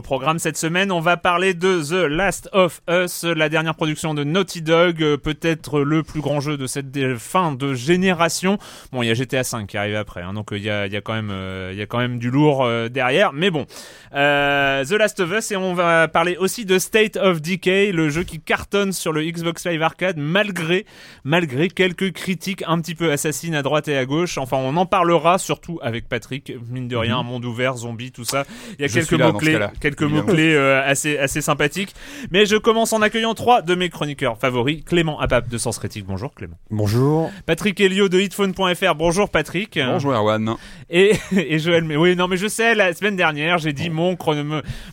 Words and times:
Au 0.00 0.02
programme 0.02 0.38
cette 0.38 0.56
semaine, 0.56 0.92
on 0.92 1.00
va 1.00 1.18
parler 1.18 1.52
de 1.52 1.82
The 1.82 2.08
Last 2.08 2.48
of 2.54 2.80
Us, 2.88 3.24
la 3.24 3.50
dernière 3.50 3.74
production 3.74 4.14
de 4.14 4.24
Naughty 4.24 4.62
Dog, 4.62 5.02
euh, 5.02 5.18
peut-être 5.18 5.80
le 5.80 6.02
plus 6.02 6.22
grand 6.22 6.40
jeu 6.40 6.56
de 6.56 6.66
cette 6.66 6.96
fin 7.18 7.52
de 7.52 7.74
génération. 7.74 8.56
Bon, 8.92 9.02
il 9.02 9.08
y 9.08 9.10
a 9.10 9.14
GTA 9.14 9.44
5 9.44 9.66
qui 9.66 9.76
arrive 9.76 9.96
après, 9.96 10.22
hein, 10.22 10.32
donc 10.32 10.52
euh, 10.52 10.56
il 10.56 10.64
y, 10.64 10.70
a, 10.70 10.86
y, 10.86 10.96
a, 10.96 11.02
quand 11.02 11.12
même, 11.12 11.28
euh, 11.30 11.68
il 11.74 11.78
y 11.78 11.82
a 11.82 11.86
quand 11.86 11.98
même 11.98 12.18
du 12.18 12.30
lourd 12.30 12.66
derrière. 12.88 13.34
Mais 13.34 13.50
bon, 13.50 13.66
The 14.12 14.90
Last 14.90 15.20
of 15.20 15.30
Us 15.32 15.50
et 15.50 15.56
on 15.56 15.74
va 15.74 16.08
parler 16.08 16.38
aussi 16.38 16.64
de 16.64 16.78
State 16.78 17.18
of 17.18 17.42
Decay, 17.42 17.92
le 17.92 18.08
jeu 18.08 18.22
qui 18.22 18.40
cartonne 18.40 18.94
sur 18.94 19.12
le 19.12 19.22
Xbox 19.22 19.66
Live 19.66 19.82
Arcade 19.82 20.16
malgré 20.16 20.86
malgré 21.24 21.68
quelques 21.68 22.12
critiques 22.12 22.64
un 22.66 22.80
petit 22.80 22.94
peu 22.94 23.12
assassines 23.12 23.54
à 23.54 23.60
droite 23.60 23.86
et 23.88 23.98
à 23.98 24.06
gauche. 24.06 24.38
Enfin, 24.38 24.56
on 24.56 24.78
en 24.78 24.86
parlera 24.86 25.36
surtout 25.36 25.78
avec 25.82 26.08
Patrick, 26.08 26.54
mine 26.70 26.88
de 26.88 26.96
rien, 26.96 27.18
un 27.18 27.22
monde 27.22 27.44
ouvert, 27.44 27.76
zombie, 27.76 28.12
tout 28.12 28.24
ça. 28.24 28.44
Il 28.78 28.82
y 28.82 28.84
a 28.86 28.88
quelques 28.88 29.12
mots 29.12 29.34
clés 29.34 29.58
quelques 29.90 30.10
mots-clés 30.10 30.54
euh, 30.54 30.82
assez, 30.84 31.18
assez 31.18 31.40
sympathiques. 31.40 31.94
Mais 32.30 32.46
je 32.46 32.56
commence 32.56 32.92
en 32.92 33.02
accueillant 33.02 33.34
trois 33.34 33.62
de 33.62 33.74
mes 33.74 33.88
chroniqueurs 33.88 34.38
favoris. 34.38 34.82
Clément 34.84 35.20
Apap 35.20 35.48
de 35.48 35.58
Sens 35.58 35.78
Critique. 35.78 36.04
Bonjour 36.06 36.34
Clément. 36.34 36.56
Bonjour. 36.70 37.30
Patrick 37.46 37.80
Elio 37.80 38.08
de 38.08 38.20
hitphone.fr. 38.20 38.94
Bonjour 38.94 39.28
Patrick. 39.28 39.78
Bonjour 39.78 40.12
Erwan. 40.12 40.54
Et, 40.90 41.12
et 41.36 41.58
Joël, 41.58 41.84
mais 41.84 41.96
oui, 41.96 42.16
non, 42.16 42.28
mais 42.28 42.36
je 42.36 42.46
sais, 42.46 42.74
la 42.74 42.92
semaine 42.92 43.16
dernière, 43.16 43.58
j'ai 43.58 43.72
dit 43.72 43.90
mon, 43.90 44.16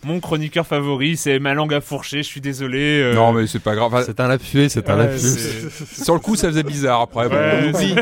mon 0.04 0.20
chroniqueur 0.20 0.66
favori, 0.66 1.18
c'est 1.18 1.40
ma 1.40 1.54
langue 1.54 1.74
à 1.74 1.82
fourcher, 1.82 2.18
je 2.18 2.28
suis 2.28 2.42
désolé. 2.42 3.02
Euh. 3.02 3.14
Non, 3.14 3.34
mais 3.34 3.48
c'est 3.48 3.62
pas 3.62 3.76
grave. 3.76 4.04
C'est 4.06 4.20
un 4.20 4.28
lapsus, 4.28 4.70
c'est 4.70 4.90
un 4.90 4.96
lapsus. 4.96 5.70
Sur 6.04 6.14
le 6.14 6.20
coup, 6.20 6.36
ça 6.36 6.48
faisait 6.48 6.64
bizarre. 6.64 7.02
Après, 7.02 7.28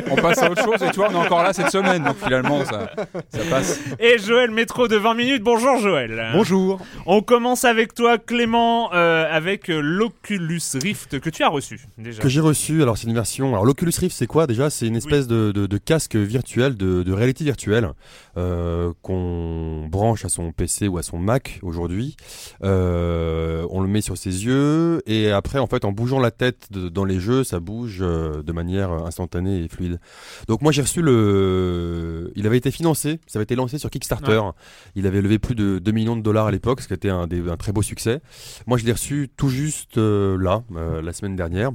on 0.09 0.15
passe 0.15 0.41
à 0.41 0.49
autre 0.49 0.63
chose 0.63 0.81
et 0.81 0.91
tu 0.91 0.97
vois, 0.97 1.09
on 1.09 1.13
est 1.13 1.25
encore 1.25 1.43
là 1.43 1.53
cette 1.53 1.71
semaine, 1.71 2.03
donc 2.03 2.17
finalement, 2.23 2.63
ça, 2.65 2.91
ça 3.29 3.39
passe. 3.49 3.79
Et 3.99 4.17
Joël 4.17 4.51
Métro 4.51 4.87
de 4.87 4.95
20 4.95 5.13
minutes. 5.13 5.43
Bonjour 5.43 5.77
Joël. 5.79 6.29
Bonjour. 6.33 6.74
On 7.05 7.21
commence 7.21 7.63
avec 7.63 7.93
toi, 7.93 8.17
Clément, 8.17 8.93
euh, 8.93 9.25
avec 9.29 9.69
euh, 9.69 9.79
l'Oculus 9.79 10.61
Rift 10.73 11.19
que 11.19 11.29
tu 11.29 11.43
as 11.43 11.49
reçu 11.49 11.85
déjà. 11.97 12.21
Que 12.21 12.29
j'ai 12.29 12.41
reçu. 12.41 12.81
Alors 12.81 12.97
c'est 12.97 13.07
une 13.07 13.13
version. 13.13 13.49
Alors 13.49 13.65
l'Oculus 13.65 13.93
Rift, 13.97 14.15
c'est 14.15 14.27
quoi 14.27 14.47
déjà? 14.47 14.69
C'est 14.69 14.87
une 14.87 14.95
espèce 14.95 15.27
de, 15.27 15.51
de, 15.51 15.77
casque 15.77 16.15
virtuel, 16.15 16.75
de, 16.75 17.03
de 17.03 17.13
réalité 17.13 17.43
virtuelle 17.43 17.89
euh, 18.37 18.91
qu'on 19.01 19.87
branche 19.89 20.25
à 20.25 20.29
son 20.29 20.51
PC 20.51 20.87
ou 20.87 20.97
à 20.97 21.03
son 21.03 21.17
Mac 21.17 21.59
aujourd'hui. 21.61 22.15
on 22.61 23.81
le 23.81 23.87
met 23.87 24.01
sur 24.01 24.17
ses 24.17 24.45
yeux 24.45 25.01
et 25.05 25.31
après, 25.31 25.59
en 25.59 25.67
fait, 25.67 25.85
en 25.85 25.91
bougeant 25.91 26.19
la 26.19 26.31
tête 26.31 26.71
dans 26.71 27.05
les 27.05 27.19
jeux, 27.19 27.43
ça 27.43 27.59
bouge 27.59 27.99
de 27.99 28.51
manière 28.51 28.91
instantanée 28.91 29.63
et 29.63 29.67
fluide. 29.67 29.99
Donc 30.47 30.61
moi, 30.61 30.71
j'ai 30.71 30.81
reçu 30.81 31.01
le. 31.01 32.31
Il 32.35 32.47
avait 32.47 32.57
été 32.57 32.71
financé. 32.71 33.19
Ça 33.27 33.39
avait 33.39 33.43
été 33.43 33.55
lancé 33.55 33.77
sur 33.77 33.89
Kickstarter. 33.89 34.41
Il 34.95 35.07
avait 35.07 35.21
levé 35.21 35.39
plus 35.39 35.55
de 35.55 35.79
2 35.79 35.91
millions 35.91 36.15
de 36.15 36.21
dollars 36.21 36.47
à 36.47 36.51
l'époque, 36.51 36.64
ce 36.79 36.87
qui 36.87 36.93
était 36.93 37.09
un, 37.09 37.27
un, 37.29 37.57
très 37.57 37.71
beau 37.71 37.81
succès. 37.81 38.21
Moi, 38.67 38.77
je 38.77 38.85
l'ai 38.85 38.91
reçu 38.91 39.29
tout 39.35 39.49
juste 39.49 39.97
euh, 39.97 40.37
là, 40.37 40.63
euh, 40.75 41.01
la 41.01 41.13
semaine 41.13 41.35
dernière. 41.35 41.71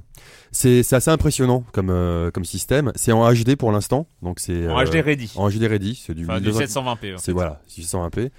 C'est 0.53 0.81
assez 0.93 1.11
impressionnant 1.11 1.65
comme, 1.73 1.91
euh, 1.91 2.31
comme 2.31 2.45
système. 2.45 2.93
C'est 2.97 3.13
en 3.13 3.33
HD 3.33 3.57
pour 3.57 3.71
l'instant, 3.73 4.07
donc 4.23 4.41
c'est 4.41 4.69
en 4.69 4.83
HD 4.83 4.97
ready. 4.97 5.33
En 5.37 5.49
HD 5.49 5.63
ready, 5.65 5.95
c'est 5.95 6.15
du, 6.15 6.25
enfin, 6.25 6.41
720p. 6.41 7.15
C'est 7.19 7.33
voilà, 7.33 7.61
620p, 7.69 8.31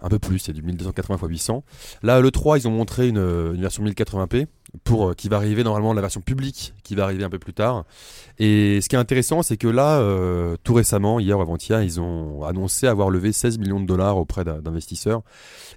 un 0.00 0.08
peu 0.08 0.18
plus, 0.18 0.38
c'est 0.38 0.52
du 0.52 0.62
1280 0.62 1.16
x 1.16 1.28
800. 1.28 1.64
Là, 2.02 2.20
le 2.20 2.30
3, 2.30 2.58
ils 2.58 2.68
ont 2.68 2.70
montré 2.70 3.08
une, 3.08 3.18
une 3.18 3.60
version 3.60 3.84
1080p 3.84 4.46
pour 4.84 5.16
qui 5.16 5.28
va 5.28 5.36
arriver 5.36 5.64
normalement 5.64 5.94
la 5.94 6.00
version 6.00 6.20
publique 6.20 6.74
qui 6.82 6.94
va 6.94 7.04
arriver 7.04 7.24
un 7.24 7.30
peu 7.30 7.38
plus 7.38 7.54
tard. 7.54 7.84
Et 8.38 8.80
ce 8.80 8.88
qui 8.88 8.96
est 8.96 8.98
intéressant, 8.98 9.42
c'est 9.42 9.56
que 9.56 9.68
là, 9.68 10.02
tout 10.62 10.74
récemment, 10.74 11.20
hier 11.20 11.38
ou 11.38 11.42
avant-hier, 11.42 11.82
ils 11.82 12.00
ont 12.00 12.44
annoncé 12.44 12.86
avoir 12.86 13.10
levé 13.10 13.32
16 13.32 13.58
millions 13.58 13.80
de 13.80 13.86
dollars 13.86 14.16
auprès 14.16 14.44
d'investisseurs. 14.44 15.22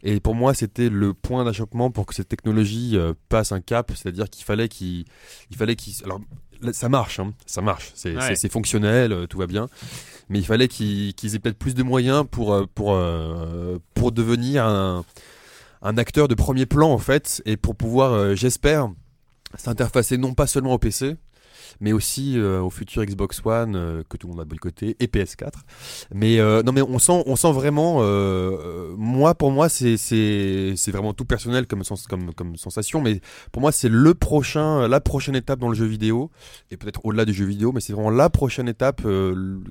Et 0.04 0.20
pour 0.20 0.36
moi, 0.36 0.54
c'était 0.54 0.90
le 0.90 1.14
point 1.14 1.44
d'achoppement 1.46 1.92
pour 1.92 2.06
que 2.06 2.16
cette 2.16 2.30
technologie 2.30 2.98
euh, 2.98 3.14
passe 3.30 3.52
un 3.52 3.62
cap, 3.62 3.92
c'est-à-dire 3.96 4.30
qu'il 4.30 4.46
fallait 4.46 4.68
qu'il 4.68 5.06
fallait 5.56 5.76
qu'il 5.76 5.94
alors 6.04 6.22
ça 6.74 6.90
marche, 6.90 7.20
hein, 7.20 7.34
ça 7.46 7.62
marche, 7.62 7.92
c'est 7.96 8.52
fonctionnel, 8.52 9.12
euh, 9.12 9.26
tout 9.26 9.40
va 9.40 9.48
bien, 9.48 9.68
mais 10.30 10.40
il 10.40 10.46
fallait 10.46 10.68
qu'ils 10.68 11.36
aient 11.36 11.40
peut-être 11.40 11.58
plus 11.58 11.74
de 11.74 11.84
moyens 11.84 12.24
pour 12.30 12.54
euh, 12.54 12.66
pour 12.74 12.98
pour 13.94 14.12
devenir 14.12 14.66
un 14.66 15.04
un 15.82 15.98
acteur 15.98 16.28
de 16.28 16.36
premier 16.36 16.66
plan 16.66 16.92
en 16.92 16.98
fait 16.98 17.42
et 17.46 17.58
pour 17.58 17.76
pouvoir, 17.76 18.36
j'espère, 18.36 18.90
s'interfacer 19.56 20.18
non 20.18 20.34
pas 20.34 20.48
seulement 20.48 20.74
au 20.74 20.80
PC, 20.80 21.16
mais 21.80 21.94
aussi 21.94 22.38
euh, 22.38 22.62
au 22.62 22.70
futur 22.70 23.04
Xbox 23.06 23.42
One 23.46 23.76
euh, 23.76 24.04
que 24.10 24.18
tout 24.18 24.28
le 24.28 24.34
monde 24.34 24.42
a 24.42 24.46
boycotté 24.46 24.96
et 25.00 25.08
PS4. 25.08 25.52
Mais 26.14 26.40
euh, 26.40 26.64
non, 26.64 26.72
mais 26.72 26.82
on 26.82 27.00
sent, 27.00 27.24
on 27.26 27.36
sent 27.36 27.52
vraiment. 27.52 28.02
moi, 28.98 29.36
pour 29.36 29.52
moi, 29.52 29.70
c'est 29.70 29.98
c'est 29.98 30.74
c'est 30.76 30.92
vraiment 30.92 31.14
tout 31.14 31.26
personnel 31.26 31.68
comme 31.68 31.84
sens, 31.84 32.08
comme 32.08 32.34
comme 32.34 32.56
sensation, 32.56 33.02
mais 33.02 33.22
pour 33.52 33.62
moi, 33.62 33.72
c'est 33.72 33.90
le 33.90 34.14
prochain, 34.14 34.88
la 34.88 35.00
prochaine 35.00 35.36
étape 35.36 35.60
dans 35.60 35.70
le 35.70 35.76
jeu 35.76 35.86
vidéo 35.86 36.32
et 36.70 36.78
peut-être 36.78 37.06
au-delà 37.06 37.26
du 37.26 37.34
jeu 37.34 37.46
vidéo, 37.46 37.72
mais 37.72 37.82
c'est 37.82 37.94
vraiment 37.94 38.10
la 38.10 38.30
prochaine 38.30 38.68
étape 38.68 39.02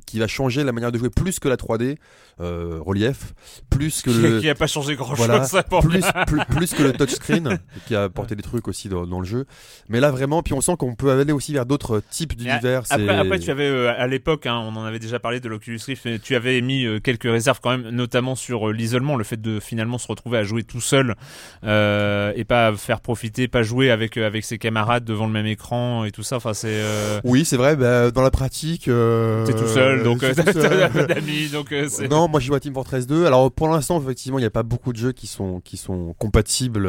qui 0.07 0.19
va 0.19 0.27
changer 0.27 0.65
la 0.65 0.73
manière 0.73 0.93
de 0.93 0.99
jouer 0.99 1.11
plus 1.11 1.39
que 1.39 1.49
la 1.49 1.57
3D 1.57 1.97
relief, 2.39 3.35
plus 3.69 4.03
que 4.03 4.11
le 4.11 4.41
qui 4.41 4.49
a 4.49 4.55
pas 4.55 4.67
changé 4.67 4.97
grand 4.97 5.15
chose 5.15 5.27
ça 5.47 5.63
pour 5.63 5.81
plus, 5.81 6.05
plus, 6.27 6.41
plus 6.49 6.75
que 6.75 6.83
le 6.83 6.93
touchscreen 6.97 7.59
qui 7.87 7.95
a 7.95 8.05
apporté 8.05 8.35
des 8.37 8.43
trucs 8.43 8.69
aussi 8.69 8.89
dans, 8.89 9.07
dans 9.07 9.21
le 9.21 9.27
jeu. 9.27 9.47
Mais 9.89 10.01
là 10.01 10.11
vraiment, 10.11 10.43
puis 10.43 10.55
on 10.55 10.61
sent 10.61 10.77
qu'on 10.79 10.95
peut 10.95 11.11
aller 11.11 11.33
aussi 11.33 11.53
vers 11.53 11.67
d'autres 11.67 11.90
autre 11.91 12.07
type 12.11 12.37
d'univers. 12.37 12.83
Après, 12.91 13.17
après, 13.17 13.39
tu 13.39 13.51
avais 13.51 13.69
euh, 13.69 13.93
à 13.97 14.07
l'époque, 14.07 14.47
hein, 14.47 14.57
on 14.57 14.77
en 14.77 14.85
avait 14.85 14.99
déjà 14.99 15.19
parlé 15.19 15.41
de 15.41 15.49
l'Oculus 15.49 15.81
Rift, 15.85 16.05
mais 16.05 16.19
tu 16.19 16.35
avais 16.37 16.57
émis 16.57 16.85
euh, 16.85 17.01
quelques 17.01 17.25
réserves 17.25 17.61
quand 17.63 17.71
même, 17.71 17.89
notamment 17.91 18.35
sur 18.35 18.69
euh, 18.69 18.73
l'isolement, 18.73 19.17
le 19.17 19.25
fait 19.25 19.41
de 19.41 19.61
finalement 19.61 19.99
se 19.99 20.07
retrouver 20.07 20.39
à 20.39 20.45
jouer 20.45 20.63
tout 20.63 20.81
seul 20.81 21.15
et 21.63 22.45
pas 22.45 22.73
faire 22.77 23.01
profiter, 23.01 23.49
pas 23.49 23.63
jouer 23.63 23.91
avec 23.91 24.17
avec 24.17 24.45
ses 24.45 24.59
camarades 24.59 25.05
devant 25.05 25.27
le 25.27 25.33
même 25.33 25.47
écran 25.47 26.05
et 26.05 26.11
tout 26.11 26.23
ça. 26.23 26.37
Enfin, 26.37 26.55
c'est 26.55 26.81
Oui, 27.25 27.45
c'est 27.45 27.57
vrai. 27.57 27.77
bah, 27.77 28.11
dans 28.11 28.23
la 28.23 28.31
pratique, 28.31 28.85
t'es 28.85 29.53
tout 29.55 29.67
seul, 29.67 30.03
donc 30.03 30.25
je 30.25 30.33
t'as 30.33 30.89
pas 30.89 31.05
d'amis, 31.05 31.49
donc. 31.53 31.75
Non, 32.11 32.29
moi 32.29 32.41
j'y 32.41 32.47
joue 32.47 32.55
à 32.55 32.61
Team 32.61 32.75
Fortress 32.75 33.07
2. 33.07 33.27
Alors 33.27 33.51
pour 33.53 33.69
l'instant, 33.69 34.01
effectivement, 34.01 34.39
il 34.39 34.43
n'y 34.43 34.47
a 34.47 34.51
pas 34.51 34.63
beaucoup 34.63 34.93
de 34.93 34.99
jeux 34.99 35.13
qui 35.13 35.27
sont 35.27 35.61
qui 35.61 35.77
sont 35.77 36.15
compatibles 36.19 36.85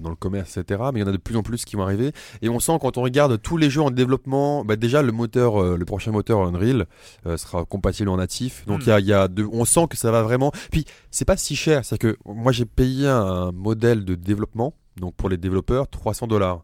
dans 0.00 0.10
le 0.10 0.16
commerce, 0.16 0.56
etc. 0.56 0.80
Mais 0.92 1.00
il 1.00 1.02
y 1.02 1.04
en 1.04 1.08
a 1.08 1.12
de 1.12 1.16
plus 1.16 1.36
en 1.36 1.42
plus 1.42 1.64
qui 1.64 1.76
vont 1.76 1.82
arriver. 1.82 2.12
Et 2.42 2.48
on 2.48 2.60
sent 2.60 2.78
quand 2.80 2.98
on 2.98 3.02
regarde 3.02 3.40
tous 3.40 3.56
les 3.56 3.70
jeux 3.70 3.82
en 3.82 3.90
développement, 3.90 4.27
bah, 4.64 4.76
déjà 4.76 5.02
le 5.02 5.12
moteur, 5.12 5.60
euh, 5.62 5.76
le 5.76 5.84
prochain 5.84 6.12
moteur 6.12 6.40
Unreal 6.42 6.86
euh, 7.26 7.36
sera 7.36 7.64
compatible 7.64 8.08
en 8.10 8.16
natif. 8.18 8.64
Donc 8.66 8.80
Hmm. 8.80 8.82
il 8.82 8.88
y 8.88 8.92
a, 8.92 9.00
y 9.00 9.12
a 9.12 9.28
de- 9.28 9.48
on 9.52 9.64
sent 9.64 9.86
que 9.90 9.96
ça 9.96 10.10
va 10.10 10.22
vraiment. 10.22 10.52
Puis 10.70 10.84
c'est 11.10 11.24
pas 11.24 11.36
si 11.36 11.56
cher, 11.56 11.84
c'est 11.84 11.98
que 11.98 12.16
moi 12.24 12.52
j'ai 12.52 12.64
payé 12.66 13.08
un 13.08 13.50
modèle 13.52 14.04
de 14.04 14.14
développement, 14.14 14.74
donc 15.00 15.14
pour 15.14 15.28
les 15.28 15.36
développeurs 15.36 15.88
300 15.88 16.26
dollars. 16.26 16.62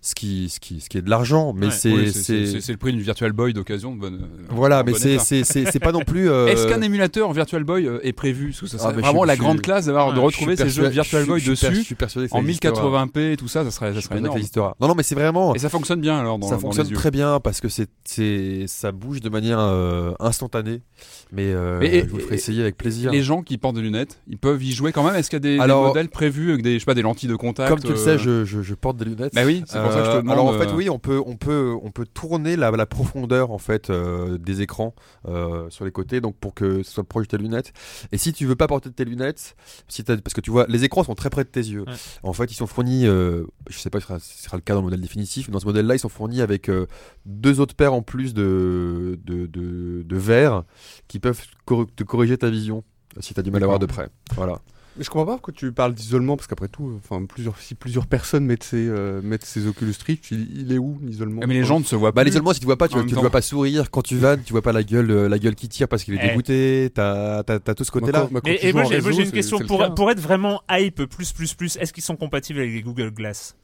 Ce 0.00 0.14
qui, 0.14 0.48
ce 0.48 0.60
qui, 0.60 0.80
ce 0.80 0.88
qui 0.88 0.96
est 0.98 1.02
de 1.02 1.10
l'argent, 1.10 1.52
mais 1.52 1.66
Ouais. 1.66 1.72
c'est, 1.72 1.92
Oui, 1.92 2.12
c'est, 2.12 2.22
c'est- 2.22 2.46
c'est 2.46 2.60
c'est 2.60 2.72
le 2.72 2.78
prix 2.78 2.92
d'une 2.92 3.00
Virtual 3.02 3.32
Boy 3.32 3.52
d'occasion. 3.52 3.94
de 3.96 4.00
bonne- 4.00 4.28
voilà, 4.50 4.80
en 4.80 4.84
mais 4.84 4.92
bon 4.92 4.98
c'est, 4.98 5.18
c'est, 5.18 5.42
c'est, 5.44 5.64
c'est 5.70 5.80
pas 5.80 5.90
non 5.92 6.00
plus. 6.02 6.30
euh, 6.30 6.46
Est-ce 6.46 6.66
qu'un 6.68 6.80
émulateur 6.82 7.32
Virtual 7.32 7.64
Boy 7.64 7.86
euh, 7.86 7.98
est 8.04 8.12
prévu? 8.12 8.48
Parce 8.50 8.60
que 8.60 8.66
ça 8.68 8.76
Ah, 8.78 8.82
serait 8.90 9.00
vraiment 9.00 9.20
suis- 9.22 9.26
la 9.28 9.34
je 9.34 9.40
grande 9.40 9.56
suis- 9.56 9.62
classe 9.62 9.86
d'avoir 9.86 10.12
de 10.14 10.20
retrouver 10.20 10.56
ces 10.56 10.68
jeux 10.68 10.86
Virtual 10.88 11.22
je 11.22 11.26
Boy 11.28 11.42
dessus 11.42 11.74
Je 11.74 11.80
suis 11.80 11.94
persuadé 11.96 12.28
que 12.28 12.32
ça 12.32 12.38
en 12.38 12.42
existera. 12.42 12.72
1080p 12.74 13.32
et 13.32 13.36
tout 13.36 13.48
ça, 13.48 13.64
ça 13.64 13.70
serait, 13.70 13.92
ça 13.94 14.00
serait 14.00 14.18
énorme. 14.18 14.38
Non, 14.80 14.88
non, 14.88 14.94
mais 14.94 15.02
c'est 15.02 15.14
vraiment. 15.16 15.54
Et 15.54 15.58
ça 15.58 15.68
fonctionne 15.68 16.00
bien 16.00 16.18
alors 16.18 16.38
dans, 16.38 16.46
ça 16.48 16.54
dans 16.54 16.60
fonctionne 16.60 16.84
les 16.86 16.90
yeux. 16.92 16.96
très 16.96 17.10
bien 17.10 17.40
parce 17.40 17.60
que 17.60 17.68
c'est, 17.68 17.88
c'est, 18.04 18.64
ça 18.68 18.92
bouge 18.92 19.20
de 19.20 19.28
manière 19.28 19.58
euh, 19.58 20.12
instantanée. 20.20 20.82
Mais 21.30 21.52
euh, 21.52 21.80
et- 21.82 22.00
je 22.00 22.06
vous 22.08 22.18
ferai 22.20 22.36
essayer 22.36 22.62
avec 22.62 22.76
plaisir. 22.76 23.10
Les 23.10 23.22
gens 23.22 23.42
qui 23.42 23.58
portent 23.58 23.76
des 23.76 23.82
lunettes, 23.82 24.20
ils 24.28 24.38
peuvent 24.38 24.62
y 24.62 24.72
jouer 24.72 24.92
quand 24.92 25.04
même. 25.04 25.14
Est-ce 25.14 25.28
qu'il 25.30 25.36
y 25.44 25.58
a 25.60 25.66
des, 25.66 25.72
modèles 25.74 26.08
prévus 26.08 26.52
avec 26.52 26.62
des, 26.62 26.74
je 26.74 26.78
sais 26.80 26.84
pas, 26.84 26.94
des 26.94 27.02
lentilles 27.02 27.28
de 27.28 27.36
contact 27.36 27.68
Comme 27.68 27.80
tu 27.80 27.88
le 27.88 27.94
euh, 27.94 27.96
sais, 27.96 28.18
je, 28.18 28.44
je, 28.44 28.62
je 28.62 28.74
porte 28.74 28.96
des 28.96 29.04
lunettes. 29.04 29.34
Bah 29.34 29.42
oui, 29.44 29.62
c'est 29.66 29.80
pour 29.80 29.92
ça 29.92 29.98
que 30.00 30.04
je 30.06 30.10
te 30.10 30.16
Euh, 30.16 30.22
demande. 30.22 30.32
Alors 30.32 30.46
en 30.46 30.52
fait, 30.58 30.68
euh, 30.68 30.74
oui, 30.76 30.88
on 30.88 30.98
peut, 30.98 31.20
on 31.24 31.36
peut, 31.36 31.74
on 31.82 31.90
peut 31.90 32.06
tourner 32.06 32.56
la, 32.56 32.70
la 32.70 32.86
profondeur 32.86 33.50
en 33.50 33.58
fait 33.58 33.90
euh, 33.90 34.38
des 34.38 34.62
écrans 34.62 34.94
euh, 35.26 35.68
sur 35.70 35.84
les 35.84 35.90
côtés, 35.92 36.20
donc 36.20 36.36
pour 36.38 36.54
que 36.54 36.82
ce 36.82 36.90
soit 36.92 37.04
proche 37.04 37.26
de 37.26 37.36
tes 37.36 37.38
lunettes. 37.42 37.72
Et 38.12 38.18
si 38.18 38.32
tu 38.32 38.46
veux 38.46 38.56
pas 38.56 38.66
porter 38.66 38.90
tes 38.90 39.04
lunettes, 39.04 39.54
si 39.88 40.02
parce 40.02 40.32
que 40.34 40.40
tu 40.40 40.50
vois, 40.50 40.64
les 40.68 40.84
écrans 40.84 41.04
sont 41.04 41.14
très 41.14 41.30
près 41.30 41.44
de 41.44 41.50
tes 41.50 41.60
yeux. 41.60 41.82
Ouais. 41.86 41.92
En 42.22 42.32
fait, 42.32 42.50
ils 42.50 42.54
sont 42.54 42.66
fournis. 42.66 43.06
euh, 43.06 43.44
je 43.68 43.78
sais 43.78 43.90
pas 43.90 44.00
si 44.00 44.06
ce 44.20 44.44
sera, 44.44 44.56
le 44.56 44.62
cas 44.62 44.72
dans 44.74 44.80
le 44.80 44.84
modèle 44.84 45.00
définitif, 45.00 45.48
mais 45.48 45.52
dans 45.52 45.60
ce 45.60 45.66
modèle-là, 45.66 45.94
ils 45.94 45.98
sont 45.98 46.08
fournis 46.08 46.40
avec 46.40 46.68
euh, 46.70 46.86
deux 47.26 47.60
autres 47.60 47.74
paires 47.74 47.92
en 47.92 48.02
plus 48.02 48.32
de 48.34 49.18
de, 49.24 49.46
de, 49.46 50.02
de 50.04 50.16
verres 50.16 50.64
qui 51.08 51.17
peuvent 51.18 51.42
cor- 51.64 51.86
te 51.94 52.04
corriger 52.04 52.36
ta 52.38 52.50
vision 52.50 52.84
si 53.20 53.34
tu 53.34 53.40
as 53.40 53.42
du 53.42 53.50
mal 53.50 53.62
à 53.62 53.66
voir 53.66 53.78
de 53.78 53.86
près. 53.86 54.08
Voilà. 54.36 54.60
Mais 54.96 55.04
je 55.04 55.10
comprends 55.10 55.26
pas 55.26 55.32
pourquoi 55.34 55.54
tu 55.54 55.70
parles 55.70 55.94
d'isolement, 55.94 56.36
parce 56.36 56.48
qu'après 56.48 56.66
tout, 56.66 56.98
enfin, 56.98 57.24
plusieurs, 57.24 57.56
si 57.58 57.76
plusieurs 57.76 58.08
personnes 58.08 58.44
mettent 58.44 58.64
ces, 58.64 58.88
euh, 58.88 59.22
mettent 59.22 59.44
ces 59.44 59.68
Oculus 59.68 59.94
Rift, 60.04 60.32
il, 60.32 60.60
il 60.60 60.72
est 60.72 60.78
où 60.78 60.98
l'isolement? 61.04 61.40
Mais 61.46 61.54
les 61.54 61.62
gens 61.62 61.78
ne 61.78 61.84
se 61.84 61.94
voient 61.94 62.10
Bah 62.10 62.22
plus. 62.22 62.30
l'isolement 62.30 62.52
si 62.52 62.58
tu 62.58 62.66
vois 62.66 62.76
pas 62.76 62.88
tu, 62.88 62.96
ne 62.98 63.14
vois 63.14 63.30
pas 63.30 63.40
sourire 63.40 63.92
quand 63.92 64.02
tu 64.02 64.16
vannes 64.16 64.42
tu 64.44 64.52
vois 64.52 64.62
pas 64.62 64.72
la 64.72 64.82
gueule 64.82 65.10
euh, 65.12 65.28
la 65.28 65.38
gueule 65.38 65.54
qui 65.54 65.68
tire 65.68 65.86
parce 65.86 66.02
qu'il 66.02 66.14
est 66.14 66.20
Eh. 66.20 66.28
dégoûté 66.30 66.90
t'as 66.92 67.44
t'as 67.44 67.60
t'as 67.60 67.74
tout 67.74 67.84
ce 67.84 67.92
côté 67.92 68.10
là 68.10 68.22
Quand- 68.22 68.32
bah, 68.32 68.40
quand 68.42 68.50
Et, 68.50 68.68
et 68.68 68.72
moi 68.72 68.84
j'ai 68.84 68.98
une 69.22 69.30
question 69.30 69.60
pour, 69.60 69.94
pour 69.94 70.10
être 70.10 70.20
vraiment 70.20 70.62
hype 70.68 71.04
plus 71.04 71.32
plus 71.32 71.54
plus. 71.54 71.76
Est-ce 71.76 71.92
qu'ils 71.92 72.02
sont 72.02 72.16
compatibles 72.16 72.58
avec 72.58 72.72
les 72.72 72.82
Google 72.82 73.10
Glass? 73.12 73.54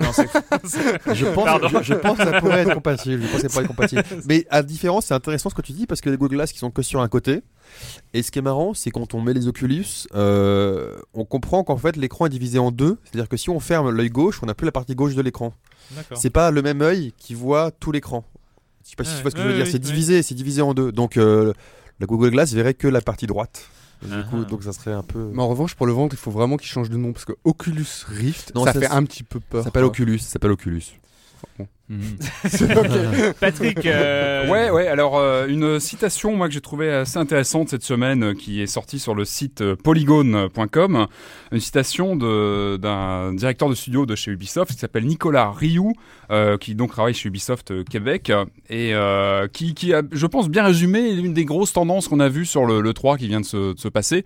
Non, 0.00 0.12
c'est 0.12 0.26
je 1.14 1.26
pense 1.26 1.48
je, 1.70 1.82
je 1.82 1.94
pense 1.94 2.16
que 2.18 2.24
ça 2.24 2.40
pourrait 2.40 2.60
être 2.60 2.74
compatible. 2.74 3.22
Je 3.22 3.28
pense 3.28 3.42
que 3.42 3.42
ça 3.42 3.48
pourrait 3.48 3.64
être 3.64 3.68
compatible. 3.68 4.02
Mais 4.28 4.46
à 4.50 4.62
différence 4.62 5.06
c'est 5.06 5.14
intéressant 5.14 5.50
ce 5.50 5.54
que 5.54 5.62
tu 5.62 5.72
dis 5.72 5.86
parce 5.86 6.00
que 6.00 6.08
les 6.10 6.16
Google 6.16 6.36
Glass 6.36 6.52
qui 6.52 6.58
sont 6.58 6.70
que 6.70 6.82
sur 6.82 7.00
un 7.00 7.08
côté. 7.08 7.42
Et 8.14 8.22
ce 8.22 8.30
qui 8.30 8.38
est 8.38 8.42
marrant 8.42 8.72
c'est 8.72 8.90
quand 8.90 9.14
on 9.14 9.20
met 9.20 9.32
les 9.34 9.48
Oculus 9.48 9.84
euh, 10.14 10.96
on 11.14 11.24
comprend 11.24 11.64
qu'en 11.64 11.76
fait 11.76 11.96
l'écran 11.96 12.26
est 12.26 12.30
divisé 12.30 12.58
en 12.58 12.70
deux. 12.70 12.98
C'est 13.04 13.16
à 13.16 13.18
dire 13.22 13.28
que 13.28 13.36
si 13.36 13.50
on 13.50 13.58
ferme 13.60 13.90
l'œil 13.90 14.10
gauche 14.10 14.40
on 14.42 14.46
n'a 14.46 14.54
plus 14.54 14.64
la 14.66 14.72
partie 14.72 14.94
gauche 14.94 15.14
de 15.14 15.22
l'écran. 15.22 15.52
D'accord. 15.96 16.18
c'est 16.18 16.30
pas 16.30 16.50
le 16.52 16.62
même 16.62 16.82
œil 16.82 17.12
qui 17.18 17.34
voit 17.34 17.70
tout 17.72 17.90
l'écran. 17.90 18.24
Je 18.84 18.90
sais 18.90 18.96
pas 18.96 19.04
si 19.04 19.10
tu 19.10 19.16
Ouais, 19.16 19.22
vois 19.22 19.30
ce 19.32 19.36
que 19.36 19.40
ouais, 19.40 19.46
je 19.46 19.50
veux 19.50 19.56
dire. 19.56 19.64
oui, 19.66 19.70
c'est 19.72 19.78
oui. 19.78 19.84
divisé 19.84 20.22
c'est 20.22 20.34
divisé 20.34 20.62
en 20.62 20.72
deux. 20.72 20.92
Donc 20.92 21.16
euh, 21.16 21.52
la 21.98 22.06
Google 22.06 22.30
Glass 22.30 22.52
verrait 22.52 22.74
que 22.74 22.86
la 22.88 23.00
partie 23.00 23.26
droite 23.26 23.68
du 24.02 24.24
coup 24.24 24.38
Ah. 24.42 24.44
donc 24.44 24.62
ça 24.62 24.72
serait 24.72 24.92
un 24.92 25.02
peu 25.02 25.30
Mais 25.32 25.42
en 25.42 25.48
revanche, 25.48 25.74
pour 25.74 25.86
le 25.86 25.92
vendre, 25.92 26.12
il 26.12 26.18
faut 26.18 26.30
vraiment 26.30 26.56
qu'il 26.56 26.68
change 26.68 26.90
de 26.90 26.96
nom, 26.96 27.12
parce 27.12 27.24
que 27.24 27.32
Oculus 27.44 27.86
Rift, 28.08 28.52
Non, 28.54 28.64
ça, 28.64 28.72
ça, 28.72 28.80
fait 28.80 28.88
un 28.88 29.04
petit 29.04 29.22
peu 29.22 29.40
peur. 29.40 29.60
Ça 29.62 29.64
s'appelle. 29.66 29.84
Oculus, 29.84 30.18
ça 30.18 30.30
s'appelle 30.30 30.52
Oculus. 30.52 30.82
Mhm. 31.88 32.18
Patrick. 33.40 33.84
euh, 33.84 34.48
Ouais, 34.48 34.70
ouais. 34.70 34.86
Alors, 34.86 35.18
euh, 35.18 35.48
une 35.48 35.80
citation, 35.80 36.36
moi, 36.36 36.46
que 36.46 36.54
j'ai 36.54 36.60
trouvé 36.60 36.88
assez 36.92 37.18
intéressante 37.18 37.68
cette 37.68 37.82
semaine, 37.82 38.22
euh, 38.22 38.34
qui 38.34 38.62
est 38.62 38.68
sortie 38.68 39.00
sur 39.00 39.14
le 39.14 39.24
site 39.24 39.60
euh, 39.60 39.74
polygone.com. 39.76 41.06
Une 41.50 41.60
citation 41.60 42.14
d'un 42.16 43.34
directeur 43.34 43.68
de 43.68 43.74
studio 43.74 44.06
de 44.06 44.14
chez 44.14 44.30
Ubisoft 44.30 44.70
qui 44.72 44.78
s'appelle 44.78 45.04
Nicolas 45.06 45.50
Rioux, 45.50 45.92
euh, 46.30 46.56
qui 46.58 46.74
donc 46.76 46.92
travaille 46.92 47.14
chez 47.14 47.28
Ubisoft 47.28 47.72
euh, 47.72 47.82
Québec, 47.82 48.30
et 48.68 48.94
euh, 48.94 49.48
qui, 49.48 49.74
qui 49.74 49.92
a, 49.92 50.02
je 50.12 50.26
pense, 50.26 50.48
bien 50.48 50.64
résumé 50.64 51.12
l'une 51.14 51.34
des 51.34 51.44
grosses 51.44 51.72
tendances 51.72 52.06
qu'on 52.06 52.20
a 52.20 52.28
vues 52.28 52.46
sur 52.46 52.66
le, 52.66 52.80
le 52.80 52.92
3 52.94 53.18
qui 53.18 53.26
vient 53.26 53.40
de 53.40 53.46
se, 53.46 53.74
de 53.74 53.78
se 53.78 53.88
passer. 53.88 54.24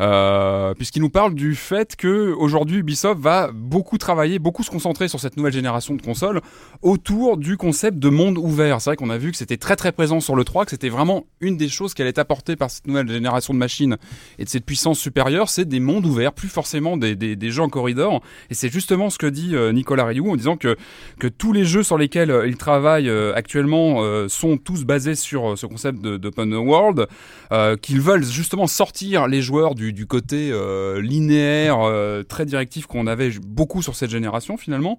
Euh, 0.00 0.72
puisqu'il 0.74 1.02
nous 1.02 1.10
parle 1.10 1.34
du 1.34 1.54
fait 1.54 1.94
que 1.94 2.32
aujourd'hui 2.32 2.78
Ubisoft 2.78 3.20
va 3.20 3.50
beaucoup 3.52 3.98
travailler, 3.98 4.38
beaucoup 4.38 4.62
se 4.62 4.70
concentrer 4.70 5.08
sur 5.08 5.20
cette 5.20 5.36
nouvelle 5.36 5.52
génération 5.52 5.94
de 5.94 6.00
consoles 6.00 6.40
autour 6.80 7.36
du 7.36 7.58
concept 7.58 7.98
de 7.98 8.08
monde 8.08 8.38
ouvert. 8.38 8.80
C'est 8.80 8.90
vrai 8.90 8.96
qu'on 8.96 9.10
a 9.10 9.18
vu 9.18 9.30
que 9.30 9.36
c'était 9.36 9.58
très 9.58 9.76
très 9.76 9.92
présent 9.92 10.20
sur 10.20 10.36
le 10.36 10.44
3, 10.44 10.64
que 10.64 10.70
c'était 10.70 10.88
vraiment 10.88 11.26
une 11.40 11.58
des 11.58 11.68
choses 11.68 11.92
qui 11.92 12.00
allait 12.00 12.10
être 12.10 12.18
apportée 12.18 12.56
par 12.56 12.70
cette 12.70 12.86
nouvelle 12.86 13.08
génération 13.08 13.52
de 13.52 13.58
machines 13.58 13.98
et 14.38 14.44
de 14.44 14.48
cette 14.48 14.64
puissance 14.64 14.98
supérieure, 14.98 15.50
c'est 15.50 15.66
des 15.66 15.80
mondes 15.80 16.06
ouverts, 16.06 16.32
plus 16.32 16.48
forcément 16.48 16.96
des, 16.96 17.14
des, 17.14 17.36
des 17.36 17.50
jeux 17.50 17.62
en 17.62 17.68
corridor. 17.68 18.22
Et 18.48 18.54
c'est 18.54 18.72
justement 18.72 19.10
ce 19.10 19.18
que 19.18 19.26
dit 19.26 19.54
euh, 19.54 19.72
Nicolas 19.72 20.06
Rioux 20.06 20.30
en 20.30 20.36
disant 20.36 20.56
que, 20.56 20.76
que 21.18 21.28
tous 21.28 21.52
les 21.52 21.64
jeux 21.64 21.82
sur 21.82 21.98
lesquels 21.98 22.30
euh, 22.30 22.46
il 22.46 22.56
travaille 22.56 23.10
actuellement 23.34 24.00
sont 24.28 24.56
tous 24.56 24.84
basés 24.84 25.14
sur 25.14 25.56
ce 25.58 25.66
concept 25.66 26.00
d'open 26.00 26.54
world, 26.54 27.06
euh, 27.52 27.76
qu'ils 27.76 28.00
veulent 28.00 28.24
justement 28.24 28.66
sortir 28.66 29.26
les 29.26 29.42
joueurs 29.42 29.74
du, 29.74 29.92
du 29.92 30.06
côté 30.06 30.50
euh, 30.52 31.00
linéaire, 31.00 31.80
euh, 31.80 32.22
très 32.22 32.46
directif 32.46 32.86
qu'on 32.86 33.06
avait 33.08 33.30
beaucoup 33.44 33.82
sur 33.82 33.96
cette 33.96 34.10
génération 34.10 34.56
finalement. 34.56 34.98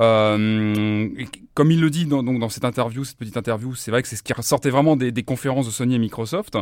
Euh, 0.00 1.08
comme 1.54 1.70
il 1.70 1.80
le 1.80 1.90
dit 1.90 2.06
dans, 2.06 2.22
donc 2.22 2.38
dans 2.38 2.48
cette 2.48 2.64
interview, 2.64 3.04
cette 3.04 3.18
petite 3.18 3.36
interview, 3.36 3.74
c'est 3.74 3.90
vrai 3.90 4.00
que 4.02 4.08
c'est 4.08 4.16
ce 4.16 4.22
qui 4.22 4.32
ressortait 4.32 4.70
vraiment 4.70 4.96
des, 4.96 5.12
des 5.12 5.22
conférences 5.22 5.66
de 5.66 5.70
Sony 5.70 5.96
et 5.96 5.98
Microsoft, 5.98 6.56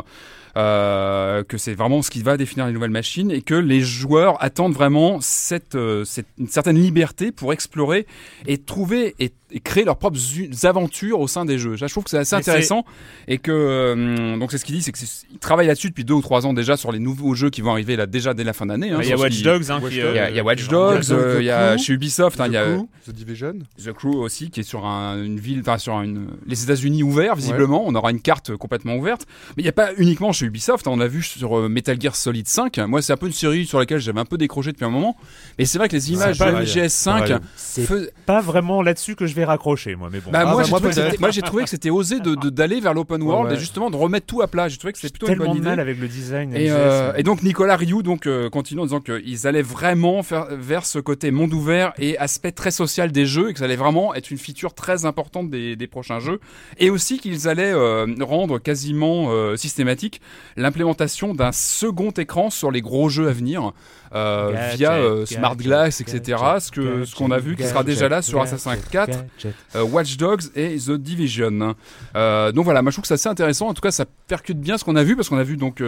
euh, 0.57 1.43
que 1.43 1.57
c'est 1.57 1.73
vraiment 1.73 2.01
ce 2.01 2.09
qui 2.09 2.23
va 2.23 2.35
définir 2.37 2.67
les 2.67 2.73
nouvelles 2.73 2.89
machines 2.91 3.31
et 3.31 3.41
que 3.41 3.53
les 3.55 3.79
joueurs 3.81 4.41
attendent 4.43 4.73
vraiment 4.73 5.19
cette, 5.21 5.75
euh, 5.75 6.03
cette 6.03 6.27
une 6.37 6.47
certaine 6.49 6.77
liberté 6.77 7.31
pour 7.31 7.53
explorer 7.53 8.05
et 8.47 8.57
trouver 8.57 9.15
et, 9.19 9.31
et 9.51 9.59
créer 9.61 9.85
leurs 9.85 9.97
propres 9.97 10.17
aventures 10.63 11.19
au 11.21 11.27
sein 11.27 11.45
des 11.45 11.57
jeux. 11.57 11.77
Je 11.77 11.85
trouve 11.85 12.03
que 12.03 12.09
c'est 12.09 12.17
assez 12.17 12.35
Mais 12.35 12.41
intéressant 12.41 12.85
et 13.29 13.37
que 13.37 13.51
euh, 13.51 14.37
donc 14.37 14.51
c'est 14.51 14.57
ce 14.57 14.65
qu'il 14.65 14.75
dit, 14.75 14.81
c'est 14.81 14.91
qu'ils 14.91 15.39
travaillent 15.39 15.67
là-dessus 15.67 15.89
depuis 15.89 16.03
deux 16.05 16.13
ou 16.15 16.21
trois 16.21 16.45
ans 16.45 16.53
déjà 16.53 16.75
sur 16.75 16.91
les 16.91 16.99
nouveaux 16.99 17.33
jeux 17.33 17.49
qui 17.49 17.61
vont 17.61 17.71
arriver 17.71 17.95
là 17.95 18.07
déjà 18.07 18.33
dès 18.33 18.43
la 18.43 18.51
fin 18.53 18.65
d'année. 18.65 18.89
hein, 18.91 18.99
Il 19.01 19.07
y 19.07 19.13
a 19.13 19.17
Watch 19.17 19.41
Dogs, 19.41 19.69
Watch 19.83 19.93
qui, 19.93 20.01
Dogs. 20.01 20.11
il 20.29 20.35
y 20.35 20.39
a, 20.39 20.43
Watch 20.43 20.67
Dogs, 20.67 21.07
The 21.07 21.37
il 21.39 21.45
y 21.45 21.49
a 21.49 21.77
chez 21.77 21.93
Ubisoft, 21.93 22.41
hein, 22.41 22.45
The 22.45 22.49
il 22.49 22.53
y 22.53 22.57
a 22.57 22.65
The 23.07 23.20
Division. 23.25 23.53
The 23.83 23.91
Crew 23.93 24.15
aussi 24.15 24.49
qui 24.49 24.59
est 24.61 24.63
sur 24.63 24.85
un- 24.85 25.21
une 25.21 25.39
ville, 25.39 25.59
enfin 25.61 25.77
sur 25.77 25.99
une, 26.01 26.27
les 26.45 26.63
États-Unis 26.63 27.03
ouverts 27.03 27.35
visiblement. 27.35 27.83
On 27.85 27.95
aura 27.95 28.11
une 28.11 28.21
carte 28.21 28.55
complètement 28.55 28.95
ouverte. 28.95 29.25
Mais 29.55 29.63
il 29.63 29.65
n'y 29.65 29.69
a 29.69 29.73
pas 29.73 29.89
uniquement 29.97 30.31
chez 30.31 30.45
Ubisoft. 30.45 30.87
hein, 30.87 30.91
on 30.93 30.99
a 30.99 31.07
vu 31.07 31.21
sur 31.23 31.57
euh, 31.57 31.69
Metal 31.69 31.99
Gear 31.99 32.15
Solid 32.15 32.47
5. 32.47 32.77
Moi, 32.79 33.01
c'est 33.01 33.13
un 33.13 33.17
peu 33.17 33.27
une 33.27 33.33
série 33.33 33.65
sur 33.65 33.79
laquelle 33.79 33.99
j'avais 33.99 34.19
un 34.19 34.25
peu 34.25 34.37
décroché 34.37 34.71
depuis 34.71 34.85
un 34.85 34.89
moment. 34.89 35.15
Mais 35.59 35.65
c'est 35.65 35.77
vrai 35.77 35.87
que 35.89 35.95
les 35.95 36.11
images 36.11 36.37
de 36.39 36.43
vrai. 36.45 36.63
MGS5 36.63 37.05
Pareil. 37.19 37.35
C'est 37.55 37.85
fais- 37.85 38.11
pas 38.25 38.41
vraiment 38.41 38.81
là-dessus 38.81 39.15
que 39.15 39.25
je 39.27 39.35
vais 39.35 39.45
raccrocher, 39.45 39.95
moi, 39.95 40.09
mais 40.11 40.19
bon. 40.19 40.31
bah, 40.31 40.39
Ah, 40.41 40.45
moi, 40.45 40.55
bah, 40.57 40.63
j'ai 40.63 40.69
moi, 40.71 40.79
trouvé 40.79 40.89
que 40.93 40.95
peut-être. 40.99 41.11
c'était- 41.11 41.21
moi, 41.21 41.31
j'ai 41.31 41.41
trouvé 41.41 41.63
que 41.63 41.69
c'était 41.69 41.89
osé 41.89 42.19
de 42.19 42.35
de- 42.35 42.49
d'aller 42.49 42.79
vers 42.79 42.93
l'open 42.93 43.21
world 43.21 43.49
Ouais, 43.51 43.55
et 43.55 43.59
justement 43.59 43.89
de 43.89 43.95
remettre 43.95 44.25
tout 44.25 44.41
à 44.41 44.47
plat. 44.47 44.67
J'ai 44.67 44.77
trouvé 44.77 44.93
que 44.93 44.99
c'était 44.99 45.11
plutôt 45.17 45.31
une 45.31 45.37
bonne 45.39 45.47
mal 45.61 45.73
idée. 45.73 45.81
avec 45.81 45.99
le 45.99 46.07
design. 46.07 46.55
Et, 46.55 46.71
euh, 46.71 47.13
et 47.15 47.23
donc 47.23 47.43
Nicolas 47.43 47.75
Rioux 47.75 48.01
donc 48.03 48.25
euh, 48.25 48.49
continue 48.49 48.81
en 48.81 48.85
disant 48.85 48.99
qu'ils 49.01 49.47
allaient 49.47 49.61
vraiment 49.61 50.23
faire 50.23 50.47
vers 50.51 50.85
ce 50.85 50.99
côté 50.99 51.29
monde 51.31 51.53
ouvert 51.53 51.93
et 51.97 52.17
aspect 52.17 52.51
très 52.51 52.71
social 52.71 53.10
des 53.11 53.25
jeux 53.25 53.49
et 53.49 53.53
que 53.53 53.59
ça 53.59 53.65
allait 53.65 53.75
vraiment 53.75 54.13
être 54.15 54.31
une 54.31 54.37
feature 54.37 54.73
très 54.73 55.05
importante 55.05 55.49
des, 55.49 55.75
des 55.75 55.87
prochains 55.87 56.19
jeux 56.19 56.39
et 56.77 56.89
aussi 56.89 57.19
qu'ils 57.19 57.47
allaient 57.47 57.73
euh, 57.73 58.05
rendre 58.21 58.59
quasiment 58.59 59.27
euh, 59.31 59.55
systématique 59.55 60.21
l'implémentation 60.57 61.33
d'un 61.33 61.51
second 61.51 62.11
écran 62.11 62.49
sur 62.49 62.71
les 62.71 62.81
gros 62.81 63.09
jeux 63.09 63.27
à 63.27 63.31
venir 63.33 63.71
euh, 64.13 64.51
Gadget, 64.51 64.77
via 64.77 64.89
gadget, 64.99 65.27
Smart 65.27 65.55
Glass 65.55 66.01
etc 66.01 66.37
ce 66.59 66.71
que 66.71 67.05
ce 67.05 67.15
qu'on 67.15 67.31
a 67.31 67.39
vu 67.39 67.55
qui 67.55 67.63
sera 67.63 67.83
déjà 67.83 68.09
là 68.09 68.21
sur 68.21 68.41
Assassin's 68.41 68.79
4 68.91 69.07
gadget. 69.37 69.55
euh, 69.75 69.83
Watch 69.83 70.17
Dogs 70.17 70.43
et 70.55 70.77
The 70.77 70.91
Division. 70.91 71.75
Donc 72.13 72.65
voilà, 72.65 72.81
moi 72.81 72.91
je 72.91 72.95
trouve 72.95 73.03
que 73.03 73.07
c'est 73.07 73.13
assez 73.13 73.29
intéressant. 73.29 73.67
En 73.67 73.73
tout 73.73 73.81
cas, 73.81 73.91
ça 73.91 74.05
percute 74.27 74.59
bien 74.59 74.77
ce 74.77 74.83
qu'on 74.83 74.95
a 74.95 75.03
vu 75.03 75.15
parce 75.15 75.29
qu'on 75.29 75.37
a 75.37 75.43
vu 75.43 75.57
donc 75.57 75.81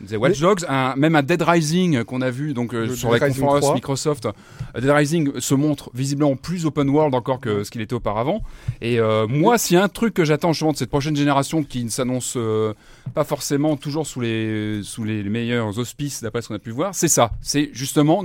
disait 0.00 0.16
Watch 0.16 0.40
Mais- 0.40 0.66
un, 0.68 0.94
même 0.96 1.16
un 1.16 1.22
Dead 1.22 1.40
Rising 1.42 2.04
qu'on 2.04 2.20
a 2.20 2.30
vu 2.30 2.52
donc 2.52 2.74
euh, 2.74 2.94
sur 2.94 3.10
Dead 3.10 3.20
la 3.20 3.28
conférence 3.28 3.60
3. 3.60 3.74
Microsoft. 3.74 4.26
Euh, 4.26 4.80
Dead 4.80 4.90
Rising 4.90 5.40
se 5.40 5.54
montre 5.54 5.90
visiblement 5.94 6.36
plus 6.36 6.66
open 6.66 6.88
world 6.88 7.14
encore 7.14 7.40
que 7.40 7.64
ce 7.64 7.70
qu'il 7.70 7.80
était 7.80 7.94
auparavant. 7.94 8.42
Et 8.80 8.98
euh, 9.00 9.26
moi, 9.26 9.58
s'il 9.58 9.76
y 9.76 9.80
a 9.80 9.82
un 9.84 9.88
truc 9.88 10.14
que 10.14 10.24
j'attends 10.24 10.52
justement 10.52 10.72
de 10.72 10.76
cette 10.76 10.90
prochaine 10.90 11.16
génération 11.16 11.62
qui 11.62 11.84
ne 11.84 11.88
s'annonce 11.90 12.34
euh, 12.36 12.74
pas 13.14 13.24
forcément 13.24 13.76
toujours 13.76 14.06
sous 14.06 14.20
les 14.20 14.80
sous 14.82 15.04
les 15.04 15.22
meilleurs 15.24 15.78
auspices 15.78 16.22
d'après 16.22 16.42
ce 16.42 16.48
qu'on 16.48 16.54
a 16.54 16.58
pu 16.58 16.70
voir, 16.70 16.94
c'est 16.94 17.08
ça. 17.08 17.30
C'est 17.40 17.70
justement 17.72 18.22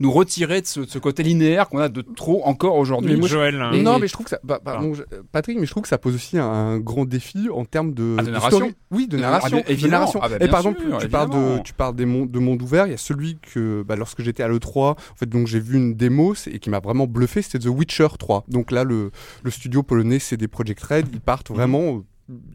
nous 0.00 0.10
retirer 0.10 0.60
de 0.60 0.66
ce, 0.66 0.80
de 0.80 0.86
ce 0.88 0.98
côté 0.98 1.22
linéaire 1.22 1.68
qu'on 1.68 1.78
a 1.78 1.88
de 1.88 2.02
trop 2.02 2.42
encore 2.44 2.76
aujourd'hui. 2.76 3.18
Joël, 3.26 3.60
hein. 3.60 3.70
Non, 3.76 3.98
mais 3.98 4.08
je 4.08 4.12
trouve 4.12 4.24
que 4.26 4.30
ça, 4.30 4.40
bah, 4.44 4.60
je- 4.92 5.02
Patrick, 5.32 5.58
mais 5.58 5.66
je 5.66 5.70
trouve 5.70 5.82
que 5.84 5.88
ça 5.88 5.98
pose 5.98 6.14
aussi 6.14 6.36
un, 6.38 6.44
un 6.44 6.78
grand 6.78 7.04
défi 7.04 7.48
en 7.52 7.64
termes 7.64 7.94
de, 7.94 8.16
Ah, 8.18 8.22
de 8.22 8.26
de 8.26 8.32
narration 8.32 8.56
story. 8.58 8.74
Oui, 8.90 9.06
de 9.06 9.16
Euh, 9.16 9.20
narration. 9.20 9.58
ah, 9.60 9.66
de 9.66 9.72
évidemment. 9.72 9.92
narration. 9.92 10.20
Ah, 10.22 10.28
bah, 10.28 10.36
Et 10.40 10.48
par 10.48 10.60
exemple, 10.60 10.80
tu 11.00 11.08
parles 11.08 11.30
de, 11.30 11.62
tu 11.62 11.72
parles 11.72 11.94
des 11.96 12.06
mondes, 12.06 12.30
de 12.30 12.38
monde 12.38 12.60
ouvert. 12.62 12.86
Il 12.86 12.90
y 12.90 12.94
a 12.94 12.98
celui 12.98 13.38
que, 13.40 13.82
bah, 13.82 13.96
lorsque 13.96 14.20
j'étais 14.22 14.42
à 14.42 14.48
le 14.48 14.58
3, 14.58 14.90
en 14.90 15.16
fait, 15.16 15.26
donc 15.28 15.46
j'ai 15.46 15.60
vu 15.60 15.76
une 15.76 15.94
démo 15.94 16.34
c'est- 16.34 16.50
et 16.50 16.58
qui 16.58 16.70
m'a 16.70 16.80
vraiment 16.80 17.06
bluffé. 17.06 17.40
C'était 17.42 17.60
The 17.60 17.66
Witcher 17.70 18.08
3. 18.18 18.44
Donc 18.48 18.70
là, 18.72 18.84
le, 18.84 19.10
le 19.42 19.50
studio 19.50 19.82
polonais 19.82 20.18
CD 20.18 20.48
Projekt 20.48 20.82
Red, 20.82 21.06
ils 21.12 21.20
partent 21.20 21.50
Mhm. 21.50 21.56
vraiment. 21.56 22.02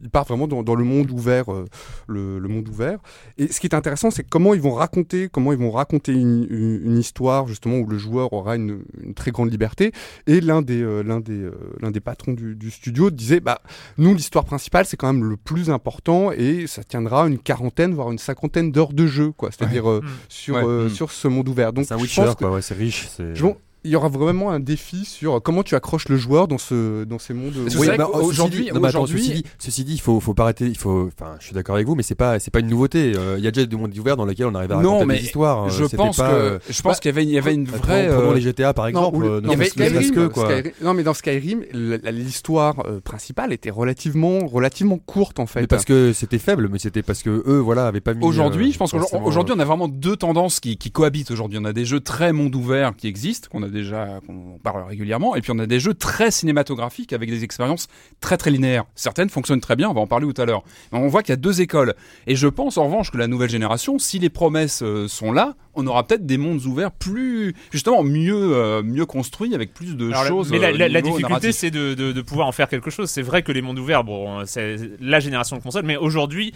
Ils 0.02 0.10
partent 0.10 0.26
vraiment 0.28 0.48
dans, 0.48 0.62
dans 0.64 0.74
le 0.74 0.82
monde 0.82 1.10
ouvert, 1.12 1.52
euh, 1.52 1.64
le, 2.08 2.38
le 2.40 2.48
monde 2.48 2.68
ouvert. 2.68 2.98
Et 3.38 3.52
ce 3.52 3.60
qui 3.60 3.68
est 3.68 3.74
intéressant, 3.74 4.10
c'est 4.10 4.24
comment 4.28 4.52
ils 4.52 4.60
vont 4.60 4.72
raconter, 4.74 5.28
comment 5.30 5.52
ils 5.52 5.58
vont 5.58 5.70
raconter 5.70 6.12
une, 6.12 6.44
une- 6.50 6.80
une 6.84 6.98
histoire 6.98 7.46
justement 7.46 7.76
où 7.78 7.86
le 7.86 7.96
joueur 7.96 8.32
aura 8.32 8.56
une, 8.56 8.82
une 9.00 9.14
très 9.14 9.30
grande 9.30 9.50
liberté. 9.52 9.92
Et 10.26 10.40
l'un 10.40 10.60
des, 10.62 10.82
euh, 10.82 11.02
l'un 11.02 11.20
des, 11.20 11.38
euh, 11.40 11.52
l'un 11.80 11.92
des 11.92 12.00
patrons 12.00 12.32
du, 12.32 12.56
du 12.56 12.70
studio 12.72 13.10
disait, 13.10 13.38
bah, 13.40 13.60
nous, 13.96 14.12
l'histoire 14.14 14.44
principale, 14.44 14.86
c'est 14.86 14.96
quand 14.96 15.12
même 15.12 15.24
le 15.28 15.36
plus 15.36 15.70
important 15.70 16.32
et 16.32 16.66
ça 16.66 16.82
tiendra 16.82 17.28
une 17.28 17.38
quarantaine, 17.38 17.94
voire 17.94 18.10
une 18.10 18.18
cinquantaine 18.18 18.72
d'heures 18.72 18.92
de 18.92 19.06
jeu, 19.06 19.30
quoi. 19.30 19.50
C'est-à-dire 19.52 19.88
euh, 19.88 20.00
Mm. 20.02 20.08
sur, 20.28 20.54
Ouais. 20.56 20.64
euh, 20.64 20.86
Mm. 20.86 20.90
sur 20.90 21.12
ce 21.12 21.28
monde 21.28 21.48
ouvert. 21.48 21.72
Donc, 21.72 21.84
C'est 21.86 21.94
un 21.94 21.98
Witcher, 21.98 22.22
pense 22.24 22.34
que 22.34 22.38
quoi. 22.44 22.52
Ouais, 22.54 22.62
c'est 22.62 22.74
riche. 22.74 23.08
c'est- 23.16 23.34
je 23.36 23.42
pense- 23.44 23.56
il 23.84 23.90
y 23.90 23.96
aura 23.96 24.08
vraiment 24.08 24.50
un 24.50 24.60
défi 24.60 25.04
sur 25.04 25.40
comment 25.42 25.62
tu 25.62 25.74
accroches 25.74 26.08
le 26.08 26.16
joueur 26.16 26.48
dans 26.48 26.58
ce, 26.58 27.04
dans 27.04 27.18
ces 27.18 27.34
mondes. 27.34 27.54
Oui, 27.78 27.86
bah, 27.88 27.96
non, 27.98 28.14
aujourd'hui- 28.14 28.70
ceci 29.06 29.32
dit, 29.32 29.44
ceci 29.58 29.84
dit, 29.84 29.94
il 29.94 30.00
faut, 30.00 30.20
faut 30.20 30.34
pas 30.34 30.44
arrêter. 30.44 30.66
Il 30.66 30.76
faut, 30.76 31.08
enfin, 31.18 31.36
je 31.40 31.46
suis 31.46 31.54
d'accord 31.54 31.74
avec 31.76 31.86
vous, 31.86 31.94
mais 31.94 32.02
c'est 32.02 32.14
pas, 32.14 32.38
c'est 32.38 32.50
pas 32.50 32.60
une 32.60 32.68
nouveauté. 32.68 33.14
Euh, 33.16 33.36
Il 33.38 33.44
y 33.44 33.48
a 33.48 33.50
déjà 33.50 33.66
des 33.66 33.76
mondes 33.76 33.96
ouverts 33.98 34.16
dans 34.16 34.24
lesquels 34.26 34.46
on 34.46 34.54
arrive 34.54 34.72
à 34.72 34.76
Non, 34.82 34.92
raconter 34.98 35.06
mais 35.06 35.18
des 35.18 35.24
histoires. 35.24 35.64
euh, 35.64 35.68
je 35.70 35.84
c'était 35.84 35.96
pense 35.96 36.16
pas, 36.16 36.30
que 36.30 36.34
euh, 36.34 36.58
je 36.68 36.82
pense 36.82 36.96
bah, 36.96 37.00
qu'il 37.00 37.08
y 37.10 37.12
avait 37.12 37.22
une, 37.22 37.28
il 37.30 37.34
y 37.34 37.38
avait 37.38 37.54
une 37.54 37.64
vraie 37.66 38.08
prenons 38.08 38.30
euh, 38.30 38.34
les 38.34 38.40
GTA 38.40 38.74
par 38.74 38.86
exemple. 38.86 39.24
euh, 39.24 39.40
non, 39.40 39.56
mais 39.56 39.64
ne 39.66 39.70
serait-ce 39.70 39.90
Skyrim, 40.08 40.14
que, 40.14 40.26
quoi. 40.26 40.50
Skyrim- 40.50 40.72
non, 40.82 40.94
mais 40.94 41.02
dans 41.02 41.14
Skyrim, 41.14 41.62
l'histoire 42.10 42.84
euh, 42.86 43.00
principale 43.00 43.52
était 43.52 43.70
relativement, 43.70 44.46
relativement 44.46 44.98
courte 44.98 45.38
en 45.38 45.46
fait. 45.46 45.60
Mais 45.62 45.66
parce 45.66 45.84
que 45.84 46.12
c'était 46.12 46.38
faible, 46.38 46.68
mais 46.70 46.78
c'était 46.78 47.02
parce 47.02 47.22
que 47.22 47.42
eux, 47.46 47.58
voilà, 47.58 47.86
avaient 47.86 48.00
pas 48.00 48.14
mis. 48.14 48.24
Aujourd'hui, 48.24 48.68
euh, 48.68 48.72
je 48.72 48.78
pense 48.78 48.92
qu'aujourd'hui, 48.92 49.54
on 49.56 49.60
a 49.60 49.64
vraiment 49.64 49.88
deux 49.88 50.16
tendances 50.16 50.60
qui, 50.60 50.76
qui 50.76 50.90
cohabitent 50.90 51.30
aujourd'hui. 51.30 51.58
On 51.60 51.64
a 51.64 51.72
des 51.72 51.84
jeux 51.84 52.00
très 52.00 52.32
monde 52.32 52.54
ouvert 52.54 52.94
qui 52.96 53.06
existent, 53.06 53.48
qu'on 53.50 53.62
a 53.62 53.68
déjà, 53.70 54.20
qu'on 54.26 54.58
parle 54.62 54.86
régulièrement, 54.88 55.36
et 55.36 55.40
puis 55.40 55.52
on 55.54 55.58
a 55.58 55.66
des 55.66 55.80
jeux 55.80 55.94
très 55.94 56.30
cinématographiques 56.30 57.12
avec 57.12 57.30
des 57.30 57.44
expériences 57.44 57.88
très 58.20 58.36
très 58.36 58.50
linéaires. 58.50 58.84
Certaines 58.94 59.30
fonctionnent 59.30 59.60
très 59.60 59.76
bien, 59.76 59.88
on 59.88 59.94
va 59.94 60.00
en 60.00 60.06
parler 60.06 60.30
tout 60.32 60.40
à 60.40 60.44
l'heure. 60.44 60.62
On 60.92 61.06
voit 61.08 61.22
qu'il 61.22 61.32
y 61.32 61.34
a 61.34 61.36
deux 61.36 61.60
écoles. 61.60 61.94
Et 62.26 62.36
je 62.36 62.46
pense 62.48 62.76
en 62.78 62.84
revanche 62.84 63.10
que 63.10 63.16
la 63.18 63.26
nouvelle 63.26 63.50
génération, 63.50 63.98
si 63.98 64.18
les 64.18 64.28
promesses 64.30 64.82
euh, 64.82 65.08
sont 65.08 65.32
là, 65.32 65.54
on 65.74 65.86
aura 65.86 66.06
peut-être 66.06 66.26
des 66.26 66.36
mondes 66.38 66.64
ouverts 66.66 66.90
plus, 66.92 67.54
justement, 67.70 68.02
mieux, 68.02 68.54
euh, 68.54 68.82
mieux 68.82 69.06
construits 69.06 69.54
avec 69.54 69.72
plus 69.72 69.96
de 69.96 70.08
Alors, 70.08 70.22
la- 70.24 70.28
choses. 70.28 70.50
mais 70.50 70.58
la, 70.58 70.68
euh, 70.68 70.72
la- 70.76 70.88
la 70.88 71.00
niveau 71.00 71.16
difficulté, 71.16 71.52
c'est 71.52 71.70
de, 71.70 71.94
de- 71.94 72.12
de 72.12 72.22
pouvoir 72.22 72.46
en 72.48 72.52
faire 72.52 72.68
quelque 72.68 72.90
chose. 72.90 73.08
C'est 73.08 73.22
vrai 73.22 73.42
que 73.42 73.52
les 73.52 73.62
mondes 73.62 73.78
ouverts, 73.78 74.04
bon, 74.04 74.44
c'est 74.46 74.76
la 75.00 75.20
génération 75.20 75.56
de 75.56 75.62
consoles, 75.62 75.84
mais 75.86 75.96
aujourd'hui, 75.96 76.52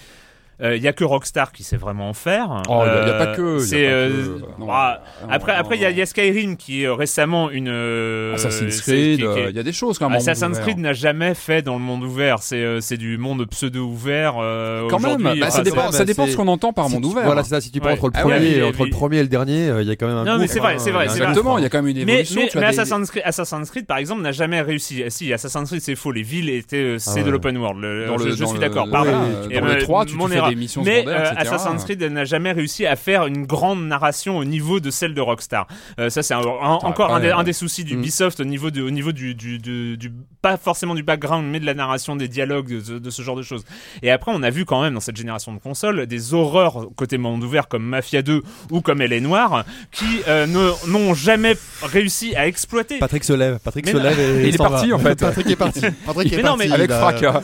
il 0.62 0.82
y 0.82 0.88
a 0.88 0.92
que 0.92 1.04
Rockstar 1.04 1.52
qui 1.52 1.62
sait 1.64 1.76
vraiment 1.76 2.08
en 2.08 2.12
faire. 2.14 2.62
Oh, 2.68 2.82
il 2.84 2.87
y 2.87 2.90
a- 2.90 3.02
il 3.02 3.08
y 3.08 3.11
a 3.11 3.14
Euh, 3.14 3.18
pas 3.18 3.37
que, 3.37 3.42
il 3.42 3.61
y 3.61 3.62
a 3.62 3.66
C'est 3.66 3.76
pas 3.84 3.90
euh, 3.90 4.38
que. 4.58 4.64
Bah, 4.66 5.02
après, 5.30 5.52
non, 5.52 5.58
après, 5.58 5.76
il 5.76 5.80
y, 5.82 5.84
a- 5.84 5.88
non. 5.88 5.94
il 5.94 5.99
y 5.99 6.02
a 6.02 6.06
Skyrim 6.06 6.56
qui 6.56 6.82
est 6.82 6.87
euh, 6.87 6.94
récemment 6.94 7.50
une. 7.50 7.68
euh, 7.68 8.34
Assassin's 8.34 8.80
Creed, 8.80 9.20
est- 9.20 9.25
euh, 9.25 9.50
il 9.50 9.56
y 9.56 9.58
a 9.58 9.62
des 9.62 9.73
choses 9.73 9.99
quand 9.99 10.08
même. 10.08 10.18
Assassin's. 10.18 10.58
Creed 10.61 10.78
n'a 10.78 10.92
jamais 10.92 11.34
fait 11.34 11.62
dans 11.62 11.75
le 11.75 11.80
monde 11.80 12.04
ouvert. 12.04 12.38
C'est 12.40 12.56
euh, 12.62 12.80
c'est 12.80 12.96
du 12.96 13.18
monde 13.18 13.44
pseudo 13.46 13.84
ouvert. 13.87 14.34
euh, 14.40 14.88
Quand 14.88 15.00
même, 15.00 15.23
bah, 15.23 15.32
Enfin, 15.37 15.50
ça 15.50 15.62
dépend, 15.62 15.90
ça 15.92 16.04
dépend 16.04 16.26
ce 16.26 16.37
qu'on 16.37 16.49
entend 16.49 16.73
par 16.73 16.88
monde 16.88 17.04
ouvert. 17.04 17.25
Voilà, 17.25 17.42
c'est 17.42 17.50
ça. 17.50 17.61
Si 17.61 17.70
tu 17.70 17.80
prends 17.80 17.88
Ouais. 17.90 17.94
entre 17.96 18.06
le 18.06 18.12
Ah 18.14 18.20
premier, 18.23 18.38
mais- 18.56 18.62
entre 18.62 18.84
le 18.84 18.90
premier 18.90 19.18
et 19.18 19.23
le 19.23 19.28
dernier, 19.28 19.68
euh, 19.68 19.82
il 19.82 19.88
y 19.88 19.90
a 19.90 19.96
quand 19.96 20.06
même 20.06 20.16
un. 20.16 20.25
Non, 20.25 20.38
mais 20.38 20.44
gros- 20.46 20.52
c'est 20.54 20.61
vrai, 20.61 20.76
c'est 20.78 20.90
vrai, 20.92 21.06
il. 21.06 21.11
Exactement, 21.11 21.58
il 21.58 21.62
y 21.62 21.66
a 21.66 21.68
quand 21.70 21.82
même 21.82 21.88
une 21.96 22.04
Mais, 22.04 22.20
évolution. 22.23 22.42
mais, 22.54 22.64
Assassin's, 22.64 23.11
Creed, 23.11 23.23
Assassin's 23.25 23.70
Creed, 23.70 23.87
par 23.87 23.99
exemple, 23.99 24.23
n'a 24.23 24.32
jamais 24.32 24.61
réussi. 24.61 25.02
Si, 25.08 25.32
Assassin's 25.32 25.68
Creed, 25.68 25.80
c'est 25.80 25.94
faux. 25.96 26.12
Les 26.12 26.23
villes 26.23 26.49
étaient, 26.50 26.76
euh, 26.76 26.99
c'est 26.99 27.20
Ah 27.20 27.23
de 27.25 27.30
l'open 27.30 27.56
world. 27.56 27.82
Je, 27.84 28.44
suis 28.44 28.58
d'accord. 28.58 28.87
euh, 28.94 29.49
Et 29.50 29.61
dans 29.61 29.66
euh, 29.66 29.75
le 29.75 29.78
3, 29.82 30.04
tu, 30.06 30.14
des 30.50 30.56
missions 30.56 30.82
Mais 30.82 31.00
secondaires, 31.00 31.20
euh, 31.36 31.40
etc. 31.40 31.54
Assassin's 31.54 31.84
Creed 31.84 32.02
n'a 32.02 32.24
jamais 32.24 32.52
réussi 32.52 32.86
à 32.86 32.96
faire 32.96 33.26
une 33.26 33.46
grande 33.46 33.86
narration 33.86 34.38
au 34.38 34.44
niveau 34.44 34.80
de 34.80 34.90
celle 34.90 35.14
de 35.14 35.20
Rockstar. 35.20 35.66
Euh, 35.98 36.10
ça, 36.10 36.22
c'est 36.22 36.34
encore 36.34 37.14
un, 37.14 37.20
des, 37.20 37.30
un 37.30 37.42
des 37.44 37.52
soucis 37.52 37.84
d'Ubisoft 37.84 38.40
au 38.40 38.44
niveau, 38.44 38.70
de, 38.70 38.82
au 38.82 38.90
niveau 38.90 39.12
du, 39.12 39.34
du, 39.34 39.58
du, 39.58 39.96
du- 39.96 40.12
pas 40.42 40.56
forcément 40.56 40.94
du 40.94 41.02
background, 41.02 41.46
mais 41.50 41.60
de 41.60 41.66
la 41.66 41.74
narration, 41.74 42.16
des 42.16 42.28
dialogues, 42.28 42.84
de, 42.86 42.98
de 42.98 43.10
ce 43.10 43.22
genre 43.22 43.36
de 43.36 43.42
choses. 43.42 43.64
Et 44.02 44.10
après, 44.10 44.32
on 44.34 44.42
a 44.42 44.50
vu 44.50 44.64
quand 44.64 44.82
même 44.82 44.94
dans 44.94 45.00
cette 45.00 45.16
génération 45.16 45.52
de 45.54 45.58
consoles 45.58 46.06
des 46.06 46.34
horreurs 46.34 46.88
côté 46.96 47.16
monde 47.18 47.42
ouvert 47.42 47.68
comme 47.68 47.84
Mafia 47.84 48.22
2 48.22 48.42
ou 48.70 48.80
comme 48.80 49.00
Elle 49.00 49.12
est 49.12 49.20
Noire 49.20 49.64
qui 49.90 50.20
euh, 50.28 50.46
n'ont 50.86 51.14
jamais 51.14 51.54
réussi 51.82 52.34
à 52.36 52.46
exploiter. 52.46 52.98
Patrick 52.98 53.24
se 53.24 53.32
lève. 53.32 53.58
Patrick 53.62 53.86
Mais 53.86 53.92
se 53.92 53.96
non. 53.96 54.02
lève 54.02 54.20
et 54.20 54.48
Il 54.48 54.54
est 54.54 54.58
parti, 54.58 54.90
va. 54.90 54.96
en 54.96 54.98
fait. 54.98 55.18
Patrick 55.18 55.50
est 55.50 55.56
parti. 55.56 55.80
Patrick 56.06 56.32
est 56.32 56.36
Mais 56.36 56.42
non, 56.42 56.56
parti. 56.56 56.68
mais- 56.68 56.74
Avec 56.74 56.90
fracas. 56.90 57.42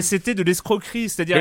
C'était 0.00 0.34
de 0.34 0.42
l'escroquerie, 0.42 1.08
c'est-à-dire 1.08 1.36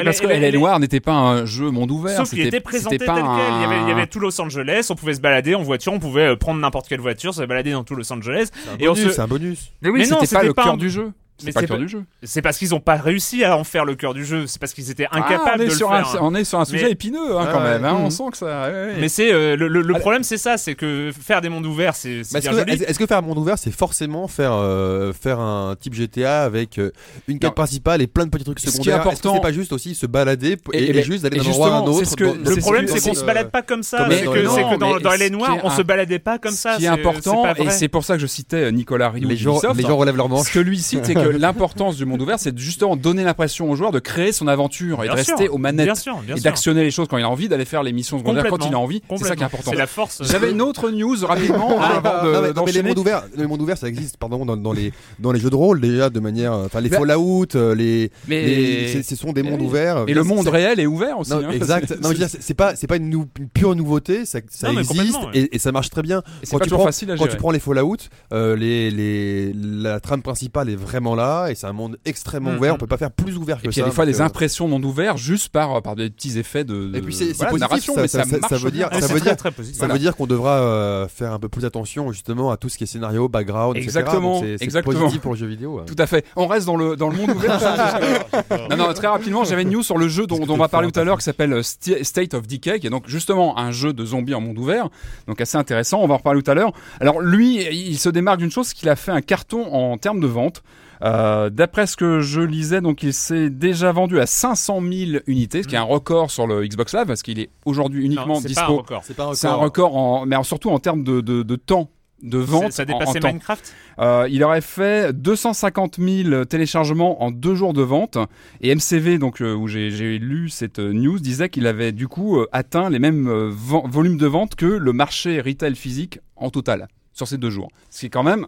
Elle- 0.47 0.55
Noire 0.59 0.79
n'était 0.79 0.99
pas 0.99 1.13
un 1.13 1.45
jeu 1.45 1.69
monde 1.71 1.91
ouvert. 1.91 2.17
Sauf 2.17 2.29
qu'il 2.29 2.41
était 2.45 2.59
présenté 2.59 2.97
tel 2.97 3.07
pas 3.07 3.15
quel. 3.15 3.23
Il 3.23 3.61
y, 3.61 3.65
avait, 3.65 3.75
il 3.83 3.87
y 3.89 3.91
un- 3.91 3.97
avait 3.97 4.07
tout 4.07 4.19
Los 4.19 4.39
Angeles, 4.41 4.87
on 4.89 4.95
pouvait 4.95 5.13
se 5.13 5.21
balader 5.21 5.55
en 5.55 5.63
voiture, 5.63 5.93
on 5.93 5.99
pouvait 5.99 6.27
euh, 6.33 6.35
prendre 6.35 6.59
n'importe 6.59 6.87
quelle 6.87 6.99
voiture, 7.01 7.33
se 7.33 7.43
balader 7.43 7.71
dans 7.71 7.83
tout 7.83 7.95
Los 7.95 8.11
Angeles. 8.11 8.49
C'est 8.53 8.69
un 8.71 8.77
Et 8.79 8.87
on 8.87 8.93
bonus, 8.93 9.07
se- 9.07 9.11
C'est 9.13 9.21
un 9.21 9.27
bonus. 9.27 9.71
Mais 9.81 9.89
oui, 9.89 9.99
Mais 10.01 10.07
non, 10.07 10.17
c'était 10.21 10.35
pas 10.35 10.43
le 10.43 10.53
cœur 10.53 10.67
un- 10.73 10.77
du 10.77 10.89
jeu. 10.89 11.11
C'est 11.37 11.51
pas 11.51 11.61
le 11.61 11.67
cœur 11.67 11.77
du 11.77 11.89
jeu. 11.89 12.03
C'est 12.23 12.41
parce 12.41 12.57
qu'ils 12.57 12.69
n'ont 12.69 12.79
pas 12.79 12.95
réussi 12.95 13.43
à 13.43 13.57
en 13.57 13.63
faire 13.65 13.83
le 13.83 13.95
cœur 13.95 14.13
du 14.13 14.23
jeu. 14.25 14.47
C'est 14.47 14.59
parce 14.59 14.73
qu'ils 14.73 14.89
étaient 14.89 15.07
Ah, 15.11 15.17
incapables 15.17 15.51
on 15.57 15.63
est 15.63 15.65
de 15.65 15.69
le 15.71 15.75
sur 15.75 15.89
faire. 15.89 16.15
un- 16.15 16.19
On 16.21 16.33
est 16.33 16.43
sur 16.45 16.59
un 16.59 16.65
sujet 16.65 16.85
Mais- 16.85 16.91
épineux 16.91 17.37
hein, 17.37 17.49
quand 17.51 17.59
même. 17.59 17.83
hein, 17.83 17.97
On 17.99 18.05
Mhm. 18.05 18.09
sent 18.11 18.23
que 18.31 18.37
ça. 18.37 18.45
ouais, 18.67 18.71
ouais. 18.71 18.93
Mais 18.99 19.09
c'est 19.09 19.33
euh, 19.33 19.55
le, 19.57 19.67
le- 19.67 19.81
le 19.81 19.93
Allez. 19.93 19.99
problème, 19.99 20.23
c'est 20.23 20.37
ça, 20.37 20.57
c'est 20.57 20.75
que 20.75 21.11
faire 21.19 21.41
des 21.41 21.49
mondes 21.49 21.65
ouverts, 21.65 21.95
c'est 21.95 22.19
Est-ce 22.21 22.97
que, 22.97 23.05
faire 23.05 23.17
un 23.17 23.21
monde 23.21 23.37
ouvert, 23.37 23.57
c'est 23.57 23.71
forcément 23.71 24.27
faire, 24.27 24.53
euh, 24.53 25.11
faire 25.13 25.39
un 25.39 25.75
type 25.79 25.93
GTA 25.93 26.43
avec 26.43 26.79
euh, 26.79 26.91
une 27.27 27.39
quête 27.39 27.49
Non. 27.51 27.55
principale 27.55 28.01
et 28.01 28.07
plein 28.07 28.25
de 28.25 28.29
petits 28.29 28.45
trucs 28.45 28.59
Ce 28.59 28.65
qui 28.65 28.69
est 28.69 28.71
secondaires? 28.71 29.01
Important- 29.01 29.33
c'est 29.35 29.41
pas 29.41 29.51
juste 29.51 29.73
aussi 29.73 29.93
se 29.95 30.05
balader 30.05 30.57
Et- 30.73 30.77
et, 30.77 30.83
et- 30.91 30.97
et 30.97 31.03
juste 31.03 31.23
d'aller 31.23 31.37
d'un 31.39 31.45
endroit 31.49 31.67
à 31.67 31.77
un 31.79 31.81
autre 31.83 32.15
Le 32.17 32.55
problème, 32.61 32.87
c'est 32.87 33.01
qu'on 33.09 33.13
se 33.15 33.25
balade 33.25 33.49
pas 33.51 33.61
comme 33.61 33.83
ça. 33.83 34.07
C'est 34.09 34.23
dans 34.23 34.31
que, 34.31 34.37
les- 34.39 34.43
dans, 34.45 35.35
Noire, 35.35 35.55
est 35.55 35.61
on 35.63 35.69
se 35.69 35.81
baladait 35.81 36.19
pas 36.19 36.37
comme 36.37 36.51
ça. 36.53 36.73
Ce 36.73 36.77
qui 36.79 36.85
est 36.85 36.87
c'est- 36.87 36.93
important, 36.93 37.43
et 37.55 37.69
c'est 37.71 37.87
pour 37.87 38.03
ça 38.03 38.15
que 38.15 38.21
je 38.21 38.27
citais 38.27 38.71
Nicolas 38.71 39.09
Rio 39.09 39.27
les, 39.27 39.35
gens, 39.37 39.59
les 39.75 39.81
gens 39.83 39.97
relèvent 39.97 40.15
leurs 40.17 40.29
manches. 40.29 40.47
Ce 40.47 40.53
que 40.53 40.59
lui 40.59 40.79
cite, 40.79 41.05
c'est 41.05 41.13
que 41.31 41.37
l'importance 41.37 41.95
du 41.97 42.05
monde 42.05 42.21
ouvert, 42.21 42.39
c'est 42.39 42.57
justement 42.57 42.95
donner 42.95 43.23
l'impression 43.23 43.69
au 43.69 43.75
joueur 43.75 43.91
de 43.91 43.99
créer 43.99 44.31
son 44.31 44.47
aventure 44.47 45.03
et 45.03 45.07
de 45.07 45.15
sûr, 45.17 45.35
rester 45.37 45.49
aux 45.49 45.57
manettes 45.57 45.85
Bien 45.85 45.95
sûr, 45.95 46.17
bien 46.21 46.35
et 46.35 46.39
d'actionner 46.39 46.83
les 46.83 46.91
choses 46.91 47.07
quand 47.09 47.17
il 47.17 47.23
a 47.23 47.29
envie, 47.29 47.47
d'aller 47.49 47.65
faire 47.65 47.83
les 47.83 47.93
missions 47.93 48.17
secondaires 48.19 48.45
quand 48.49 48.65
il 48.67 48.73
a 48.73 48.79
envie. 48.79 49.01
C'est 49.17 49.25
ça 49.25 49.35
qui 49.35 49.41
est 49.41 49.45
important. 49.45 49.71
C'est 49.71 49.77
la 49.77 49.87
force. 49.87 50.21
J'avais 50.23 50.51
une 50.51 50.61
autre 50.61 50.89
news 50.91 51.15
rapidement 51.23 51.77
Ah, 51.79 51.97
avant 51.97 52.23
non, 52.23 52.41
de- 52.41 52.47
mais- 52.47 52.53
non, 52.53 52.63
mais 52.65 52.71
les 52.71 52.83
mondes 52.83 52.99
ouverts, 52.99 53.23
les 53.35 53.47
mondes 53.47 53.61
ouverts, 53.61 53.77
ça 53.77 53.87
existe, 53.87 54.17
pardon, 54.17 54.45
dans, 54.45 54.57
dans 54.57 54.73
les 54.73 54.91
dans 55.19 55.31
les 55.31 55.39
jeux 55.39 55.49
de 55.49 55.55
rôle 55.55 55.79
déjà 55.81 56.09
de 56.09 56.19
manière, 56.19 56.53
euh, 56.53 56.65
enfin 56.65 56.81
les 56.81 56.89
Fallout, 56.89 57.47
euh, 57.55 57.75
les, 57.75 58.11
Mais 58.27 58.45
les- 58.45 59.03
ce 59.03 59.15
sont 59.15 59.31
des 59.33 59.43
mondes 59.43 59.61
ouverts. 59.61 60.03
et 60.07 60.13
le 60.13 60.23
monde 60.23 60.47
réel 60.47 60.79
est 60.79 60.85
ouvert 60.85 61.19
aussi. 61.19 61.31
Non, 61.31 61.37
hein. 61.45 61.51
exact. 61.51 61.87
C'est- 61.89 61.95
Non, 62.01 62.09
mais 62.09 62.15
je 62.15 62.21
veux 62.21 62.27
dire, 62.27 62.29
c'est 62.29 62.41
c'est 62.41 62.53
pas, 62.53 62.75
c'est 62.75 62.87
pas 62.87 62.97
une, 62.97 63.09
nou- 63.09 63.27
une 63.39 63.49
pure 63.49 63.75
nouveauté. 63.75 64.25
Ça, 64.25 64.39
ça 64.49 64.67
Non, 64.67 64.73
mais 64.75 64.81
existe 64.81 65.17
et, 65.33 65.55
et 65.55 65.59
ça 65.59 65.71
marche 65.71 65.89
très 65.89 66.01
bien. 66.01 66.21
Quand 66.51 66.57
tu 66.59 66.63
toujours 66.65 66.79
prends- 66.79 66.85
facile 66.87 67.11
à 67.11 67.15
Quand 67.15 67.23
gérer. 67.23 67.31
tu 67.35 67.37
prends 67.37 67.51
les 67.51 67.59
Fallout, 67.59 67.97
euh, 68.33 68.55
les, 68.55 68.91
les, 68.91 69.53
la 69.53 69.99
trame 69.99 70.21
principale 70.21 70.69
est 70.69 70.75
vraiment 70.75 71.14
là 71.15 71.47
et 71.49 71.55
c'est 71.55 71.67
un 71.67 71.73
monde 71.73 71.97
extrêmement 72.05 72.51
Mhm. 72.51 72.57
ouvert. 72.57 72.73
On 72.75 72.77
peut 72.77 72.87
pas 72.87 72.97
faire 72.97 73.11
plus 73.11 73.37
ouvert 73.37 73.57
que 73.57 73.67
Et 73.67 73.69
puis 73.69 73.71
il 73.71 73.73
ça. 73.75 73.81
y 73.81 73.83
a 73.83 73.87
des 73.89 73.95
fois 73.95 74.05
des 74.05 74.21
euh, 74.21 74.25
impressions 74.25 74.67
monde 74.67 74.85
ouvert 74.85 75.17
juste 75.17 75.49
par, 75.49 75.81
par 75.81 75.95
des 75.95 76.09
petits 76.09 76.37
effets 76.37 76.63
de, 76.63 76.87
de 76.87 76.97
Et 76.97 77.01
puis 77.01 77.13
c'est- 77.13 77.33
voilà, 77.33 77.51
positif, 77.51 77.59
narration, 77.69 77.95
ça- 77.95 78.01
mais 78.01 78.07
ça- 78.07 78.23
ça, 78.49 78.57
veut 78.57 78.71
dire- 78.71 78.89
ça 78.91 78.99
veut 78.99 79.07
très, 79.07 79.19
dire- 79.21 79.37
très 79.37 79.51
positif. 79.51 79.79
Ça 79.79 79.87
veut 79.87 79.99
dire 79.99 80.15
qu'on 80.15 80.27
devra 80.27 80.59
euh, 80.59 81.07
faire 81.07 81.31
un 81.33 81.39
peu 81.39 81.49
plus 81.49 81.65
attention 81.65 82.11
justement 82.11 82.51
à 82.51 82.57
tout 82.57 82.69
ce 82.69 82.77
qui 82.77 82.83
est 82.83 82.87
scénario, 82.87 83.27
background, 83.29 83.75
etc. 83.77 83.87
Exactement, 83.99 84.41
Donc 84.41 84.57
c'est- 84.59 84.81
positif 84.83 85.21
pour 85.21 85.31
le 85.33 85.37
jeu 85.37 85.47
vidéo. 85.47 85.79
ouais. 85.79 85.85
Tout 85.85 85.95
à 85.97 86.05
fait. 86.07 86.25
On 86.35 86.47
reste 86.47 86.65
dans 86.65 86.77
le, 86.77 86.95
dans 86.95 87.09
le 87.09 87.17
monde 87.17 87.29
ouvert. 87.31 87.59
non, 88.69 88.77
non, 88.77 88.93
très 88.93 89.07
rapidement, 89.07 89.43
j'avais 89.43 89.63
une 89.63 89.69
news 89.71 89.83
sur 89.83 89.97
le 89.97 90.07
jeu 90.07 90.27
dont, 90.27 90.39
dont 90.45 90.53
on 90.53 90.57
va 90.57 90.67
parler 90.67 90.91
tout 90.91 90.99
à 90.99 91.03
l'heure 91.03 91.17
qui 91.17 91.23
s'appelle 91.23 91.53
euh, 91.53 91.61
State 91.63 92.33
of 92.33 92.47
Decay, 92.47 92.79
qui 92.79 92.87
est 92.87 92.89
donc 92.89 93.07
justement 93.07 93.57
un 93.57 93.71
jeu 93.71 93.93
de 93.93 94.05
zombies 94.05 94.33
en 94.33 94.41
monde 94.41 94.57
ouvert. 94.57 94.89
Donc 95.27 95.41
assez 95.41 95.57
intéressant, 95.57 95.99
on 96.01 96.07
va 96.07 96.15
en 96.15 96.17
reparler 96.17 96.41
tout 96.41 96.51
à 96.51 96.53
l'heure. 96.53 96.71
Alors 96.99 97.21
lui, 97.21 97.63
il 97.71 97.97
se 97.97 98.09
démarque 98.09 98.39
d'une 98.39 98.51
chose, 98.51 98.67
c'est 98.67 98.75
qu'il 98.75 98.89
a 98.89 98.95
fait 98.95 99.11
un 99.11 99.21
carton 99.21 99.65
en 99.73 99.97
termes 99.97 100.19
de 100.19 100.27
vente. 100.27 100.63
Euh, 101.03 101.49
D'après 101.49 101.87
ce 101.87 101.95
que 101.97 102.19
je 102.21 102.41
lisais, 102.41 102.81
donc 102.81 103.03
il 103.03 103.13
s'est 103.13 103.49
déjà 103.49 103.91
vendu 103.91 104.19
à 104.19 104.25
500 104.25 104.81
000 104.81 105.19
unités, 105.27 105.63
ce 105.63 105.67
qui 105.67 105.75
est 105.75 105.79
un 105.79 105.83
record 105.83 106.31
sur 106.31 106.47
le 106.47 106.65
Xbox 106.65 106.93
Live, 106.93 107.05
parce 107.07 107.21
qu'il 107.23 107.39
est 107.39 107.49
aujourd'hui 107.65 108.05
uniquement 108.05 108.35
Non, 108.35 108.41
c'est 108.41 108.53
pas 108.53 108.61
un 108.61 108.67
dispo. 108.67 108.77
record. 108.77 109.01
C'est 109.05 109.15
pas 109.15 109.25
un 109.27 109.33
C'est 109.33 109.47
un 109.47 109.55
record, 109.55 109.95
en, 109.95 110.25
mais 110.25 110.35
en- 110.35 110.43
surtout 110.43 110.69
en 110.71 110.79
termes 110.79 111.03
de, 111.03 111.21
de, 111.21 111.43
de 111.43 111.55
temps 111.55 111.89
de 112.23 112.37
vente. 112.37 112.71
Ça 112.71 112.85
dépassait. 112.85 113.19
Minecraft 113.19 113.73
Euh, 113.99 114.27
il 114.31 114.43
aurait 114.43 114.61
fait 114.61 115.13
250 115.13 115.97
000 115.99 116.45
téléchargements 116.45 117.21
en 117.23 117.29
deux 117.31 117.55
jours 117.55 117.73
de 117.73 117.81
vente. 117.81 118.17
Et 118.61 118.73
MCV, 118.73 119.17
donc 119.19 119.41
euh, 119.41 119.53
où 119.53 119.67
j'ai 119.67 119.89
lu 120.17 120.49
cette 120.49 120.79
news, 120.79 121.19
disait 121.19 121.49
qu'il 121.49 121.67
avait 121.67 121.91
du 121.91 122.07
coup 122.07 122.39
euh, 122.39 122.47
atteint 122.51 122.89
les 122.89 122.99
mêmes 122.99 123.27
euh, 123.27 123.49
volumes 123.51 124.17
de 124.17 124.27
vente 124.27 124.55
que 124.55 124.65
le 124.65 124.93
marché 124.93 125.39
retail 125.41 125.75
physique 125.75 126.19
en 126.37 126.49
total 126.49 126.87
sur 127.13 127.27
ces 127.27 127.37
deux 127.37 127.49
jours. 127.49 127.69
Ce 127.89 127.99
qui 127.99 128.05
est 128.07 128.09
quand 128.09 128.23
même 128.23 128.47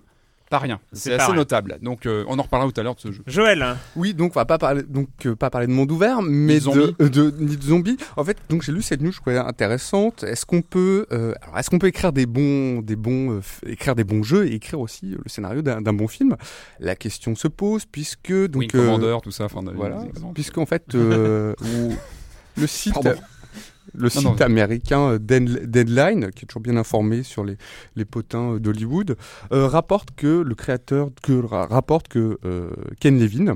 pas 0.49 0.59
rien. 0.59 0.79
C'est 0.93 1.13
assez 1.13 1.25
rien. 1.27 1.35
notable. 1.35 1.77
Donc 1.81 2.05
euh, 2.05 2.23
on 2.27 2.39
en 2.39 2.41
reparlera 2.41 2.71
tout 2.71 2.79
à 2.79 2.83
l'heure 2.83 2.95
de 2.95 2.99
ce 3.01 3.11
jeu. 3.11 3.21
Joël, 3.27 3.61
hein. 3.61 3.77
Oui, 3.95 4.13
donc 4.13 4.31
on 4.35 4.39
va 4.39 4.45
pas 4.45 4.57
parler, 4.57 4.83
donc 4.83 5.09
euh, 5.25 5.35
pas 5.35 5.49
parler 5.49 5.67
de 5.67 5.71
monde 5.73 5.91
ouvert, 5.91 6.21
mais 6.21 6.59
de 6.59 6.95
euh, 7.01 7.31
ni 7.37 7.57
de 7.57 7.61
zombies. 7.63 7.97
En 8.15 8.23
fait, 8.23 8.37
donc 8.49 8.63
j'ai 8.63 8.71
lu 8.71 8.81
cette 8.81 9.01
news, 9.01 9.11
je 9.11 9.19
trouvais 9.19 9.37
intéressante. 9.37 10.23
Est-ce 10.23 10.45
qu'on 10.45 10.61
peut, 10.61 11.05
euh, 11.11 11.33
alors 11.41 11.59
est-ce 11.59 11.69
qu'on 11.69 11.79
peut 11.79 11.87
écrire 11.87 12.13
des 12.13 12.25
bons, 12.25 12.81
des 12.81 12.95
bons, 12.95 13.37
euh, 13.37 13.41
écrire 13.65 13.95
des 13.95 14.03
bons 14.03 14.23
jeux 14.23 14.47
et 14.47 14.53
écrire 14.55 14.79
aussi 14.79 15.13
euh, 15.13 15.17
le 15.23 15.29
scénario 15.29 15.61
d'un 15.61 15.81
bon 15.93 16.07
film? 16.07 16.35
La 16.79 16.95
question 16.95 17.35
se 17.35 17.47
pose 17.47 17.85
puisque 17.85 18.33
donc 18.47 18.73
euh, 18.73 18.85
Commander, 18.85 19.17
tout 19.23 19.31
ça. 19.31 19.45
Enfin, 19.45 19.61
voilà, 19.75 20.03
exemples. 20.09 20.33
puisqu'en 20.33 20.65
fait 20.65 20.95
euh, 20.95 21.53
où 21.61 21.93
le 22.55 22.67
site. 22.67 22.93
Pardon. 22.93 23.15
Le 23.94 24.10
Non, 24.15 24.22
non. 24.22 24.32
site 24.32 24.41
américain 24.41 25.12
euh, 25.13 25.17
Dead- 25.20 25.70
Deadline, 25.70 26.32
qui 26.32 26.44
est 26.44 26.48
toujours 26.48 26.62
bien 26.62 26.77
informé 26.77 27.24
sur 27.24 27.44
les, 27.44 27.58
les 27.96 28.06
potins 28.06 28.53
euh, 28.53 28.60
d'Hollywood, 28.60 29.15
euh, 29.51 29.67
rapporte 29.67 30.10
que 30.15 30.41
le 30.41 30.56
créateur, 30.56 31.10
que 31.24 31.34
rapporte 31.46 32.08
que 32.08 32.38
euh, 32.46 32.70
Ken 33.00 33.17
Levine, 33.20 33.56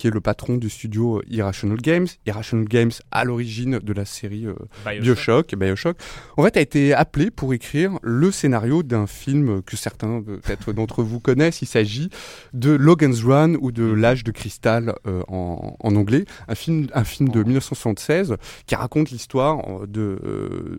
qui 0.00 0.06
est 0.06 0.10
le 0.10 0.22
patron 0.22 0.56
du 0.56 0.70
studio 0.70 1.18
euh, 1.18 1.22
Irrational 1.28 1.76
Games, 1.76 2.06
Irrational 2.24 2.66
Games 2.66 2.90
à 3.10 3.24
l'origine 3.24 3.80
de 3.80 3.92
la 3.92 4.06
série 4.06 4.46
euh, 4.46 4.54
Bioshock, 4.86 5.54
Bioshock, 5.54 5.98
en 6.38 6.44
fait 6.44 6.56
a 6.56 6.60
été 6.62 6.94
appelé 6.94 7.30
pour 7.30 7.52
écrire 7.52 7.98
le 8.02 8.30
scénario 8.30 8.82
d'un 8.82 9.06
film 9.06 9.62
que 9.62 9.76
certains 9.76 10.22
peut-être 10.22 10.72
d'entre 10.72 11.02
vous 11.02 11.20
connaissent. 11.20 11.60
Il 11.60 11.66
s'agit 11.66 12.08
de 12.54 12.70
Logan's 12.70 13.22
Run 13.22 13.56
ou 13.60 13.72
de 13.72 13.84
L'âge 13.84 14.24
de 14.24 14.30
cristal 14.30 14.94
euh, 15.06 15.22
en, 15.28 15.76
en 15.78 15.96
anglais, 15.96 16.24
un 16.48 16.54
film, 16.54 16.86
un 16.94 17.04
film 17.04 17.28
de 17.28 17.42
1976 17.42 18.36
qui 18.66 18.74
raconte 18.74 19.10
l'histoire 19.10 19.58
euh, 19.68 19.86
de 19.86 20.18
euh, 20.24 20.78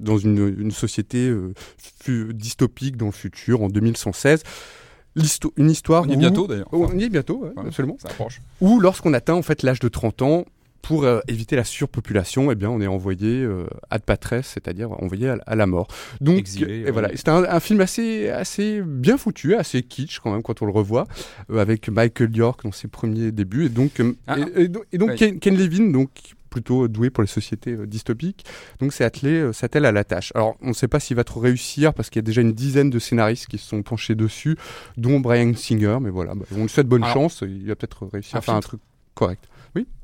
dans 0.00 0.18
une, 0.18 0.54
une 0.58 0.70
société 0.70 1.28
euh, 1.28 1.54
dystopique 2.32 2.96
dans 2.96 3.06
le 3.06 3.12
futur 3.12 3.62
en 3.62 3.68
2116. 3.68 4.42
Une 5.56 5.70
histoire 5.70 6.04
On 6.04 6.08
y 6.08 6.12
est 6.12 6.16
où- 6.16 6.18
bientôt 6.20 6.46
d'ailleurs. 6.46 6.68
Oh, 6.72 6.86
on 6.92 6.98
y 6.98 7.04
est 7.04 7.08
bientôt, 7.08 7.38
ouais, 7.38 7.50
Ouais. 7.56 7.66
absolument 7.68 7.96
Ça 8.00 8.08
approche. 8.08 8.40
ou 8.60 8.80
lorsqu'on 8.80 9.12
atteint 9.14 9.34
en 9.34 9.42
fait 9.42 9.62
l'âge 9.62 9.80
de 9.80 9.88
30 9.88 10.22
ans, 10.22 10.44
pour 10.80 11.04
euh, 11.04 11.18
éviter 11.28 11.56
la 11.56 11.64
surpopulation, 11.64 12.50
eh 12.50 12.54
bien, 12.54 12.70
on 12.70 12.80
est 12.80 12.86
envoyé 12.86 13.42
euh, 13.42 13.66
ad 13.90 14.00
patres, 14.02 14.44
c'est-à-dire 14.44 14.90
envoyé 14.92 15.28
à, 15.28 15.36
à 15.44 15.54
la 15.56 15.66
mort. 15.66 15.88
Donc, 16.20 16.38
Exilé, 16.38 16.78
et 16.78 16.84
ouais. 16.84 16.90
voilà, 16.92 17.10
c'est 17.14 17.28
un, 17.28 17.44
un 17.44 17.60
film 17.60 17.80
assez, 17.80 18.30
assez 18.30 18.80
bien 18.82 19.18
foutu, 19.18 19.54
assez 19.54 19.82
kitsch 19.82 20.20
quand 20.20 20.30
même 20.32 20.42
quand 20.42 20.62
on 20.62 20.66
le 20.66 20.72
revoit, 20.72 21.06
euh, 21.50 21.58
avec 21.58 21.88
Michael 21.90 22.34
York 22.34 22.60
dans 22.64 22.72
ses 22.72 22.88
premiers 22.88 23.32
débuts. 23.32 23.66
Et 23.66 23.68
donc, 23.70 24.00
euh, 24.00 24.14
Ah, 24.28 24.36
et, 24.56 24.62
et 24.62 24.68
donc, 24.68 24.84
et 24.92 24.98
donc 24.98 25.08
ouais. 25.10 25.16
Ken, 25.16 25.38
Ken 25.40 25.56
Levine, 25.58 25.92
donc 25.92 26.10
plutôt 26.48 26.88
doué 26.88 27.10
pour 27.10 27.22
les 27.22 27.28
sociétés 27.28 27.72
euh, 27.72 27.86
dystopiques, 27.86 28.44
donc 28.80 28.92
s'est 28.92 29.04
attelé, 29.04 29.32
euh, 29.40 29.52
s'attelle 29.52 29.84
à 29.84 29.92
la 29.92 30.04
tâche. 30.04 30.32
Alors, 30.34 30.56
on 30.60 30.68
ne 30.68 30.72
sait 30.72 30.88
pas 30.88 31.00
s'il 31.00 31.16
va 31.16 31.24
trop 31.24 31.40
réussir 31.40 31.94
parce 31.94 32.10
qu'il 32.10 32.20
y 32.20 32.24
a 32.24 32.26
déjà 32.26 32.40
une 32.40 32.52
dizaine 32.52 32.90
de 32.90 32.98
scénaristes 32.98 33.46
qui 33.46 33.58
se 33.58 33.68
sont 33.68 33.82
penchés 33.82 34.14
dessus, 34.14 34.56
dont 34.96 35.20
Brian 35.20 35.54
Singer. 35.54 35.98
Mais 36.00 36.10
voilà, 36.10 36.34
bah, 36.34 36.44
on 36.56 36.62
lui 36.62 36.68
souhaite 36.68 36.88
bonne 36.88 37.04
Alors, 37.04 37.14
chance. 37.14 37.42
Il 37.46 37.66
va 37.66 37.76
peut-être 37.76 38.06
réussir 38.06 38.36
à 38.36 38.40
faire 38.40 38.54
un 38.54 38.60
truc 38.60 38.80
correct. 39.14 39.48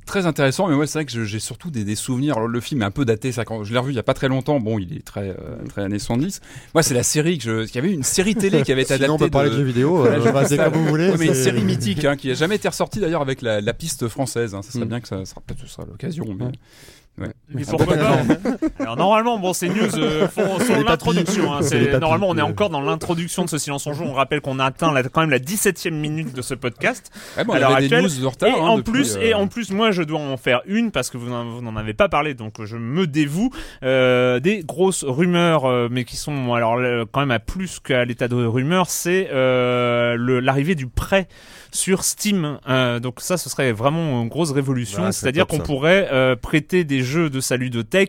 Très 0.07 0.27
intéressant, 0.27 0.69
mais 0.69 0.75
ouais, 0.75 0.87
c'est 0.87 0.99
vrai 0.99 1.07
que 1.07 1.13
je- 1.13 1.25
j'ai 1.25 1.39
surtout 1.39 1.71
des, 1.71 1.83
des 1.85 1.95
souvenirs. 1.95 2.37
Alors, 2.37 2.47
le 2.49 2.61
film 2.61 2.83
est 2.83 2.85
un 2.85 2.91
peu 2.91 3.05
daté, 3.07 3.33
ça, 3.33 3.45
quand 3.47 3.65
je 3.65 3.73
l'ai 3.73 3.79
revu 3.79 3.93
il 3.93 3.97
y 3.97 3.99
a 3.99 4.03
pas 4.03 4.13
très 4.13 4.29
longtemps. 4.29 4.61
Bon, 4.61 4.79
il 4.79 4.95
est 4.97 5.05
très, 5.05 5.31
euh, 5.31 5.35
très 5.69 5.83
années 5.83 5.99
70. 5.99 6.41
Moi, 6.75 6.83
c'est 6.83 6.93
la 6.95 7.03
série 7.03 7.39
que 7.39 7.45
je. 7.45 7.65
Il 7.69 7.75
y 7.75 7.79
avait 7.79 7.91
une 7.93 8.03
série 8.03 8.35
télé 8.35 8.63
qui 8.63 8.71
avait 8.73 8.83
été 8.83 8.93
adaptée. 8.95 9.07
Sinon, 9.07 9.15
on 9.15 9.19
peut 9.19 9.31
parler 9.31 9.49
de 9.51 9.57
jeux 9.57 9.63
vidéo, 9.63 10.05
euh, 10.07 10.19
vas-y 10.19 10.57
comme 10.59 10.73
vous 10.75 10.87
voulez. 10.87 11.09
Ouais, 11.11 11.17
mais 11.19 11.27
une 11.27 11.35
série 11.35 11.65
mythique 11.65 12.05
hein, 12.05 12.17
qui 12.17 12.31
a 12.31 12.35
jamais 12.35 12.57
été 12.57 12.69
ressortie 12.69 13.01
d'ailleurs 13.01 13.23
avec 13.23 13.41
la, 13.41 13.61
la 13.63 13.73
piste 13.73 14.09
française. 14.09 14.55
hein. 14.55 14.61
Ça 14.63 14.73
serait 14.73 14.85
Mm. 14.85 14.89
bien 14.89 15.01
que 15.01 15.09
ça 15.09 15.25
sera 15.25 15.41
peut-être 15.41 15.61
ce 15.61 15.67
sera 15.69 15.87
l'occasion. 15.87 16.27
Mais... 16.39 16.47
Ouais. 17.17 17.29
Mais 17.49 17.63
pourquoi 17.65 17.95
pas 17.95 18.19
Alors 18.81 18.97
normalement, 18.97 19.39
bon, 19.39 19.53
ces 19.53 19.69
news 19.69 19.97
euh, 19.99 20.27
font, 20.27 20.59
sont 20.67 20.83
l'introduction. 20.83 21.53
hein. 21.55 21.61
normalement, 22.01 22.29
on 22.29 22.37
est 22.37 22.43
encore 22.43 22.71
dans 22.71 22.81
l'introduction 22.81 23.45
de 23.45 23.49
ce 23.51 23.57
silence 23.59 23.87
en 23.87 23.93
joue. 23.93 24.03
On 24.03 24.13
rappelle 24.15 24.41
qu'on 24.41 24.59
a 24.59 24.65
atteint 24.65 24.93
la- 24.93 25.05
quand 25.05 25.21
même 25.21 25.31
la 25.31 25.39
17e 25.39 25.91
minute 25.93 26.35
de 26.35 26.43
ce 26.43 26.55
podcast. 26.55 27.13
Ouais, 27.37 27.45
bon, 27.45 27.53
on 27.53 27.57
À 27.57 27.61
l'heure 27.61 27.71
avait 27.77 27.89
des 27.89 27.95
actuelle, 27.95 28.11
news 28.17 28.21
de 28.23 28.27
retard. 28.27 28.49
et 28.49 28.53
hein, 28.53 28.65
en 28.67 28.83
plus, 28.83 29.15
euh, 29.17 29.21
et 29.21 29.33
en 29.35 29.47
plus, 29.47 29.71
moi, 29.71 29.93
je 29.93 30.03
dois 30.03 30.19
en 30.19 30.37
faire 30.37 30.63
une 30.67 30.91
parce 30.91 31.09
que 31.09 31.17
vous 31.17 31.31
n'en, 31.31 31.77
avez 31.77 31.95
pas 31.95 32.09
parlé, 32.09 32.35
donc 32.35 32.65
je 32.65 32.77
me 32.77 33.07
dévoue. 33.07 33.51
Euh, 33.85 34.41
des 34.41 34.65
grosses 34.65 35.05
rumeurs, 35.05 35.67
euh, 35.67 35.87
mais 35.91 36.05
qui 36.05 36.17
sont 36.17 36.53
alors 36.55 36.81
quand 37.13 37.21
même 37.21 37.31
à 37.31 37.39
plus 37.39 37.79
qu'à 37.79 38.05
l'état 38.05 38.27
de 38.27 38.35
rumeur, 38.45 38.91
c'est 38.91 39.29
euh, 39.33 40.17
l'arrivée 40.43 40.75
du 40.75 40.89
prêt 40.89 41.29
sur 41.75 42.05
Steam. 42.05 42.59
Euh, 42.69 43.01
donc 43.01 43.21
ça, 43.21 43.37
ce 43.37 43.51
serait 43.51 43.73
vraiment 43.73 44.23
une 44.23 44.29
grosse 44.29 44.53
révolution. 44.53 45.03
C'est-à-dire 45.13 45.47
qu'on 45.47 45.57
pourrait 45.67 46.09
euh, 46.13 46.37
prêter 46.37 46.85
des 46.85 47.03
jeux 47.03 47.29
de 47.31 47.41
salut 47.41 47.69
de 47.69 47.83
tech 47.83 48.09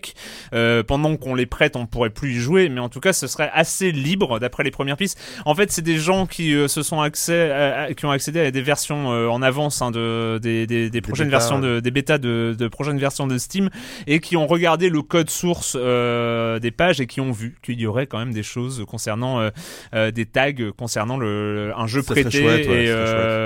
euh, 0.54 0.84
pendant 0.84 1.18
qu'on 1.18 1.34
les 1.36 1.46
prête, 1.48 1.76
on 1.76 1.86
pourrait 1.88 2.12
plus 2.12 2.34
y 2.34 2.40
jouer, 2.40 2.70
mais 2.70 2.80
en 2.80 2.90
tout 2.90 3.00
cas, 3.00 3.12
ce 3.12 3.28
serait 3.28 3.50
assez 3.54 3.92
libre 3.92 4.40
d'après 4.40 4.64
les 4.64 4.72
premières 4.72 4.98
pistes. 4.98 5.20
En 5.46 5.56
fait, 5.56 5.72
c'est 5.72 5.82
des 5.82 5.98
gens 5.98 6.28
qui 6.28 6.54
euh, 6.54 6.68
se 6.68 6.84
sont 6.84 7.02
accès, 7.02 7.52
à- 7.52 7.82
à- 7.86 7.94
qui 7.94 8.06
ont 8.06 8.12
accédé 8.12 8.40
à 8.40 8.52
des 8.52 8.62
versions 8.62 9.12
euh, 9.12 9.28
en 9.28 9.42
avance 9.42 9.82
hein, 9.82 9.90
de 9.92 10.40
des, 10.42 10.68
des, 10.68 10.90
des 10.92 11.02
prochaines 11.02 11.30
versions 11.30 11.60
de 11.60 11.80
des 11.80 11.92
bêtas 11.92 12.18
de, 12.20 12.56
de 12.58 12.68
prochaines 12.68 13.00
versions 13.00 13.26
de 13.28 13.38
Steam 13.38 13.70
et 14.06 14.20
qui 14.20 14.38
ont 14.38 14.46
regardé 14.48 14.90
le 14.90 15.02
code 15.02 15.30
source 15.32 15.76
euh, 15.80 16.60
des 16.60 16.72
pages 16.72 17.02
et 17.02 17.08
qui 17.08 17.20
ont 17.20 17.32
vu 17.32 17.56
qu'il 17.64 17.80
y 17.80 17.88
aurait 17.88 18.06
quand 18.06 18.20
même 18.20 18.34
des 18.34 18.44
choses 18.44 18.86
concernant 18.88 19.40
euh, 19.42 19.50
euh, 19.96 20.12
des 20.12 20.26
tags 20.26 20.52
concernant 20.78 21.18
le 21.18 21.72
un 21.76 21.88
jeu 21.88 22.02
Ça 22.04 22.14
prêté 22.14 22.30
chouette, 22.32 22.68
ouais, 22.68 22.86
et 22.86 22.88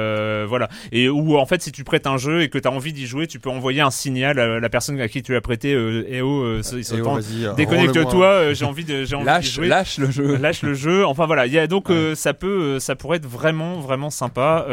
euh, 0.09 0.45
voilà 0.47 0.69
et 0.91 1.09
où 1.09 1.37
en 1.37 1.45
fait 1.45 1.61
si 1.61 1.71
tu 1.71 1.83
prêtes 1.83 2.07
un 2.07 2.17
jeu 2.17 2.41
et 2.41 2.49
que 2.49 2.57
tu 2.57 2.67
as 2.67 2.71
envie 2.71 2.93
d'y 2.93 3.05
jouer, 3.05 3.27
tu 3.27 3.39
peux 3.39 3.49
envoyer 3.49 3.81
un 3.81 3.91
signal 3.91 4.39
à 4.39 4.59
la 4.59 4.69
personne 4.69 4.99
à 4.99 5.07
qui 5.07 5.21
tu 5.21 5.33
l'as 5.33 5.41
prêté 5.41 5.73
euh, 5.73 6.05
eh 6.07 6.21
oh 6.21 6.43
euh, 6.43 6.61
il 6.73 6.85
oh, 6.93 7.03
temps- 7.03 7.15
vas-y, 7.15 7.45
rends-le-moi. 7.45 7.53
déconnecte-toi, 7.55 8.25
euh, 8.25 8.53
j'ai 8.53 8.65
envie 8.65 8.83
de 8.85 9.05
j'ai 9.05 9.15
envie 9.15 9.25
Lâche, 9.25 9.53
jouer 9.53 9.67
lâche 9.67 9.97
le 9.97 10.11
jeu. 10.11 10.37
lâche 10.37 10.61
le 10.61 10.73
jeu. 10.73 11.05
Enfin 11.05 11.25
voilà, 11.25 11.45
il 11.45 11.53
y 11.53 11.59
a 11.59 11.67
donc 11.67 11.91
ça 12.15 12.33
peut, 12.33 12.79
ça 12.79 12.95
pourrait 12.95 13.17
être 13.17 13.27
vraiment 13.27 13.79
vraiment 13.79 14.09
sympa. 14.09 14.65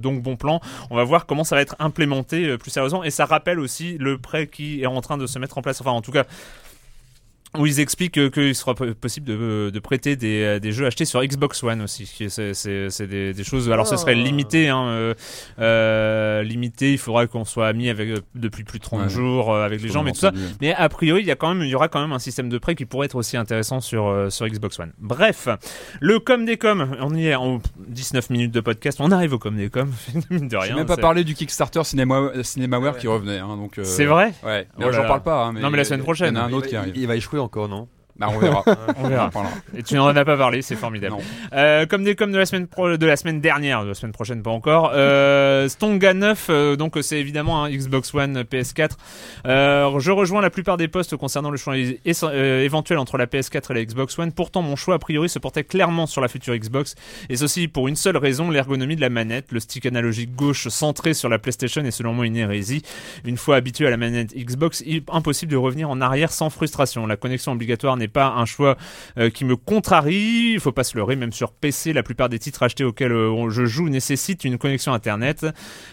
Donc 0.00 0.22
bon 0.22 0.36
plan. 0.36 0.60
On 0.90 0.96
va 0.96 1.04
voir 1.04 1.26
comment 1.26 1.44
ça 1.44 1.56
va 1.56 1.62
être 1.62 1.76
implémenté 1.78 2.56
plus 2.58 2.70
sérieusement. 2.70 3.04
Et 3.04 3.10
ça 3.10 3.24
rappelle 3.24 3.60
aussi 3.60 3.96
le 3.98 4.18
prêt 4.18 4.46
qui 4.46 4.82
est 4.82 4.86
en 4.86 5.00
train 5.00 5.18
de 5.18 5.26
se 5.26 5.38
mettre 5.38 5.58
en 5.58 5.62
place. 5.62 5.80
Enfin 5.80 5.92
en 5.92 6.02
tout 6.02 6.12
cas. 6.12 6.24
Où 7.56 7.66
ils 7.66 7.78
expliquent 7.80 8.30
qu'il 8.32 8.54
sera 8.54 8.74
po- 8.74 8.94
possible 8.94 9.26
de, 9.26 9.70
de 9.72 9.78
prêter 9.78 10.16
des, 10.16 10.58
des 10.60 10.72
jeux 10.72 10.86
achetés 10.86 11.04
sur 11.04 11.22
Xbox 11.24 11.62
One 11.62 11.82
aussi. 11.82 12.06
C'est 12.28 12.28
c'est- 12.54 12.90
c'est 12.90 13.06
des, 13.06 13.32
des 13.32 13.44
choses. 13.44 13.70
Alors 13.70 13.86
ce 13.86 13.96
serait 13.96 14.12
Ah. 14.12 14.22
limité, 14.22 14.68
hein, 14.68 14.84
euh, 14.88 15.14
euh, 15.60 16.42
limité. 16.42 16.92
Il 16.92 16.98
faudra 16.98 17.26
qu'on 17.26 17.44
soit 17.44 17.66
amis 17.68 17.88
avec 17.88 18.08
depuis 18.34 18.64
plus 18.64 18.78
de 18.78 18.84
30 18.84 19.02
Ouais. 19.02 19.08
jours 19.08 19.52
euh, 19.54 19.64
avec 19.64 19.82
les 19.82 19.88
gens, 19.88 20.02
mais 20.02 20.12
tout 20.12 20.18
ça. 20.20 20.32
Mais 20.60 20.74
a 20.74 20.88
priori, 20.88 21.20
il 21.22 21.26
y 21.26 21.30
a 21.30 21.36
quand 21.36 21.52
même, 21.54 21.62
il 21.64 21.68
y 21.70 21.74
aura 21.74 21.88
quand 21.88 22.00
même 22.00 22.12
un 22.12 22.18
système 22.18 22.48
de 22.48 22.58
prêt 22.58 22.74
qui 22.74 22.84
pourrait 22.86 23.06
être 23.06 23.16
aussi 23.16 23.36
intéressant 23.36 23.80
sur 23.80 24.06
euh, 24.06 24.30
sur 24.30 24.46
Xbox 24.48 24.78
One. 24.78 24.92
Bref, 24.98 25.48
le 26.00 26.18
com 26.18 26.44
des 26.44 26.56
com, 26.56 26.96
on 27.00 27.14
y 27.14 27.28
est 27.28 27.34
en 27.34 27.60
19 27.88 28.30
minutes 28.30 28.52
de 28.52 28.60
podcast, 28.60 28.98
on 29.00 29.10
arrive 29.10 29.32
au 29.32 29.38
com 29.38 29.56
des 29.56 29.70
com, 29.70 29.90
de 30.30 30.48
J'ai 30.50 30.56
rien. 30.58 30.76
même 30.76 30.86
pas 30.86 30.96
parlé 30.96 31.24
du 31.24 31.34
Kickstarter 31.34 31.84
Cinema, 31.84 32.30
Cinemaware 32.42 32.96
qui 32.98 33.06
revenait. 33.08 33.38
Hein, 33.38 33.56
donc, 33.56 33.78
euh, 33.78 33.84
C'est 33.84 34.06
vrai 34.06 34.32
Ouais. 34.44 34.66
Oh 34.78 34.90
J'en 34.92 35.02
parle 35.06 35.22
pas. 35.22 35.44
hein, 35.44 35.52
mais 35.52 35.60
Non, 35.60 35.70
mais 35.70 35.78
la 35.78 35.84
semaine 35.84 36.02
prochaine. 36.02 36.34
Il 36.34 36.36
y 36.36 36.40
en 36.40 36.42
a 36.42 36.46
un 36.46 36.48
Il 36.48 36.54
autre 36.54 36.64
va- 36.66 36.70
qui 36.70 36.76
arrive. 36.76 36.96
Il 36.96 37.06
va 37.06 37.16
échouer 37.16 37.38
encore, 37.44 37.68
non? 37.68 37.88
Bah, 38.16 38.28
on 38.30 38.38
verra. 38.38 38.62
On 39.02 39.08
verra. 39.08 39.30
Et 39.76 39.82
tu 39.82 39.94
n'en 39.96 40.06
as 40.06 40.24
pas 40.24 40.36
parlé, 40.36 40.62
c'est 40.62 40.76
formidable. 40.76 41.16
Euh, 41.52 41.84
comme 41.86 42.04
des 42.04 42.14
coms 42.14 42.30
de 42.30 42.38
la 42.38 42.46
semaine 42.46 42.68
pro- 42.68 42.96
de 42.96 43.06
la 43.06 43.16
semaine 43.16 43.40
dernière, 43.40 43.82
de 43.82 43.88
la 43.88 43.94
semaine 43.94 44.12
prochaine 44.12 44.40
pas 44.42 44.50
encore. 44.52 44.92
Euh, 44.94 45.68
Stonga 45.68 46.14
9, 46.14 46.46
euh, 46.48 46.76
donc 46.76 46.96
c'est 47.02 47.18
évidemment 47.18 47.64
un 47.64 47.70
Xbox 47.70 48.14
One, 48.14 48.42
PS4. 48.42 48.90
Euh, 49.46 49.98
je 49.98 50.10
rejoins 50.12 50.40
la 50.42 50.50
plupart 50.50 50.76
des 50.76 50.86
postes 50.86 51.16
concernant 51.16 51.50
le 51.50 51.56
choix 51.56 51.74
euh, 51.74 52.62
éventuel 52.62 52.98
entre 52.98 53.18
la 53.18 53.26
PS4 53.26 53.70
et 53.72 53.74
la 53.74 53.84
Xbox 53.84 54.16
One. 54.18 54.30
Pourtant, 54.32 54.62
mon 54.62 54.76
choix 54.76 54.94
a 54.94 54.98
priori 55.00 55.28
se 55.28 55.40
portait 55.40 55.64
clairement 55.64 56.06
sur 56.06 56.20
la 56.20 56.28
future 56.28 56.54
Xbox, 56.56 56.94
et 57.28 57.36
ceci 57.36 57.66
pour 57.66 57.88
une 57.88 57.96
seule 57.96 58.16
raison 58.16 58.48
l'ergonomie 58.50 58.94
de 58.96 59.00
la 59.00 59.10
manette. 59.10 59.50
Le 59.50 59.58
stick 59.60 59.86
analogique 59.86 60.34
gauche 60.36 60.68
centré 60.68 61.14
sur 61.14 61.28
la 61.28 61.38
PlayStation 61.40 61.84
est 61.84 61.90
selon 61.90 62.12
moi 62.12 62.26
une 62.26 62.36
hérésie. 62.36 62.82
Une 63.24 63.36
fois 63.38 63.56
habitué 63.56 63.86
à 63.88 63.90
la 63.90 63.96
manette 63.96 64.34
Xbox, 64.36 64.84
impossible 65.10 65.50
de 65.50 65.56
revenir 65.56 65.90
en 65.90 66.00
arrière 66.00 66.30
sans 66.32 66.48
frustration. 66.50 67.06
La 67.08 67.16
connexion 67.16 67.52
obligatoire 67.52 67.96
n'est 67.96 68.03
pas 68.08 68.28
un 68.28 68.44
choix 68.44 68.76
euh, 69.18 69.30
qui 69.30 69.44
me 69.44 69.56
contrarie. 69.56 70.52
Il 70.54 70.60
faut 70.60 70.72
pas 70.72 70.84
se 70.84 70.96
leurrer, 70.96 71.16
même 71.16 71.32
sur 71.32 71.52
PC, 71.52 71.92
la 71.92 72.02
plupart 72.02 72.28
des 72.28 72.38
titres 72.38 72.62
achetés 72.62 72.84
auxquels 72.84 73.12
euh, 73.12 73.50
je 73.50 73.64
joue 73.64 73.88
nécessitent 73.88 74.44
une 74.44 74.58
connexion 74.58 74.92
Internet. 74.92 75.46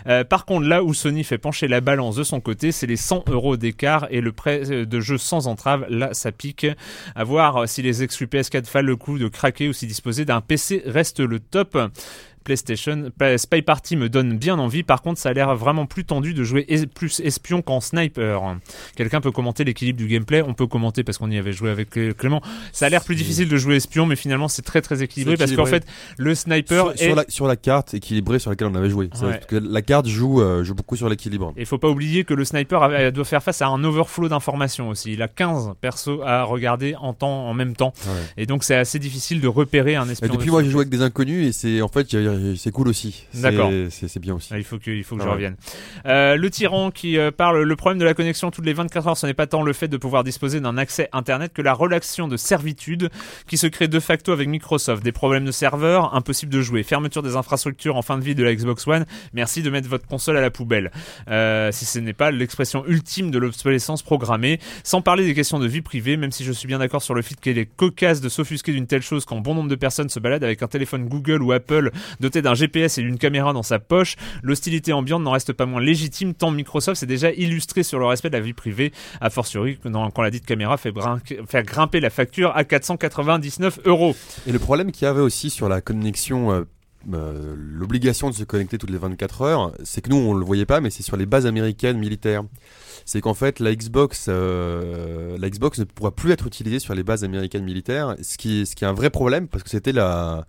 Euh, 0.07 0.23
par 0.23 0.45
contre, 0.45 0.67
là 0.67 0.83
où 0.83 0.93
Sony 0.93 1.23
fait 1.23 1.37
pencher 1.37 1.67
la 1.67 1.81
balance 1.81 2.15
de 2.15 2.23
son 2.23 2.39
côté, 2.39 2.71
c'est 2.71 2.87
les 2.87 2.97
100 2.97 3.25
euros 3.29 3.57
d'écart 3.57 4.07
et 4.09 4.21
le 4.21 4.31
prêt 4.31 4.85
de 4.85 4.99
jeu 4.99 5.17
sans 5.17 5.47
entrave. 5.47 5.85
Là, 5.89 6.13
ça 6.13 6.31
pique. 6.31 6.67
À 7.15 7.23
voir 7.23 7.67
si 7.67 7.81
les 7.81 8.03
exclus 8.03 8.27
PS4 8.27 8.71
valent 8.71 8.87
le 8.87 8.95
coup 8.95 9.17
de 9.17 9.27
craquer 9.27 9.67
ou 9.69 9.73
si 9.73 9.87
disposer 9.87 10.25
d'un 10.25 10.41
PC 10.41 10.83
reste 10.85 11.19
le 11.19 11.39
top. 11.39 11.77
PlayStation. 12.43 13.11
Spy 13.37 13.61
Party 13.61 13.95
me 13.95 14.09
donne 14.09 14.37
bien 14.37 14.57
envie. 14.59 14.83
Par 14.83 15.01
contre, 15.01 15.19
ça 15.19 15.29
a 15.29 15.33
l'air 15.33 15.55
vraiment 15.55 15.85
plus 15.85 16.05
tendu 16.05 16.33
de 16.33 16.43
jouer 16.43 16.65
es- 16.69 16.85
plus 16.87 17.19
espion 17.21 17.61
qu'en 17.61 17.79
sniper. 17.81 18.57
Quelqu'un 18.95 19.21
peut 19.21 19.31
commenter 19.31 19.63
l'équilibre 19.63 19.97
du 19.97 20.07
gameplay. 20.07 20.41
On 20.41 20.53
peut 20.53 20.67
commenter 20.67 21.03
parce 21.03 21.17
qu'on 21.17 21.29
y 21.31 21.37
avait 21.37 21.53
joué 21.53 21.69
avec 21.69 21.97
euh, 21.97 22.13
Clément. 22.13 22.41
Ça 22.71 22.85
a 22.85 22.89
l'air 22.89 23.03
plus 23.03 23.15
difficile 23.15 23.47
de 23.47 23.57
jouer 23.57 23.75
espion, 23.77 24.05
mais 24.05 24.15
finalement 24.15 24.47
c'est 24.47 24.61
très 24.61 24.81
très 24.81 25.03
équilibré 25.03 25.37
parce 25.37 25.51
qu'en 25.55 25.65
fait 25.65 25.85
le 26.17 26.35
sniper 26.35 26.83
sur, 26.83 26.91
est 26.93 26.97
sur 27.07 27.15
la, 27.15 27.25
sur 27.27 27.47
la 27.47 27.55
carte 27.55 27.93
équilibrée 27.93 28.39
sur 28.39 28.49
laquelle 28.49 28.67
on 28.67 28.75
avait 28.75 28.89
joué. 28.89 29.09
C'est 29.13 29.25
Ouais. 29.25 29.33
parce 29.33 29.45
que 29.45 29.55
la 29.55 29.81
carte 29.81 30.07
joue, 30.07 30.41
euh, 30.41 30.63
joue 30.63 30.73
beaucoup 30.75 30.95
sur 30.95 31.09
l'équilibre. 31.09 31.53
Et 31.57 31.65
faut 31.65 31.77
pas 31.77 31.89
oublier 31.89 32.23
que 32.23 32.33
le 32.33 32.43
sniper 32.45 32.83
a- 32.83 33.11
doit 33.11 33.25
faire 33.25 33.43
face 33.43 33.61
à 33.61 33.67
un 33.67 33.83
overflow 33.83 34.27
d'informations 34.29 34.89
aussi. 34.89 35.13
Il 35.13 35.21
a 35.21 35.27
15 35.27 35.71
persos 35.79 36.19
à 36.25 36.43
regarder 36.43 36.95
en 36.95 37.13
temps 37.13 37.47
en 37.47 37.53
même 37.53 37.75
temps. 37.75 37.93
Ouais. 38.07 38.13
Et 38.43 38.45
donc 38.45 38.63
c'est 38.63 38.75
assez 38.75 38.99
difficile 38.99 39.41
de 39.41 39.47
repérer 39.47 39.95
un 39.95 40.07
Et 40.07 40.11
espion. 40.13 40.33
depuis 40.33 40.47
de 40.47 40.51
moi 40.51 40.63
j'ai 40.63 40.69
joué 40.69 40.81
avec 40.81 40.89
des 40.89 41.01
inconnus 41.01 41.47
et 41.47 41.51
c'est 41.51 41.81
en 41.81 41.87
fait 41.87 42.13
a- 42.13 42.30
c'est 42.57 42.71
cool 42.71 42.87
aussi. 42.87 43.25
D'accord. 43.33 43.71
C'est 43.89 44.19
bien 44.19 44.35
aussi. 44.35 44.49
Ah, 44.53 44.57
il 44.57 44.63
faut 44.63 44.77
que, 44.77 44.91
il 44.91 45.03
faut 45.03 45.15
que 45.15 45.21
Ah 45.21 45.25
je 45.25 45.29
ouais. 45.29 45.35
revienne. 45.35 45.55
Euh, 46.05 46.35
le 46.35 46.49
tyran 46.49 46.91
qui 46.91 47.17
euh, 47.17 47.31
parle, 47.31 47.61
le 47.61 47.75
problème 47.75 47.99
de 47.99 48.05
la 48.05 48.13
connexion 48.13 48.51
toutes 48.51 48.65
les 48.65 48.73
24 48.73 49.07
heures, 49.07 49.17
ce 49.17 49.25
n'est 49.27 49.33
pas 49.33 49.47
tant 49.47 49.61
le 49.63 49.73
fait 49.73 49.87
de 49.87 49.97
pouvoir 49.97 50.23
disposer 50.23 50.59
d'un 50.59 50.77
accès 50.77 51.09
Internet 51.13 51.53
que 51.53 51.61
la 51.61 51.73
relation 51.73 52.27
de 52.27 52.37
servitude 52.37 53.09
qui 53.47 53.57
se 53.57 53.67
crée 53.67 53.87
de 53.87 53.99
facto 53.99 54.31
avec 54.31 54.47
Microsoft. 54.47 55.03
Des 55.03 55.11
problèmes 55.11 55.45
de 55.45 55.51
serveur, 55.51 56.13
impossible 56.15 56.51
de 56.51 56.61
jouer, 56.61 56.83
fermeture 56.83 57.23
des 57.23 57.35
infrastructures 57.35 57.95
en 57.97 58.01
fin 58.01 58.17
de 58.17 58.23
vie 58.23 58.35
de 58.35 58.43
la 58.43 58.53
Xbox 58.53 58.87
One, 58.87 59.05
merci 59.33 59.61
de 59.61 59.69
mettre 59.69 59.87
votre 59.89 60.07
console 60.07 60.37
à 60.37 60.41
la 60.41 60.51
poubelle. 60.51 60.91
Euh, 61.29 61.71
si 61.71 61.85
ce 61.85 61.99
n'est 61.99 62.13
pas 62.13 62.31
l'expression 62.31 62.85
ultime 62.87 63.31
de 63.31 63.37
l'obsolescence 63.39 64.03
programmée, 64.03 64.59
sans 64.83 65.01
parler 65.01 65.25
des 65.25 65.33
questions 65.33 65.59
de 65.59 65.67
vie 65.67 65.81
privée, 65.81 66.17
même 66.17 66.31
si 66.31 66.43
je 66.43 66.51
suis 66.51 66.67
bien 66.67 66.79
d'accord 66.79 67.01
sur 67.01 67.13
le 67.13 67.21
fait 67.21 67.39
qu'il 67.39 67.57
est 67.57 67.65
cocasse 67.65 68.21
de 68.21 68.29
s'offusquer 68.29 68.71
d'une 68.71 68.87
telle 68.87 69.01
chose 69.01 69.25
quand 69.25 69.39
bon 69.39 69.55
nombre 69.55 69.69
de 69.69 69.75
personnes 69.75 70.09
se 70.09 70.19
baladent 70.19 70.43
avec 70.43 70.61
un 70.63 70.67
téléphone 70.67 71.07
Google 71.07 71.41
ou 71.41 71.51
Apple 71.51 71.91
doté 72.21 72.41
d'un 72.41 72.53
GPS 72.53 72.97
et 72.97 73.01
d'une 73.01 73.17
caméra 73.17 73.51
dans 73.51 73.63
sa 73.63 73.79
poche, 73.79 74.15
l'hostilité 74.43 74.93
ambiante 74.93 75.21
n'en 75.23 75.31
reste 75.31 75.51
pas 75.51 75.65
moins 75.65 75.81
légitime 75.81 76.33
tant 76.33 76.51
Microsoft 76.51 76.99
s'est 76.99 77.05
déjà 77.05 77.31
illustré 77.31 77.83
sur 77.83 77.99
le 77.99 78.05
respect 78.05 78.29
de 78.29 78.37
la 78.37 78.41
vie 78.41 78.53
privée, 78.53 78.93
a 79.19 79.29
fortiori 79.29 79.77
quand 79.83 80.21
la 80.21 80.31
dite 80.31 80.45
caméra 80.45 80.77
fait 80.77 80.93
grimper 81.65 81.99
la 81.99 82.09
facture 82.09 82.51
à 82.55 82.63
499 82.63 83.79
euros. 83.85 84.15
Et 84.47 84.51
le 84.51 84.59
problème 84.59 84.91
qu'il 84.91 85.05
y 85.05 85.07
avait 85.07 85.21
aussi 85.21 85.49
sur 85.49 85.67
la 85.67 85.81
connexion, 85.81 86.51
euh, 86.51 86.63
euh, 87.13 87.55
l'obligation 87.57 88.29
de 88.29 88.35
se 88.35 88.43
connecter 88.43 88.77
toutes 88.77 88.91
les 88.91 88.97
24 88.97 89.41
heures, 89.41 89.71
c'est 89.83 90.01
que 90.01 90.09
nous 90.09 90.17
on 90.17 90.33
le 90.33 90.45
voyait 90.45 90.65
pas, 90.67 90.81
mais 90.81 90.89
c'est 90.91 91.03
sur 91.03 91.17
les 91.17 91.25
bases 91.25 91.45
américaines 91.47 91.97
militaires. 91.97 92.43
C'est 93.05 93.19
qu'en 93.21 93.33
fait 93.33 93.59
la 93.59 93.73
Xbox, 93.75 94.27
euh, 94.29 95.35
la 95.39 95.49
Xbox 95.49 95.79
ne 95.79 95.85
pourra 95.85 96.11
plus 96.11 96.31
être 96.31 96.45
utilisée 96.45 96.77
sur 96.79 96.93
les 96.93 97.01
bases 97.03 97.23
américaines 97.23 97.63
militaires, 97.63 98.15
ce 98.21 98.37
qui, 98.37 98.61
est- 98.61 98.83
un 98.83 98.93
vrai 98.93 99.09
problème 99.09 99.47
parce 99.47 99.63
que 99.63 99.69
c'était 99.71 99.91
la, 99.91 100.45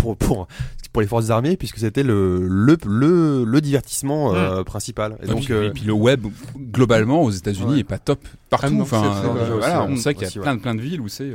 pour, 0.00 0.16
pour, 0.16 0.48
pour 0.92 1.02
les 1.02 1.06
forces 1.08 1.30
armées 1.30 1.56
puisque 1.56 1.78
c'était 1.78 2.02
le, 2.02 2.46
le, 2.48 2.76
le, 2.86 3.44
le 3.44 3.60
divertissement 3.60 4.34
euh, 4.34 4.62
principal. 4.64 5.16
Et 5.22 5.24
Et, 5.24 5.28
donc 5.28 5.44
puis, 5.44 5.52
euh, 5.52 5.68
et 5.68 5.70
puis 5.70 5.84
le 5.84 5.92
web 5.92 6.26
globalement 6.56 7.22
aux 7.22 7.30
États-Unis 7.30 7.72
Ouais. 7.74 7.78
est 7.80 7.84
pas 7.84 7.98
top 7.98 8.20
partout. 8.48 8.74
Ah 8.78 8.82
enfin, 8.82 9.04
euh, 9.04 9.56
voilà, 9.58 9.84
on 9.84 9.96
sait 9.96 10.14
qu'il 10.14 10.22
y 10.22 10.24
a 10.24 10.28
Aussi, 10.28 10.38
ouais. 10.38 10.42
plein 10.44 10.56
de 10.56 10.60
plein 10.60 10.74
de 10.74 10.80
villes 10.80 11.00
où 11.00 11.08
c'est 11.08 11.30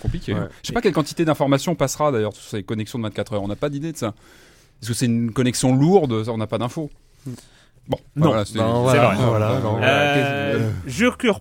compliqué. 0.00 0.34
Ouais. 0.34 0.40
Je 0.62 0.68
sais 0.68 0.72
pas 0.72 0.80
quelle 0.82 0.92
quantité 0.92 1.24
d'informations 1.24 1.74
passera 1.74 2.12
d'ailleurs 2.12 2.34
sur 2.34 2.44
ces 2.44 2.62
connexions 2.62 2.98
de 2.98 3.04
24 3.04 3.34
heures. 3.34 3.42
On 3.42 3.48
n'a 3.48 3.56
pas 3.56 3.68
d'idée 3.70 3.92
de 3.92 3.96
ça. 3.96 4.14
Est-ce 4.82 4.88
que 4.90 4.94
c'est 4.94 5.06
une 5.06 5.30
connexion 5.32 5.74
lourde? 5.76 6.24
Ça, 6.24 6.32
On 6.32 6.38
n'a 6.38 6.46
pas 6.48 6.58
d'infos. 6.58 6.90
Bon, 7.88 7.98
Non. 8.14 8.28
voilà, 8.28 8.38
ben, 8.38 8.44
c'est 8.46 8.58
voilà, 8.58 9.04
vrai. 9.08 9.16
voilà. 9.28 9.50
Euh, 9.82 10.70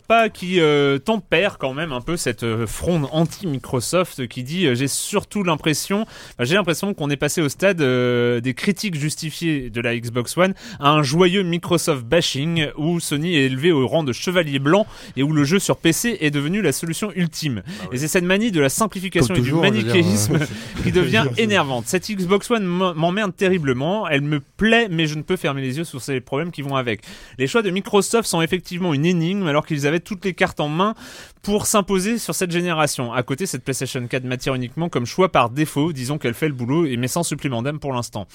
pas 0.07 0.29
qui 0.29 0.59
euh, 0.59 0.97
tempère 0.97 1.57
quand 1.57 1.73
même 1.73 1.91
un 1.91 2.01
peu 2.01 2.17
cette 2.17 2.43
euh, 2.43 2.65
fronde 2.65 3.07
anti-Microsoft 3.11 4.27
qui 4.27 4.43
dit 4.43 4.65
euh, 4.65 4.75
j'ai 4.75 4.87
surtout 4.87 5.43
l'impression 5.43 6.05
j'ai 6.39 6.55
l'impression 6.55 6.93
qu'on 6.93 7.09
est 7.09 7.17
passé 7.17 7.41
au 7.41 7.49
stade 7.49 7.81
euh, 7.81 8.39
des 8.39 8.53
critiques 8.53 8.95
justifiées 8.95 9.69
de 9.69 9.81
la 9.81 9.97
Xbox 9.97 10.37
One 10.37 10.53
à 10.79 10.89
un 10.89 11.03
joyeux 11.03 11.43
Microsoft 11.43 12.03
bashing 12.05 12.67
où 12.77 12.99
Sony 12.99 13.35
est 13.35 13.45
élevé 13.45 13.71
au 13.71 13.87
rang 13.87 14.03
de 14.03 14.13
chevalier 14.13 14.59
blanc 14.59 14.85
et 15.15 15.23
où 15.23 15.33
le 15.33 15.43
jeu 15.43 15.59
sur 15.59 15.77
PC 15.77 16.17
est 16.21 16.31
devenu 16.31 16.61
la 16.61 16.71
solution 16.71 17.11
ultime. 17.15 17.61
Et 17.91 17.97
c'est 17.97 18.07
cette 18.07 18.23
manie 18.23 18.51
de 18.51 18.59
la 18.59 18.69
simplification 18.69 19.33
Comme 19.35 19.43
et 19.43 19.47
toujours, 19.47 19.61
du 19.63 19.83
dire, 19.83 19.93
manichéisme 19.93 20.35
euh, 20.35 20.45
qui 20.83 20.91
devient 20.91 21.25
énervante. 21.37 21.85
Cette 21.87 22.09
Xbox 22.09 22.49
One 22.51 22.65
m'emmerde 22.65 23.35
terriblement. 23.35 24.07
Elle 24.07 24.21
me 24.21 24.39
plaît, 24.39 24.87
mais 24.89 25.07
je 25.07 25.15
ne 25.15 25.21
peux 25.21 25.35
fermer 25.37 25.61
les 25.61 25.77
yeux 25.77 25.83
sur 25.83 26.01
ces 26.01 26.19
problèmes 26.31 26.51
qui 26.51 26.61
vont 26.61 26.77
avec. 26.77 27.01
Les 27.37 27.45
choix 27.45 27.61
de 27.61 27.69
Microsoft 27.69 28.25
sont 28.25 28.41
effectivement 28.41 28.93
une 28.93 29.05
énigme, 29.05 29.47
alors 29.47 29.65
qu'ils 29.65 29.85
avaient 29.85 29.99
toutes 29.99 30.23
les 30.23 30.33
cartes 30.33 30.61
en 30.61 30.69
main 30.69 30.95
pour 31.41 31.65
s'imposer 31.65 32.19
sur 32.19 32.33
cette 32.35 32.51
génération. 32.51 33.11
À 33.11 33.21
côté, 33.21 33.45
cette 33.45 33.65
PlayStation 33.65 34.07
4 34.07 34.23
m'attire 34.23 34.55
uniquement 34.55 34.87
comme 34.87 35.05
choix 35.05 35.29
par 35.29 35.49
défaut. 35.49 35.91
Disons 35.91 36.17
qu'elle 36.17 36.33
fait 36.33 36.47
le 36.47 36.53
boulot, 36.53 36.85
et 36.85 36.95
mais 36.95 37.09
sans 37.09 37.23
supplément 37.23 37.61
d'âme 37.61 37.79
pour 37.79 37.91
l'instant. 37.91 38.27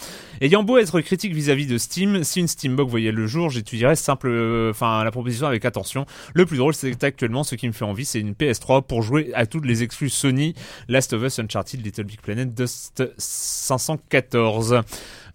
Ayant 0.42 0.62
beau 0.62 0.76
être 0.76 1.00
critique 1.00 1.32
vis-à-vis 1.32 1.66
de 1.66 1.78
Steam, 1.78 2.22
si 2.22 2.40
une 2.40 2.48
Steambox 2.48 2.90
voyait 2.90 3.12
le 3.12 3.26
jour, 3.26 3.48
j'étudierais 3.48 3.96
simple, 3.96 4.28
euh, 4.28 4.72
enfin 4.72 5.02
la 5.02 5.11
proposition 5.11 5.46
avec 5.46 5.64
attention. 5.64 6.04
Le 6.35 6.44
plus 6.44 6.59
drôle, 6.59 6.74
c'est 6.74 6.92
qu'actuellement, 6.94 7.44
ce 7.44 7.54
qui 7.54 7.66
me 7.66 7.72
fait 7.72 7.87
envie, 7.87 8.04
c'est 8.04 8.20
une 8.20 8.32
PS3 8.32 8.82
pour 8.82 9.00
jouer 9.00 9.30
à 9.32 9.46
toutes 9.46 9.64
les 9.64 9.82
exclus 9.82 10.11
Sony, 10.11 10.52
Last 10.88 11.14
of 11.14 11.22
Us, 11.22 11.38
Uncharted, 11.38 11.82
Little 11.82 12.04
Big 12.04 12.20
Planet, 12.20 12.52
Dust 12.52 13.02
514. 13.16 14.82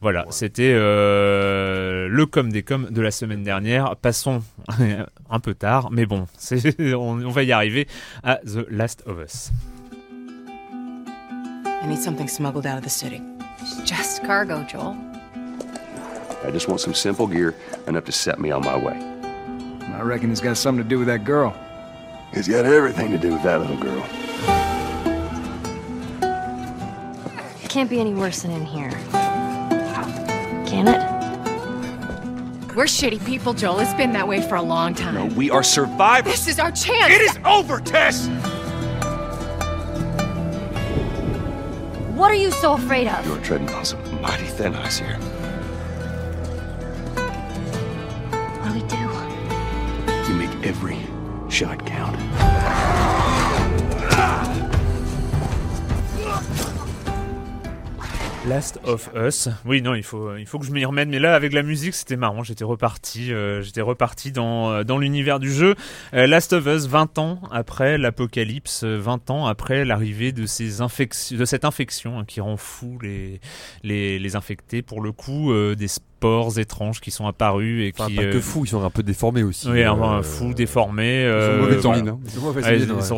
Voilà, 0.01 0.25
c'était 0.31 0.73
euh, 0.73 2.07
le 2.09 2.25
com 2.25 2.51
des 2.51 2.63
coms 2.63 2.87
de 2.89 3.01
la 3.01 3.11
semaine 3.11 3.43
dernière. 3.43 3.95
Passons 3.95 4.41
un 5.29 5.39
peu 5.39 5.53
tard, 5.53 5.91
mais 5.91 6.07
bon, 6.07 6.25
c'est- 6.39 6.75
on, 6.95 7.21
on 7.23 7.29
va 7.29 7.43
y 7.43 7.51
arriver 7.51 7.87
à 8.23 8.37
The 8.37 8.65
Last 8.69 9.03
of 9.05 9.19
Us. 9.19 9.51
I 11.83 11.87
need 11.87 11.99
something 11.99 12.27
smuggled 12.27 12.65
out 12.65 12.77
of 12.77 12.83
the 12.83 12.89
city. 12.89 13.21
It's 13.61 13.77
just 13.87 14.23
cargo, 14.25 14.63
Joel. 14.67 14.95
I 16.47 16.51
just 16.51 16.67
want 16.67 16.79
some 16.79 16.95
simple 16.95 17.27
gear 17.27 17.53
enough 17.87 18.05
to 18.05 18.11
set 18.11 18.39
me 18.39 18.51
on 18.51 18.61
my 18.61 18.75
way. 18.75 18.97
I 19.93 20.01
reckon 20.01 20.31
it's 20.31 20.41
got 20.41 20.57
something 20.57 20.83
to 20.83 20.89
do 20.89 20.97
with 20.97 21.07
that 21.09 21.23
girl. 21.25 21.53
It's 22.33 22.47
got 22.47 22.65
everything 22.65 23.11
to 23.11 23.19
do 23.19 23.33
with 23.33 23.43
that 23.43 23.59
little 23.61 23.77
girl. 23.77 24.03
It 27.63 27.69
can't 27.69 27.89
be 27.89 27.99
any 27.99 28.15
worse 28.15 28.41
than 28.41 28.51
in 28.51 28.65
here. 28.65 28.89
Can 30.71 30.87
it? 30.87 31.01
We're 32.77 32.85
shitty 32.85 33.25
people, 33.25 33.53
Joel. 33.53 33.81
It's 33.81 33.93
been 33.95 34.13
that 34.13 34.25
way 34.25 34.41
for 34.41 34.55
a 34.55 34.61
long 34.61 34.93
time. 34.93 35.15
No, 35.15 35.25
we 35.25 35.49
are 35.49 35.63
survivors. 35.63 36.31
This 36.31 36.47
is 36.47 36.59
our 36.59 36.71
chance. 36.71 37.13
It 37.13 37.19
is 37.19 37.37
over, 37.43 37.81
Tess! 37.81 38.27
What 42.15 42.31
are 42.31 42.35
you 42.35 42.51
so 42.51 42.71
afraid 42.71 43.09
of? 43.09 43.27
You're 43.27 43.39
treading 43.39 43.69
on 43.71 43.83
some 43.83 44.21
mighty 44.21 44.45
thin 44.45 44.73
ice 44.75 44.99
here. 44.99 45.17
What 48.61 48.69
do 48.69 48.73
we 48.73 48.87
do? 48.87 50.31
You 50.31 50.35
make 50.39 50.65
every 50.65 50.99
shot 51.49 51.85
count. 51.85 52.15
Last 58.47 58.79
of 58.85 59.07
Us. 59.15 59.49
Oui, 59.65 59.83
non, 59.83 59.93
il 59.93 60.01
faut, 60.01 60.35
il 60.35 60.47
faut 60.47 60.57
que 60.57 60.65
je 60.65 60.71
m'y 60.71 60.83
remette. 60.83 61.07
Mais 61.09 61.19
là, 61.19 61.35
avec 61.35 61.53
la 61.53 61.61
musique, 61.61 61.93
c'était 61.93 62.15
marrant. 62.15 62.41
J'étais 62.41 62.63
reparti, 62.63 63.31
euh, 63.31 63.61
j'étais 63.61 63.81
reparti 63.81 64.31
dans, 64.31 64.71
euh, 64.71 64.83
dans 64.83 64.97
l'univers 64.97 65.39
du 65.39 65.51
jeu. 65.51 65.75
Euh, 66.15 66.25
Last 66.25 66.53
of 66.53 66.65
Us, 66.65 66.87
20 66.87 67.19
ans 67.19 67.39
après 67.51 67.99
l'apocalypse, 67.99 68.83
euh, 68.83 68.97
20 68.97 69.29
ans 69.29 69.45
après 69.45 69.85
l'arrivée 69.85 70.31
de 70.31 70.47
ces 70.47 70.69
de 70.71 71.45
cette 71.45 71.65
infection 71.65 72.17
hein, 72.19 72.25
qui 72.25 72.41
rend 72.41 72.57
fou 72.57 72.97
les, 73.03 73.39
les, 73.83 74.17
les 74.17 74.35
infectés. 74.35 74.81
Pour 74.81 75.01
le 75.01 75.11
coup, 75.11 75.51
euh, 75.51 75.75
des 75.75 75.87
spores 76.21 76.59
étranges 76.59 77.01
qui 77.01 77.09
sont 77.09 77.25
apparus 77.25 77.83
et 77.83 77.91
Enfin, 77.97 78.07
qui. 78.07 78.15
pas 78.15 78.21
euh, 78.23 78.31
que 78.31 78.39
fous, 78.39 78.63
ils 78.65 78.67
sont 78.67 78.83
un 78.83 78.91
peu 78.91 79.01
déformés 79.01 79.41
aussi. 79.41 79.67
Oui, 79.67 79.81
un, 79.83 79.97
euh, 80.19 80.21
fou, 80.21 80.53
déformé. 80.53 81.23
Ils 81.23 81.25
ont 81.25 81.31
euh, 81.31 81.59
mauvaise 81.61 81.85
mine, 81.85 82.09
hein. 82.09 82.19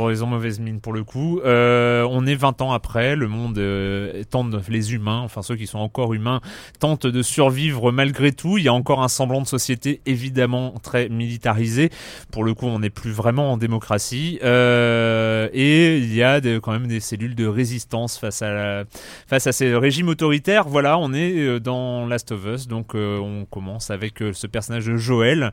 Ils 0.09 0.23
ont 0.23 0.27
mauvaise 0.27 0.59
mine, 0.61 0.79
pour 0.79 0.93
le 0.93 1.03
coup. 1.03 1.41
Euh, 1.43 2.07
on 2.09 2.25
est 2.25 2.35
20 2.35 2.61
ans 2.61 2.71
après, 2.71 3.17
le 3.17 3.27
monde 3.27 3.57
euh, 3.57 4.23
tente, 4.29 4.55
les 4.69 4.93
humains, 4.93 5.19
enfin 5.19 5.41
ceux 5.41 5.57
qui 5.57 5.67
sont 5.67 5.79
encore 5.79 6.13
humains, 6.13 6.39
tentent 6.79 7.05
de 7.05 7.21
survivre 7.21 7.91
malgré 7.91 8.31
tout. 8.31 8.57
Il 8.57 8.63
y 8.63 8.69
a 8.69 8.73
encore 8.73 9.03
un 9.03 9.09
semblant 9.09 9.41
de 9.41 9.47
société 9.47 9.99
évidemment 10.05 10.73
très 10.81 11.09
militarisé. 11.09 11.89
Pour 12.31 12.45
le 12.45 12.53
coup, 12.53 12.67
on 12.67 12.79
n'est 12.79 12.89
plus 12.89 13.11
vraiment 13.11 13.51
en 13.51 13.57
démocratie. 13.57 14.39
Euh, 14.43 15.49
et 15.53 15.97
il 15.97 16.13
y 16.15 16.23
a 16.23 16.39
quand 16.61 16.71
même 16.71 16.87
des 16.87 17.01
cellules 17.01 17.35
de 17.35 17.45
résistance 17.47 18.17
face 18.17 18.41
à, 18.41 18.53
la- 18.53 18.83
face 19.27 19.45
à 19.47 19.51
ces 19.51 19.75
régimes 19.75 20.07
autoritaires. 20.07 20.69
Voilà, 20.69 20.97
on 20.97 21.13
est 21.13 21.37
euh, 21.37 21.59
dans 21.59 22.05
Last 22.05 22.31
of 22.31 22.45
Us, 22.45 22.67
donc 22.67 22.92
euh, 22.95 23.19
on 23.19 23.45
commence 23.45 23.89
avec 23.91 24.21
euh, 24.21 24.33
ce 24.33 24.47
personnage 24.47 24.85
de 24.85 24.97
Joël 24.97 25.51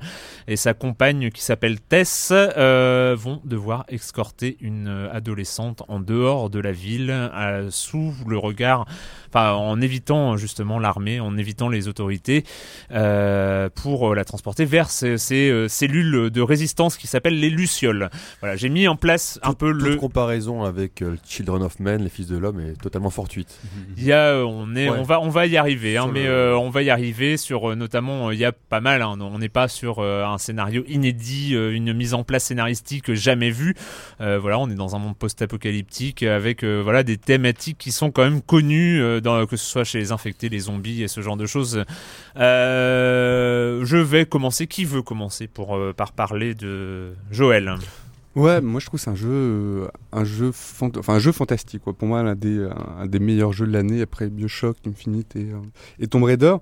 et 0.48 0.56
sa 0.56 0.74
compagne 0.74 1.30
qui 1.30 1.42
s'appelle 1.42 1.80
Tess 1.80 2.32
euh, 2.32 3.16
vont 3.18 3.40
devoir 3.44 3.84
escorter 3.88 4.56
une 4.60 4.88
euh, 4.88 5.12
adolescente 5.12 5.82
en 5.88 6.00
dehors 6.00 6.50
de 6.50 6.60
la 6.60 6.72
ville 6.72 7.30
sous 7.70 8.14
le 8.26 8.38
regard 8.38 8.86
enfin 9.32 9.52
en 9.52 9.80
évitant 9.80 10.36
justement 10.36 10.78
l'armée, 10.78 11.20
en 11.20 11.36
évitant 11.38 11.68
les 11.68 11.88
autorités 11.88 12.44
euh, 12.92 13.68
pour 13.74 14.14
la 14.14 14.24
transporter 14.24 14.64
vers 14.64 14.90
ces, 14.90 15.18
ces, 15.18 15.48
euh, 15.50 15.68
cellules 15.68 16.30
de 16.30 16.40
résistance 16.42 16.96
qui 16.96 17.06
s'appellent 17.06 17.38
les 17.38 17.50
lucioles. 17.50 18.10
Voilà, 18.40 18.56
j'ai 18.56 18.68
mis 18.68 18.88
en 18.88 18.96
place 18.96 19.38
un 19.42 19.52
peu 19.52 19.72
Toute 19.72 19.82
le. 19.82 19.96
comparaison 19.96 20.64
avec 20.64 21.02
euh, 21.02 21.16
Children 21.26 21.62
of 21.62 21.78
Men, 21.80 22.02
les 22.02 22.08
fils 22.08 22.26
de 22.26 22.36
l'homme, 22.36 22.60
est 22.60 22.80
totalement 22.80 23.10
fortuite. 23.10 23.58
Il 23.96 24.04
y 24.04 24.12
a, 24.12 24.26
euh, 24.34 24.44
on 24.44 24.74
est, 24.74 24.88
Ouais. 24.90 24.96
on 24.98 25.02
va, 25.02 25.20
on 25.20 25.28
va 25.28 25.46
y 25.46 25.56
arriver, 25.56 25.96
hein, 25.96 26.04
Sur 26.04 26.12
mais 26.12 26.24
le- 26.24 26.30
euh, 26.30 26.58
on 26.58 26.70
va 26.70 26.82
y 26.82 26.90
arriver 26.90 27.36
sur 27.36 27.70
euh, 27.70 27.74
notamment, 27.74 28.28
euh, 28.28 28.34
il 28.34 28.40
y 28.40 28.44
a 28.44 28.52
pas 28.52 28.80
mal. 28.80 29.02
hein, 29.02 29.16
on 29.20 29.38
n'est 29.38 29.48
pas 29.48 29.68
sur 29.68 29.98
euh, 30.00 30.24
un 30.24 30.38
scénario 30.38 30.82
inédit, 30.88 31.54
euh, 31.54 31.72
une 31.72 31.92
mise 31.92 32.14
en 32.14 32.24
place 32.24 32.44
scénaristique 32.44 33.12
jamais 33.14 33.50
vue. 33.50 33.74
Euh, 34.20 34.38
voilà, 34.38 34.58
on 34.58 34.68
est 34.70 34.74
dans 34.74 34.96
un 34.96 34.98
monde 34.98 35.16
post-apocalyptique 35.16 36.22
avec 36.22 36.64
euh, 36.64 36.80
voilà 36.82 37.02
des 37.02 37.16
thématiques 37.16 37.78
qui 37.78 37.92
sont 37.92 38.10
quand 38.10 38.22
même 38.24 38.42
connues, 38.42 39.00
euh, 39.00 39.19
que 39.22 39.56
ce 39.56 39.64
soit 39.64 39.84
chez 39.84 39.98
les 39.98 40.12
infectés, 40.12 40.48
les 40.48 40.60
zombies 40.60 41.02
et 41.02 41.08
ce 41.08 41.20
genre 41.20 41.36
de 41.36 41.46
choses. 41.46 41.84
Euh, 42.36 43.84
je 43.84 43.96
vais 43.96 44.26
commencer. 44.26 44.66
Qui 44.66 44.84
veut 44.84 45.02
commencer 45.02 45.46
pour 45.46 45.76
euh, 45.76 45.92
par 45.92 46.12
parler 46.12 46.54
de 46.54 47.12
Joël? 47.30 47.74
Ouais, 48.36 48.60
moi 48.60 48.78
je 48.80 48.86
trouve 48.86 49.00
c'est 49.00 49.10
un 49.10 49.16
jeu, 49.16 49.28
euh, 49.28 49.88
un 50.12 50.24
jeu, 50.24 50.50
enfin 50.50 51.14
un 51.14 51.18
jeu 51.18 51.32
fantastique. 51.32 51.82
Quoi. 51.82 51.92
Pour 51.92 52.06
moi, 52.06 52.22
l'un 52.22 52.36
des, 52.36 52.68
un, 52.98 53.06
des 53.06 53.18
meilleurs 53.18 53.52
jeux 53.52 53.66
de 53.66 53.72
l'année 53.72 54.02
après 54.02 54.28
Bioshock, 54.28 54.76
Infinite 54.86 55.34
et, 55.36 55.48
et 55.98 56.06
Tomb 56.06 56.22
Raider. 56.22 56.54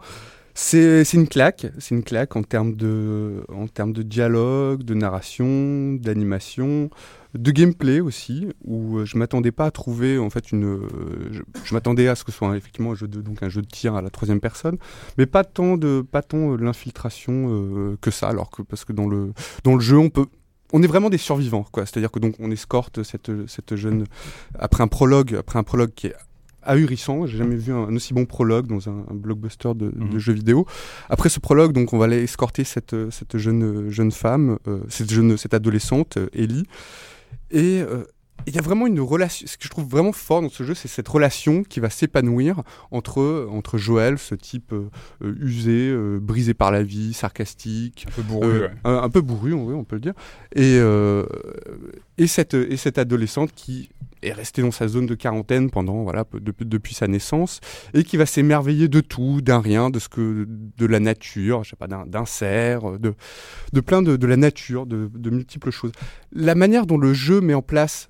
C'est 0.54 1.04
une 1.14 1.28
claque, 1.28 1.66
c'est 1.78 1.94
une 1.94 2.02
claque 2.02 2.34
en 2.34 2.42
termes 2.42 2.74
de, 2.74 3.44
en 3.48 3.68
termes 3.68 3.92
de 3.92 4.02
dialogue, 4.02 4.82
de 4.82 4.94
narration, 4.94 5.94
d'animation, 5.94 6.90
de 7.34 7.50
gameplay 7.50 8.00
aussi. 8.00 8.48
Où 8.64 8.98
euh, 8.98 9.04
je 9.04 9.16
m'attendais 9.18 9.52
pas 9.52 9.66
à 9.66 9.70
trouver 9.70 10.18
en 10.18 10.30
fait 10.30 10.52
une, 10.52 10.64
euh, 10.64 10.88
je, 11.30 11.42
je 11.64 11.74
m'attendais 11.74 12.08
à 12.08 12.14
ce 12.14 12.24
que 12.24 12.32
ce 12.32 12.38
soit 12.38 12.48
un- 12.48 12.54
effectivement 12.54 12.92
un 12.92 12.94
jeu 12.94 13.08
de, 13.08 13.20
donc 13.20 13.42
un 13.42 13.48
jeu 13.48 13.62
de 13.62 13.66
tir 13.66 13.94
à 13.94 14.02
la 14.02 14.10
troisième 14.10 14.40
personne, 14.40 14.76
mais 15.18 15.26
pas 15.26 15.44
tant 15.44 15.76
de, 15.76 16.00
pas 16.02 16.22
tant 16.22 16.52
euh, 16.52 16.56
l'infiltration 16.56 17.48
euh, 17.50 17.96
que 18.00 18.10
ça. 18.10 18.28
Alors 18.28 18.50
que 18.50 18.62
parce 18.62 18.84
que 18.84 18.92
dans 18.92 19.08
le, 19.08 19.32
dans 19.64 19.74
le 19.74 19.80
jeu, 19.80 19.98
on 19.98 20.10
peut 20.10 20.26
on 20.72 20.82
est 20.82 20.86
vraiment 20.86 21.08
des 21.08 21.16
survivants, 21.18 21.64
quoi. 21.72 21.86
C'est-à-dire 21.86 22.10
que 22.10 22.18
donc 22.18 22.34
on 22.40 22.50
escorte 22.50 23.02
cette, 23.02 23.30
cette 23.48 23.74
jeune 23.76 24.04
après 24.58 24.82
un 24.82 24.88
prologue, 24.88 25.34
après 25.34 25.58
un 25.58 25.62
prologue 25.62 25.92
qui 25.94 26.08
est 26.08 26.14
ahurissant. 26.62 27.26
J'ai 27.26 27.38
jamais 27.38 27.56
vu 27.56 27.72
un, 27.72 27.94
aussi 27.96 28.12
bon 28.12 28.26
prologue 28.26 28.66
dans 28.66 28.86
un, 28.90 29.04
un 29.10 29.14
blockbuster 29.14 29.70
de, 29.74 29.88
de 29.90 30.04
Mhm. 30.04 30.18
jeux 30.18 30.34
vidéo. 30.34 30.66
Après 31.08 31.30
ce 31.30 31.40
prologue, 31.40 31.72
donc 31.72 31.94
on 31.94 31.98
va 31.98 32.04
aller 32.04 32.22
escorter 32.22 32.64
cette, 32.64 32.94
cette 33.10 33.38
jeune 33.38 33.88
jeune 33.88 34.10
femme, 34.12 34.58
euh, 34.66 34.80
cette 34.90 35.10
jeune 35.10 35.38
cette 35.38 35.54
adolescente, 35.54 36.18
Ellie, 36.34 36.64
et 37.50 37.80
euh, 37.80 38.04
il 38.46 38.54
y 38.54 38.58
a 38.58 38.62
vraiment 38.62 38.86
une 38.86 39.00
relation. 39.00 39.46
Ce 39.46 39.56
que 39.56 39.64
je 39.64 39.68
trouve 39.68 39.86
vraiment 39.88 40.12
fort 40.12 40.40
dans 40.42 40.48
ce 40.48 40.62
jeu, 40.64 40.74
c'est 40.74 40.88
cette 40.88 41.08
relation 41.08 41.62
qui 41.62 41.80
va 41.80 41.90
s'épanouir 41.90 42.62
entre 42.90 43.46
entre 43.50 43.78
Joël, 43.78 44.18
ce 44.18 44.34
type 44.34 44.72
euh, 44.72 44.88
euh, 45.22 45.34
usé, 45.40 45.88
euh, 45.90 46.18
brisé 46.20 46.54
par 46.54 46.70
la 46.70 46.82
vie, 46.82 47.12
sarcastique, 47.12 48.06
Un 48.08 48.12
peu 48.12 48.22
bourru. 48.22 48.46
euh, 48.48 48.60
ouais. 48.68 48.70
un, 48.84 48.96
un 49.02 49.10
peu 49.10 49.20
bourru, 49.20 49.52
on, 49.52 49.84
peut 49.84 49.96
le 49.96 50.00
dire. 50.00 50.14
Et, 50.54 50.78
et, 52.16 52.26
cette, 52.26 52.54
et 52.54 52.76
cette 52.76 52.98
adolescente 52.98 53.52
qui 53.54 53.90
est 54.22 54.32
restée 54.32 54.62
dans 54.62 54.70
sa 54.72 54.88
zone 54.88 55.06
de 55.06 55.14
quarantaine 55.14 55.70
pendant 55.70 56.02
voilà 56.02 56.24
depuis, 56.40 56.64
depuis 56.66 56.94
sa 56.94 57.06
naissance 57.06 57.60
et 57.94 58.02
qui 58.02 58.16
va 58.16 58.26
s'émerveiller 58.26 58.88
de 58.88 59.00
tout, 59.00 59.40
d'un 59.42 59.60
rien, 59.60 59.90
de 59.90 59.98
ce 59.98 60.08
que 60.08 60.46
de 60.48 60.86
la 60.86 60.98
nature, 61.00 61.62
je 61.64 61.70
sais 61.70 61.76
pas, 61.76 61.86
d'un 61.86 62.26
cerf, 62.26 62.98
de, 62.98 63.14
de 63.72 63.80
plein 63.80 64.02
de, 64.02 64.16
de 64.16 64.26
la 64.26 64.36
nature, 64.36 64.86
de, 64.86 65.10
de 65.14 65.30
multiples 65.30 65.70
choses. 65.70 65.92
La 66.32 66.54
manière 66.54 66.86
dont 66.86 66.98
le 66.98 67.14
jeu 67.14 67.40
met 67.40 67.54
en 67.54 67.62
place 67.62 68.08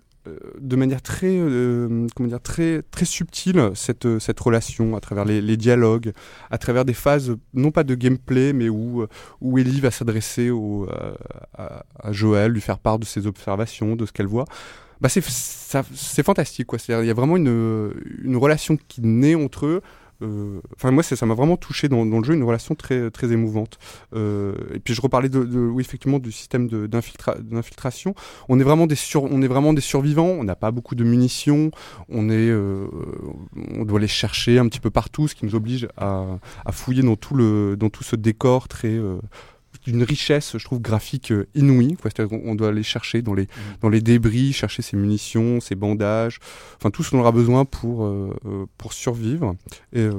de 0.61 0.77
manière 0.77 1.03
très 1.03 1.37
euh, 1.39 2.07
comment 2.15 2.29
dire 2.29 2.41
très 2.41 2.83
très 2.91 3.05
subtile 3.05 3.71
cette 3.75 4.19
cette 4.19 4.41
relation 4.41 4.97
à 4.97 5.01
travers 5.01 5.25
les, 5.25 5.41
les 5.41 5.57
dialogues 5.57 6.13
à 6.51 6.59
travers 6.59 6.85
des 6.85 6.95
phases 6.95 7.37
non 7.55 7.71
pas 7.71 7.85
de 7.85 7.95
gameplay 7.95 8.53
mais 8.53 8.69
où 8.69 9.03
euh, 9.03 9.09
où 9.41 9.59
Ellie 9.59 9.81
va 9.81 9.91
s'adresser 9.91 10.49
euh, 10.49 10.87
à, 11.57 12.13
Joël, 12.13 12.53
lui 12.53 12.61
faire 12.61 12.79
part 12.79 12.99
de 12.99 13.05
ses 13.05 13.27
observations, 13.27 13.97
de 13.97 14.07
ce 14.07 14.13
qu'elle 14.13 14.27
voit. 14.27 14.45
Bah 15.01 15.09
c'est 15.09 16.23
fantastique 16.23 16.67
quoi. 16.67 16.79
Il 16.89 17.07
y 17.07 17.11
a 17.11 17.15
vraiment 17.15 17.37
une, 17.37 17.93
une 18.25 18.37
relation 18.37 18.77
qui 18.89 19.01
naît 19.03 19.37
entre 19.37 19.67
eux. 19.67 19.83
Euh, 20.23 20.61
Enfin 20.75 20.91
moi 20.91 21.03
ça 21.03 21.27
m'a 21.27 21.35
vraiment 21.35 21.57
touché 21.57 21.89
dans, 21.89 22.05
dans 22.05 22.19
le 22.19 22.25
jeu 22.25 22.35
une 22.35 22.43
relation 22.43 22.75
très 22.75 23.11
très 23.11 23.31
émouvante. 23.33 23.79
Euh, 24.15 24.55
et 24.75 24.81
puis 24.81 24.95
je 24.95 25.01
reparlais 25.01 25.29
de, 25.29 25.45
de- 25.45 25.59
oui 25.59 25.81
effectivement 25.83 26.19
du 26.19 26.33
système 26.33 26.69
d'infiltration. 26.69 28.15
On 28.49 28.59
est 28.61 28.65
vraiment 28.65 28.87
des 28.87 28.95
sur, 28.97 29.25
on 29.25 29.43
est 29.43 29.47
vraiment 29.49 29.73
des 29.73 29.81
survivants. 29.81 30.27
On 30.27 30.45
n'a 30.45 30.57
pas 30.57 30.71
beaucoup 30.71 30.95
de 30.95 31.05
munitions. 31.05 31.71
On 32.09 32.31
est 32.31 32.49
euh, 32.51 32.87
on 33.75 33.85
doit 33.85 34.01
les 34.01 34.09
chercher 34.09 34.59
un 34.59 34.69
petit 34.69 34.81
peu 34.81 34.91
partout, 34.91 35.29
ce 35.29 35.35
qui 35.35 35.45
nous 35.45 35.55
oblige 35.55 35.89
à, 35.97 36.25
à 36.65 36.73
fouiller 36.73 37.03
dans 37.03 37.17
tout 37.17 37.35
le 37.35 37.77
dans 37.77 37.89
tout 37.91 38.05
ce 38.05 38.17
décor 38.17 38.69
très 38.69 38.99
d'une 39.89 40.03
richesse, 40.03 40.57
je 40.59 40.65
trouve, 40.65 40.81
graphique 40.81 41.33
euh, 41.33 41.47
inouïe. 41.55 41.97
quoi. 42.01 42.11
C'est-à-dire 42.11 42.39
qu'on- 42.39 42.51
on 42.51 42.55
doit 42.55 42.69
aller 42.69 42.83
chercher 42.83 43.23
dans 43.23 43.35
les, 43.35 43.47
dans 43.81 43.89
les 43.89 44.01
débris, 44.01 44.53
chercher 44.53 44.83
ses 44.83 44.97
munitions, 44.97 45.61
ses 45.61 45.75
bandages, 45.75 46.39
enfin 46.77 46.91
tout 46.91 47.03
ce 47.03 47.11
dont 47.11 47.19
on 47.19 47.21
aura 47.21 47.33
besoin 47.33 47.65
pour, 47.65 48.05
euh, 48.05 48.35
euh, 48.47 48.67
pour 48.77 48.93
survivre. 48.93 49.55
Et 49.93 50.01
euh, 50.01 50.13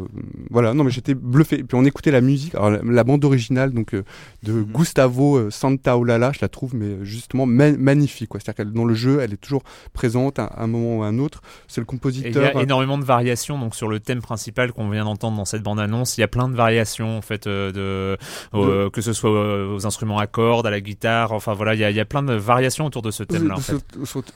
voilà, 0.49 0.73
non 0.73 0.83
mais 0.83 0.91
j'étais 0.91 1.13
bluffé. 1.13 1.59
Et 1.59 1.63
puis 1.63 1.77
on 1.77 1.85
écoutait 1.85 2.11
la 2.11 2.21
musique, 2.21 2.55
alors 2.55 2.69
la, 2.71 2.79
la 2.83 3.03
bande 3.03 3.23
originale 3.25 3.71
donc 3.71 3.93
euh, 3.93 4.03
de 4.43 4.61
Gustavo 4.61 5.37
euh, 5.37 5.49
Santaolalla, 5.49 6.31
je 6.33 6.39
la 6.41 6.49
trouve 6.49 6.75
mais 6.75 7.03
justement 7.03 7.45
ma- 7.45 7.71
magnifique. 7.71 8.29
C'est-à-dire 8.33 8.65
que 8.65 8.69
dans 8.69 8.85
le 8.85 8.93
jeu, 8.95 9.19
elle 9.21 9.33
est 9.33 9.37
toujours 9.37 9.63
présente 9.93 10.39
à 10.39 10.55
un 10.57 10.67
moment 10.67 10.97
ou 10.97 11.03
à 11.03 11.07
un 11.07 11.19
autre. 11.19 11.41
C'est 11.67 11.81
le 11.81 11.85
Et 11.85 11.87
il 11.89 11.95
y 11.95 11.99
compositeur. 11.99 12.57
a 12.57 12.61
énormément 12.63 12.97
de 12.97 13.03
variations 13.05 13.57
donc 13.59 13.75
sur 13.75 13.87
le 13.87 13.99
thème 13.99 14.21
principal 14.21 14.71
qu'on 14.73 14.89
vient 14.89 15.05
d'entendre 15.05 15.37
dans 15.37 15.45
cette 15.45 15.63
bande 15.63 15.79
annonce. 15.79 16.17
Il 16.17 16.21
y 16.21 16.23
a 16.23 16.27
plein 16.27 16.47
de 16.49 16.55
variations 16.55 17.17
en 17.17 17.21
fait 17.21 17.47
de, 17.47 18.17
que 18.53 19.01
ce 19.01 19.13
soit 19.13 19.29
aux 19.67 19.85
instruments 19.85 20.17
à 20.17 20.27
cordes, 20.27 20.65
à 20.65 20.69
la 20.71 20.81
guitare. 20.81 21.33
Enfin 21.33 21.53
voilà, 21.53 21.75
il 21.75 21.81
y 21.81 21.83
a, 21.83 21.91
il 21.91 21.95
y 21.95 21.99
a 21.99 22.05
plein 22.05 22.23
de 22.23 22.33
variations 22.33 22.85
autour 22.85 23.01
de 23.01 23.11
ce 23.11 23.23
thème-là. 23.23 23.55
En 23.55 23.59
fait. 23.59 23.83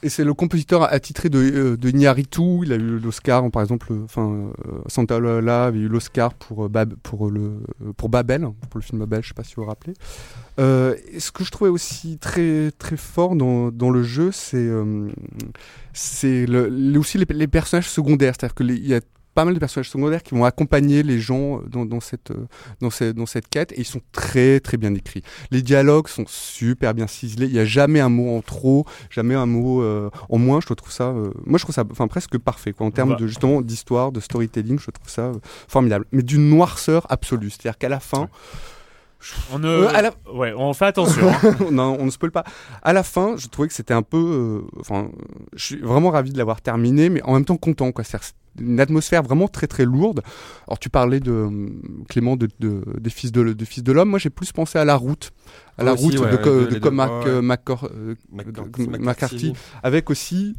Et 0.02 0.10
c'est 0.10 0.24
le 0.24 0.34
compositeur 0.34 0.82
attitré 0.92 1.30
de, 1.30 1.38
euh, 1.38 1.76
de. 1.76 1.94
Il 1.94 2.72
a 2.72 2.76
eu 2.76 2.98
l'Oscar, 2.98 3.50
par 3.50 3.62
exemple, 3.62 3.92
euh, 3.92 4.02
enfin, 4.04 4.50
euh, 4.66 4.78
Santa 4.88 5.18
Lola 5.18 5.66
avait 5.66 5.78
eu 5.78 5.88
l'Oscar 5.88 6.34
pour, 6.34 6.64
euh, 6.64 6.68
Bab, 6.68 6.94
pour, 7.02 7.30
le, 7.30 7.40
euh, 7.40 7.92
pour 7.96 8.08
Babel, 8.08 8.42
pour 8.68 8.78
le 8.78 8.82
film 8.82 8.98
Babel, 8.98 9.22
je 9.22 9.28
sais 9.28 9.34
pas 9.34 9.44
si 9.44 9.54
vous 9.54 9.62
vous 9.62 9.68
rappelez. 9.68 9.94
Euh, 10.58 10.94
ce 11.18 11.30
que 11.30 11.44
je 11.44 11.50
trouvais 11.50 11.70
aussi 11.70 12.18
très, 12.18 12.70
très 12.78 12.96
fort 12.96 13.36
dans, 13.36 13.70
dans 13.70 13.90
le 13.90 14.02
jeu, 14.02 14.30
c'est 14.32 14.56
euh, 14.58 15.08
c'est 15.92 16.46
le, 16.46 16.68
le- 16.68 16.98
aussi 16.98 17.18
les, 17.18 17.26
les 17.30 17.46
personnages 17.46 17.88
secondaires. 17.88 18.34
C'est-à-dire 18.38 18.54
qu'il 18.54 18.86
y 18.86 18.94
a 18.94 19.00
pas 19.34 19.44
mal 19.44 19.54
de 19.54 19.58
personnages 19.58 19.90
secondaires 19.90 20.22
qui 20.22 20.34
vont 20.34 20.44
accompagner 20.44 21.02
les 21.02 21.18
gens 21.18 21.60
dans, 21.66 21.84
dans, 21.84 22.00
cette, 22.00 22.30
euh, 22.30 22.46
dans, 22.80 22.90
cette, 22.90 23.16
dans 23.16 23.26
cette 23.26 23.48
quête 23.48 23.72
et 23.72 23.80
ils 23.80 23.84
sont 23.84 24.00
très 24.12 24.60
très 24.60 24.76
bien 24.76 24.94
écrits. 24.94 25.22
Les 25.50 25.62
dialogues 25.62 26.08
sont 26.08 26.24
super 26.26 26.94
bien 26.94 27.06
ciselés. 27.06 27.46
Il 27.46 27.52
n'y 27.52 27.58
a 27.58 27.64
jamais 27.64 28.00
un 28.00 28.08
mot 28.08 28.36
en 28.36 28.42
trop, 28.42 28.86
jamais 29.10 29.34
un 29.34 29.46
mot 29.46 29.82
euh, 29.82 30.10
en 30.28 30.38
moins. 30.38 30.60
Je 30.60 30.72
trouve 30.72 30.92
ça, 30.92 31.08
euh, 31.08 31.30
moi 31.46 31.58
je 31.58 31.64
trouve 31.64 31.74
ça, 31.74 31.84
enfin 31.90 32.06
presque 32.08 32.38
parfait 32.38 32.72
quoi. 32.72 32.86
En 32.86 32.90
termes 32.90 33.10
va- 33.10 33.16
de 33.16 33.26
justement 33.26 33.60
d'histoire, 33.60 34.12
de 34.12 34.20
storytelling, 34.20 34.78
je 34.78 34.90
trouve 34.90 35.08
ça 35.10 35.22
euh, 35.22 35.34
formidable. 35.68 36.04
Mais 36.12 36.22
d'une 36.22 36.48
noirceur 36.48 37.06
absolue. 37.10 37.50
C'est-à-dire 37.50 37.78
qu'à 37.78 37.88
la 37.88 38.00
fin, 38.00 38.28
On 39.52 39.58
ne, 39.58 39.68
Euh, 39.68 39.90
la- 40.02 40.32
ouais, 40.32 40.52
on 40.56 40.72
fait 40.74 40.86
attention. 40.86 41.28
hein. 41.28 41.56
non, 41.70 41.96
on 41.98 42.04
ne 42.06 42.10
spoil 42.10 42.30
pas. 42.30 42.44
À 42.82 42.92
la 42.92 43.02
fin, 43.02 43.36
je 43.36 43.46
trouvais 43.48 43.68
que 43.68 43.74
c'était 43.74 43.94
un 43.94 44.02
peu, 44.02 44.18
euh, 44.18 44.60
enfin, 44.80 45.08
je 45.54 45.64
suis 45.64 45.76
vraiment 45.78 46.10
ravi 46.10 46.32
de 46.32 46.38
l'avoir 46.38 46.60
terminé, 46.60 47.08
mais 47.08 47.22
en 47.22 47.34
même 47.34 47.44
temps 47.44 47.56
content 47.56 47.90
quoi. 47.92 48.04
C'est 48.04 48.18
une 48.60 48.78
atmosphère 48.78 49.22
vraiment 49.22 49.48
très 49.48 49.66
très 49.66 49.84
lourde. 49.84 50.20
Alors 50.68 50.78
tu 50.78 50.88
parlais 50.90 51.18
de 51.20 51.32
euh, 51.32 51.68
Clément 52.08 52.36
de, 52.36 52.48
de- 52.60 52.84
des 53.00 53.10
fils 53.10 53.32
de, 53.32 53.52
de 53.52 53.64
fils 53.64 53.82
de 53.82 53.90
l'homme. 53.92 54.10
Moi 54.10 54.18
j'ai 54.20 54.30
plus 54.30 54.52
pensé 54.52 54.78
à 54.78 54.84
la 54.84 54.94
route, 54.94 55.32
à 55.78 55.82
la 55.84 55.94
aussi, 55.94 56.04
route 56.04 56.18
ouais, 56.20 56.30
de, 56.30 56.36
ouais, 56.36 56.42
Co- 56.42 56.60
de- 56.60 56.64
de 56.66 56.74
les 56.74 56.80
Co- 56.80 56.90
deux. 56.90 56.94
Mac- 56.94 57.10
Ouais, 57.10 57.24
ouais. 57.24 57.30
euh, 57.30 57.42
euh, 57.90 58.14
McCarthy. 58.32 58.88
McCarthy, 59.00 59.52
avec 59.82 60.08
aussi 60.10 60.54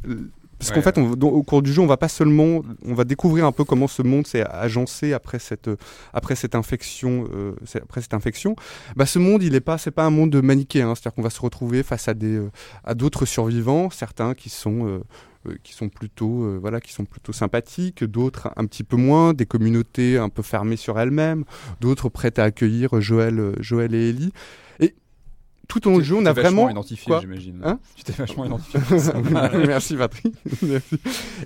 parce 0.65 0.75
qu'en 0.75 0.81
fait, 0.81 0.97
on, 0.97 1.11
au 1.11 1.43
cours 1.43 1.61
du 1.61 1.71
jeu, 1.71 1.81
on 1.81 1.87
va 1.87 1.97
pas 1.97 2.07
seulement, 2.07 2.61
on 2.85 2.93
va 2.93 3.03
découvrir 3.03 3.45
un 3.45 3.51
peu 3.51 3.63
comment 3.63 3.87
ce 3.87 4.01
monde 4.01 4.25
s'est 4.25 4.45
agencé 4.49 5.13
après 5.13 5.39
cette, 5.39 5.69
après 6.13 6.35
cette 6.35 6.55
infection, 6.55 7.27
euh, 7.33 7.53
après 7.81 8.01
cette 8.01 8.13
infection. 8.13 8.55
Bah, 8.95 9.05
ce 9.05 9.19
monde, 9.19 9.43
il 9.43 9.55
est 9.55 9.61
pas, 9.61 9.77
c'est 9.77 9.91
pas 9.91 10.05
un 10.05 10.09
monde 10.09 10.35
manichéen. 10.41 10.95
C'est-à-dire 10.95 11.13
qu'on 11.13 11.21
va 11.21 11.29
se 11.29 11.41
retrouver 11.41 11.83
face 11.83 12.07
à 12.07 12.13
des, 12.13 12.37
euh, 12.37 12.51
à 12.83 12.95
d'autres 12.95 13.25
survivants, 13.25 13.89
certains 13.89 14.33
qui 14.33 14.49
sont 14.49 14.87
euh, 14.87 14.99
qui 15.63 15.73
sont 15.73 15.89
plutôt 15.89 16.43
euh, 16.43 16.57
voilà 16.59 16.81
qui 16.81 16.91
sont 16.91 17.05
plutôt 17.05 17.31
sympathiques 17.31 18.03
d'autres 18.03 18.49
un 18.55 18.65
petit 18.65 18.83
peu 18.83 18.95
moins 18.95 19.33
des 19.33 19.45
communautés 19.45 20.17
un 20.17 20.29
peu 20.29 20.41
fermées 20.41 20.75
sur 20.75 20.99
elles-mêmes 20.99 21.43
d'autres 21.81 22.09
prêtes 22.09 22.39
à 22.39 22.45
accueillir 22.45 22.99
Joël 22.99 23.53
Joël 23.59 23.93
et 23.93 24.09
Ellie 24.09 24.31
tout 25.67 25.87
au 25.87 25.91
long 25.91 25.97
du 25.99 26.03
jeu 26.03 26.15
on 26.15 26.21
Tu 26.21 26.27
a 26.27 26.33
t'es 26.33 26.41
vachement 26.41 26.63
vraiment 26.63 26.69
identifié, 26.71 27.05
quoi 27.07 27.19
j'imagine. 27.21 27.61
Hein 27.63 27.79
Tu 27.95 28.03
t'es 28.03 28.13
vachement 28.13 28.45
identifié. 28.45 28.79
Merci 29.67 29.95
Patrick. 29.95 30.33
Merci. 30.61 30.95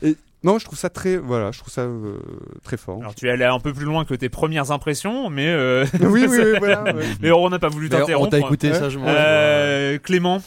Et 0.01 0.15
non, 0.43 0.58
je 0.58 0.63
trouve 0.65 0.77
ça 0.79 0.89
très, 0.89 1.17
voilà, 1.17 1.51
je 1.51 1.60
trouve 1.60 1.71
ça 1.73 1.82
euh, 1.82 2.17
très 2.63 2.77
fort. 2.77 2.99
Alors 3.01 3.13
tu 3.13 3.27
es 3.27 3.32
allé 3.32 3.43
un 3.43 3.60
peu 3.60 3.73
plus 3.73 3.84
loin 3.86 4.05
que 4.05 4.13
tes 4.13 4.29
premières 4.29 4.71
impressions, 4.71 5.29
mais 5.29 5.47
euh, 5.47 5.86
oui, 6.01 6.25
oui, 6.29 6.38
oui, 6.39 6.58
voilà. 6.60 6.84
ouais. 6.84 7.03
mais 7.21 7.32
on 7.32 7.49
n'a 7.49 7.60
pas 7.60 7.67
voulu 7.69 7.89
Mais 7.89 7.95
on 7.95 7.99
t'interrompre. 7.99 8.29
t'a 8.32 8.39
écouté 8.39 8.73
sagement. 8.73 9.05
Euh, 9.08 9.97
Clément, 9.99 10.41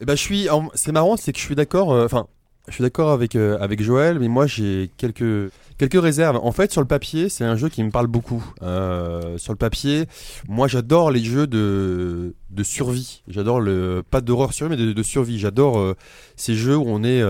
Eh 0.00 0.04
ben, 0.04 0.14
je 0.16 0.20
suis. 0.20 0.50
en- 0.50 0.68
C'est 0.74 0.92
marrant, 0.92 1.16
c'est 1.16 1.32
que 1.32 1.38
je 1.38 1.44
suis 1.44 1.54
d'accord. 1.54 1.92
euh, 1.94 2.04
Enfin, 2.04 2.26
je 2.68 2.72
suis 2.72 2.82
d'accord 2.82 3.10
avec, 3.10 3.36
euh, 3.36 3.58
avec 3.60 3.82
Joël, 3.82 4.18
mais 4.18 4.28
moi 4.28 4.46
j'ai 4.46 4.90
quelques, 4.96 5.50
quelques 5.76 6.00
réserves. 6.00 6.40
En 6.42 6.50
fait, 6.50 6.72
sur 6.72 6.80
le 6.80 6.86
papier, 6.86 7.28
c'est 7.28 7.44
un 7.44 7.56
jeu 7.56 7.68
qui 7.68 7.82
me 7.82 7.90
parle 7.90 8.06
beaucoup. 8.06 8.42
Euh, 8.62 9.36
sur 9.36 9.52
le 9.52 9.58
papier, 9.58 10.06
moi 10.48 10.66
j'adore 10.66 11.10
les 11.10 11.22
jeux 11.22 11.46
de, 11.46 12.34
de 12.50 12.62
survie. 12.62 13.22
J'adore 13.28 13.60
le. 13.60 14.02
Pas 14.10 14.22
d'horreur 14.22 14.54
survie, 14.54 14.76
mais 14.76 14.94
de, 14.94 15.02
survie. 15.02 15.38
J'adore 15.38 15.78
euh, 15.78 15.94
ces 16.36 16.54
jeux 16.54 16.76
où 16.76 16.84
on 16.86 17.04
est. 17.04 17.22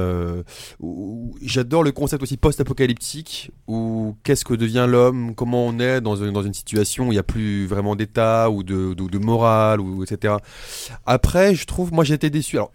J'adore 1.42 1.82
le 1.82 1.90
concept 1.90 2.22
aussi 2.22 2.36
post-apocalyptique, 2.36 3.50
où 3.66 4.16
qu'est-ce 4.22 4.44
que 4.44 4.54
devient 4.54 4.86
l'homme, 4.88 5.34
comment 5.34 5.66
on 5.66 5.80
est 5.80 6.00
dans, 6.00 6.16
dans 6.16 6.42
une 6.42 6.54
situation 6.54 7.08
où 7.08 7.12
il 7.12 7.16
n'y 7.16 7.18
a 7.18 7.24
plus 7.24 7.66
vraiment 7.66 7.96
d'état 7.96 8.50
ou 8.50 8.62
de, 8.62 8.94
de, 8.94 9.08
de 9.08 9.18
morale, 9.18 9.80
ou, 9.80 10.04
etc. 10.04 10.34
Après, 11.06 11.56
je 11.56 11.66
trouve, 11.66 11.92
moi 11.92 12.04
j'ai 12.04 12.14
été 12.14 12.30
déçu. 12.30 12.56
Alors, 12.56 12.70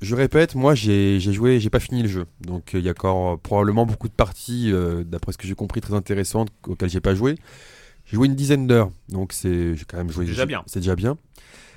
je 0.00 0.14
répète, 0.14 0.54
moi 0.54 0.74
j'ai 0.74 1.20
joué, 1.20 1.60
j'ai 1.60 1.70
pas 1.70 1.80
fini 1.80 2.02
le 2.02 2.08
jeu. 2.08 2.26
Donc 2.40 2.74
euh, 2.74 2.78
il 2.78 2.84
y 2.84 2.88
a 2.88 2.92
encore 2.92 3.34
euh, 3.34 3.36
probablement 3.36 3.86
beaucoup 3.86 4.08
de 4.08 4.14
parties, 4.14 4.70
euh, 4.72 5.04
d'après 5.04 5.32
ce 5.32 5.38
que 5.38 5.46
j'ai 5.46 5.54
compris, 5.54 5.80
très 5.80 5.94
intéressantes 5.94 6.48
auxquelles 6.66 6.90
j'ai 6.90 7.00
pas 7.00 7.14
joué. 7.14 7.36
J'ai 8.06 8.16
joué 8.16 8.26
une 8.26 8.34
dizaine 8.34 8.66
d'heures, 8.66 8.90
donc 9.08 9.32
c'est 9.32 9.76
j'ai 9.76 9.84
quand 9.84 9.98
même 9.98 10.10
joué. 10.10 10.24
Déjà 10.24 10.46
bien. 10.46 10.62
C'est 10.66 10.80
déjà 10.80 10.96
bien. 10.96 11.18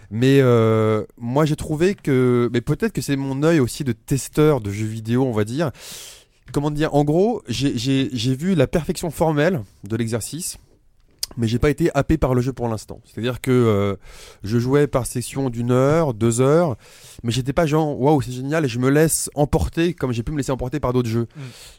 Mais 0.10 0.40
euh, 0.42 1.04
moi 1.18 1.46
j'ai 1.46 1.56
trouvé 1.56 1.96
que, 1.96 2.50
mais 2.54 2.62
peut-être 2.62 2.94
que 2.94 3.02
c'est 3.02 3.16
mon 3.16 3.44
œil 3.44 3.60
aussi 3.60 3.84
de 3.84 3.92
testeur 3.92 4.62
de 4.62 4.72
jeux 4.72 4.86
vidéo, 4.86 5.26
on 5.26 5.32
va 5.32 5.44
dire. 5.44 5.72
Comment 6.52 6.72
dire? 6.72 6.94
En 6.94 7.04
gros, 7.04 7.42
j'ai 7.48 8.36
vu 8.36 8.54
la 8.54 8.68
perfection 8.68 9.10
formelle 9.10 9.62
de 9.86 9.96
l'exercice, 9.96 10.58
mais 11.38 11.48
j'ai 11.48 11.60
pas 11.60 11.70
été 11.70 11.90
happé 11.94 12.18
par 12.18 12.34
le 12.34 12.42
jeu 12.42 12.54
pour 12.54 12.68
l'instant. 12.68 13.02
C'est-à-dire 13.06 13.42
que 13.42 13.52
euh, 13.52 13.96
je 14.44 14.60
jouais 14.60 14.88
par 14.88 15.06
section 15.06 15.50
d'une 15.50 15.72
heure, 15.72 16.14
deux 16.14 16.42
heures, 16.42 16.78
mais 17.24 17.32
j'étais 17.32 17.54
pas 17.54 17.66
genre 17.66 18.00
waouh 18.00 18.22
c'est 18.22 18.32
génial 18.32 18.66
et 18.66 18.68
je 18.68 18.80
me 18.80 18.90
laisse 18.90 19.30
emporter 19.36 19.94
comme 19.94 20.12
j'ai 20.12 20.24
pu 20.24 20.32
me 20.32 20.38
laisser 20.38 20.52
emporter 20.52 20.80
par 20.80 20.94
d'autres 20.94 21.10
jeux. 21.10 21.28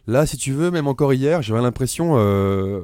Là, 0.07 0.27
si 0.27 0.37
tu 0.37 0.53
veux, 0.53 0.71
même 0.71 0.89
encore 0.89 1.13
hier, 1.13 1.43
j'avais 1.43 1.63
l'impression, 1.63 2.15
euh, 2.17 2.83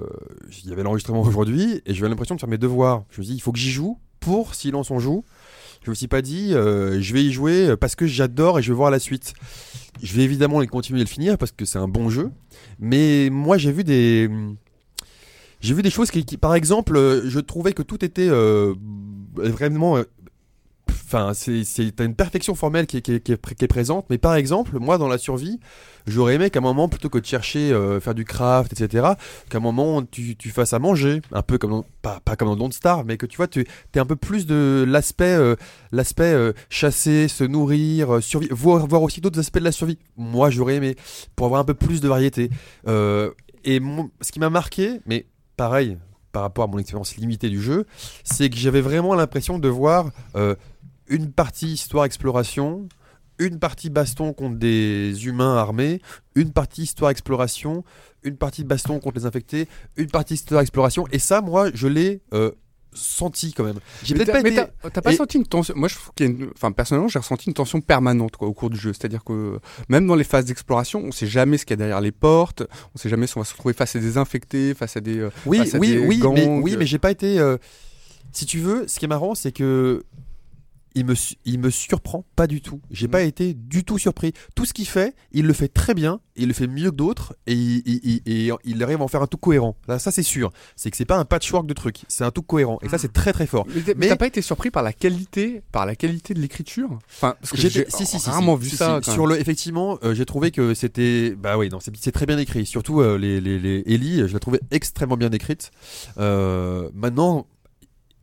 il 0.65 0.71
y 0.71 0.73
avait 0.73 0.83
l'enregistrement 0.83 1.23
aujourd'hui 1.23 1.83
et 1.87 1.95
j'avais 1.95 2.09
l'impression 2.09 2.35
de 2.35 2.41
faire 2.41 2.49
mes 2.49 2.59
devoirs. 2.59 3.05
Je 3.11 3.21
me 3.21 3.27
dis 3.27 3.35
il 3.35 3.41
faut 3.41 3.53
que 3.53 3.59
j'y 3.59 3.71
joue 3.71 3.99
pour 4.21 4.55
silence 4.55 4.91
on 4.91 4.99
joue. 4.99 5.25
Je 5.83 5.91
me 5.91 5.95
suis 5.95 6.09
pas 6.09 6.21
dit 6.21 6.53
euh, 6.53 7.01
je 7.01 7.15
vais 7.15 7.25
y 7.25 7.33
jouer 7.33 7.75
parce 7.81 7.97
que 7.97 8.07
j'adore 8.07 8.59
et 8.59 8.63
je 8.63 8.71
veux 8.71 8.77
voir 8.77 8.91
la 8.91 8.99
suite. 8.99 9.33
Je 10.03 10.15
vais 10.15 10.23
évidemment 10.23 10.65
continuer 10.67 11.01
à 11.01 11.05
le 11.05 11.09
finir 11.09 11.37
parce 11.37 11.53
que 11.53 11.65
c'est 11.65 11.79
un 11.79 11.89
bon 11.89 12.11
jeu, 12.11 12.31
mais 12.79 13.29
moi 13.31 13.59
j'ai 13.59 13.73
vu 13.73 13.83
des 13.83 14.31
j'ai 15.61 15.75
vu 15.75 15.83
des 15.83 15.91
choses 15.91 16.11
qui, 16.11 16.23
par 16.37 16.55
exemple, 16.55 16.97
euh, 16.97 17.23
je 17.29 17.41
trouvais 17.41 17.73
que 17.73 17.83
tout 17.83 18.05
était 18.05 18.29
euh, 18.29 18.75
vraiment. 19.37 19.97
euh, 19.99 20.05
Enfin, 21.13 21.33
c'est 21.35 21.65
c'est- 21.65 21.93
une 22.01 22.15
perfection 22.15 22.55
formelle 22.55 22.87
qui 22.87 22.99
est, 22.99 23.03
qui, 23.03 23.21
qui 23.21 23.33
est 23.33 23.67
présente, 23.67 24.07
mais 24.11 24.19
par 24.19 24.37
exemple, 24.37 24.79
moi 24.79 24.97
dans 24.97 25.09
la 25.09 25.19
survie, 25.19 25.59
j'aurais 26.07 26.37
aimé 26.37 26.51
qu'à 26.51 26.61
un 26.61 26.63
moment, 26.63 26.89
plutôt 26.89 27.09
que 27.09 27.19
de 27.19 27.27
chercher 27.27 27.77
faire 28.01 28.15
du 28.15 28.25
craft, 28.25 28.73
etc., 28.73 29.15
qu'à 29.49 29.59
un 29.59 29.61
moment 29.61 30.03
tu, 30.05 30.37
tu 30.37 30.51
fasses 30.51 30.73
à 30.73 30.79
manger, 30.79 31.21
un 31.33 31.43
peu 31.43 31.59
comme 31.59 31.71
dans, 31.73 31.85
pas, 32.01 32.21
pas 32.25 32.37
comme 32.37 32.47
dans 32.47 32.55
Don't 32.57 32.71
Starve, 32.71 33.05
mais 33.07 33.17
que 33.17 33.27
tu 33.27 33.39
vois, 33.39 33.49
tu 33.49 33.67
es 33.95 33.99
un 33.99 34.07
peu 34.07 34.15
plus 34.15 34.47
de 34.47 34.85
l'aspect 34.87 35.37
chasser, 36.69 37.27
se 37.27 37.43
nourrir, 37.45 38.23
survivre, 38.23 38.55
voir, 38.55 38.87
voir 38.87 39.03
aussi 39.03 39.21
d'autres 39.21 39.41
aspects 39.41 39.59
de 39.59 39.65
la 39.65 39.73
survie. 39.73 39.99
Moi, 40.17 40.51
j'aurais 40.51 40.77
aimé 40.77 40.95
pour 41.35 41.47
avoir 41.47 41.61
un 41.61 41.65
peu 41.65 41.75
plus 41.75 42.01
de 42.01 42.07
variété. 42.09 42.51
Et 43.65 43.81
ce 44.21 44.33
qui 44.33 44.39
m'a 44.39 44.51
marqué, 44.51 45.01
mais 45.07 45.27
pareil, 45.61 45.99
par 46.33 46.41
rapport 46.41 46.65
à 46.65 46.69
mon 46.69 46.79
expérience 46.79 47.19
limitée 47.19 47.51
du 47.51 47.61
jeu, 47.61 47.85
c'est 48.25 48.49
que 48.49 48.57
j'avais 48.57 48.81
vraiment 48.81 49.15
l'impression 49.15 49.59
de 49.59 49.69
voir 49.69 50.11
euh, 50.35 50.55
une 51.07 51.31
partie 51.31 51.67
histoire-exploration, 51.67 52.89
une 53.39 53.59
partie 53.59 53.91
baston 53.91 54.33
contre 54.33 54.57
des 54.57 55.27
humains 55.27 55.59
armés, 55.59 56.01
une 56.35 56.51
partie 56.51 56.85
histoire-exploration, 56.85 57.85
une 58.23 58.39
partie 58.39 58.65
baston 58.65 59.01
contre 59.01 59.19
les 59.19 59.27
infectés, 59.27 59.69
une 59.99 60.11
partie 60.11 60.33
histoire-exploration. 60.33 61.07
Et 61.13 61.19
ça, 61.19 61.43
moi, 61.43 61.69
je 61.75 61.89
l'ai 61.89 62.23
euh, 62.33 62.53
senti 62.93 63.53
quand 63.53 63.65
même. 63.65 63.79
J'ai 64.03 64.15
peut-être 64.15 64.33
pas 64.33 64.41
été... 64.41 64.55
t'as 64.57 64.91
t'as 64.91 65.01
pas 65.03 65.13
et- 65.13 65.17
senti 65.17 65.37
une 65.37 65.47
tension? 65.47 65.75
Moi, 65.77 65.89
je 65.89 65.95
trouve 65.95 66.11
qu'il 66.15 66.27
y 66.27 66.29
a 66.29 66.33
une... 66.33 66.51
Enfin, 66.55 66.73
personnellement, 66.73 67.09
j'ai 67.09 67.19
ressenti 67.19 67.49
une 67.49 67.55
tension 67.55 67.81
permanente 67.81 68.37
quoi, 68.37 68.49
au 68.49 68.53
cours 68.53 68.71
du 68.71 68.79
jeu. 68.79 68.93
C'est-à-dire 68.93 69.23
que 69.25 69.59
même 69.89 70.07
dans 70.07 70.17
les 70.17 70.25
phases 70.25 70.45
d'exploration, 70.47 71.03
on 71.05 71.13
sait 71.13 71.27
jamais 71.27 71.57
ce 71.59 71.65
qu'il 71.65 71.75
y 71.75 71.75
a 71.75 71.77
derrière 71.79 72.01
les 72.01 72.13
portes. 72.13 72.63
On 72.95 72.99
sait 72.99 73.09
jamais 73.09 73.27
si 73.27 73.37
on 73.37 73.41
va 73.41 73.45
se 73.45 73.53
retrouver 73.53 73.75
face 73.75 73.95
à 73.97 74.01
des 74.01 74.19
infectés, 74.19 74.75
face 74.75 74.97
à 74.97 75.01
des. 75.01 75.19
euh, 75.19 75.31
Oui, 75.47 75.59
face 75.59 75.75
à 75.75 75.79
oui, 75.79 75.93
des 75.93 75.99
oui, 75.99 76.19
gangs. 76.19 76.35
mais, 76.35 76.47
oui, 76.47 76.77
mais 76.79 76.87
j'ai 76.87 76.99
pas 76.99 77.11
été. 77.11 77.39
euh, 77.39 77.57
Si 78.33 78.47
tu 78.47 78.59
veux, 78.59 78.87
ce 78.89 78.99
qui 78.99 79.05
est 79.05 79.09
marrant, 79.09 79.35
c'est 79.35 79.53
que 79.53 80.03
il 80.95 81.05
me, 81.07 81.15
su- 81.15 81.37
il 81.45 81.59
me 81.61 81.71
surprend 81.71 82.25
pas 82.37 82.47
du 82.47 82.61
tout. 82.61 82.81
J'ai 82.91 83.07
Mm. 83.07 83.11
pas 83.11 83.23
été 83.23 83.55
du 83.55 83.85
tout 83.85 83.99
surpris. 83.99 84.33
Tout 84.55 84.65
ce 84.65 84.73
qu'il 84.73 84.87
fait, 84.87 85.15
il 85.33 85.47
le 85.47 85.53
fait 85.53 85.69
très 85.69 85.95
bien, 85.95 86.21
il 86.37 86.49
le 86.49 86.55
fait 86.55 86.67
mieux 86.67 86.91
que 86.91 86.97
d'autres, 86.97 87.35
et 87.47 87.53
il, 87.55 87.83
il- 87.87 88.01
il- 88.05 88.23
et 88.27 88.53
il 88.65 88.83
arrive 88.83 89.01
à 89.01 89.05
en 89.05 89.09
faire 89.09 89.23
un 89.23 89.27
tout 89.27 89.37
cohérent. 89.37 89.77
Là, 89.89 89.99
ça 89.99 90.11
c'est 90.11 90.23
sûr. 90.23 90.53
C'est 90.77 90.91
que 90.91 90.97
c'est 90.97 91.05
pas 91.05 91.19
un 91.19 91.25
patchwork 91.25 91.67
de 91.67 91.75
trucs, 91.75 92.03
c'est 92.09 92.25
un 92.25 92.31
tout 92.31 92.43
cohérent. 92.43 92.79
Et 92.83 92.89
ça, 92.89 92.99
c'est 92.99 93.13
très 93.13 93.33
très 93.33 93.47
fort. 93.47 93.67
Mais 93.75 93.81
t'as- 93.83 93.93
mais 93.97 94.09
t'as 94.09 94.17
pas 94.17 94.27
été 94.27 94.43
surpris 94.43 94.71
par 94.71 94.83
la 94.83 94.93
qualité, 94.93 95.63
par 95.73 95.87
la 95.87 95.95
qualité 95.97 96.35
de 96.35 96.41
l'écriture? 96.41 96.99
Enfin, 97.17 97.35
j'ai 97.55 97.69
si, 97.89 98.07
si, 98.07 98.19
si, 98.19 98.31
rarement 98.31 98.57
vu 98.57 98.69
ça. 98.71 99.01
Sur 99.03 99.27
le, 99.27 99.39
effectivement, 99.41 99.99
euh, 100.03 100.15
j'ai 100.15 100.25
trouvé 100.27 100.51
que 100.51 100.75
c'était, 100.75 101.35
bah 101.37 101.57
oui, 101.59 101.69
non, 101.69 101.79
c'est 101.81 101.95
c'est 101.97 102.13
très 102.13 102.27
bien 102.27 102.39
écrit. 102.39 102.67
Surtout 102.67 103.01
euh, 103.01 103.17
les, 103.19 103.41
les, 103.41 103.59
les 103.59 103.83
Ellie, 103.87 104.27
je 104.27 104.33
la 104.33 104.39
trouvais 104.41 104.61
extrêmement 104.71 105.17
bien 105.17 105.31
écrite. 105.31 105.71
Euh, 106.19 106.89
maintenant, 106.95 107.47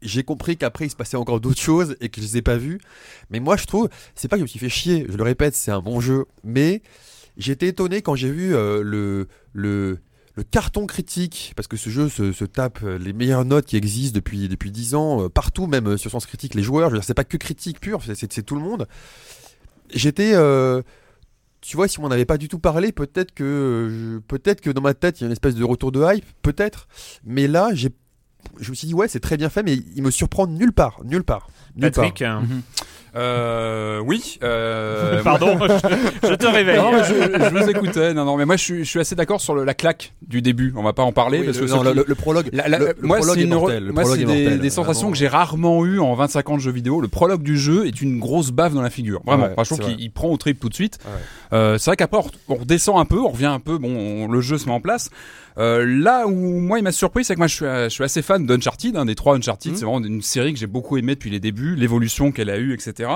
j'ai 0.02 0.24
compris 0.24 0.58
qu'après 0.58 0.86
il 0.86 0.90
se 0.90 0.96
passait 0.96 1.18
encore 1.18 1.40
d'autres 1.40 1.62
choses 1.62 1.96
et 2.02 2.10
que 2.10 2.22
je 2.22 2.26
les 2.26 2.38
ai 2.38 2.42
pas 2.42 2.58
vues. 2.58 2.80
Mais 3.30 3.40
moi, 3.40 3.58
je 3.58 3.66
trouve, 3.66 3.90
c'est 4.16 4.28
pas 4.28 4.36
que 4.36 4.40
je 4.40 4.44
me 4.44 4.48
suis 4.48 4.60
fait 4.60 4.70
chier. 4.70 5.06
Je 5.10 5.18
le 5.18 5.24
répète, 5.24 5.56
c'est 5.56 5.72
un 5.72 5.82
bon 5.82 6.00
jeu, 6.00 6.26
mais 6.44 6.82
j'étais 7.38 7.68
étonné 7.68 8.02
quand 8.02 8.16
j'ai 8.16 8.32
vu 8.32 8.56
euh, 8.56 8.82
le 8.84 9.28
le 9.54 10.00
le 10.36 10.44
carton 10.44 10.86
critique, 10.86 11.54
parce 11.56 11.68
que 11.68 11.78
ce 11.78 11.90
jeu 11.90 12.10
se, 12.10 12.46
tape 12.46 12.80
euh, 12.84 13.00
les 13.00 13.12
meilleures 13.12 13.44
notes 13.44 13.66
qui 13.66 13.76
existent 13.76 14.14
depuis 14.16 14.48
depuis 14.48 14.70
10 14.70 14.94
ans, 14.94 15.24
euh, 15.24 15.30
partout, 15.30 15.66
même 15.66 15.88
euh, 15.88 15.98
sur 15.98 16.12
Sens 16.12 16.28
Critique, 16.28 16.54
les 16.54 16.62
joueurs, 16.62 16.90
je 16.90 16.94
veux 16.94 17.00
dire, 17.00 17.06
c'est 17.08 17.16
pas 17.16 17.24
que 17.24 17.38
critique 17.38 17.80
pure, 17.80 18.04
c'est- 18.04 18.44
tout 18.44 18.54
le 18.54 18.62
monde. 18.62 18.88
J'étais, 19.92 20.34
tu 21.62 21.76
vois, 21.76 21.88
si 21.88 22.00
on 22.00 22.08
n'avait 22.08 22.26
pas 22.26 22.38
du 22.38 22.48
tout 22.50 22.60
parlé, 22.60 22.92
peut-être 22.92 23.34
que, 23.34 24.22
peut-être 24.28 24.62
que 24.62 24.70
dans 24.70 24.82
ma 24.82 24.94
tête 24.94 25.20
il 25.20 25.24
y 25.24 25.26
a 25.26 25.28
une 25.28 25.32
espèce 25.32 25.56
de 25.56 25.64
retour 25.64 25.92
de 25.92 26.02
hype, 26.04 26.26
peut-être. 26.42 26.88
Mais 27.24 27.48
là, 27.48 27.70
j'ai, 27.74 27.90
je 28.60 28.70
me 28.70 28.76
suis 28.76 28.88
dit 28.88 28.94
ouais, 28.94 29.08
c'est 29.08 29.20
très 29.20 29.38
bien 29.38 29.50
fait, 29.50 29.64
mais 29.64 29.74
il 29.96 30.04
me 30.04 30.12
surprend 30.12 30.48
nulle 30.48 30.74
part, 30.74 31.00
nulle 31.04 31.24
part, 31.24 31.48
nulle 31.76 31.92
Patrick, 31.92 32.20
part. 32.20 32.38
euh, 32.38 32.42
Mhm. 32.42 32.62
Euh, 33.18 34.00
oui. 34.00 34.38
Euh, 34.44 35.22
pardon, 35.24 35.58
je, 35.60 36.28
je 36.30 36.34
te 36.36 36.46
réveille. 36.46 36.78
Non, 36.78 36.92
mais 36.92 37.04
je, 37.04 37.14
je 37.14 37.50
vous 37.64 37.70
écoutais. 37.70 38.14
Non, 38.14 38.26
non, 38.26 38.38
mais 38.38 38.46
moi, 38.46 38.56
je 38.58 38.64
suis, 38.64 38.78
je 38.80 38.90
suis 38.90 39.00
assez 39.00 39.16
d'accord 39.16 39.42
sur 39.42 39.56
le- 39.56 39.64
la 39.64 39.74
claque 39.74 40.14
du 40.28 40.42
début. 40.42 40.74
On 40.76 40.84
va 40.84 40.94
pas 40.94 41.04
en 41.04 41.12
parler 41.12 41.40
Oui, 41.40 41.46
parce 41.46 41.58
le, 41.60 41.66
que 41.66 41.72
non, 41.72 41.84
le, 41.84 42.04
qui- 42.04 42.10
le 42.10 42.16
prologue, 42.16 42.50
La- 42.54 42.68
la- 42.68 42.80
le, 42.80 42.86
le 43.00 43.08
moi, 43.08 43.18
prologue 43.18 43.38
c'est 43.38 44.58
des, 44.58 44.70
sensations 44.70 44.94
vraiment. 45.08 45.12
que 45.12 45.18
j'ai 45.18 45.28
rarement 45.28 45.86
eues 45.86 46.00
en 46.00 46.14
25 46.14 46.50
ans 46.50 46.56
de 46.58 46.62
jeux 46.62 46.72
vidéo. 46.72 47.02
Le 47.02 47.08
prologue 47.08 47.42
du 47.42 47.58
jeu 47.58 47.88
est 47.88 48.02
une 48.02 48.20
grosse 48.20 48.52
baffe 48.52 48.74
dans 48.74 48.82
la 48.82 48.90
figure. 48.90 49.22
Vraiment. 49.26 49.48
Ouais, 49.58 49.64
qu'il 49.66 49.78
vrai. 49.78 49.96
il 49.98 50.12
prend 50.12 50.30
au 50.30 50.38
trip 50.38 50.60
tout 50.60 50.70
de 50.70 50.74
suite. 50.76 51.00
Ouais. 51.06 51.12
Euh, 51.54 51.78
c'est 51.78 51.90
vrai 51.90 51.96
qu'après, 51.98 52.18
on 52.20 52.22
re- 52.22 52.32
on 52.50 52.56
redescend 52.56 53.00
un 53.00 53.06
peu, 53.06 53.20
on 53.20 53.30
revient 53.30 53.46
un 53.46 53.60
peu. 53.60 53.78
Bon, 53.78 53.90
on- 53.96 54.28
le 54.28 54.42
jeu 54.42 54.58
se 54.58 54.66
met 54.68 54.74
en 54.74 54.82
place. 54.82 55.10
Euh, 55.58 55.84
là 55.88 56.28
où 56.28 56.60
moi, 56.60 56.78
il 56.78 56.84
m'a 56.84 56.92
surpris, 56.92 57.24
c'est 57.24 57.34
que 57.34 57.40
moi, 57.40 57.48
je 57.48 57.56
suis, 57.56 57.66
je 57.66 57.90
suis 57.90 58.04
assez 58.04 58.22
fan 58.22 58.46
d'Uncharted, 58.46 58.96
hein, 58.96 59.06
des 59.06 59.16
trois 59.16 59.36
Uncharted. 59.36 59.72
Mhm. 59.72 59.78
C'est 59.78 59.86
vraiment 59.86 60.06
une 60.06 60.22
série 60.22 60.54
que 60.54 60.60
j'ai 60.60 60.68
beaucoup 60.68 60.98
aimée 60.98 61.16
depuis 61.16 61.32
les 61.32 61.40
débuts, 61.40 61.76
l'évolution 61.76 62.32
qu'elle 62.32 62.52
a 62.52 62.58
eue, 62.60 62.74
etc. 62.74 63.07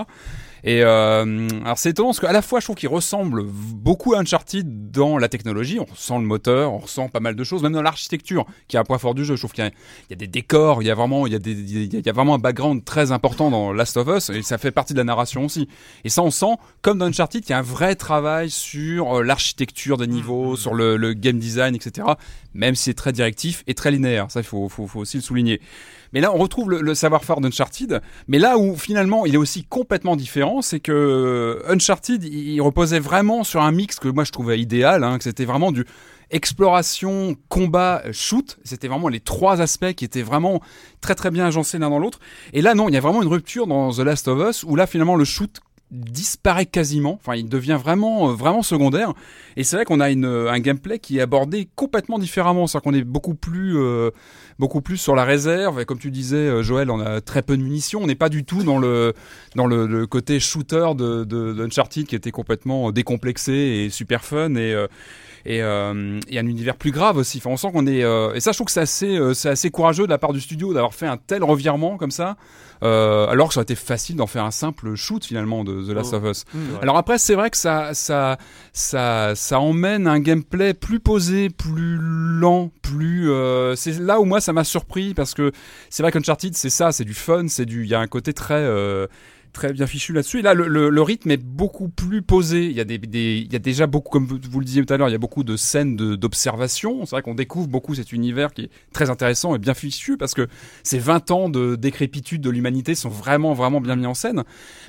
Et 0.63 0.83
euh, 0.83 1.47
alors 1.65 1.79
c'est 1.79 1.89
étonnant 1.89 2.09
parce 2.09 2.19
qu'à 2.19 2.31
la 2.31 2.43
fois 2.43 2.59
je 2.59 2.67
trouve 2.67 2.75
qu'il 2.75 2.87
ressemble 2.87 3.41
beaucoup 3.47 4.13
à 4.13 4.19
Uncharted 4.19 4.91
dans 4.91 5.17
la 5.17 5.27
technologie, 5.27 5.79
on 5.79 5.85
ressent 5.85 6.19
le 6.19 6.25
moteur, 6.25 6.71
on 6.73 6.77
ressent 6.77 7.09
pas 7.09 7.19
mal 7.19 7.35
de 7.35 7.43
choses, 7.43 7.63
même 7.63 7.71
dans 7.73 7.81
l'architecture 7.81 8.45
qui 8.67 8.75
est 8.75 8.79
un 8.79 8.83
point 8.83 8.99
fort 8.99 9.15
du 9.15 9.25
jeu. 9.25 9.35
Je 9.35 9.41
trouve 9.41 9.53
qu'il 9.53 9.63
y, 9.63 9.67
a- 9.67 9.71
il 9.71 10.11
y 10.11 10.13
a 10.13 10.17
des 10.17 10.27
décors, 10.27 10.83
il 10.83 10.85
y 10.85 10.91
a 10.91 10.93
vraiment, 10.93 11.25
il 11.25 11.33
y 11.33 11.35
a, 11.35 11.39
des, 11.39 11.53
il 11.53 11.71
y 11.91 11.95
a- 11.95 11.99
il 11.99 12.05
y 12.05 12.09
a 12.09 12.13
vraiment 12.13 12.35
un 12.35 12.37
background 12.37 12.85
très 12.85 13.11
important 13.11 13.49
dans 13.49 13.73
Last 13.73 13.97
of 13.97 14.07
Us 14.15 14.29
et 14.29 14.43
ça 14.43 14.59
fait 14.59 14.69
partie 14.69 14.93
de 14.93 14.99
la 14.99 15.03
narration 15.03 15.45
aussi. 15.45 15.67
Et 16.03 16.09
ça 16.09 16.21
on 16.21 16.29
sent, 16.29 16.53
comme 16.83 16.99
dans 16.99 17.07
Uncharted, 17.07 17.41
qu'il 17.41 17.49
y 17.49 17.53
a 17.53 17.57
un 17.59 17.63
vrai 17.63 17.95
travail 17.95 18.51
sur 18.51 19.17
euh, 19.17 19.23
l'architecture 19.23 19.97
des 19.97 20.05
niveaux, 20.05 20.55
sur 20.57 20.75
le, 20.75 20.95
le 20.95 21.13
game 21.13 21.39
design, 21.39 21.73
etc. 21.73 22.07
Même 22.53 22.75
si 22.75 22.83
c'est 22.83 22.93
très 22.93 23.13
directif 23.13 23.63
et 23.65 23.73
très 23.73 23.89
linéaire, 23.89 24.27
ça 24.29 24.41
il 24.41 24.45
faut, 24.45 24.69
faut, 24.69 24.85
faut 24.85 24.99
aussi 24.99 25.17
le 25.17 25.23
souligner. 25.23 25.59
Mais 26.13 26.21
là, 26.21 26.33
on 26.33 26.37
retrouve 26.37 26.69
le, 26.71 26.93
savoir-faire 26.93 27.41
d'Uncharted. 27.41 28.01
Mais 28.27 28.37
là 28.37 28.57
où 28.57 28.75
finalement 28.75 29.25
il 29.25 29.33
est 29.33 29.37
aussi 29.37 29.63
complètement 29.63 30.15
différent, 30.15 30.61
c'est 30.61 30.79
que 30.79 31.63
Uncharted, 31.67 32.23
il 32.23 32.59
reposait 32.61 32.99
vraiment 32.99 33.43
sur 33.43 33.61
un 33.61 33.71
mix 33.71 33.99
que 33.99 34.07
moi 34.07 34.23
je 34.23 34.31
trouvais 34.31 34.59
idéal, 34.59 35.03
hein, 35.03 35.17
que 35.17 35.23
c'était 35.23 35.45
vraiment 35.45 35.71
du 35.71 35.85
exploration, 36.31 37.35
combat, 37.49 38.03
shoot. 38.11 38.57
C'était 38.63 38.87
vraiment 38.87 39.09
les 39.09 39.19
trois 39.19 39.61
aspects 39.61 39.93
qui 39.93 40.05
étaient 40.05 40.21
vraiment 40.21 40.61
très 41.01 41.15
très 41.15 41.29
bien 41.29 41.45
agencés 41.45 41.77
l'un 41.77 41.89
dans 41.89 41.99
l'autre. 41.99 42.19
Et 42.53 42.61
là, 42.61 42.73
non, 42.73 42.89
il 42.89 42.93
y 42.93 42.97
a 42.97 43.01
vraiment 43.01 43.21
une 43.21 43.27
rupture 43.27 43.67
dans 43.67 43.91
The 43.91 43.99
Last 43.99 44.27
of 44.27 44.49
Us 44.49 44.63
où 44.63 44.75
là 44.75 44.87
finalement 44.87 45.15
le 45.15 45.25
shoot 45.25 45.59
disparaît 45.91 46.65
quasiment. 46.65 47.19
Enfin, 47.21 47.35
il 47.35 47.49
devient 47.49 47.77
vraiment, 47.81 48.29
euh, 48.29 48.33
vraiment 48.33 48.63
secondaire. 48.63 49.13
Et 49.57 49.63
c'est 49.63 49.75
vrai 49.75 49.85
qu'on 49.85 49.99
a 49.99 50.09
une, 50.09 50.25
un 50.25 50.59
gameplay 50.59 50.99
qui 50.99 51.17
est 51.17 51.21
abordé 51.21 51.67
complètement 51.75 52.17
différemment. 52.17 52.65
C'est-à-dire 52.65 52.83
qu'on 52.83 52.97
est 52.97 53.03
beaucoup 53.03 53.35
plus, 53.35 53.77
euh, 53.77 54.11
beaucoup 54.61 54.81
plus 54.81 54.97
sur 54.97 55.15
la 55.15 55.25
réserve. 55.25 55.83
Comme 55.85 55.97
tu 55.97 56.11
disais, 56.11 56.37
euh, 56.37 56.61
Joël, 56.61 56.91
on 56.91 56.99
a 56.99 57.19
très 57.19 57.41
peu 57.41 57.57
de 57.57 57.63
munitions. 57.63 57.99
On 58.01 58.07
n'est 58.07 58.15
pas 58.15 58.29
du 58.29 58.45
tout 58.45 58.63
dans 58.63 58.77
le, 58.77 59.13
dans 59.55 59.65
le, 59.65 60.05
côté 60.05 60.39
shooter 60.39 60.93
de, 60.95 61.23
de, 61.23 61.51
d'Uncharted 61.51 62.05
qui 62.05 62.15
était 62.15 62.31
complètement 62.31 62.91
décomplexé 62.91 63.53
et 63.53 63.89
super 63.89 64.23
fun. 64.23 64.53
Et, 64.55 64.73
euh, 64.73 64.87
et, 65.45 65.61
euh, 65.61 66.19
et 66.29 66.39
un 66.39 66.45
univers 66.47 66.75
plus 66.75 66.91
grave 66.91 67.17
aussi. 67.17 67.37
Enfin, 67.39 67.49
on 67.51 67.57
sent 67.57 67.71
qu'on 67.71 67.87
est 67.87 68.03
euh, 68.03 68.33
et 68.33 68.39
ça, 68.39 68.51
je 68.51 68.57
trouve 68.57 68.65
que 68.67 68.71
c'est 68.73 68.81
assez, 68.81 69.17
euh, 69.17 69.33
c'est 69.33 69.49
assez 69.49 69.69
courageux 69.71 70.05
de 70.05 70.09
la 70.09 70.17
part 70.17 70.33
du 70.33 70.41
studio 70.41 70.73
d'avoir 70.73 70.93
fait 70.93 71.07
un 71.07 71.17
tel 71.17 71.43
revirement 71.43 71.97
comme 71.97 72.11
ça, 72.11 72.37
euh, 72.83 73.27
alors 73.27 73.47
que 73.49 73.53
ça 73.53 73.59
aurait 73.59 73.63
été 73.63 73.75
facile 73.75 74.15
d'en 74.15 74.27
faire 74.27 74.45
un 74.45 74.51
simple 74.51 74.95
shoot 74.95 75.23
finalement 75.25 75.63
de 75.63 75.83
The 75.83 75.89
Last 75.95 76.13
of 76.13 76.23
Us. 76.25 76.45
Alors 76.81 76.97
après, 76.97 77.17
c'est 77.17 77.35
vrai 77.35 77.49
que 77.49 77.57
ça, 77.57 77.93
ça, 77.93 78.37
ça, 78.73 79.33
ça 79.35 79.59
emmène 79.59 80.07
un 80.07 80.19
gameplay 80.19 80.73
plus 80.73 80.99
posé, 80.99 81.49
plus 81.49 81.97
lent, 81.99 82.71
plus. 82.81 83.29
euh, 83.31 83.75
c'est 83.75 83.99
là 83.99 84.19
où 84.19 84.25
moi 84.25 84.41
ça 84.41 84.53
m'a 84.53 84.63
surpris 84.63 85.13
parce 85.13 85.33
que 85.33 85.51
c'est 85.89 86.03
vrai 86.03 86.11
qu'Uncharted, 86.11 86.55
c'est 86.55 86.69
ça, 86.69 86.91
c'est 86.91 87.05
du 87.05 87.13
fun, 87.13 87.47
c'est 87.47 87.65
du, 87.65 87.83
il 87.83 87.89
y 87.89 87.95
a 87.95 87.99
un 87.99 88.07
côté 88.07 88.33
très. 88.33 88.55
euh, 88.55 89.07
très 89.53 89.73
bien 89.73 89.87
fichu 89.87 90.13
là-dessus. 90.13 90.39
Et 90.39 90.41
là, 90.41 90.53
le, 90.53 90.67
le- 90.67 91.01
rythme 91.01 91.31
est 91.31 91.37
beaucoup 91.43 91.89
plus 91.89 92.21
posé. 92.21 92.65
Il 92.65 92.73
y 92.73 92.79
a 92.79 92.83
des, 92.83 92.95
il 92.95 93.51
y 93.51 93.55
a 93.55 93.59
déjà 93.59 93.87
beaucoup, 93.87 94.09
comme 94.11 94.25
vous 94.25 94.59
le 94.59 94.65
disiez 94.65 94.85
tout 94.85 94.93
à 94.93 94.97
l'heure, 94.97 95.09
il 95.09 95.13
y 95.13 95.15
a 95.15 95.19
beaucoup 95.19 95.43
de 95.43 95.55
scènes 95.57 95.95
d'observation. 95.95 97.05
C'est 97.05 97.11
vrai 97.11 97.21
qu'on 97.21 97.35
découvre 97.35 97.67
beaucoup 97.67 97.95
cet 97.95 98.11
univers 98.13 98.53
qui 98.53 98.63
est 98.63 98.69
très 98.93 99.09
intéressant 99.09 99.55
et 99.55 99.59
bien 99.59 99.73
fichu 99.73 100.17
parce 100.17 100.33
que 100.33 100.47
ces 100.83 100.99
20 100.99 101.31
ans 101.31 101.49
de 101.49 101.75
décrépitude 101.75 102.41
de 102.41 102.49
l'humanité 102.49 102.95
sont 102.95 103.09
vraiment, 103.09 103.53
vraiment 103.53 103.81
bien 103.81 103.95
mis 103.95 104.05
en 104.05 104.13
scène. 104.13 104.43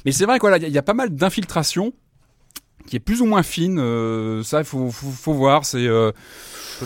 Mais 0.05 0.13
c'est 0.13 0.27
vrai 0.27 0.39
qu'il 0.39 0.51
y, 0.51 0.53
a- 0.53 0.57
il 0.69 0.73
y 0.73 0.79
a 0.79 0.83
pas 0.83 0.95
mal 0.95 1.11
d'infiltration 1.15 1.93
qui 2.87 2.97
est 2.97 3.01
plus 3.01 3.21
ou 3.23 3.27
moins 3.27 3.43
fine. 3.43 3.79
euh, 3.79 4.43
ça, 4.43 4.59
il 4.61 4.65
faut, 4.65 4.91
faut, 4.91 5.09
faut 5.11 5.33
voir. 5.35 5.65
C'est 5.65 5.87
euh, 5.87 6.11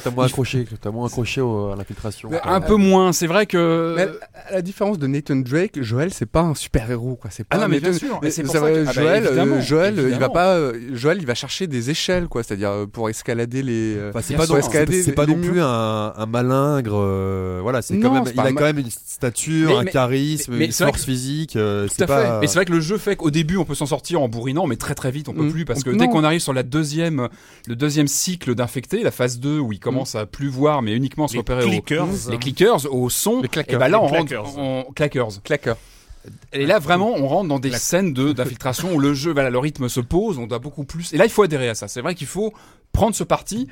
t'as 0.03 0.11
moins 0.11 0.27
accroché, 0.27 0.67
t'as 0.81 0.91
moins 0.91 1.07
accroché 1.07 1.41
au- 1.41 1.71
à 1.73 1.77
l'infiltration. 1.77 2.29
Mais 2.31 2.41
un 2.45 2.61
peu 2.61 2.75
moins. 2.77 3.13
C'est 3.13 3.27
vrai 3.27 3.47
que. 3.47 3.95
Mais 3.97 4.09
à 4.49 4.53
la 4.53 4.63
différence 4.63 4.99
de 4.99 5.07
Nathan 5.07 5.37
Drake, 5.37 5.81
Joël 5.83 6.13
c'est 6.13 6.27
pas 6.27 6.43
un 6.43 6.55
super 6.55 6.91
héros 6.91 7.17
quoi. 7.17 7.31
C'est 7.33 7.45
pas 7.45 7.57
Ah 7.57 7.61
non, 7.61 7.69
mais 7.69 7.77
Nathan- 7.81 7.91
bien 7.91 7.99
sûr. 7.99 8.21
Et 8.23 8.31
c'est 8.31 8.43
pour 8.43 8.53
ça 8.53 8.61
que- 8.61 8.83
ah 8.83 8.85
bah, 8.85 8.93
Joël, 8.93 9.25
euh, 9.25 9.27
évidemment, 9.29 9.57
euh, 9.57 10.11
il 10.13 10.19
va 10.19 10.29
pas. 10.29 10.55
euh, 10.57 10.73
Joël, 10.93 11.19
il 11.21 11.27
va 11.27 11.35
chercher 11.35 11.67
des 11.67 11.91
échelles 11.91 12.29
quoi. 12.29 12.43
C'est-à-dire 12.43 12.71
euh, 12.71 12.87
pour 12.87 13.09
escalader 13.09 13.63
les. 13.63 13.95
euh, 13.97 14.11
Enfin, 14.11 14.21
c'est 14.23 14.35
pas, 14.37 14.47
non, 14.47 14.57
escalader 14.59 14.99
c'est- 14.99 15.03
c'est 15.05 15.13
pas 15.13 15.25
les 15.27 15.35
non 15.35 15.41
plus 15.43 15.61
un, 15.61 16.13
un 16.17 16.27
malingre. 16.27 16.93
euh, 16.95 17.61
voilà, 17.63 17.81
c'est 17.83 17.99
quand 17.99 18.13
même, 18.13 18.25
c'est 18.27 18.35
il 18.35 18.41
a 18.41 18.53
quand 18.53 18.61
même 18.65 18.79
une 18.79 18.91
stature, 18.91 19.69
Mais- 19.71 19.77
un 19.77 19.83
mais- 19.85 19.91
charisme, 19.91 20.55
mais 20.57 20.67
une 20.67 20.73
force 20.73 20.99
que- 21.01 21.05
physique. 21.05 21.57
euh, 21.57 21.87
Tout 21.89 21.95
c'est 21.99 22.03
à 22.05 22.07
fait. 22.07 22.41
Mais 22.41 22.47
c'est 22.47 22.55
vrai 22.57 22.65
que 22.65 22.73
le 22.73 22.81
jeu 22.81 22.99
fait 22.99 23.17
qu'au 23.17 23.31
début 23.31 23.57
on 23.57 23.65
peut 23.65 23.75
s'en 23.75 23.87
sortir 23.87 24.21
en 24.21 24.29
bourrinant, 24.29 24.67
mais 24.67 24.77
très 24.77 24.95
très 24.95 25.11
vite 25.11 25.29
on 25.29 25.33
peut 25.33 25.45
Mm. 25.45 25.51
plus 25.53 25.65
parce 25.65 25.83
que 25.91 25.95
On- 25.95 25.97
dès 25.99 26.09
qu'on 26.09 26.25
arrive 26.25 26.41
sur 26.41 26.53
la 26.53 26.63
deuxième, 26.63 27.29
le 27.67 27.77
deuxième 27.77 28.09
cycle 28.09 28.55
d'infectés, 28.55 29.03
la 29.03 29.11
phase 29.11 29.39
2 29.39 29.59
où 29.59 29.73
il 29.73 29.79
commence 29.81 30.15
à 30.15 30.27
plus 30.27 30.49
voir 30.49 30.83
mais 30.83 30.95
uniquement 30.95 31.29
se 31.29 31.37
repérer 31.39 31.65
au, 31.65 31.69
clickers. 31.69 32.07
les 32.31 32.39
clickers 32.39 32.93
au 32.93 33.09
son, 33.11 33.41
Les 33.43 33.49
claqueurs. 33.49 33.77
et 33.77 33.79
bah 33.79 33.89
là 33.89 34.01
on 34.03 34.07
rentre 34.07 34.27
claqueurs. 34.27 34.59
en 34.59 34.85
claqueurs. 34.95 35.77
Et 36.53 36.67
là 36.67 36.79
vraiment 36.79 37.13
on 37.17 37.27
rentre 37.27 37.49
dans 37.49 37.59
des 37.59 37.73
scènes 37.73 38.13
de 38.13 38.33
d'infiltration 38.35 38.95
où 38.95 38.99
le 38.99 39.15
jeu, 39.15 39.33
voilà, 39.33 39.51
le 39.51 39.59
rythme 39.59 39.89
se 39.89 40.01
pose, 40.01 40.39
on 40.39 40.47
doit 40.47 40.59
beaucoup 40.59 40.85
plus. 40.85 41.13
Et 41.13 41.19
là 41.19 41.25
il 41.25 41.31
faut 41.31 41.43
adhérer 41.43 41.69
à 41.69 41.75
ça. 41.75 41.89
C'est 41.89 42.01
vrai 42.01 42.15
qu'il 42.15 42.27
faut 42.27 42.53
prendre 42.93 43.15
ce 43.15 43.25
parti 43.25 43.69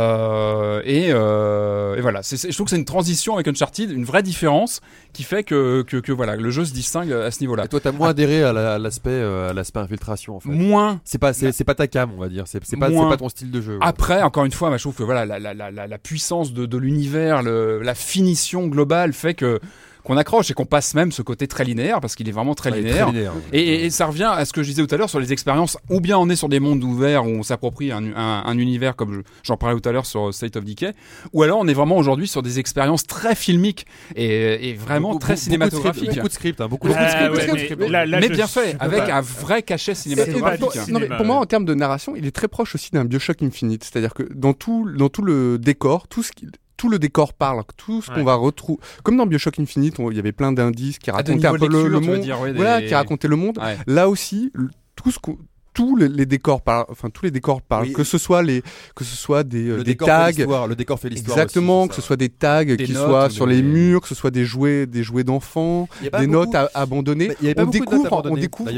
euh, 0.00 0.80
et, 0.84 1.08
euh, 1.10 1.96
et 1.96 2.00
voilà. 2.00 2.20
Je 2.22 2.36
trouve 2.54 2.66
que 2.66 2.70
c'est 2.70 2.76
une 2.76 2.84
transition 2.84 3.34
avec 3.34 3.48
Uncharted, 3.48 3.90
une 3.90 4.04
vraie 4.04 4.22
différence 4.22 4.80
qui 5.12 5.24
fait 5.24 5.42
que 5.42 5.82
que, 5.82 5.96
que 5.96 6.12
voilà 6.12 6.36
le 6.36 6.50
jeu 6.50 6.64
se 6.64 6.72
distingue 6.72 7.12
à 7.12 7.30
ce 7.30 7.40
niveau-là. 7.40 7.64
Et 7.64 7.68
toi, 7.68 7.80
t'as 7.80 7.90
moins 7.92 8.10
adhéré 8.10 8.42
à 8.44 8.52
la- 8.52 8.78
l'aspect, 8.78 9.10
euh, 9.10 9.50
à 9.50 9.52
l'aspect 9.52 9.80
infiltration 9.80 10.36
en 10.36 10.40
fait. 10.40 10.50
Moins 10.50 11.00
C'est 11.04 11.18
pas, 11.18 11.32
c'est 11.32 11.50
c'est 11.52 11.64
pas 11.64 11.74
ta 11.74 11.88
cam, 11.88 12.10
on 12.16 12.20
va 12.20 12.28
dire. 12.28 12.44
C'est 12.46 12.64
c'est 12.64 12.76
pas, 12.76 12.88
ton 13.16 13.28
style 13.28 13.50
de 13.50 13.60
jeu. 13.60 13.72
ouais. 13.74 13.78
Après, 13.82 14.22
encore 14.22 14.44
une 14.44 14.52
fois, 14.52 14.74
je 14.76 14.82
trouve 14.82 14.94
que 14.94 15.02
voilà, 15.02 15.26
la, 15.26 15.38
la, 15.38 15.52
la, 15.54 15.70
la- 15.70 15.86
la 15.88 15.98
puissance 15.98 16.52
de, 16.52 16.66
de 16.66 16.76
l'univers, 16.78 17.42
la 17.42 17.94
finition 17.94 18.66
globale 18.68 19.12
fait 19.12 19.34
que 19.34 19.58
qu'on 20.04 20.16
accroche 20.16 20.50
et 20.50 20.54
qu'on 20.54 20.64
passe 20.66 20.94
même 20.94 21.12
ce 21.12 21.22
côté 21.22 21.46
très 21.46 21.64
linéaire 21.64 22.00
parce 22.00 22.14
qu'il 22.14 22.28
est 22.28 22.32
vraiment 22.32 22.54
très 22.54 22.70
Ouais, 22.70 22.78
linéaire. 22.78 23.06
très 23.06 23.12
linéaire. 23.14 23.32
Et, 23.52 23.60
et- 23.60 23.84
et 23.86 23.90
ça 23.90 24.06
revient 24.06 24.30
à 24.32 24.44
ce 24.44 24.52
que 24.52 24.62
je 24.62 24.68
disais 24.70 24.86
tout 24.86 24.94
à 24.94 24.98
l'heure 24.98 25.10
sur 25.10 25.20
les 25.20 25.32
expériences. 25.32 25.76
Ou 25.88 26.00
bien 26.00 26.18
on 26.18 26.28
est 26.28 26.36
sur 26.36 26.48
des 26.48 26.60
mondes 26.60 26.82
ouverts 26.84 27.24
où 27.24 27.28
on 27.30 27.42
s'approprie 27.42 27.92
un, 27.92 28.04
un- 28.16 28.42
un 28.46 28.58
univers 28.58 28.96
comme 28.96 29.14
je- 29.14 29.20
j'en 29.42 29.56
parlais 29.56 29.78
tout 29.80 29.88
à 29.88 29.92
l'heure 29.92 30.06
sur 30.06 30.32
State 30.34 30.56
of 30.56 30.64
Decay, 30.64 30.92
ou 31.32 31.42
alors 31.42 31.58
on 31.60 31.68
est 31.68 31.74
vraiment 31.74 31.96
aujourd'hui 31.96 32.26
sur 32.28 32.42
des 32.42 32.58
expériences 32.58 33.06
très 33.06 33.34
filmiques 33.34 33.86
et, 34.16 34.70
et 34.70 34.74
vraiment 34.74 35.08
Beaucoup- 35.12 35.20
très 35.20 35.34
beaucoup 35.34 35.38
de 35.38 35.44
cinématographiques. 35.44 36.14
Beaucoup 36.14 36.28
de 36.28 36.32
script, 36.32 36.60
hein, 36.60 36.68
beaucoup 36.68 36.88
de 36.88 36.92
script. 36.94 37.12
ouais, 37.12 37.28
beaucoup 37.28 37.56
de 37.56 37.74
mais 37.80 37.88
là- 37.88 38.06
là, 38.06 38.20
mais 38.20 38.28
bien 38.28 38.46
fait, 38.46 38.76
avec 38.80 39.06
pas. 39.06 39.14
un 39.16 39.20
vrai 39.20 39.62
cachet 39.62 39.92
Et- 39.92 39.92
et 39.92 39.96
cinématographique. 39.96 40.60
pour- 40.60 40.74
non, 40.76 40.80
mais 40.80 40.84
cinéma, 41.00 41.16
pour 41.16 41.26
moi, 41.26 41.36
en 41.36 41.46
termes 41.46 41.64
de 41.64 41.74
narration, 41.74 42.14
il 42.16 42.26
est 42.26 42.30
très 42.30 42.48
proche 42.48 42.74
aussi 42.74 42.90
d'un 42.92 43.04
Bioshock 43.04 43.42
Infinite. 43.42 43.84
C'est-à-dire 43.84 44.14
que 44.14 44.22
dans 44.34 44.52
tout, 44.52 44.88
dans 44.96 45.08
tout 45.08 45.22
le 45.22 45.58
décor, 45.58 46.08
tout 46.08 46.22
ce 46.22 46.32
qui, 46.32 46.46
tout 46.80 46.88
le 46.88 46.98
décor 46.98 47.34
parle, 47.34 47.62
tout 47.76 48.00
ce 48.00 48.10
qu'on 48.10 48.24
va 48.24 48.34
retrouver. 48.36 48.80
Comme 49.02 49.18
dans 49.18 49.26
Bioshock 49.26 49.58
Infinite, 49.58 49.96
il 49.98 50.16
y 50.16 50.18
avait 50.18 50.32
plein 50.32 50.50
d'indices 50.50 50.98
qui 50.98 51.10
racontaient 51.10 51.46
un 51.46 51.58
peu 51.58 51.68
le, 51.68 52.00
monde. 52.00 52.20
dire, 52.20 52.40
ouais, 52.40 52.52
des- 52.52 52.56
Voilà, 52.56 52.80
qui 52.80 52.94
racontaient 52.94 53.28
le 53.28 53.36
monde. 53.36 53.58
Ouais. 53.58 53.76
Là 53.86 54.08
aussi, 54.08 54.50
tout 54.96 55.10
ce 55.10 55.18
qu'on 55.18 55.36
tous 55.72 55.96
les, 55.96 56.08
les 56.08 56.26
décors 56.26 56.62
parlent, 56.62 56.86
enfin 56.88 57.10
tous 57.10 57.24
les 57.24 57.30
décors 57.30 57.62
parlent, 57.62 57.86
Oui. 57.86 57.92
que 57.92 58.04
ce 58.04 58.18
soit 58.18 58.42
les, 58.42 58.62
que 58.96 59.04
ce 59.04 59.16
soit 59.16 59.44
des, 59.44 59.68
euh, 59.68 59.76
Le 59.78 59.84
des 59.84 59.96
tags, 59.96 60.30
Le 60.30 60.74
décor 60.74 60.98
fait 60.98 61.08
l'histoire. 61.08 61.38
exactement, 61.38 61.82
aussi, 61.82 61.88
que 61.90 61.94
ce 61.96 62.02
soit 62.02 62.16
des 62.16 62.28
tags 62.28 62.64
Des 62.64 62.76
qui 62.76 62.92
notes 62.92 63.06
soient 63.06 63.30
sur 63.30 63.46
des- 63.46 63.54
les 63.56 63.62
murs, 63.62 64.00
que 64.00 64.08
ce 64.08 64.14
soit 64.14 64.30
des 64.30 64.44
jouets, 64.44 64.86
des 64.86 65.02
jouets 65.02 65.24
d'enfants, 65.24 65.88
des 66.02 66.10
beaucoup- 66.10 66.26
notes 66.26 66.54
à- 66.54 66.70
abandonnées. 66.74 67.28
Mais 67.28 67.36
il 67.40 67.44
y 67.44 67.46
avait 67.48 67.54
pas 67.54 67.62
on 67.62 67.66
notes 67.66 67.72
découvre, 67.72 68.22
on 68.30 68.36
découvre, 68.36 68.70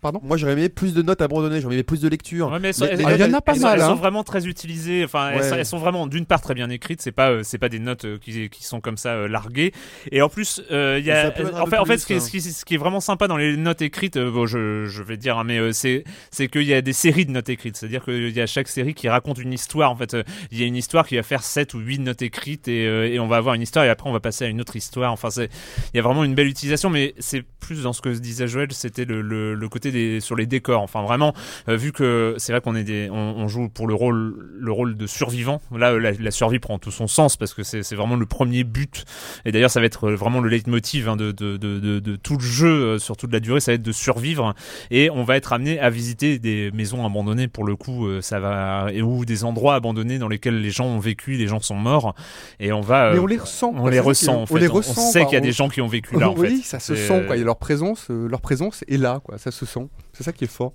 pardon. 0.00 0.20
Moi, 0.22 0.36
j'aurais 0.36 0.52
aimé 0.52 0.68
plus 0.68 0.94
de 0.94 1.02
notes 1.02 1.20
abandonnées, 1.20 1.60
j'aurais 1.60 1.74
aimé 1.74 1.82
plus 1.82 2.00
de 2.00 2.08
lecture. 2.08 2.50
Ouais, 2.52 2.58
mais 2.60 2.68
elles 2.68 2.74
sont- 2.74 2.84
Mais- 2.84 2.90
elles- 2.92 2.98
mais- 2.98 3.04
Ah, 3.06 3.14
il 3.16 3.20
y 3.20 3.24
en 3.24 3.32
a 3.34 3.40
pas 3.40 3.52
elles 3.54 3.60
mal, 3.60 3.70
sont- 3.70 3.74
Elles 3.76 3.82
hein. 3.82 3.88
sont 3.94 4.00
vraiment 4.00 4.24
très 4.24 4.46
utilisées. 4.46 5.04
Enfin, 5.04 5.30
elles, 5.30 5.40
Ouais. 5.40 5.48
sont, 5.48 5.56
elles 5.56 5.66
sont 5.66 5.78
vraiment 5.78 6.06
d'une 6.06 6.26
part 6.26 6.40
très 6.40 6.54
bien 6.54 6.70
écrites. 6.70 7.00
C'est 7.02 7.12
pas, 7.12 7.30
euh, 7.30 7.40
c'est 7.42 7.58
pas 7.58 7.68
des 7.68 7.78
notes 7.78 8.04
euh, 8.04 8.18
qui, 8.18 8.48
qui 8.50 8.64
sont 8.64 8.80
comme 8.80 8.96
ça 8.96 9.10
euh, 9.14 9.28
larguées. 9.28 9.72
Et 10.12 10.22
en 10.22 10.28
plus, 10.28 10.62
euh, 10.70 10.96
il 11.00 11.04
y 11.06 11.10
a, 11.10 11.32
en 11.80 11.84
fait, 11.84 11.98
ce 11.98 12.06
qui, 12.06 12.12
est, 12.14 12.16
hein. 12.16 12.20
ce, 12.52 12.64
qui, 12.64 12.74
est 12.74 12.78
vraiment 12.78 13.00
sympa 13.00 13.26
dans 13.28 13.36
les 13.36 13.56
notes 13.56 13.82
écrites, 13.82 14.18
bon, 14.18 14.46
je, 14.46 15.02
vais 15.02 15.16
dire, 15.16 15.38
hein, 15.38 15.44
mais 15.44 15.72
c'est, 15.72 16.04
c'est 16.36 16.48
qu'il 16.48 16.64
y 16.64 16.74
a 16.74 16.82
des 16.82 16.92
séries 16.92 17.24
de 17.24 17.30
notes 17.30 17.48
écrites. 17.48 17.78
C'est-à-dire 17.78 18.04
qu'il 18.04 18.28
y 18.28 18.40
a 18.42 18.46
chaque 18.46 18.68
série 18.68 18.92
qui 18.92 19.08
raconte 19.08 19.38
une 19.38 19.54
histoire. 19.54 19.90
En 19.90 19.96
fait, 19.96 20.12
euh, 20.12 20.22
il 20.50 20.60
y 20.60 20.62
a 20.62 20.66
une 20.66 20.76
histoire 20.76 21.06
qui 21.06 21.16
va 21.16 21.22
faire 21.22 21.42
7 21.42 21.72
ou 21.72 21.78
8 21.78 22.00
notes 22.00 22.20
écrites 22.20 22.68
et, 22.68 22.86
euh, 22.86 23.08
et 23.08 23.18
on 23.18 23.26
va 23.26 23.38
avoir 23.38 23.54
une 23.54 23.62
histoire 23.62 23.86
et 23.86 23.88
après 23.88 24.06
on 24.10 24.12
va 24.12 24.20
passer 24.20 24.44
à 24.44 24.48
une 24.48 24.60
autre 24.60 24.76
histoire. 24.76 25.12
Enfin, 25.12 25.30
c'est, 25.30 25.48
il 25.94 25.96
y 25.96 26.00
a 26.00 26.02
vraiment 26.02 26.24
une 26.24 26.34
belle 26.34 26.48
utilisation, 26.48 26.90
mais 26.90 27.14
c'est 27.20 27.42
plus 27.42 27.84
dans 27.84 27.94
ce 27.94 28.02
que 28.02 28.10
disait 28.10 28.48
Joël, 28.48 28.70
c'était 28.72 29.06
le, 29.06 29.22
le, 29.22 29.54
le 29.54 29.68
côté 29.70 29.90
des 29.90 30.20
sur 30.20 30.36
les 30.36 30.44
décors. 30.44 30.82
Enfin, 30.82 31.02
vraiment, 31.02 31.32
euh, 31.70 31.76
vu 31.76 31.92
que 31.92 32.34
c'est 32.36 32.52
vrai 32.52 32.60
qu'on 32.60 32.76
est 32.76 32.84
des, 32.84 33.08
on, 33.10 33.16
on 33.16 33.48
joue 33.48 33.70
pour 33.70 33.86
le 33.86 33.94
rôle, 33.94 34.36
le 34.58 34.72
rôle 34.72 34.94
de 34.98 35.06
survivant. 35.06 35.62
Là, 35.74 35.98
la, 35.98 36.12
la 36.12 36.30
survie 36.30 36.58
prend 36.58 36.78
tout 36.78 36.90
son 36.90 37.06
sens 37.06 37.38
parce 37.38 37.54
que 37.54 37.62
c'est, 37.62 37.82
c'est 37.82 37.96
vraiment 37.96 38.16
le 38.16 38.26
premier 38.26 38.62
but. 38.62 39.06
Et 39.46 39.52
d'ailleurs, 39.52 39.70
ça 39.70 39.80
va 39.80 39.86
être 39.86 40.10
vraiment 40.10 40.40
le 40.40 40.50
leitmotiv 40.50 41.08
hein, 41.08 41.16
de, 41.16 41.32
de, 41.32 41.56
de, 41.56 41.78
de, 41.78 42.16
tout 42.16 42.36
le 42.36 42.44
jeu 42.44 42.98
sur 42.98 43.16
toute 43.16 43.32
la 43.32 43.40
durée. 43.40 43.60
Ça 43.60 43.72
va 43.72 43.76
être 43.76 43.82
de 43.82 43.92
survivre 43.92 44.54
et 44.90 45.08
on 45.08 45.24
va 45.24 45.36
être 45.36 45.54
amené 45.54 45.80
à 45.80 45.88
visiter 45.88 46.25
des 46.38 46.70
maisons 46.72 47.04
abandonnées. 47.06 47.48
Pour 47.48 47.64
le 47.64 47.76
coup, 47.76 48.06
euh, 48.06 48.20
ça 48.20 48.40
va 48.40 48.86
ou 49.02 49.24
des 49.24 49.44
endroits 49.44 49.74
abandonnés 49.74 50.18
dans 50.18 50.28
lesquels 50.28 50.60
les 50.60 50.70
gens 50.70 50.86
ont 50.86 50.98
vécu, 50.98 51.32
les 51.32 51.46
gens 51.46 51.60
sont 51.60 51.76
morts 51.76 52.14
et 52.60 52.72
on 52.72 52.80
va. 52.80 53.12
Mais 53.12 53.18
euh, 53.18 53.22
on 53.22 53.26
les 53.26 53.38
ressent. 53.38 53.72
on 53.76 53.88
les 53.88 54.00
ressent. 54.00 54.42
En 54.42 54.44
on 54.50 54.56
les 54.56 54.66
ressent. 54.66 55.00
On 55.00 55.10
sait 55.10 55.24
qu'il 55.24 55.34
y 55.34 55.36
a 55.36 55.40
des 55.40 55.52
gens 55.52 55.68
qui 55.68 55.80
ont 55.80 55.86
vécu 55.86 56.16
là. 56.18 56.30
En 56.30 56.34
oui, 56.34 56.58
fait. 56.58 56.68
ça 56.68 56.78
se 56.80 56.94
sent 56.94 57.24
quoi. 57.26 57.36
Et 57.36 57.44
leur 57.44 57.56
présence, 57.56 58.08
euh, 58.10 58.28
leur 58.28 58.40
présence 58.40 58.84
est 58.88 58.96
là 58.96 59.20
quoi. 59.24 59.38
Ça 59.38 59.50
se 59.50 59.66
sent. 59.66 59.88
C'est 60.16 60.24
ça 60.24 60.32
qui 60.32 60.44
est 60.44 60.50
fort. 60.50 60.72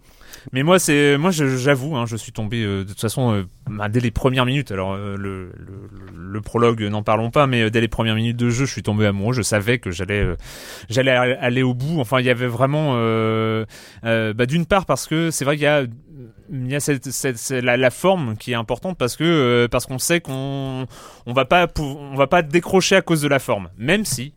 Mais 0.54 0.62
moi, 0.62 0.78
c'est 0.78 1.18
moi, 1.18 1.32
j'avoue, 1.32 1.96
hein, 1.96 2.06
je 2.06 2.16
suis 2.16 2.32
tombé 2.32 2.64
euh, 2.64 2.84
de 2.84 2.90
toute 2.90 3.02
façon 3.02 3.34
euh, 3.34 3.44
bah, 3.68 3.90
dès 3.90 4.00
les 4.00 4.12
premières 4.12 4.46
minutes. 4.46 4.72
Alors 4.72 4.94
euh, 4.94 5.18
le, 5.18 6.42
prologue, 6.42 6.82
n'en 6.84 7.02
parlons 7.02 7.32
pas, 7.32 7.48
mais 7.48 7.72
dès 7.72 7.82
les 7.82 7.88
premières 7.88 8.16
minutes 8.16 8.38
de 8.38 8.50
jeu, 8.50 8.66
je 8.66 8.72
suis 8.72 8.84
tombé 8.84 9.06
amoureux. 9.08 9.34
Je 9.34 9.42
savais 9.42 9.80
que 9.80 9.90
j'allais 9.90 10.28
j'allais 10.90 11.12
aller 11.12 11.64
au 11.64 11.74
bout. 11.74 12.00
Enfin, 12.00 12.20
il 12.20 12.26
y 12.26 12.30
avait 12.30 12.48
vraiment, 12.48 12.94
bah, 14.04 14.46
d'une 14.46 14.66
part 14.66 14.86
parce 14.86 15.08
que 15.08 15.32
c'est 15.32 15.46
vrai 15.46 15.56
qu'il 15.56 15.64
y 15.64 15.68
a 15.68 15.86
il 16.54 16.70
y 16.70 16.76
a 16.76 16.80
cette, 16.80 17.10
cette- 17.10 17.52
la, 17.64 17.90
forme 17.90 18.36
qui 18.38 18.52
est 18.52 18.56
importante 18.56 18.98
parce 18.98 19.16
que 19.16 19.68
parce 19.72 19.86
qu'on 19.86 20.00
sait 20.00 20.22
qu'on 20.22 20.86
on 21.26 21.34
va 21.34 21.46
pas 21.46 21.68
on 21.80 22.16
va 22.16 22.28
pas 22.28 22.42
décrocher 22.42 22.96
à 22.96 23.02
cause 23.02 23.22
de 23.22 23.28
la 23.28 23.40
forme, 23.40 23.70
même 23.78 24.06
si 24.06 24.34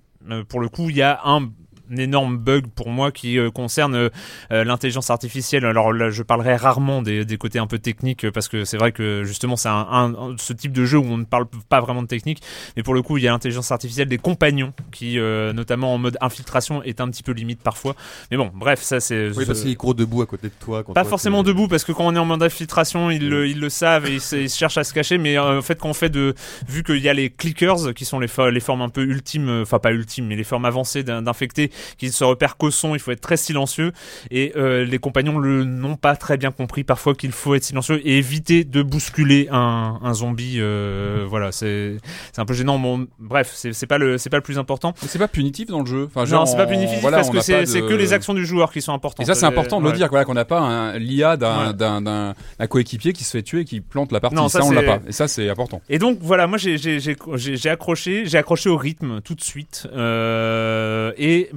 pour 0.48 0.60
le 0.60 0.68
coup 0.68 0.88
il 0.88 0.96
y 0.96 1.02
a 1.02 1.20
un 1.24 1.50
un 1.92 1.96
énorme 1.96 2.36
bug 2.38 2.66
pour 2.74 2.88
moi 2.90 3.12
qui 3.12 3.38
euh, 3.38 3.50
concerne 3.50 3.94
euh, 3.94 4.08
euh, 4.52 4.64
l'intelligence 4.64 5.10
artificielle. 5.10 5.64
Alors 5.64 5.92
là, 5.92 6.10
je 6.10 6.22
parlerai 6.22 6.56
rarement 6.56 7.02
des, 7.02 7.24
des 7.24 7.36
côtés 7.36 7.58
un 7.58 7.66
peu 7.66 7.78
techniques 7.78 8.30
parce 8.30 8.48
que 8.48 8.64
c'est 8.64 8.76
vrai 8.76 8.92
que 8.92 9.22
justement 9.24 9.56
c'est 9.56 9.68
un, 9.68 10.34
ce 10.38 10.52
type 10.52 10.72
de 10.72 10.84
jeu 10.84 10.98
où 10.98 11.04
on 11.04 11.18
ne 11.18 11.24
parle 11.24 11.46
pas 11.68 11.80
vraiment 11.80 12.02
de 12.02 12.08
technique. 12.08 12.42
Mais 12.76 12.82
pour 12.82 12.94
le 12.94 13.02
coup, 13.02 13.18
il 13.18 13.24
y 13.24 13.28
a 13.28 13.30
l'intelligence 13.30 13.70
artificielle 13.70 14.08
des 14.08 14.18
compagnons 14.18 14.72
qui, 14.92 15.16
notamment 15.18 15.94
en 15.94 15.98
mode 15.98 16.16
infiltration, 16.20 16.82
est 16.82 17.00
un 17.00 17.08
petit 17.10 17.22
peu 17.22 17.32
limite 17.32 17.60
parfois. 17.60 17.94
Mais 18.30 18.36
bon, 18.36 18.50
bref, 18.54 18.80
ça 18.82 19.00
c'est. 19.00 19.28
Oui, 19.28 19.34
ce- 19.42 19.46
parce 19.46 19.62
qu'il 19.62 19.76
court 19.76 19.94
debout 19.94 20.22
à 20.22 20.26
côté 20.26 20.48
de 20.48 20.52
toi. 20.58 20.82
quand 20.82 20.92
pas 20.92 21.02
toi, 21.02 21.10
forcément 21.10 21.42
debout 21.42 21.68
parce 21.68 21.84
que 21.84 21.92
quand 21.92 22.06
on 22.06 22.14
est 22.14 22.18
en 22.18 22.24
mode 22.24 22.42
infiltration 22.42 23.10
ils, 23.10 23.28
le, 23.28 23.46
ils 23.48 23.60
le 23.60 23.68
savent 23.68 24.06
et 24.06 24.18
ils, 24.32 24.48
cherchent 24.48 24.78
à 24.78 24.84
se 24.84 24.92
cacher 24.92 25.18
mais 25.18 25.38
en 25.38 25.62
fait 25.62 25.78
quand 25.80 25.88
on 25.90 25.94
fait 25.94 26.08
de 26.10 26.34
vu 26.68 26.82
qu'il 26.82 26.98
y 26.98 27.08
a 27.08 27.14
les 27.14 27.30
clickers 27.30 27.94
qui 27.94 28.04
sont 28.04 28.18
les, 28.20 28.28
les 28.52 28.60
formes 28.60 28.82
un 28.82 28.88
peu 28.88 29.02
ultimes 29.02 29.60
enfin 29.62 29.78
pas 29.78 29.92
ultimes 29.92 30.26
mais 30.26 30.36
les 30.36 30.44
formes 30.44 30.64
avancées 30.64 31.02
d'in- 31.02 31.22
d'infectés 31.22 31.70
qui 31.98 32.10
se 32.12 32.24
repère 32.24 32.56
qu'au 32.56 32.70
son, 32.70 32.94
il 32.94 32.98
faut 33.00 33.10
être 33.12 33.20
très 33.20 33.36
silencieux 33.36 33.92
et 34.30 34.52
euh, 34.56 34.84
les 34.84 34.98
compagnons 34.98 35.38
le 35.38 35.64
n'ont 35.64 35.96
pas 35.96 36.16
très 36.16 36.36
bien 36.36 36.50
compris 36.50 36.84
parfois 36.84 37.14
qu'il 37.14 37.32
faut 37.32 37.54
être 37.54 37.64
silencieux 37.64 38.00
et 38.06 38.18
éviter 38.18 38.64
de 38.64 38.82
bousculer 38.82 39.48
un, 39.50 39.98
un 40.02 40.14
zombie. 40.14 40.56
euh, 40.58 41.24
voilà, 41.28 41.52
c'est 41.52 41.96
un 42.36 42.44
peu 42.44 42.54
gênant. 42.54 42.78
Bon, 42.78 43.06
bref, 43.18 43.52
c'est 43.54 43.86
pas 43.86 43.98
le 43.98 44.18
c'est 44.18 44.30
pas 44.30 44.36
le 44.38 44.42
plus 44.42 44.58
important. 44.58 44.94
C'est 45.06 45.18
pas 45.18 45.28
punitif 45.28 45.68
dans 45.68 45.80
le 45.80 45.86
jeu. 45.86 46.04
Enfin, 46.06 46.20
non, 46.20 46.26
genre, 46.26 46.48
c'est 46.48 46.56
pas 46.56 46.66
punitif 46.66 46.98
voilà, 47.00 47.18
parce 47.18 47.30
que 47.30 47.40
c'est 47.40 47.64
de- 47.64 47.88
que 47.88 47.94
les 47.94 48.12
actions 48.12 48.34
du 48.34 48.44
joueur 48.46 48.72
qui 48.72 48.80
sont 48.82 48.92
importantes. 48.92 49.24
Et 49.24 49.26
ça, 49.26 49.34
c'est 49.34 49.46
important 49.46 49.80
de 49.80 49.86
Euh, 49.86 49.90
le 49.90 49.96
dire, 49.96 50.08
voilà, 50.08 50.24
qu'on 50.24 50.34
n'a 50.34 50.44
pas 50.44 50.98
l'IA 50.98 51.36
d'un 51.36 52.34
Ouais. 52.60 52.68
coéquipier 52.68 53.12
qui 53.12 53.24
se 53.24 53.30
fait 53.32 53.42
tuer 53.42 53.60
et 53.60 53.64
qui 53.64 53.80
plante 53.80 54.12
la 54.12 54.20
partie. 54.20 54.36
Non, 54.36 54.48
ça, 54.48 54.60
ça, 54.60 54.66
on 54.66 54.70
l'a 54.70 54.82
pas. 54.82 55.00
Et 55.06 55.12
ça, 55.12 55.28
c'est 55.28 55.48
important. 55.48 55.80
Et 55.88 55.98
donc 55.98 56.18
voilà, 56.20 56.46
moi 56.46 56.58
j'ai 56.58 57.68
accroché, 57.70 58.24
j'ai 58.26 58.38
accroché 58.38 58.68
au 58.68 58.76
rythme 58.76 59.20
tout 59.20 59.34
de 59.34 59.42
suite 59.42 59.86
euh, 59.92 61.12
et 61.18 61.50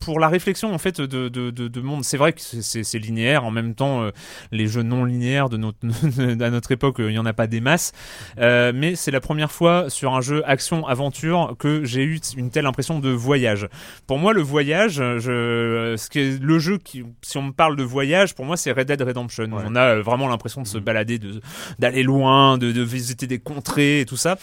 pour 0.00 0.18
la 0.18 0.28
réflexion 0.28 0.72
en 0.74 0.78
fait 0.78 1.00
de 1.00 1.28
de 1.28 1.50
de, 1.50 1.68
de 1.68 1.80
monde, 1.80 2.04
c'est 2.04 2.16
vrai 2.16 2.32
que 2.32 2.40
c'est- 2.40 2.98
linéaire. 2.98 3.44
En 3.44 3.50
même 3.50 3.74
temps, 3.74 4.02
euh, 4.02 4.10
les 4.52 4.66
jeux 4.66 4.82
non 4.82 5.04
linéaires 5.04 5.48
de 5.48 5.56
notre 5.56 5.78
à 6.44 6.50
notre 6.50 6.72
époque, 6.72 7.00
euh, 7.00 7.10
il 7.10 7.14
y 7.14 7.18
en 7.18 7.26
a 7.26 7.32
pas 7.32 7.46
des 7.46 7.60
masses. 7.60 7.92
Euh, 8.38 8.72
mais 8.74 8.94
c'est 8.96 9.10
la 9.10 9.20
première 9.20 9.50
fois 9.52 9.88
sur 9.90 10.14
un 10.14 10.20
jeu 10.20 10.42
action 10.46 10.86
aventure 10.86 11.54
que 11.58 11.84
j'ai 11.84 12.02
eu 12.02 12.18
une 12.36 12.50
telle 12.50 12.66
impression 12.66 12.98
de 12.98 13.10
voyage. 13.10 13.68
Pour 14.06 14.18
moi, 14.18 14.32
le 14.32 14.42
voyage, 14.42 14.94
je 15.18 15.94
ce 15.96 16.08
qui 16.10 16.18
est 16.20 16.42
le 16.42 16.58
jeu 16.58 16.78
qui, 16.78 17.04
si 17.22 17.38
on 17.38 17.42
me 17.42 17.52
parle 17.52 17.76
de 17.76 17.82
voyage, 17.82 18.34
pour 18.34 18.44
moi 18.44 18.56
c'est 18.56 18.72
Red 18.72 18.88
Dead 18.88 19.00
Redemption. 19.02 19.44
Ouais. 19.44 19.62
On 19.66 19.74
a 19.76 19.96
euh, 19.96 20.02
vraiment 20.02 20.28
l'impression 20.28 20.62
de 20.62 20.66
se 20.66 20.78
balader, 20.78 21.18
de 21.18 21.40
d'aller 21.78 22.02
loin, 22.02 22.58
de, 22.58 22.72
de 22.72 22.82
visiter 22.82 23.26
des 23.26 23.38
contrées 23.38 24.00
et 24.00 24.04
tout 24.06 24.16
ça. 24.16 24.36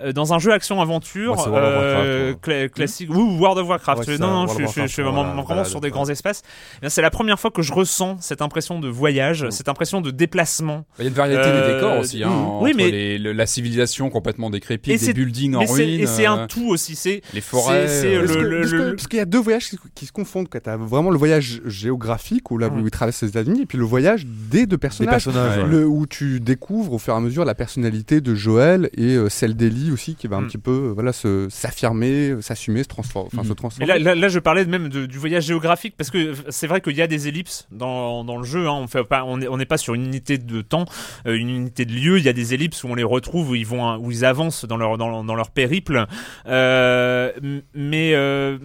Euh, 0.00 0.12
dans 0.12 0.34
un 0.34 0.38
jeu 0.38 0.52
action 0.52 0.80
aventure 0.80 1.40
euh, 1.48 2.30
Warcraft, 2.34 2.44
cla- 2.46 2.68
classique, 2.68 3.10
ou 3.10 3.38
World 3.38 3.58
of 3.58 3.68
Warcraft. 3.68 4.08
Ouais, 4.08 4.18
non, 4.18 4.28
non, 4.30 4.44
World 4.46 4.68
je, 4.74 4.82
je- 4.82 4.86
je 4.86 5.02
Vraiment, 5.04 5.22
voilà, 5.22 5.32
vraiment 5.42 5.48
balade, 5.48 5.66
sur 5.66 5.80
des 5.80 5.90
grands 5.90 6.08
espaces. 6.08 6.42
Eh 6.82 6.88
C'est 6.88 7.02
la 7.02 7.10
première 7.10 7.38
fois 7.38 7.50
que 7.50 7.62
je 7.62 7.72
ressens 7.72 8.16
cette 8.20 8.42
impression 8.42 8.78
de 8.80 8.88
voyage, 8.88 9.46
cette 9.50 9.68
impression 9.68 10.00
de 10.00 10.10
déplacement. 10.10 10.84
Il 10.98 11.02
y 11.02 11.06
a 11.06 11.08
une 11.10 11.14
variété 11.14 11.42
Euh, 11.44 11.68
des 11.68 11.74
décors 11.74 11.98
aussi. 11.98 12.22
Hein, 12.22 12.28
mm, 12.30 12.32
entre 12.32 12.62
oui, 12.62 12.72
mais- 12.76 12.90
les- 12.90 13.18
le- 13.18 13.32
la 13.32 13.46
civilisation 13.46 14.10
complètement 14.10 14.50
décrépite, 14.50 14.92
des 14.92 14.98
c'est- 14.98 15.12
buildings 15.12 15.54
en 15.54 15.64
ruine. 15.64 16.00
et 16.00 16.06
c'est 16.06 16.26
euh, 16.26 16.30
un 16.32 16.46
tout 16.46 16.68
aussi. 16.68 16.94
C'est 16.96 17.22
les 17.32 17.40
forêts. 17.40 17.88
c'est- 17.88 18.14
euh, 18.14 18.22
le- 18.22 18.60
Parce 18.60 18.72
le- 18.72 19.08
qu'il 19.08 19.18
y 19.18 19.22
a 19.22 19.24
deux 19.24 19.38
voyages 19.40 19.68
qui, 19.70 19.78
qui 19.94 20.06
se 20.06 20.12
confondent. 20.12 20.48
Tu 20.50 20.70
as 20.70 20.76
vraiment 20.76 21.10
le 21.10 21.18
voyage 21.18 21.60
géographique 21.64 22.50
où 22.50 22.58
là 22.58 22.70
Mm. 22.70 22.80
où 22.80 22.86
ils 22.86 22.90
traversent 22.90 23.22
les 23.22 23.28
États-Unis 23.28 23.62
et 23.62 23.66
puis 23.66 23.78
le 23.78 23.84
voyage 23.84 24.24
des 24.26 24.66
deux 24.66 24.76
Des 24.76 24.78
personnages. 24.78 25.24
personnages. 25.24 25.58
Ouais. 25.58 25.64
ouais. 25.64 25.68
Le, 25.70 25.86
où 25.86 26.06
tu 26.06 26.40
découvres 26.40 26.92
au 26.94 26.98
fur 26.98 27.14
et 27.14 27.16
à 27.16 27.20
mesure 27.20 27.44
la 27.44 27.54
personnalité 27.54 28.20
de 28.20 28.34
Joël 28.34 28.90
et 28.96 29.14
euh, 29.16 29.28
celle 29.28 29.54
d'Ellie 29.54 29.90
aussi 29.92 30.14
qui 30.14 30.26
va 30.26 30.36
un 30.36 30.40
Mm. 30.42 30.46
petit 30.48 30.58
peu 30.58 30.70
euh, 30.70 30.92
voilà 30.94 31.12
se 31.12 31.46
s'affirmer, 31.50 32.30
euh, 32.30 32.40
s'assumer, 32.40 32.82
se 32.82 32.88
transformer, 32.88 33.30
se 33.30 33.84
là, 34.14 34.28
je 34.28 34.38
parlais 34.38 34.64
même 34.64 34.88
du 34.98 35.18
voyage 35.18 35.44
géographique 35.46 35.94
parce 35.96 36.10
que 36.10 36.34
c'est 36.48 36.66
vrai 36.66 36.80
qu'il 36.80 36.96
y 36.96 37.02
a 37.02 37.06
des 37.06 37.28
ellipses 37.28 37.66
dans, 37.70 38.24
dans 38.24 38.36
le 38.38 38.44
jeu. 38.44 38.68
Hein. 38.68 38.86
On 38.94 39.14
on 39.26 39.40
est- 39.40 39.48
on 39.48 39.56
n'est 39.56 39.66
pas 39.66 39.76
sur 39.78 39.94
une 39.94 40.04
unité 40.06 40.38
de 40.38 40.60
temps, 40.62 40.84
euh, 41.26 41.36
une 41.36 41.50
unité 41.50 41.84
de 41.84 41.92
lieu. 41.92 42.18
Il 42.18 42.24
y 42.24 42.28
a 42.28 42.32
des 42.32 42.54
ellipses 42.54 42.84
où 42.84 42.88
on 42.88 42.94
les 42.94 43.04
retrouve, 43.04 43.50
où 43.50 43.54
ils 43.54 43.66
vont, 43.66 43.96
où 43.96 44.10
ils 44.10 44.24
avancent 44.24 44.64
dans 44.64 44.76
leur 44.76 44.96
dans, 44.98 45.24
dans 45.24 45.34
leur 45.34 45.50
périple. 45.50 46.06
Euh, 46.46 47.32
mais 47.74 48.12
euh, 48.14 48.58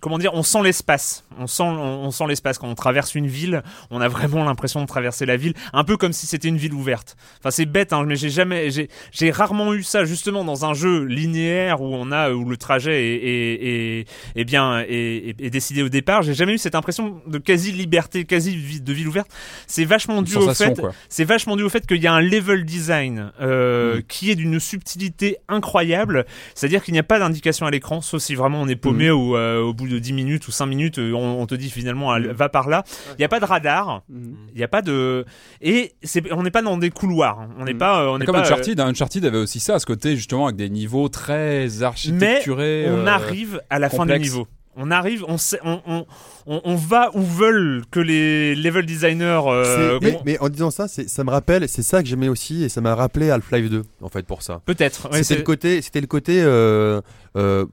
comment 0.00 0.18
dire, 0.18 0.32
on 0.34 0.42
sent 0.42 0.62
l'espace. 0.62 1.24
On 1.38 1.46
sent, 1.46 1.62
on, 1.62 2.04
on 2.04 2.10
sent 2.10 2.24
l'espace 2.28 2.58
quand 2.58 2.68
on 2.68 2.74
traverse 2.74 3.14
une 3.14 3.26
ville. 3.26 3.62
On 3.90 4.00
a 4.00 4.08
vraiment 4.08 4.44
l'impression 4.44 4.80
de 4.80 4.86
traverser 4.86 5.26
la 5.26 5.36
ville, 5.36 5.54
un 5.72 5.84
peu 5.84 5.96
comme 5.96 6.12
si 6.12 6.26
c'était 6.26 6.48
une 6.48 6.56
ville 6.56 6.74
ouverte. 6.74 7.16
Enfin, 7.40 7.50
c'est 7.50 7.66
bête, 7.66 7.92
hein, 7.92 8.04
mais 8.06 8.16
j'ai 8.16 8.30
jamais, 8.30 8.70
j'ai, 8.70 8.88
j'ai 9.12 9.30
rarement 9.30 9.74
eu 9.74 9.82
ça 9.82 10.04
justement 10.04 10.44
dans 10.44 10.64
un 10.64 10.74
jeu 10.74 11.04
linéaire 11.04 11.80
où 11.80 11.94
on 11.94 12.12
a, 12.12 12.30
où 12.30 12.48
le 12.48 12.56
trajet 12.56 13.04
est, 13.04 13.24
est, 13.24 14.00
est, 14.00 14.06
est 14.36 14.44
bien, 14.44 14.84
est, 14.86 15.50
décidé 15.50 15.82
au 15.82 15.88
départ. 15.88 16.22
J'ai 16.22 16.34
jamais 16.34 16.54
eu 16.54 16.58
cette 16.58 16.74
impression 16.74 17.20
de 17.26 17.38
quasi 17.38 17.72
liberté, 17.72 18.24
quasi 18.24 18.80
de 18.80 18.92
ville 18.92 19.08
ouverte. 19.08 19.30
C'est 19.66 19.84
vachement 19.84 20.22
dû 20.22 20.36
au 20.36 20.52
fait, 20.54 20.80
c'est 21.08 21.24
vachement 21.24 21.56
dû 21.56 21.62
au 21.62 21.68
fait 21.68 21.86
qu'il 21.86 22.02
y 22.02 22.06
a 22.06 22.12
un 22.12 22.20
level 22.20 22.64
design 22.64 23.32
euh, 23.40 23.84
Mm. 23.84 24.02
qui 24.08 24.30
est 24.30 24.34
d'une 24.34 24.60
subtilité 24.60 25.36
incroyable. 25.48 26.24
C'est-à-dire 26.54 26.82
qu'il 26.82 26.92
n'y 26.92 27.00
a 27.00 27.04
pas 27.04 27.18
d'indication 27.18 27.66
à 27.66 27.70
l'écran, 27.70 28.00
sauf 28.00 28.22
si 28.22 28.34
vraiment 28.34 28.60
on 28.60 28.68
est 28.68 28.76
paumé 28.76 29.10
ou 29.10 29.36
euh, 29.36 29.60
au 29.60 29.74
bout 29.74 29.83
de 29.88 29.98
10 29.98 30.12
minutes 30.12 30.48
ou 30.48 30.52
5 30.52 30.66
minutes, 30.66 30.98
euh, 30.98 31.12
on, 31.12 31.40
on 31.40 31.46
te 31.46 31.54
dit 31.54 31.70
finalement 31.70 32.16
va 32.34 32.48
par 32.48 32.68
là. 32.68 32.84
Il 33.12 33.16
n'y 33.18 33.24
a 33.24 33.28
pas 33.28 33.40
de 33.40 33.44
radar, 33.44 34.02
Mhm. 34.08 34.36
il 34.52 34.58
n'y 34.58 34.64
a 34.64 34.68
pas 34.68 34.82
de 34.82 35.24
et 35.60 35.92
c'est 36.02 36.22
on 36.32 36.42
n'est 36.42 36.50
pas 36.50 36.62
dans 36.62 36.76
des 36.76 36.90
couloirs. 36.90 37.46
On 37.58 37.64
n'est 37.64 37.74
Mm. 37.74 37.78
pas 37.78 38.02
euh, 38.02 38.08
on 38.08 38.18
n'est 38.18 38.24
Comme 38.26 38.34
pas 38.34 38.40
euh, 38.40 38.44
Uncharted, 38.44 38.80
hein, 38.80 38.86
Uncharted 38.88 39.24
avait 39.24 39.38
aussi 39.38 39.60
ça, 39.60 39.74
à 39.74 39.78
ce 39.78 39.86
côté 39.86 40.16
justement 40.16 40.46
avec 40.46 40.56
des 40.56 40.68
niveaux 40.70 41.08
très 41.08 41.66
mais 41.78 41.82
architecturés. 41.84 42.86
on 42.88 42.98
euh, 42.98 43.06
arrive 43.06 43.60
à 43.70 43.78
la 43.78 43.88
fin 43.90 44.06
du 44.06 44.18
niveau. 44.18 44.46
On 44.76 44.90
arrive, 44.90 45.24
on, 45.28 45.38
sait, 45.38 45.60
on, 45.64 45.80
on, 45.86 46.04
on, 46.46 46.60
on 46.64 46.74
va 46.74 47.10
où 47.14 47.22
veulent 47.22 47.84
que 47.92 48.00
les 48.00 48.56
level 48.56 48.84
designers. 48.84 49.40
euh, 49.46 50.00
mais, 50.24 50.36
en 50.40 50.48
disant 50.48 50.72
ça, 50.72 50.88
c'est- 50.88 51.08
ça 51.08 51.22
me 51.22 51.30
rappelle, 51.30 51.68
c'est 51.68 51.84
ça 51.84 52.02
que 52.02 52.08
j'aimais 52.08 52.26
aussi, 52.28 52.64
et 52.64 52.68
ça 52.68 52.80
m'a 52.80 52.92
rappelé 52.96 53.30
Half-Life 53.30 53.70
2, 53.70 53.82
en 54.02 54.08
fait, 54.08 54.26
pour 54.26 54.42
ça. 54.42 54.62
Peut-être. 54.66 55.08
ouais, 55.12 55.22
c'était 55.22 55.36
le 55.38 55.44
côté, 55.44 55.80
c'était 55.80 56.00
le 56.00 56.08
côté 56.08 56.42
euh, 56.42 57.00
euh, 57.36 57.66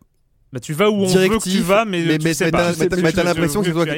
bah, 0.54 0.60
tu 0.60 0.74
vas 0.74 0.90
où 0.90 0.96
on 1.04 1.06
veut 1.08 1.30
que 1.30 1.44
tu 1.50 1.60
vas, 1.60 1.86
mais, 1.86 2.04
mais, 2.04 2.18
tu 2.18 2.26
mais, 2.26 2.34
sais 2.34 2.46
mais 2.46 2.52
pas. 2.52 2.58
t'as- 2.58 3.24
l'impression 3.24 3.62
que 3.62 3.66
c'est 3.68 3.70
toi, 3.72 3.94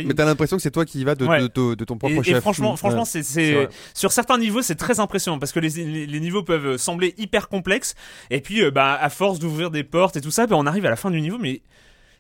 que 0.58 0.62
c'est 0.62 0.72
toi 0.72 0.86
qui 0.86 1.00
y 1.02 1.04
vas 1.04 1.16
de, 1.16 1.26
Ouais. 1.26 1.42
de, 1.42 1.48
de- 1.48 1.76
de 1.76 1.84
ton 1.86 1.98
propre 1.98 2.14
Et, 2.16 2.20
et 2.20 2.24
chef. 2.24 2.42
franchement, 2.42 2.74
Mm. 2.74 2.78
franchement, 2.78 3.04
Ouais. 3.04 3.22
c'est, 3.24 3.70
sur 3.94 4.12
certains 4.12 4.38
niveaux, 4.38 4.62
c'est 4.62 4.76
très 4.76 5.00
impressionnant 5.00 5.40
parce 5.40 5.52
que 5.52 5.60
les, 5.60 5.70
les, 5.70 6.06
les 6.06 6.20
niveaux 6.20 6.44
peuvent 6.44 6.78
sembler 6.78 7.16
hyper 7.18 7.50
complexes 7.50 7.96
et 8.30 8.40
puis, 8.42 8.64
euh, 8.64 8.72
bah, 8.72 8.94
à 9.02 9.10
force 9.10 9.40
d'ouvrir 9.40 9.72
des 9.72 9.84
portes 9.84 10.16
et 10.18 10.22
tout 10.22 10.32
ça, 10.32 10.46
bah, 10.48 10.56
on 10.58 10.66
arrive 10.66 10.86
à 10.86 10.90
la 10.90 10.96
fin 10.96 11.10
du 11.12 11.22
niveau, 11.22 11.38
mais 11.40 11.62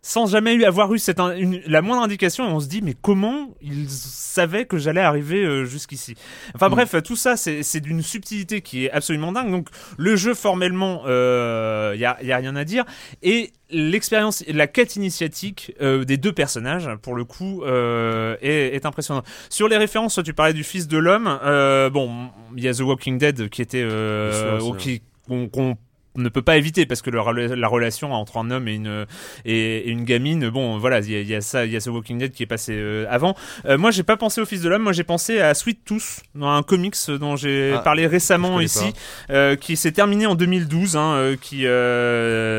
sans 0.05 0.27
jamais 0.27 0.53
eu, 0.53 0.65
avoir 0.65 0.93
eu 0.93 0.99
cette, 0.99 1.19
une- 1.19 1.61
la 1.65 1.81
moindre 1.81 2.03
indication, 2.03 2.45
et 2.47 2.51
on 2.51 2.59
se 2.59 2.67
dit, 2.67 2.81
mais 2.81 2.93
comment 2.93 3.55
ils 3.61 3.89
savaient 3.89 4.65
que 4.65 4.77
j'allais 4.77 4.99
arriver 5.01 5.43
euh, 5.45 5.63
jusqu'ici? 5.63 6.15
Enfin 6.53 6.67
Mm. 6.67 6.71
bref, 6.71 6.95
tout 7.03 7.15
ça, 7.15 7.37
c'est, 7.37 7.79
d'une 7.79 8.01
subtilité 8.01 8.59
qui 8.61 8.85
est 8.85 8.91
absolument 8.91 9.31
dingue. 9.31 9.49
Donc, 9.49 9.69
le 9.97 10.15
jeu 10.17 10.33
formellement, 10.33 11.03
il 11.05 11.99
y 11.99 12.05
a, 12.05 12.21
y 12.21 12.31
a 12.31 12.37
rien 12.37 12.55
à 12.55 12.65
dire 12.65 12.83
et 13.21 13.51
l'expérience, 13.69 14.43
la 14.47 14.67
quête 14.67 14.97
initiatique 14.97 15.73
euh, 15.81 16.03
des 16.03 16.17
deux 16.17 16.33
personnages, 16.33 16.89
pour 17.01 17.15
le 17.15 17.23
coup, 17.23 17.63
euh, 17.63 18.35
est, 18.41 18.75
est 18.75 18.85
impressionnante. 18.85 19.25
Sur 19.49 19.67
les 19.69 19.77
références, 19.77 20.19
tu 20.23 20.33
parlais 20.33 20.53
du 20.53 20.63
Fils 20.65 20.87
de 20.87 20.97
l'homme. 20.97 21.39
euh, 21.43 21.89
bon, 21.89 22.29
il 22.57 22.63
y 22.63 22.67
a 22.67 22.73
The 22.73 22.81
Walking 22.81 23.17
Dead 23.17 23.49
qui 23.49 23.61
était 23.61 23.81
euh, 23.81 24.59
sûr, 24.59 24.77
qui 24.77 25.01
qu'on 25.27 25.47
qu'on 25.47 25.77
ne 26.15 26.29
peut 26.29 26.41
pas 26.41 26.57
éviter 26.57 26.85
parce 26.85 27.01
que 27.01 27.09
le 27.09 27.55
la 27.55 27.67
relation 27.67 28.13
entre 28.13 28.37
un 28.37 28.51
homme 28.51 28.67
et 28.67 28.75
une 28.75 29.05
et, 29.45 29.77
et 29.77 29.89
une 29.89 30.03
gamine 30.03 30.49
bon 30.49 30.77
voilà 30.77 30.99
il 30.99 31.11
y, 31.11 31.15
a- 31.15 31.19
il 31.21 31.27
y 31.27 31.35
a 31.35 31.41
ça 31.41 31.65
il 31.65 31.71
y 31.71 31.75
a 31.75 31.79
The 31.81 31.87
Walking 31.87 32.17
Dead 32.19 32.31
qui 32.31 32.43
est 32.43 32.47
passé 32.47 32.73
euh, 32.75 33.05
avant. 33.09 33.35
Euh, 33.65 33.77
moi 33.77 33.89
j'ai 33.91 34.03
pas 34.03 34.17
pensé 34.17 34.39
au 34.41 34.45
fils 34.45 34.61
de 34.61 34.69
l'homme 34.69 34.83
moi 34.83 34.91
j'ai 34.93 35.03
pensé 35.03 35.39
à 35.39 35.53
Sweet 35.53 35.83
Tooth 35.85 36.21
dans 36.35 36.49
un 36.49 36.61
comics 36.63 36.95
dont 37.19 37.35
j'ai 37.35 37.73
Ah, 37.75 37.79
parlé 37.79 38.05
récemment 38.07 38.59
ici 38.61 38.93
euh, 39.31 39.55
qui 39.55 39.75
s'est 39.75 39.91
terminé 39.91 40.25
en 40.27 40.35
2012 40.35 40.95
hein, 40.97 41.13
euh, 41.15 41.35
qui 41.35 41.65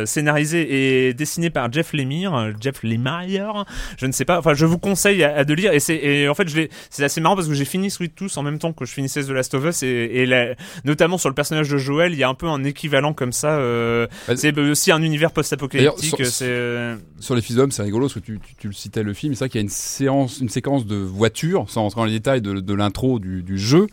scénarisé 0.06 1.08
et 1.08 1.14
dessiné 1.14 1.50
par 1.50 1.72
Jeff 1.72 1.92
Lemire 1.92 2.52
Jeff 2.60 2.82
Lemire 2.82 3.64
je 3.98 4.06
ne 4.06 4.12
sais 4.12 4.24
pas 4.24 4.38
enfin 4.38 4.54
je 4.54 4.66
vous 4.66 4.78
conseille 4.78 5.22
à, 5.24 5.36
à 5.38 5.44
de 5.44 5.54
lire 5.54 5.72
et 5.72 5.80
c'est 5.80 6.28
en 6.28 6.34
fait 6.34 6.48
je 6.48 6.62
c'est 6.90 7.04
assez 7.04 7.20
marrant 7.20 7.36
parce 7.36 7.48
que 7.48 7.54
j'ai 7.54 7.64
fini 7.64 7.90
Sweet 7.90 8.14
Tooth 8.14 8.36
en 8.36 8.42
même 8.42 8.58
temps 8.58 8.72
que 8.72 8.84
je 8.84 8.92
finissais 8.92 9.22
The 9.24 9.30
Last 9.30 9.54
of 9.54 9.64
Us 9.64 9.82
et, 9.82 9.86
et 9.86 10.26
la- 10.26 10.54
notamment 10.84 11.18
sur 11.18 11.28
le 11.28 11.34
personnage 11.34 11.68
de 11.68 11.78
Joel 11.78 12.12
il 12.12 12.18
y 12.18 12.24
a 12.24 12.28
un 12.28 12.34
peu 12.34 12.46
un 12.46 12.64
équivalent 12.64 13.12
comme 13.12 13.32
ça 13.32 13.43
euh, 13.50 14.06
Bah, 14.28 14.36
c'est 14.36 14.58
aussi 14.58 14.90
un 14.92 15.02
univers 15.02 15.30
post-apocalyptique 15.32 16.24
sur- 16.26 16.46
euh, 16.46 16.96
Sur 17.20 17.34
les 17.34 17.42
fils 17.42 17.56
d'hommes, 17.56 17.70
c'est 17.70 17.82
rigolo 17.82 18.06
parce 18.06 18.14
que 18.14 18.20
tu, 18.20 18.38
tu, 18.40 18.54
tu 18.56 18.66
le 18.68 18.72
citais 18.72 19.02
le 19.02 19.14
film, 19.14 19.34
c'est 19.34 19.40
vrai 19.40 19.48
qu'il 19.48 19.58
y 19.60 19.62
a 19.62 19.64
une 19.64 19.68
séance, 19.68 20.38
une 20.40 20.48
séquence 20.48 20.86
de 20.86 20.96
voiture, 20.96 21.66
sans 21.68 21.82
rentrer 21.82 22.00
dans 22.00 22.04
les 22.06 22.12
détails 22.12 22.42
de, 22.42 22.54
de 22.60 22.74
l'intro 22.74 23.18
du, 23.18 23.42
du 23.42 23.58
jeu, 23.58 23.86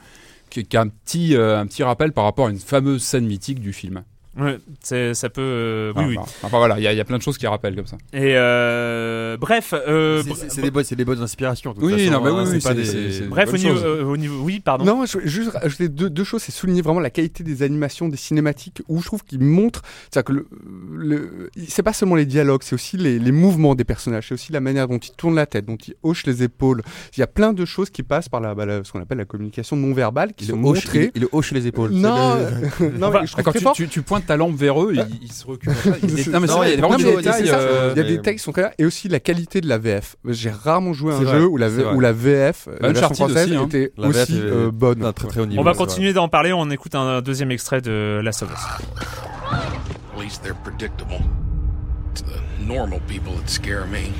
qui, 0.49 0.63
qui 0.65 0.75
a 0.77 0.81
un 0.81 0.87
petit, 0.87 1.35
euh, 1.35 1.59
un 1.59 1.65
petit 1.67 1.83
rappel 1.83 2.11
par 2.11 2.23
rapport 2.25 2.47
à 2.47 2.49
une 2.51 2.59
fameuse 2.59 3.01
scène 3.03 3.25
mythique 3.25 3.59
du 3.61 3.73
film. 3.73 4.03
Ouais, 4.39 4.57
c'est 4.81 5.13
ça 5.13 5.29
peut 5.29 5.41
euh, 5.41 5.91
oui 5.95 6.01
Enfin, 6.01 6.07
oui 6.09 6.17
enfin, 6.19 6.31
enfin, 6.47 6.57
voilà, 6.57 6.79
il 6.79 6.83
y, 6.83 6.87
a- 6.87 6.93
il 6.93 6.97
y 6.97 7.01
a 7.01 7.05
plein 7.05 7.17
de 7.17 7.21
choses 7.23 7.37
qui 7.37 7.47
rappellent 7.47 7.75
comme 7.75 7.87
ça. 7.87 7.97
et 8.13 8.35
euh, 8.37 9.37
bref 9.37 9.73
euh, 9.73 10.23
C'est- 10.49 10.61
des, 10.61 10.71
bonnes- 10.71 10.83
c'est 10.83 10.95
des 10.95 11.05
bonnes 11.05 11.21
inspirations. 11.21 11.71
de 11.73 11.75
toute 11.79 11.85
Oui, 11.85 12.07
façon, 12.07 12.11
non, 12.11 12.23
mais 12.23 12.29
hein, 12.29 12.43
oui, 12.43 12.61
c'est 12.61 12.69
oui, 12.69 12.75
pas 12.75 13.19
des- 13.21 13.27
bref 13.27 13.53
au 13.53 13.57
niveau, 13.57 13.77
euh, 13.79 14.03
au 14.03 14.17
niveau 14.17 14.41
oui 14.43 14.59
pardon 14.59 14.85
Non, 14.85 15.05
je 15.05 15.13
voulais 15.13 15.27
juste 15.27 15.51
rajouter 15.51 15.89
deux, 15.89 16.09
deux 16.09 16.23
choses. 16.23 16.41
C'est 16.43 16.51
souligner 16.51 16.81
vraiment 16.81 16.99
la 16.99 17.09
qualité 17.09 17.43
des 17.43 17.63
animations, 17.63 18.09
des 18.09 18.17
cinématiques, 18.17 18.81
où 18.87 18.99
je 19.01 19.05
trouve 19.05 19.23
qu'ils 19.23 19.41
montrent. 19.41 19.81
C'est-à-dire 20.11 20.25
que 20.25 20.33
le, 20.33 20.47
le- 20.93 21.49
c'est 21.67 21.83
pas 21.83 21.93
seulement 21.93 22.15
les 22.15 22.25
dialogues, 22.25 22.61
c'est 22.63 22.75
aussi 22.75 22.97
les, 22.97 23.19
les 23.19 23.31
mouvements 23.31 23.75
des 23.75 23.83
personnages, 23.83 24.27
c'est 24.29 24.33
aussi 24.33 24.51
la 24.51 24.59
manière 24.61 24.87
dont 24.87 24.97
ils 24.97 25.11
tournent 25.15 25.35
la 25.35 25.45
tête, 25.45 25.65
dont 25.65 25.77
ils 25.77 25.95
hochent 26.03 26.25
les 26.25 26.43
épaules. 26.43 26.81
Il 27.15 27.19
y 27.19 27.23
a 27.23 27.27
plein 27.27 27.53
de 27.53 27.65
choses 27.65 27.89
qui 27.89 28.03
passent 28.03 28.29
par 28.29 28.41
la, 28.41 28.55
bah, 28.55 28.65
la- 28.65 28.83
ce 28.83 28.91
qu'on 28.91 29.01
appelle 29.01 29.17
la 29.19 29.25
communication 29.25 29.75
non 29.75 29.93
verbale, 29.93 30.33
qui 30.33 30.45
Il 30.45 30.47
sont 30.51 30.63
hoche, 30.63 30.85
montrées. 30.85 31.11
il, 31.15 31.23
il 31.23 31.27
hoche 31.31 31.51
les 31.51 31.67
épaules. 31.67 31.91
Non, 31.91 32.35
le- 32.79 32.97
non, 32.97 33.11
mais 33.11 33.25
je 33.27 33.31
trouve 33.33 33.43
Quand 33.43 33.51
tu, 33.73 33.83
tu, 33.83 33.87
tu 33.87 34.01
pointes 34.01 34.20
ta 34.21 34.37
lampe 34.37 34.55
vers 34.55 34.81
eux, 34.83 34.93
ils, 34.93 35.05
ils 35.23 35.31
se 35.31 35.45
reculent. 35.45 35.71
Il 36.03 36.09
y 36.09 36.21
a 36.21 36.23
des- 36.23 36.31
non, 36.31 36.39
mais 36.39 36.47
c'est 36.47 36.53
Non, 36.53 36.57
vrai, 36.59 36.73
il 36.73 36.75
y 36.75 36.77
a 36.77 36.81
vraiment 36.81 36.91
Non, 36.91 36.97
des 36.97 37.03
mais 37.05 37.15
détails. 37.17 37.41
c'est 37.45 37.47
ça, 37.51 37.57
euh, 37.59 37.89
il 37.93 37.97
y 37.97 38.01
a 38.01 38.03
des 38.03 38.09
mais- 38.11 38.17
détails 38.17 38.35
qui 38.35 38.43
sont 38.43 38.51
très 38.51 38.71
et 38.77 38.85
aussi 38.85 39.07
la 39.09 39.19
qualité 39.19 39.61
de 39.61 39.67
la 39.67 39.77
VF. 39.77 40.15
J'ai 40.29 40.49
rarement 40.51 40.93
joué 40.93 41.13
à 41.13 41.17
un 41.17 41.19
C'est 41.25 41.31
jeu 41.31 41.45
où 41.47 41.57
la, 41.57 41.69
c'est 41.69 41.75
V- 41.75 41.83
vrai. 41.83 41.93
où 41.95 41.99
la 41.99 42.11
VF, 42.13 42.67
la 42.79 42.87
version 42.87 42.87
Uncharted 42.89 43.15
française, 43.17 43.45
aussi, 43.47 43.55
hein. 43.57 43.65
était 43.67 43.91
La 43.97 44.07
VF 44.09 44.23
aussi 44.23 44.37
est- 44.37 44.41
euh, 44.41 44.71
bonne. 44.71 44.99
d'un 44.99 45.13
très 45.13 45.27
très 45.27 45.41
haut 45.41 45.45
niveau. 45.45 45.61
on 45.61 45.65
va 45.65 45.73
c'est 45.73 45.77
continuer 45.79 46.13
d'en 46.13 46.27
parler 46.29 46.53
on 46.53 46.69
écoute 46.69 46.95
un 46.95 47.21
deuxième 47.21 47.51
extrait 47.51 47.81
de 47.81 48.21
Last 48.23 48.43
of 48.43 48.49
Us 48.51 48.59
At 49.51 50.21
least 50.21 50.43
they're 50.43 50.55
predictable. 50.63 51.19
It's 52.11 52.23
the 52.23 52.67
normal 52.67 52.99
people 53.07 53.33
that 53.33 53.47
scare 53.47 53.85
me. 53.91 54.11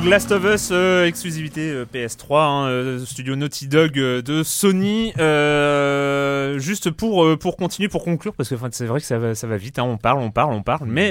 Donc 0.00 0.08
Last 0.08 0.32
of 0.32 0.44
Us, 0.44 0.70
euh, 0.72 1.04
exclusivité 1.04 1.72
euh, 1.72 1.84
PS3, 1.84 2.38
hein, 2.38 2.68
euh, 2.68 3.04
studio 3.04 3.36
Naughty 3.36 3.68
Dog 3.68 3.92
de 3.92 4.42
Sony. 4.42 5.12
Juste 6.58 6.90
pour 6.90 7.38
pour 7.38 7.56
continuer, 7.58 7.88
pour 7.88 8.02
conclure, 8.02 8.32
parce 8.34 8.48
que 8.48 8.54
enfin, 8.54 8.68
c'est 8.72 8.86
vrai 8.86 9.00
que 9.00 9.06
ça 9.06 9.18
va 9.18 9.34
ça 9.34 9.46
va 9.46 9.58
vite. 9.58 9.78
Hein, 9.78 9.82
on 9.82 9.98
parle, 9.98 10.20
on 10.20 10.30
parle, 10.30 10.54
on 10.54 10.62
parle, 10.62 10.86
mais 10.86 11.10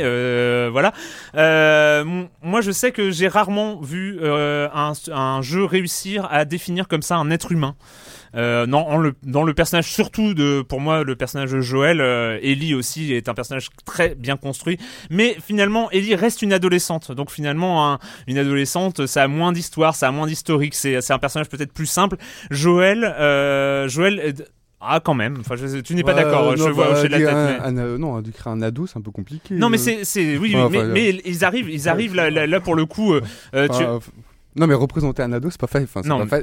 voilà. 0.70 0.94
Moi, 2.42 2.62
je 2.62 2.72
sais 2.72 2.92
que 2.92 3.12
j'ai 3.12 3.28
rarement 3.28 3.80
vu 3.80 4.20
un, 4.24 4.94
un 5.12 5.42
jeu 5.44 5.66
réussir 5.66 6.28
à 6.32 6.46
définir 6.46 6.88
comme 6.88 7.04
ça 7.04 7.18
un 7.18 7.30
être 7.30 7.52
humain. 7.52 7.76
Euh, 8.36 8.66
non, 8.66 8.88
en 8.88 8.98
le, 8.98 9.14
dans 9.24 9.44
le 9.44 9.54
personnage 9.54 9.92
surtout 9.92 10.34
de, 10.34 10.62
pour 10.62 10.80
moi, 10.82 11.04
le 11.04 11.16
personnage 11.16 11.52
de 11.52 11.62
Joël, 11.62 12.00
euh, 12.02 12.38
Ellie 12.42 12.76
aussi 12.76 13.14
est 13.14 13.28
un 13.30 13.34
personnage 13.34 13.70
très 13.86 14.16
bien 14.16 14.38
construit. 14.38 14.78
Mais 15.10 15.36
finalement, 15.46 15.90
Ellie 15.92 16.16
reste 16.16 16.42
une 16.42 16.54
adolescente. 16.54 17.12
Donc 17.12 17.32
finalement, 17.32 17.94
un- 17.94 18.00
une 18.28 18.38
adolescente, 18.38 19.06
ça 19.08 19.24
a 19.24 19.28
moins 19.28 19.52
d'histoire, 19.52 19.96
ça 19.96 20.08
a 20.08 20.12
moins 20.12 20.28
d'historique. 20.28 20.76
C'est, 20.76 21.02
c'est 21.02 21.14
un 21.14 21.20
personnage 21.20 21.50
peut-être 21.50 21.74
plus 21.74 21.86
simple. 21.88 22.18
Joël, 22.52 23.04
euh, 23.04 23.88
Joël, 23.88 24.34
ah 24.82 25.02
quand 25.04 25.14
même. 25.14 25.38
Enfin, 25.42 25.56
je- 25.58 25.80
tu 25.82 25.94
n'es 25.96 26.04
pas 26.04 26.14
Ouais, 26.16 26.24
d'accord. 26.24 26.50
euh, 26.52 26.56
je 26.56 26.64
vois 26.70 26.86
bah, 26.86 26.92
hocher 27.00 27.08
de 27.10 27.12
la 27.14 27.18
tête. 27.18 27.28
un- 27.30 27.72
mais- 27.72 27.82
un, 27.82 27.98
non, 27.98 28.22
décrire 28.22 28.48
un 28.48 28.62
ado, 28.62 28.88
c'est 28.88 28.98
un 28.98 29.02
peu 29.02 29.12
compliqué. 29.12 29.56
Non, 29.56 29.70
mais 29.70 29.78
c'est, 29.78 30.06
c'est, 30.06 30.38
oui, 30.38 30.54
Enfin, 30.56 30.68
oui, 30.68 30.72
mais, 30.72 30.78
enfin, 30.84 30.88
mais 30.94 31.22
ils 31.26 31.44
arrivent, 31.44 31.70
ils 31.70 31.90
arrivent 31.90 32.16
là, 32.16 32.30
là, 32.30 32.48
là, 32.48 32.60
pour 32.60 32.76
le 32.76 32.86
coup. 32.86 33.14
euh, 33.14 33.68
tu- 33.68 33.84
Non, 34.56 34.66
mais 34.68 34.74
représenter 34.74 35.22
un 35.22 35.32
ado, 35.32 35.50
c'est 35.52 35.60
pas, 35.60 35.68
fa- 35.68 35.82
enfin, 35.82 36.02
c'est 36.04 36.10
Non, 36.10 36.26
pas, 36.26 36.40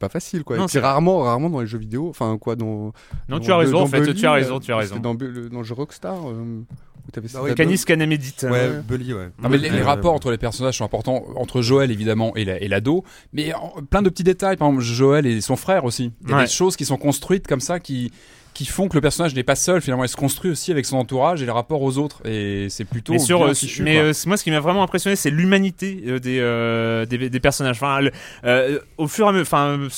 fa- 0.00 0.08
facile, 0.08 0.44
quoi. 0.44 0.56
Non, 0.56 0.66
c'est- 0.66 0.80
rarement, 0.80 1.20
rarement 1.20 1.50
dans 1.50 1.60
les 1.60 1.66
jeux 1.66 1.78
vidéo, 1.78 2.08
enfin, 2.08 2.38
quoi, 2.38 2.56
dans. 2.56 2.66
Non, 2.66 2.92
dans- 3.28 3.40
tu 3.40 3.52
as 3.52 3.56
raison, 3.58 3.72
dans 3.78 3.82
en 3.82 3.86
fait, 3.86 4.00
Bully, 4.00 4.14
tu 4.14 4.26
as 4.26 4.32
raison, 4.32 4.56
euh, 4.56 4.60
tu 4.60 4.72
as 4.72 4.76
raison. 4.76 4.94
c'était 4.96 5.02
Dans, 5.02 5.12
le- 5.14 5.48
dans 5.50 5.58
le 5.58 5.64
jeu 5.64 5.74
Rockstar, 5.74 6.16
euh, 6.30 6.62
où 7.06 7.10
t'avais 7.12 7.28
oui, 7.36 7.48
cet 7.48 7.54
Canis 7.56 7.84
Canemedit. 7.84 8.34
Ouais, 8.44 8.80
Bully, 8.88 9.12
ouais. 9.12 9.28
Non, 9.42 9.50
mais 9.50 9.58
les, 9.58 9.68
rapports 9.82 10.12
ouais. 10.12 10.16
entre 10.16 10.30
les 10.30 10.38
personnages 10.38 10.78
sont 10.78 10.84
importants, 10.84 11.22
entre 11.36 11.60
Joël 11.60 11.90
évidemment 11.90 12.34
et 12.34 12.44
la- 12.46 12.60
et 12.62 12.66
l'ado, 12.66 13.04
mais 13.34 13.52
en- 13.54 13.74
plein 13.88 14.00
de 14.02 14.08
petits 14.08 14.24
détails, 14.24 14.56
par 14.56 14.68
exemple 14.68 14.82
Joël 14.84 15.26
et 15.26 15.40
son 15.42 15.56
frère 15.56 15.84
aussi. 15.84 16.12
Il 16.22 16.30
y 16.30 16.32
a 16.32 16.36
Ouais. 16.36 16.44
des 16.44 16.50
choses 16.50 16.76
qui 16.76 16.86
sont 16.86 16.96
construites 16.96 17.46
comme 17.46 17.60
ça 17.60 17.78
qui 17.78 18.10
qui 18.54 18.66
font 18.66 18.88
que 18.88 18.94
le 18.96 19.00
personnage 19.00 19.34
n'est 19.34 19.42
pas 19.42 19.54
seul 19.56 19.80
finalement, 19.80 20.04
il 20.04 20.08
se 20.08 20.16
construit 20.16 20.50
aussi 20.50 20.70
avec 20.70 20.84
son 20.86 20.96
entourage 20.98 21.42
et 21.42 21.46
les 21.46 21.50
rapports 21.52 21.82
aux 21.82 21.98
autres 21.98 22.20
et 22.26 22.66
c'est 22.68 22.84
plutôt 22.84 23.12
mais 23.12 23.18
sur, 23.18 23.42
euh, 23.42 23.54
fichu, 23.54 23.82
mais 23.82 23.98
euh, 23.98 24.12
moi, 24.26 24.36
ce 24.36 24.44
qui 24.44 24.50
m'a 24.50 24.60
vraiment 24.60 24.82
impressionné, 24.82 25.16
c'est 25.16 25.30
l'humanité 25.30 26.02
euh, 26.06 26.18
des, 26.18 26.38
euh, 26.40 27.06
des 27.06 27.30
des 27.30 27.40
personnages. 27.40 27.76
Enfin, 27.76 28.00
le- 28.00 28.82
au 28.98 29.06
fur 29.08 29.26
et 29.26 29.28
à 29.28 29.32
mesure, 29.32 29.42
enfin, 29.46 29.88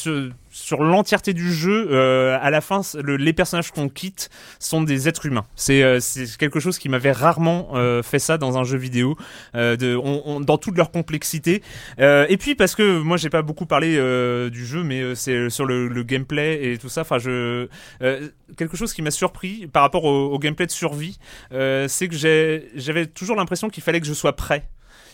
sur, 0.53 0.83
l'entièreté 0.83 1.33
du 1.33 1.53
jeu, 1.53 1.89
euh, 1.91 2.39
à 2.41 2.51
la 2.51 2.61
fin, 2.61 2.83
les 3.03 3.33
personnages 3.33 3.73
qu'on 3.73 3.89
quitte 3.89 4.31
sont 4.59 4.83
des 4.83 5.09
êtres 5.09 5.27
humains. 5.27 5.45
C'est 5.57 5.83
euh, 5.83 5.99
quelque 6.39 6.61
chose 6.61 6.79
qui 6.79 6.89
m'avait 6.89 7.13
rarement 7.13 7.71
euh, 7.75 8.03
fait 8.03 8.19
ça 8.19 8.39
dans 8.39 8.59
un 8.59 8.65
jeu 8.65 8.77
vidéo, 8.77 9.17
euh, 9.55 9.77
de, 9.77 9.99
dans 10.45 10.59
toute 10.59 10.77
leur 10.77 10.91
complexité. 10.91 11.63
Euh, 11.99 12.27
et 12.29 12.37
puis 12.37 12.55
parce 12.55 12.75
que 12.75 13.01
moi, 13.01 13.17
j'ai 13.17 13.31
pas 13.31 13.43
beaucoup 13.43 13.67
parlé 13.67 13.93
du 14.51 14.67
jeu, 14.67 14.83
mais 14.83 15.15
c'est 15.15 15.51
sur 15.51 15.65
le, 15.65 16.03
gameplay 16.03 16.73
et 16.73 16.79
tout 16.79 16.89
ça. 16.89 17.03
Enfin, 17.03 17.19
je 17.19 17.69
quelque 18.57 18.77
chose 18.77 18.93
qui 18.93 19.03
m'a 19.03 19.11
surpris 19.11 19.67
par 19.67 19.83
rapport 19.83 20.05
au, 20.05 20.33
au 20.33 20.39
gameplay 20.39 20.67
de 20.67 20.73
survie, 20.73 21.19
c'est 21.51 22.09
que 22.09 22.17
j'avais 22.75 23.07
toujours 23.07 23.37
l'impression 23.37 23.71
qu'il 23.71 23.83
fallait 23.83 24.01
que 24.01 24.07
je 24.07 24.15
sois 24.15 24.35
prêt. 24.35 24.69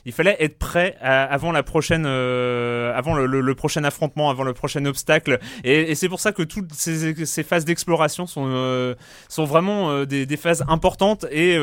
Il 0.05 0.13
fallait 0.13 0.37
être 0.41 0.59
prêt 0.59 0.97
avant 1.01 1.53
la 1.53 1.63
prochaine, 1.63 2.05
euh, 2.07 2.97
avant 2.97 3.15
le, 3.15 3.55
prochain 3.55 3.85
affrontement, 3.85 4.31
avant 4.31 4.45
le 4.45 4.53
prochain 4.53 4.85
obstacle. 4.85 5.39
Et, 5.65 5.95
c'est 5.95 6.09
pour 6.09 6.21
ça 6.21 6.33
que 6.33 6.43
toutes 6.43 6.73
ces, 6.73 7.43
phases 7.43 7.65
d'exploration 7.65 8.27
sont, 8.27 8.47
euh, 8.47 8.95
sont 9.29 9.45
vraiment 9.45 9.91
euh, 9.91 10.05
des, 10.05 10.37
phases 10.37 10.65
importantes 10.69 11.27
et, 11.31 11.59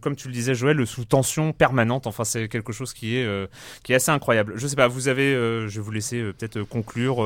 comme 0.00 0.16
tu 0.16 0.28
le 0.28 0.34
disais, 0.34 0.54
Joël, 0.54 0.86
sous 0.86 1.04
tension 1.04 1.52
permanente. 1.52 2.06
Enfin, 2.06 2.24
c'est 2.24 2.48
quelque 2.48 2.72
chose 2.72 2.92
qui 2.92 3.16
est, 3.16 3.48
qui 3.82 3.92
est 3.92 3.96
assez 3.96 4.10
incroyable. 4.10 4.54
Je 4.56 4.66
sais 4.66 4.76
pas, 4.76 4.88
vous 4.88 5.08
avez, 5.08 5.32
je 5.32 5.74
vais 5.74 5.80
vous 5.80 5.90
laisser 5.90 6.22
peut-être 6.38 6.62
conclure 6.62 7.16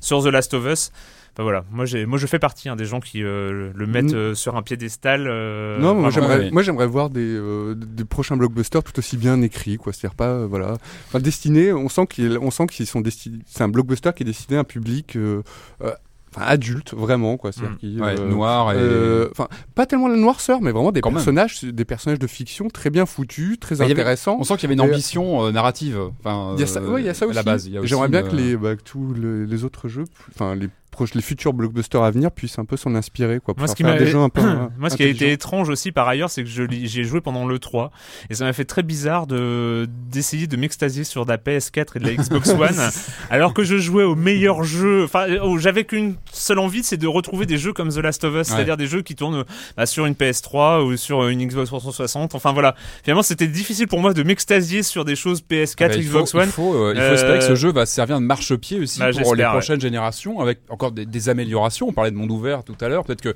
sur 0.00 0.22
The 0.22 0.26
Last 0.26 0.54
of 0.54 0.66
Us. 0.66 0.92
Enfin 1.36 1.42
voilà, 1.42 1.64
moi 1.70 1.84
j'ai, 1.84 2.06
moi 2.06 2.16
je 2.18 2.26
fais 2.26 2.38
partie 2.38 2.70
hein, 2.70 2.76
des 2.76 2.86
gens 2.86 2.98
qui 2.98 3.22
euh, 3.22 3.70
le 3.74 3.86
mettent 3.86 4.14
euh, 4.14 4.34
sur 4.34 4.56
un 4.56 4.62
piédestal. 4.62 5.26
euh, 5.28 5.78
Non, 5.78 5.94
moi 5.94 6.08
j'aimerais, 6.08 6.50
moi 6.50 6.62
j'aimerais 6.62 6.86
voir 6.86 7.10
des, 7.10 7.20
euh, 7.26 7.74
des 7.76 8.06
prochains 8.06 8.38
blockbusters 8.38 8.82
tout 8.82 8.98
aussi 8.98 9.18
bien 9.18 9.42
écrits, 9.42 9.76
quoi. 9.76 9.92
C'est-à-dire 9.92 10.14
pas, 10.16 10.28
euh, 10.30 10.46
voilà, 10.48 10.78
enfin 11.08 11.20
destiné. 11.20 11.74
On 11.74 11.90
sent 11.90 12.06
qu'ils, 12.06 12.38
on 12.40 12.50
sent 12.50 12.66
qu'ils 12.68 12.86
sont 12.86 13.02
destinés. 13.02 13.40
C'est 13.46 13.62
un 13.62 13.68
blockbuster 13.68 14.12
qui 14.16 14.22
est 14.22 14.26
destiné 14.26 14.56
à 14.56 14.60
un 14.60 14.64
public, 14.64 15.14
euh, 15.16 15.42
euh, 15.82 15.92
enfin 16.34 16.46
adulte, 16.46 16.94
vraiment, 16.94 17.36
quoi. 17.36 17.52
C'est-à-dire 17.52 17.74
Mm. 17.74 17.78
qui, 17.80 18.00
Ouais, 18.00 18.18
euh, 18.18 18.28
noir 18.30 18.72
et 18.72 18.76
euh, 18.78 19.28
Enfin, 19.32 19.48
pas 19.74 19.84
tellement 19.84 20.08
la 20.08 20.16
noirceur, 20.16 20.62
mais 20.62 20.72
vraiment 20.72 20.90
des 20.90 21.02
Quand 21.02 21.10
même. 21.10 21.16
personnages, 21.16 21.62
des 21.62 21.84
personnages 21.84 22.18
de 22.18 22.26
fiction 22.26 22.68
très 22.68 22.88
bien 22.88 23.04
foutus, 23.04 23.60
très 23.60 23.76
Bah, 23.76 23.84
avait- 23.84 23.92
intéressants. 23.92 24.38
on 24.40 24.44
sent 24.44 24.54
qu'il 24.54 24.62
y 24.62 24.66
avait 24.72 24.74
une 24.74 24.80
ambition 24.90 25.44
euh, 25.44 25.52
narrative. 25.52 25.98
Enfin, 26.20 26.54
Il 26.56 26.60
y 26.60 26.62
a 26.62 26.66
ça, 26.66 26.80
ouais, 26.82 27.02
il 27.02 27.06
y 27.06 27.10
a 27.10 27.14
ça 27.14 27.26
à 27.26 27.28
aussi. 27.28 27.36
la 27.36 27.42
base. 27.42 27.68
J'aimerais 27.82 28.08
bien 28.08 28.22
que 28.22 28.34
les, 28.34 28.56
bah, 28.56 28.74
tous 28.82 29.12
le- 29.12 29.44
les 29.44 29.64
autres 29.64 29.88
jeux, 29.88 30.04
enfin 30.34 30.54
les 30.54 30.68
les 31.14 31.22
futurs 31.22 31.52
blockbusters 31.52 32.02
à 32.02 32.10
venir 32.10 32.30
puissent 32.30 32.58
un 32.58 32.64
peu 32.64 32.76
s'en 32.76 32.94
inspirer, 32.94 33.40
quoi. 33.40 33.54
Pour 33.54 33.60
Moi, 33.62 33.68
ce 33.68 33.74
qui 33.74 33.84
m'a 33.84 33.96
des 33.96 34.06
jeux 34.06 34.18
un 34.18 34.28
peu. 34.28 34.40
hein, 34.40 34.70
Moi, 34.78 34.90
ce 34.90 34.96
qui 34.96 35.02
a 35.02 35.06
été 35.06 35.30
étrange 35.32 35.68
aussi 35.68 35.92
par 35.92 36.08
ailleurs, 36.08 36.30
c'est 36.30 36.42
que 36.44 36.48
j'ai 36.50 37.04
joué 37.04 37.20
pendant 37.20 37.46
le 37.46 37.58
3 37.58 37.90
et 38.30 38.34
ça 38.34 38.44
m'a 38.44 38.52
fait 38.52 38.64
très 38.64 38.82
bizarre 38.82 39.26
de 39.26 39.88
d'essayer 40.10 40.46
de 40.46 40.56
m'extasier 40.56 41.04
sur 41.04 41.24
de 41.24 41.30
la 41.30 41.38
PS4 41.38 41.96
et 41.96 41.98
de 42.00 42.04
la 42.04 42.14
Xbox 42.22 42.50
One 42.50 42.76
alors 43.30 43.54
que 43.54 43.64
je 43.64 43.76
jouais 43.78 44.04
au 44.04 44.14
meilleur 44.14 44.64
jeu. 44.64 45.04
Enfin, 45.04 45.26
oh, 45.42 45.58
j'avais 45.58 45.84
qu'une 45.84 46.14
seule 46.32 46.58
envie, 46.58 46.82
c'est 46.82 46.96
de 46.96 47.06
retrouver 47.06 47.46
des 47.46 47.58
jeux 47.58 47.72
comme 47.72 47.88
The 47.90 47.98
Last 47.98 48.24
of 48.24 48.34
Us, 48.34 48.46
c'est-à-dire 48.48 48.76
des 48.76 48.86
jeux 48.86 49.02
qui 49.02 49.14
tournent 49.14 49.44
bah, 49.76 49.86
sur 49.86 50.06
une 50.06 50.14
PS3 50.14 50.82
ou 50.84 50.96
sur 50.96 51.26
une 51.28 51.44
Xbox 51.46 51.68
360. 51.68 52.34
Enfin 52.34 52.52
voilà, 52.52 52.74
finalement, 53.02 53.22
c'était 53.22 53.46
difficile 53.48 53.86
pour 53.88 54.00
moi 54.00 54.12
de 54.14 54.22
m'extasier 54.22 54.82
sur 54.82 55.04
des 55.04 55.16
choses 55.16 55.42
PS4, 55.42 55.76
Ah 55.80 55.88
bah, 55.88 55.94
faut- 55.94 56.00
Xbox 56.00 56.34
One. 56.34 56.42
Il 56.46 56.52
faut, 56.52 56.74
euh, 56.74 56.92
il 56.94 57.00
faut 57.00 57.06
Euh, 57.06 57.14
espérer 57.14 57.38
que 57.38 57.44
ce 57.44 57.54
jeu 57.54 57.72
va 57.72 57.86
servir 57.86 58.18
de 58.20 58.24
marchepied 58.24 58.80
aussi 58.80 58.98
bah, 59.00 59.10
pour 59.22 59.34
les 59.34 59.44
ouais. 59.44 59.50
prochaines 59.50 59.80
générations, 59.80 60.40
avec 60.40 60.60
encore 60.68 60.85
des, 60.92 61.06
des 61.06 61.28
améliorations. 61.28 61.88
On 61.88 61.92
parlait 61.92 62.10
de 62.10 62.16
monde 62.16 62.30
ouvert 62.30 62.64
tout 62.64 62.76
à 62.80 62.88
l'heure. 62.88 63.04
Peut-être 63.04 63.22
que 63.22 63.34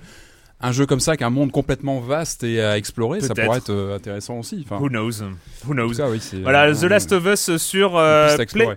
un 0.63 0.73
jeu 0.73 0.85
comme 0.85 1.01
ça, 1.01 1.13
avec 1.13 1.23
un 1.23 1.31
monde 1.31 1.53
complètement 1.53 2.01
vaste 2.01 2.45
et 2.45 2.61
à 2.63 2.77
explorer, 2.77 3.21
ça 3.23 3.35
pourrait 3.35 3.59
être 3.59 3.71
euh, 3.71 3.97
intéressant 3.97 4.39
aussi. 4.39 4.63
Enfin, 4.67 4.79
Who 4.83 4.89
knows? 4.91 5.23
Who 5.67 5.73
knows? 5.73 5.95
cas, 5.95 6.11
oui, 6.11 6.21
Voilà, 6.43 6.67
euh, 6.69 6.75
The 6.75 6.83
Last 6.85 7.13
of 7.13 7.25
Us 7.27 7.57
sur 7.57 7.97
euh, 7.97 8.37
Play-. 8.53 8.69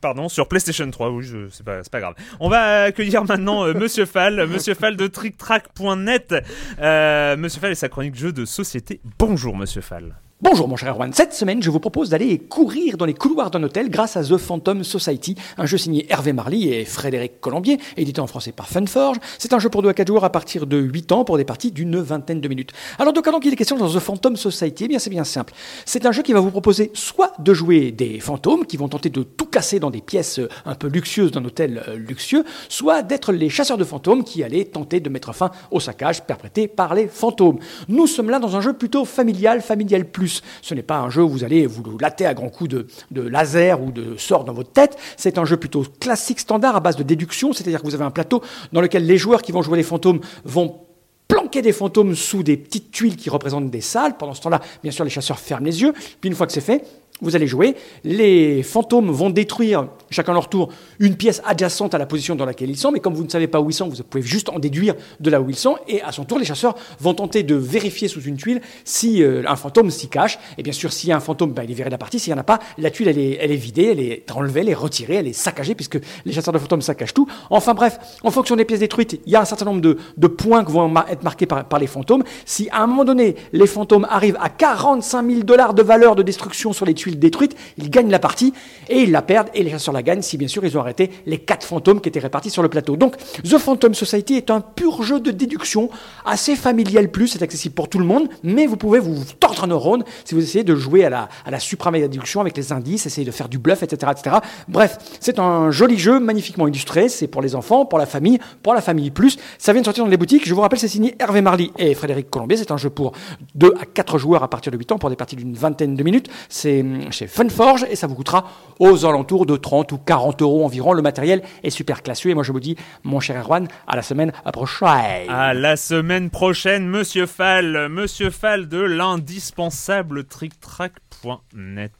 Pardon, 0.00 0.30
sur 0.30 0.48
PlayStation 0.48 0.90
3, 0.90 1.10
oui, 1.10 1.22
je- 1.24 1.50
c'est 1.50 1.62
pas, 1.62 1.82
c'est 1.82 1.92
pas 1.92 2.00
grave. 2.00 2.14
On 2.40 2.48
va 2.48 2.84
accueillir 2.84 3.22
maintenant 3.24 3.64
euh, 3.66 3.74
Monsieur 3.74 4.06
Fall, 4.06 4.46
Monsieur 4.50 4.72
Fall 4.72 4.96
de 4.96 5.06
TrickTrack.net. 5.06 6.34
Euh, 6.80 7.36
Monsieur 7.36 7.60
Fall 7.60 7.72
et 7.72 7.74
sa 7.74 7.90
chronique 7.90 8.14
jeu 8.14 8.32
de 8.32 8.46
société. 8.46 9.02
Bonjour 9.18 9.54
Monsieur 9.54 9.82
Fall. 9.82 10.14
Bonjour 10.44 10.68
mon 10.68 10.76
cher 10.76 10.90
Erwan, 10.90 11.10
cette 11.14 11.32
semaine 11.32 11.62
je 11.62 11.70
vous 11.70 11.80
propose 11.80 12.10
d'aller 12.10 12.38
courir 12.38 12.98
dans 12.98 13.06
les 13.06 13.14
couloirs 13.14 13.50
d'un 13.50 13.62
hôtel 13.62 13.88
grâce 13.88 14.18
à 14.18 14.22
The 14.22 14.36
Phantom 14.36 14.84
Society, 14.84 15.36
un 15.56 15.64
jeu 15.64 15.78
signé 15.78 16.04
Hervé 16.10 16.34
Marly 16.34 16.68
et 16.68 16.84
Frédéric 16.84 17.40
Colombier, 17.40 17.78
édité 17.96 18.20
en 18.20 18.26
français 18.26 18.52
par 18.52 18.68
Funforge. 18.68 19.16
C'est 19.38 19.54
un 19.54 19.58
jeu 19.58 19.70
pour 19.70 19.80
2 19.80 19.88
à 19.88 19.94
4 19.94 20.06
jours 20.06 20.22
à 20.22 20.28
partir 20.28 20.66
de 20.66 20.76
8 20.76 21.12
ans 21.12 21.24
pour 21.24 21.38
des 21.38 21.46
parties 21.46 21.72
d'une 21.72 21.98
vingtaine 21.98 22.42
de 22.42 22.48
minutes. 22.48 22.72
Alors 22.98 23.14
de 23.14 23.22
quoi 23.22 23.32
donc 23.32 23.46
il 23.46 23.54
est 23.54 23.56
question 23.56 23.78
dans 23.78 23.88
The 23.88 24.00
Phantom 24.00 24.36
Society 24.36 24.84
Eh 24.84 24.88
bien 24.88 24.98
c'est 24.98 25.08
bien 25.08 25.24
simple. 25.24 25.54
C'est 25.86 26.04
un 26.04 26.12
jeu 26.12 26.22
qui 26.22 26.34
va 26.34 26.40
vous 26.40 26.50
proposer 26.50 26.90
soit 26.92 27.32
de 27.38 27.54
jouer 27.54 27.90
des 27.90 28.20
fantômes 28.20 28.66
qui 28.66 28.76
vont 28.76 28.88
tenter 28.88 29.08
de 29.08 29.22
tout 29.22 29.46
casser 29.46 29.80
dans 29.80 29.90
des 29.90 30.02
pièces 30.02 30.40
euh, 30.40 30.50
un 30.66 30.74
peu 30.74 30.88
luxueuses 30.88 31.32
d'un 31.32 31.44
hôtel 31.46 31.82
euh, 31.88 31.96
luxueux, 31.96 32.44
soit 32.68 33.00
d'être 33.02 33.32
les 33.32 33.48
chasseurs 33.48 33.78
de 33.78 33.84
fantômes 33.84 34.24
qui 34.24 34.44
allaient 34.44 34.66
tenter 34.66 35.00
de 35.00 35.08
mettre 35.08 35.34
fin 35.34 35.50
au 35.70 35.80
saccage 35.80 36.22
perpétré 36.22 36.68
par 36.68 36.94
les 36.94 37.08
fantômes. 37.08 37.60
Nous 37.88 38.06
sommes 38.06 38.28
là 38.28 38.38
dans 38.38 38.56
un 38.56 38.60
jeu 38.60 38.74
plutôt 38.74 39.06
familial, 39.06 39.62
familial 39.62 40.04
plus. 40.04 40.33
Ce 40.62 40.74
n'est 40.74 40.82
pas 40.82 40.98
un 40.98 41.10
jeu 41.10 41.22
où 41.22 41.28
vous 41.28 41.44
allez 41.44 41.66
vous 41.66 41.82
latter 41.98 42.26
à 42.26 42.34
grands 42.34 42.48
coups 42.48 42.70
de, 42.70 42.86
de 43.10 43.22
laser 43.22 43.82
ou 43.82 43.90
de 43.92 44.16
sorts 44.16 44.44
dans 44.44 44.52
votre 44.52 44.72
tête. 44.72 44.96
C'est 45.16 45.38
un 45.38 45.44
jeu 45.44 45.56
plutôt 45.56 45.84
classique, 46.00 46.40
standard, 46.40 46.76
à 46.76 46.80
base 46.80 46.96
de 46.96 47.02
déduction, 47.02 47.52
c'est-à-dire 47.52 47.80
que 47.80 47.86
vous 47.86 47.94
avez 47.94 48.04
un 48.04 48.10
plateau 48.10 48.42
dans 48.72 48.80
lequel 48.80 49.06
les 49.06 49.18
joueurs 49.18 49.42
qui 49.42 49.52
vont 49.52 49.62
jouer 49.62 49.76
les 49.76 49.84
fantômes 49.84 50.20
vont 50.44 50.80
planquer 51.28 51.62
des 51.62 51.72
fantômes 51.72 52.14
sous 52.14 52.42
des 52.42 52.56
petites 52.56 52.90
tuiles 52.90 53.16
qui 53.16 53.30
représentent 53.30 53.70
des 53.70 53.80
salles. 53.80 54.16
Pendant 54.16 54.34
ce 54.34 54.42
temps-là, 54.42 54.60
bien 54.82 54.92
sûr, 54.92 55.04
les 55.04 55.10
chasseurs 55.10 55.38
ferment 55.38 55.66
les 55.66 55.82
yeux. 55.82 55.92
Puis 56.20 56.28
une 56.28 56.34
fois 56.34 56.46
que 56.46 56.52
c'est 56.52 56.60
fait, 56.60 56.84
Vous 57.20 57.36
allez 57.36 57.46
jouer, 57.46 57.76
les 58.02 58.64
fantômes 58.64 59.12
vont 59.12 59.30
détruire, 59.30 59.86
chacun 60.10 60.32
leur 60.32 60.48
tour, 60.48 60.70
une 60.98 61.14
pièce 61.14 61.40
adjacente 61.44 61.94
à 61.94 61.98
la 61.98 62.06
position 62.06 62.34
dans 62.34 62.44
laquelle 62.44 62.68
ils 62.68 62.76
sont, 62.76 62.90
mais 62.90 62.98
comme 62.98 63.14
vous 63.14 63.22
ne 63.22 63.28
savez 63.28 63.46
pas 63.46 63.60
où 63.60 63.70
ils 63.70 63.74
sont, 63.74 63.88
vous 63.88 64.02
pouvez 64.02 64.24
juste 64.24 64.48
en 64.48 64.58
déduire 64.58 64.96
de 65.20 65.30
là 65.30 65.40
où 65.40 65.48
ils 65.48 65.54
sont, 65.54 65.76
et 65.86 66.02
à 66.02 66.10
son 66.10 66.24
tour, 66.24 66.40
les 66.40 66.44
chasseurs 66.44 66.74
vont 66.98 67.14
tenter 67.14 67.44
de 67.44 67.54
vérifier 67.54 68.08
sous 68.08 68.20
une 68.22 68.36
tuile 68.36 68.60
si 68.84 69.22
euh, 69.22 69.44
un 69.46 69.54
fantôme 69.54 69.92
s'y 69.92 70.08
cache, 70.08 70.40
et 70.58 70.64
bien 70.64 70.72
sûr, 70.72 70.92
s'il 70.92 71.10
y 71.10 71.12
a 71.12 71.16
un 71.16 71.20
fantôme, 71.20 71.52
ben, 71.52 71.62
il 71.62 71.70
est 71.70 71.74
viré 71.74 71.88
de 71.88 71.94
la 71.94 71.98
partie, 71.98 72.18
s'il 72.18 72.32
n'y 72.32 72.36
en 72.36 72.40
a 72.40 72.44
pas, 72.44 72.58
la 72.78 72.90
tuile, 72.90 73.06
elle 73.06 73.18
est, 73.18 73.56
vidée, 73.56 73.90
elle 73.92 74.00
est 74.00 74.32
enlevée, 74.32 74.62
elle 74.62 74.70
est 74.70 74.74
retirée, 74.74 75.14
elle 75.14 75.28
est 75.28 75.32
saccagée, 75.32 75.76
puisque 75.76 76.00
les 76.24 76.32
chasseurs 76.32 76.52
de 76.52 76.58
fantômes 76.58 76.82
saccagent 76.82 77.14
tout. 77.14 77.28
Enfin 77.48 77.74
bref, 77.74 78.00
en 78.24 78.32
fonction 78.32 78.56
des 78.56 78.64
pièces 78.64 78.80
détruites, 78.80 79.20
il 79.24 79.32
y 79.32 79.36
a 79.36 79.40
un 79.40 79.44
certain 79.44 79.66
nombre 79.66 79.80
de, 79.80 80.26
points 80.26 80.64
qui 80.64 80.72
vont 80.72 80.92
être 81.08 81.22
marqués 81.22 81.46
par, 81.46 81.64
par 81.64 81.78
les 81.78 81.86
fantômes. 81.86 82.24
Si 82.44 82.68
à 82.70 82.82
un 82.82 82.88
moment 82.88 83.04
donné, 83.04 83.36
les 83.52 83.68
fantômes 83.68 84.04
arrivent 84.10 84.38
à 84.40 84.48
45 84.48 85.24
000 85.24 85.42
dollars 85.42 85.74
de 85.74 85.82
valeur 85.82 86.16
de 86.16 86.24
destruction 86.24 86.72
sur 86.72 86.84
les 86.84 86.94
tuiles 86.94 87.03
détruites, 87.12 87.56
ils 87.78 87.90
gagnent 87.90 88.10
la 88.10 88.18
partie 88.18 88.52
et 88.88 89.02
ils 89.02 89.10
la 89.10 89.22
perdent 89.22 89.48
et 89.54 89.62
les 89.62 89.70
chasseurs 89.70 89.94
la 89.94 90.02
gagnent 90.02 90.22
si 90.22 90.36
bien 90.36 90.48
sûr 90.48 90.64
ils 90.64 90.76
ont 90.76 90.80
arrêté 90.80 91.10
les 91.26 91.38
quatre 91.38 91.66
fantômes 91.66 92.00
qui 92.00 92.08
étaient 92.08 92.20
répartis 92.20 92.50
sur 92.50 92.62
le 92.62 92.68
plateau. 92.68 92.96
Donc 92.96 93.16
The 93.42 93.58
Phantom 93.58 93.94
Society 93.94 94.34
est 94.34 94.50
un 94.50 94.60
pur 94.60 95.02
jeu 95.02 95.20
de 95.20 95.30
déduction 95.30 95.88
assez 96.24 96.56
familial 96.56 97.10
plus, 97.10 97.28
c'est 97.28 97.42
accessible 97.42 97.74
pour 97.74 97.88
tout 97.88 97.98
le 97.98 98.04
monde, 98.04 98.28
mais 98.42 98.66
vous 98.66 98.76
pouvez 98.76 98.98
vous 98.98 99.24
tordre 99.40 99.64
un 99.64 99.68
neurone 99.68 100.04
si 100.24 100.34
vous 100.34 100.42
essayez 100.42 100.64
de 100.64 100.74
jouer 100.74 101.04
à 101.04 101.10
la, 101.10 101.28
à 101.44 101.50
la 101.50 101.60
suprême 101.60 101.94
déduction 102.00 102.40
avec 102.40 102.56
les 102.56 102.72
indices, 102.72 103.06
essayer 103.06 103.26
de 103.26 103.30
faire 103.30 103.48
du 103.48 103.58
bluff, 103.58 103.82
etc. 103.82 104.12
etc. 104.12 104.36
Bref, 104.68 104.98
c'est 105.20 105.38
un 105.38 105.70
joli 105.70 105.98
jeu 105.98 106.18
magnifiquement 106.20 106.66
illustré, 106.66 107.08
c'est 107.08 107.26
pour 107.26 107.42
les 107.42 107.54
enfants, 107.54 107.84
pour 107.84 107.98
la 107.98 108.06
famille, 108.06 108.38
pour 108.62 108.74
la 108.74 108.80
famille 108.80 109.10
plus. 109.10 109.36
Ça 109.58 109.72
vient 109.72 109.82
de 109.82 109.86
sortir 109.86 110.04
dans 110.04 110.10
les 110.10 110.16
boutiques, 110.16 110.46
je 110.46 110.54
vous 110.54 110.60
rappelle 110.60 110.78
c'est 110.78 110.88
signé 110.88 111.14
Hervé 111.18 111.40
Marly 111.40 111.72
et 111.78 111.94
Frédéric 111.94 112.30
Colombier, 112.30 112.56
c'est 112.56 112.70
un 112.70 112.76
jeu 112.76 112.90
pour 112.90 113.12
2 113.54 113.74
à 113.80 113.84
4 113.86 114.18
joueurs 114.18 114.42
à 114.42 114.48
partir 114.48 114.72
de 114.72 114.78
8 114.78 114.92
ans 114.92 114.98
pour 114.98 115.10
des 115.10 115.16
parties 115.16 115.36
d'une 115.36 115.54
vingtaine 115.54 115.94
de 115.94 116.02
minutes. 116.02 116.28
C'est 116.48 116.80
hum, 116.80 116.93
chez 117.10 117.26
Funforge 117.26 117.84
et 117.90 117.96
ça 117.96 118.06
vous 118.06 118.14
coûtera 118.14 118.44
aux 118.78 119.04
alentours 119.06 119.46
de 119.46 119.56
30 119.56 119.92
ou 119.92 119.98
40 119.98 120.42
euros 120.42 120.64
environ. 120.64 120.92
Le 120.92 121.02
matériel 121.02 121.42
est 121.62 121.70
super 121.70 122.02
classieux 122.02 122.30
et 122.30 122.34
moi 122.34 122.42
je 122.42 122.52
vous 122.52 122.60
dis, 122.60 122.76
mon 123.02 123.20
cher 123.20 123.40
Erwan, 123.42 123.68
à 123.86 123.96
la 123.96 124.02
semaine 124.02 124.32
prochaine. 124.52 125.28
À 125.28 125.54
la 125.54 125.76
semaine 125.76 126.30
prochaine, 126.30 126.86
Monsieur 126.88 127.26
Fall, 127.26 127.88
Monsieur 127.88 128.30
Fall 128.30 128.68
de 128.68 128.80
l'indispensable 128.80 130.24
tricktrack.net. 130.24 131.92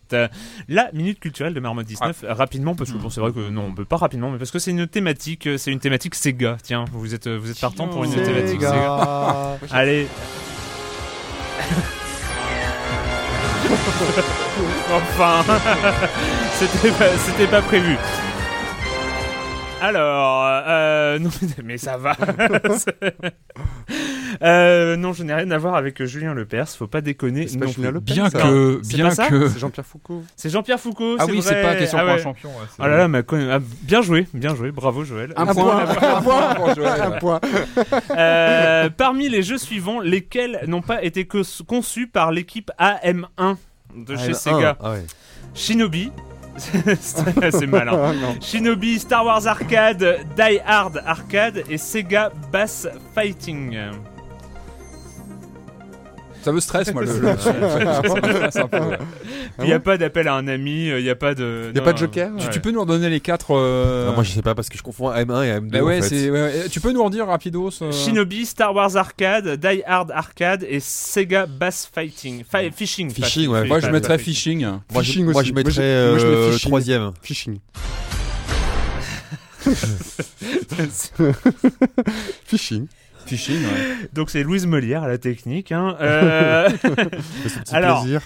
La 0.68 0.90
minute 0.92 1.18
culturelle 1.20 1.54
de 1.54 1.60
Marmotte 1.60 1.86
19, 1.86 2.24
rapidement, 2.28 2.74
parce 2.74 2.92
que 2.92 2.98
bon, 2.98 3.10
c'est 3.10 3.20
vrai 3.20 3.32
que 3.32 3.48
non, 3.50 3.66
on 3.68 3.74
peut 3.74 3.84
pas 3.84 3.96
rapidement, 3.96 4.30
mais 4.30 4.38
parce 4.38 4.50
que 4.50 4.58
c'est 4.58 4.70
une 4.70 4.86
thématique, 4.86 5.48
c'est 5.58 5.70
une 5.72 5.80
thématique 5.80 6.14
Sega. 6.14 6.56
Tiens, 6.62 6.84
vous 6.92 7.14
êtes, 7.14 7.28
vous 7.28 7.50
êtes 7.50 7.60
partant 7.60 7.88
pour 7.88 8.04
une 8.04 8.12
Sega. 8.12 8.24
thématique 8.24 8.60
Sega. 8.60 9.58
Allez. 9.70 10.06
enfin, 14.92 15.44
c'était 17.26 17.46
pas, 17.46 17.62
prévu. 17.62 17.96
Alors, 19.86 20.44
euh, 20.66 21.18
non, 21.18 21.30
mais 21.64 21.78
ça 21.78 21.96
va. 21.96 22.16
Euh, 24.42 24.96
non, 24.96 25.12
je 25.12 25.22
n'ai 25.22 25.32
rien 25.32 25.48
à 25.52 25.58
voir 25.58 25.76
avec 25.76 26.02
Julien 26.04 26.34
Lepers, 26.34 26.68
faut 26.70 26.88
pas 26.88 27.00
déconner. 27.00 27.46
C'est 27.46 27.56
pas 27.58 27.66
non 27.66 27.70
Julien 27.72 27.90
plus. 27.92 27.94
Lepers, 28.00 28.14
Bien 28.14 28.30
ça. 28.30 28.40
que, 28.42 28.80
C'est 28.82 28.96
bien 28.96 29.08
pas 29.08 29.14
ça 29.14 29.28
que. 29.28 29.48
C'est 29.48 29.60
Jean-Pierre 29.60 29.86
Foucault. 29.86 30.22
C'est 30.34 30.50
Jean-Pierre 30.50 30.80
Foucault. 30.80 31.16
Ah 31.20 31.26
oui, 31.28 31.40
c'est 31.40 31.62
pas 31.62 31.76
question 31.76 31.98
Ah 32.00 32.02
pour 32.02 32.10
un 32.10 32.16
ouais. 32.16 32.22
champion. 32.22 32.48
ouais, 32.50 32.66
c'est 32.68 32.82
Oh 32.82 32.86
là 32.88 32.96
là, 32.96 33.08
ma 33.08 33.22
con- 33.22 33.48
ah, 33.48 33.58
bien 33.82 34.02
joué, 34.02 34.26
bien 34.34 34.56
joué, 34.56 34.72
bravo 34.72 35.04
Joël. 35.04 35.32
Un 35.36 35.46
point, 35.46 35.84
un 35.86 36.20
point, 36.20 36.54
pour 36.56 36.74
Joël, 36.74 37.00
un 37.00 37.10
point. 37.12 37.40
euh, 38.10 38.90
parmi 38.90 39.28
les 39.28 39.42
jeux 39.42 39.58
suivants, 39.58 40.00
lesquels 40.00 40.60
n'ont 40.66 40.82
pas 40.82 41.04
été 41.04 41.28
conçus 41.66 42.08
par 42.08 42.32
l'équipe 42.32 42.72
AM1 42.78 43.56
de 43.96 44.16
chez 44.16 44.30
Ah, 44.30 44.34
Sega? 44.34 44.76
Ah 44.80 44.90
ouais. 44.92 45.04
Shinobi. 45.54 46.10
C'est 46.56 47.66
malin. 47.66 48.14
Shinobi, 48.40 48.98
Star 48.98 49.24
Wars 49.24 49.46
Arcade, 49.46 50.20
Die 50.36 50.60
Hard 50.64 51.02
Arcade 51.04 51.64
et 51.68 51.78
Sega 51.78 52.30
Bass 52.52 52.88
Fighting. 53.14 53.76
Ça 56.44 56.52
me 56.52 56.60
stresse, 56.60 56.92
moi, 56.92 57.02
le. 57.04 57.10
Il 59.60 59.64
n'y 59.64 59.72
a 59.72 59.80
pas 59.80 59.96
d'appel 59.96 60.28
à 60.28 60.34
un 60.34 60.46
ami, 60.46 60.88
il 60.88 61.02
n'y 61.02 61.08
a 61.08 61.14
pas 61.14 61.34
de. 61.34 61.70
Y 61.74 61.78
a 61.78 61.80
non, 61.80 61.84
pas 61.84 61.92
de 61.94 61.98
joker 61.98 62.30
ouais. 62.34 62.50
Tu, 62.50 62.60
peux 62.60 62.70
nous 62.70 62.80
redonner 62.80 63.08
les 63.08 63.20
quatre. 63.20 63.52
euh, 63.56 64.08
Non, 64.08 64.12
moi 64.14 64.22
je 64.24 64.30
sais 64.30 64.42
pas 64.42 64.54
parce 64.54 64.68
que 64.68 64.76
je 64.76 64.82
confonds 64.82 65.10
M1 65.10 65.44
et 65.44 65.60
M2. 65.60 65.70
Bah 65.70 65.80
ouais, 65.82 66.00
en 66.00 66.02
fait. 66.02 66.30
ouais. 66.30 66.68
Tu 66.70 66.80
peux 66.80 66.92
nous 66.92 67.00
en 67.00 67.08
dire 67.08 67.26
rapidos 67.26 67.70
euh, 67.80 67.92
Shinobi, 67.92 68.44
Star 68.44 68.74
Wars 68.74 68.94
Arcade, 68.96 69.56
Die 69.56 69.82
Hard 69.86 70.10
Arcade 70.10 70.66
et 70.68 70.80
Sega 70.80 71.46
Bass 71.46 71.88
Fighting. 71.92 72.44
Fi- 72.44 72.70
fishing. 72.72 73.10
Phishing, 73.10 73.48
ouais. 73.48 73.66
Moi, 73.66 73.80
je 73.80 73.88
mettrais 73.88 74.18
phishing. 74.18 74.66
Moi, 74.92 75.02
je, 75.02 75.20
moi, 75.22 75.42
je 75.42 75.52
mettrais 75.52 75.80
euh, 75.82 76.58
troisième. 76.58 77.12
Phishing. 77.22 77.58
Phishing. 82.46 82.86
Phishing, 83.26 83.62
ouais. 83.62 84.08
Donc 84.12 84.30
c'est 84.30 84.42
Louise 84.42 84.66
Molière 84.66 85.02
à 85.02 85.08
la 85.08 85.18
technique. 85.18 85.72
Hein. 85.72 85.96
Euh, 86.00 86.68
C'est 87.42 87.48
ce 87.48 87.58
petit 87.60 87.74
Alors, 87.74 88.02
plaisir. 88.02 88.20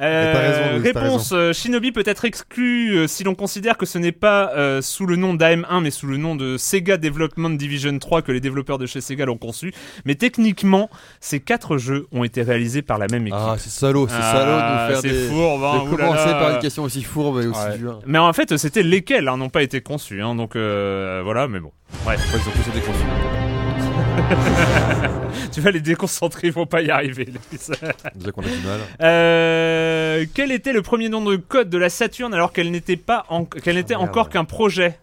euh, 0.00 0.32
raison, 0.36 0.72
Louise, 0.78 0.82
réponse 0.84 1.32
euh, 1.32 1.52
Shinobi 1.52 1.92
peut 1.92 2.02
être 2.06 2.24
exclu 2.24 2.96
euh, 2.96 3.06
si 3.06 3.24
l'on 3.24 3.34
considère 3.34 3.76
que 3.76 3.86
ce 3.86 3.98
n'est 3.98 4.12
pas 4.12 4.52
euh, 4.56 4.80
sous 4.82 5.06
le 5.06 5.16
nom 5.16 5.34
d'AM1 5.34 5.80
mais 5.82 5.90
sous 5.90 6.06
le 6.06 6.16
nom 6.16 6.36
de 6.36 6.56
Sega 6.56 6.96
Development 6.96 7.50
Division 7.50 7.98
3 7.98 8.22
que 8.22 8.32
les 8.32 8.40
développeurs 8.40 8.78
de 8.78 8.86
chez 8.86 9.00
Sega 9.00 9.24
l'ont 9.26 9.36
conçu. 9.38 9.72
Mais 10.04 10.14
techniquement, 10.14 10.88
ces 11.20 11.40
quatre 11.40 11.76
jeux 11.78 12.06
ont 12.12 12.24
été 12.24 12.42
réalisés 12.42 12.82
par 12.82 12.98
la 12.98 13.06
même 13.10 13.26
équipe. 13.26 13.38
Ah, 13.38 13.56
c'est 13.58 13.70
salaud, 13.70 14.06
c'est 14.08 14.14
Ah, 14.18 14.32
salaud 14.32 14.46
de 14.56 14.72
nous 14.72 14.88
faire 14.92 15.00
c'est 15.00 15.08
des. 15.08 15.28
fourbe, 15.28 15.64
hein, 15.64 15.84
de 15.90 15.96
commencer 15.96 16.30
par 16.30 16.50
une 16.54 16.58
question 16.60 16.82
aussi 16.84 17.02
fourbe 17.02 17.40
et 17.42 17.46
aussi 17.46 17.60
Ouais. 17.60 17.78
dure. 17.78 18.00
Mais 18.06 18.18
en 18.18 18.32
fait, 18.32 18.56
c'était 18.56 18.82
lesquels 18.82 19.28
hein, 19.28 19.36
n'ont 19.36 19.48
pas 19.50 19.62
été 19.62 19.80
conçus. 19.80 20.22
Hein, 20.22 20.34
donc 20.34 20.56
euh, 20.56 21.20
voilà, 21.24 21.48
mais 21.48 21.60
bon. 21.60 21.72
Ouais, 22.06 22.14
ils 22.16 22.36
ont 22.48 22.52
tous 22.52 22.70
été 22.70 22.80
conçus. 22.84 23.04
Tu 25.52 25.60
vas 25.60 25.70
les 25.70 25.80
déconcentrer, 25.80 26.48
ils 26.48 26.52
vont 26.52 26.66
pas 26.66 26.82
y 26.82 26.90
arriver. 26.90 27.26
Louise. 27.26 27.70
Déjà 28.14 28.32
qu'on 28.32 28.42
a 28.42 28.48
du 28.48 28.58
mal. 28.66 28.80
Euh, 29.00 30.26
quel 30.34 30.50
était 30.52 30.72
le 30.72 30.82
premier 30.82 31.08
nom 31.08 31.24
de 31.24 31.36
code 31.36 31.70
de 31.70 31.78
la 31.78 31.90
Saturn 31.90 32.32
alors 32.34 32.52
qu'elle 32.52 32.70
n'était 32.70 32.96
pas 32.96 33.24
en- 33.28 33.44
qu'elle 33.44 33.76
n'était 33.76 33.94
Ah, 33.94 34.00
encore 34.00 34.28
qu'un 34.30 34.44
projet? 34.44 34.98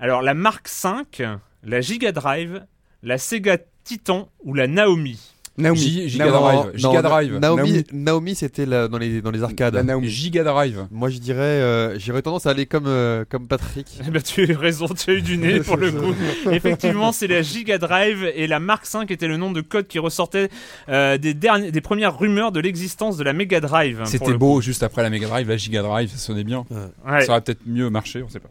Alors 0.00 0.22
la 0.22 0.34
Mark 0.34 0.66
5, 0.68 1.22
la 1.62 1.80
Giga 1.80 2.10
Drive, 2.12 2.64
la 3.02 3.18
Sega 3.18 3.58
Titan 3.84 4.28
ou 4.44 4.54
la 4.54 4.66
Naomi? 4.66 5.20
Naomi. 5.56 6.08
Giga 6.08 6.26
Naomi. 6.26 6.38
Drive. 6.40 6.64
Non, 6.66 6.90
Giga 6.90 7.02
Na- 7.02 7.08
Drive. 7.08 7.38
Naomi, 7.38 7.72
Naomi. 7.72 7.84
Naomi 7.92 8.34
c'était 8.34 8.66
dans 8.66 8.98
les 8.98 9.22
dans 9.22 9.30
les 9.30 9.42
arcades. 9.42 9.74
La 9.74 9.82
Naomi. 9.82 10.08
Giga 10.08 10.42
Drive. 10.42 10.86
Moi 10.90 11.10
je 11.10 11.18
dirais, 11.18 11.40
euh, 11.40 11.98
j'aurais 11.98 12.22
tendance 12.22 12.46
à 12.46 12.50
aller 12.50 12.66
comme 12.66 12.86
euh, 12.86 13.24
comme 13.28 13.46
Patrick. 13.46 13.86
Eh 14.06 14.10
ben, 14.10 14.20
tu 14.20 14.42
as 14.42 14.44
eu 14.44 14.56
raison, 14.56 14.86
tu 14.86 15.10
as 15.10 15.14
eu 15.14 15.22
du 15.22 15.36
nez 15.36 15.60
pour 15.64 15.76
le 15.76 15.92
coup. 15.92 16.14
Effectivement, 16.50 17.12
c'est 17.12 17.26
la 17.26 17.42
Giga 17.42 17.78
Drive 17.78 18.30
et 18.34 18.46
la 18.46 18.58
Mark 18.58 18.86
5 18.86 19.10
était 19.10 19.28
le 19.28 19.36
nom 19.36 19.52
de 19.52 19.60
code 19.60 19.86
qui 19.86 19.98
ressortait 19.98 20.48
euh, 20.88 21.18
des, 21.18 21.34
derniers, 21.34 21.70
des 21.70 21.80
premières 21.80 22.18
rumeurs 22.18 22.50
de 22.50 22.60
l'existence 22.60 23.16
de 23.16 23.24
la 23.24 23.32
Mega 23.32 23.60
Drive. 23.60 23.98
pour 23.98 24.06
C'était 24.06 24.34
beau 24.34 24.60
juste 24.60 24.82
après 24.82 25.02
la 25.02 25.10
Mega 25.10 25.28
Drive, 25.28 25.48
la 25.48 25.56
Giga 25.56 25.82
Drive, 25.82 26.10
ça 26.10 26.18
sonnait 26.18 26.44
bien. 26.44 26.64
Ouais. 27.06 27.24
Ça 27.24 27.32
aurait 27.32 27.40
peut-être 27.42 27.60
mieux 27.66 27.90
marché, 27.90 28.22
on 28.22 28.28
sait 28.28 28.40
pas. 28.40 28.48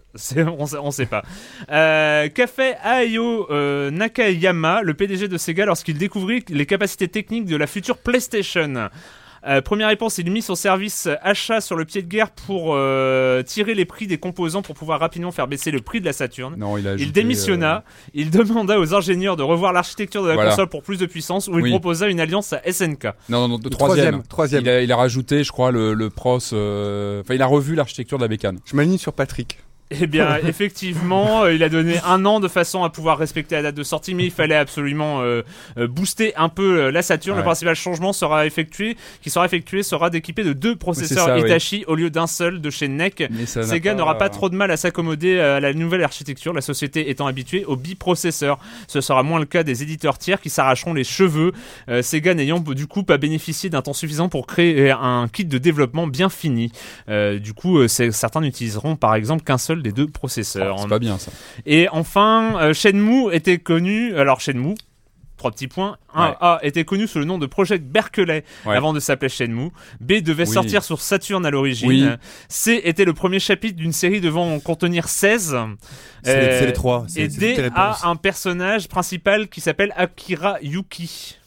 On, 0.57 0.65
sait, 0.65 0.77
on 0.77 0.91
sait 0.91 1.05
pas. 1.05 1.23
Euh, 1.71 2.29
Qu'a 2.29 2.47
fait 2.47 2.77
Ayo 2.83 3.47
euh, 3.51 3.91
Nakayama, 3.91 4.81
le 4.83 4.93
PDG 4.93 5.27
de 5.27 5.37
Sega, 5.37 5.65
lorsqu'il 5.65 5.97
découvrit 5.97 6.43
les 6.49 6.65
capacités 6.65 6.92
techniques 6.97 7.45
de 7.45 7.55
la 7.55 7.67
future 7.67 7.97
PlayStation 7.97 8.89
Euh, 9.45 9.59
première 9.61 9.89
réponse, 9.89 10.19
il 10.19 10.31
mit 10.31 10.41
son 10.41 10.55
service 10.55 11.09
achat 11.21 11.59
sur 11.59 11.75
le 11.75 11.83
pied 11.83 12.01
de 12.01 12.07
guerre 12.07 12.29
pour 12.31 12.75
euh, 12.75 13.43
tirer 13.43 13.73
les 13.73 13.83
prix 13.83 14.07
des 14.07 14.17
composants 14.17 14.61
pour 14.61 14.73
pouvoir 14.73 15.01
rapidement 15.01 15.33
faire 15.33 15.49
baisser 15.49 15.69
le 15.69 15.81
prix 15.81 15.99
de 15.99 16.05
la 16.05 16.13
Saturn. 16.13 16.55
Non, 16.57 16.77
il 16.77 16.87
a 16.87 16.91
Il 16.91 17.01
ajouté, 17.01 17.11
démissionna, 17.11 17.83
il 18.13 18.29
demanda 18.31 18.79
aux 18.79 18.93
ingénieurs 18.95 19.35
de 19.35 19.43
revoir 19.43 19.73
l'architecture 19.73 20.23
de 20.23 20.29
la 20.29 20.35
Voilà. 20.35 20.51
console 20.51 20.69
pour 20.69 20.81
plus 20.81 20.97
de 20.97 21.05
puissance, 21.05 21.49
où 21.49 21.57
il 21.57 21.63
Oui. 21.63 21.69
proposa 21.71 22.07
une 22.07 22.21
alliance 22.21 22.53
à 22.53 22.61
SNK. 22.63 23.03
euh, 23.03 23.11
Non, 23.27 23.41
non, 23.41 23.47
non, 23.49 23.57
de 23.57 23.67
troisième. 23.67 24.23
troisième. 24.23 24.61
Il 24.61 24.69
a, 24.69 24.81
il 24.81 24.89
a 24.93 24.95
rajouté, 24.95 25.43
je 25.43 25.51
crois, 25.51 25.71
le, 25.71 25.93
le 25.93 26.09
pros. 26.09 26.39
euh, 26.53 27.19
Enfin, 27.19 27.33
il 27.33 27.41
a 27.41 27.45
revu 27.45 27.75
l'architecture 27.75 28.17
de 28.19 28.23
la 28.23 28.29
bécane. 28.29 28.59
Je 28.63 28.77
m'aligne 28.77 28.97
sur 28.97 29.11
Patrick. 29.11 29.59
Eh 30.01 30.07
bien, 30.07 30.37
effectivement, 30.47 31.43
euh, 31.43 31.53
il 31.53 31.63
a 31.63 31.69
donné 31.69 31.99
un 32.05 32.25
an 32.25 32.39
de 32.39 32.47
façon 32.47 32.83
à 32.83 32.89
pouvoir 32.89 33.17
respecter 33.17 33.55
la 33.55 33.63
date 33.63 33.75
de 33.75 33.83
sortie, 33.83 34.15
mais 34.15 34.25
il 34.25 34.31
fallait 34.31 34.55
absolument 34.55 35.21
euh, 35.21 35.41
euh, 35.77 35.87
booster 35.87 36.33
un 36.35 36.49
peu 36.49 36.89
la 36.89 37.01
Saturn. 37.01 37.37
Le 37.37 37.43
principal 37.43 37.75
changement 37.75 38.13
sera 38.13 38.45
effectué, 38.45 38.97
qui 39.21 39.29
sera 39.29 39.45
effectué, 39.45 39.83
sera 39.83 40.09
d'équiper 40.09 40.43
de 40.43 40.53
deux 40.53 40.75
processeurs 40.75 41.25
ça, 41.25 41.35
oui. 41.35 41.41
Hitachi 41.41 41.83
au 41.87 41.95
lieu 41.95 42.09
d'un 42.09 42.27
seul 42.27 42.61
de 42.61 42.69
chez 42.69 42.87
NEC. 42.87 43.29
Sega 43.45 43.93
n'aura 43.93 44.17
pas 44.17 44.29
trop 44.29 44.49
de 44.49 44.55
mal 44.55 44.71
à 44.71 44.77
s'accommoder 44.77 45.39
à 45.39 45.59
la 45.59 45.73
nouvelle 45.73 46.03
architecture, 46.03 46.53
la 46.53 46.61
société 46.61 47.09
étant 47.09 47.27
habituée 47.27 47.65
aux 47.65 47.75
biprocesseurs. 47.75 48.59
Ce 48.87 49.01
sera 49.01 49.23
moins 49.23 49.39
le 49.39 49.45
cas 49.45 49.63
des 49.63 49.83
éditeurs 49.83 50.17
tiers 50.17 50.41
qui 50.41 50.49
s'arracheront 50.49 50.93
les 50.93 51.03
cheveux, 51.03 51.53
euh, 51.89 52.01
Sega 52.01 52.33
n'ayant 52.33 52.59
du 52.59 52.87
coup 52.87 53.03
pas 53.03 53.17
bénéficié 53.17 53.69
d'un 53.69 53.81
temps 53.81 53.93
suffisant 53.93 54.29
pour 54.29 54.47
créer 54.47 54.91
un 54.91 55.27
kit 55.31 55.45
de 55.45 55.57
développement 55.57 56.07
bien 56.07 56.29
fini. 56.29 56.71
Euh, 57.09 57.39
du 57.39 57.53
coup, 57.53 57.87
certains 57.87 58.41
n'utiliseront 58.41 58.95
par 58.95 59.15
exemple 59.15 59.43
qu'un 59.43 59.57
seul 59.57 59.82
des 59.83 59.91
deux 59.91 60.07
processeurs. 60.07 60.79
C'est 60.79 60.87
pas 60.87 60.99
bien 60.99 61.17
ça. 61.19 61.31
Et 61.67 61.87
enfin, 61.89 62.57
euh, 62.59 62.73
Shenmue 62.73 63.31
était 63.31 63.59
connu. 63.59 64.15
Alors 64.17 64.41
Shenmue. 64.41 64.73
trois 65.37 65.51
petits 65.51 65.67
points. 65.67 65.97
Un 66.13 66.29
Ouais. 66.29 66.35
A 66.39 66.59
était 66.63 66.85
connu 66.85 67.05
sous 67.05 67.19
le 67.19 67.25
nom 67.25 67.37
de 67.37 67.45
Project 67.45 67.83
Berkeley 67.85 68.45
Ouais. 68.65 68.77
avant 68.77 68.93
de 68.93 69.01
s'appeler 69.01 69.27
Shenmue. 69.27 69.71
B 69.99 70.21
devait 70.21 70.47
Oui. 70.47 70.53
sortir 70.53 70.83
sur 70.83 71.01
Saturn 71.01 71.45
à 71.45 71.51
l'origine. 71.51 71.89
Oui. 71.89 72.05
C 72.47 72.79
était 72.85 73.03
le 73.03 73.13
premier 73.13 73.39
chapitre 73.39 73.75
d'une 73.75 73.91
série 73.91 74.21
devant 74.21 74.53
en 74.53 74.59
contenir 74.61 75.09
16. 75.09 75.57
C'est 76.23 76.39
les- 76.39 76.47
Euh, 76.47 76.65
les 76.67 76.73
trois. 76.73 77.05
Et 77.17 77.27
D 77.27 77.57
a 77.75 78.07
un 78.07 78.15
personnage 78.15 78.87
principal 78.87 79.49
qui 79.49 79.59
s'appelle 79.59 79.91
Akira 79.97 80.59
Yuki. 80.61 81.37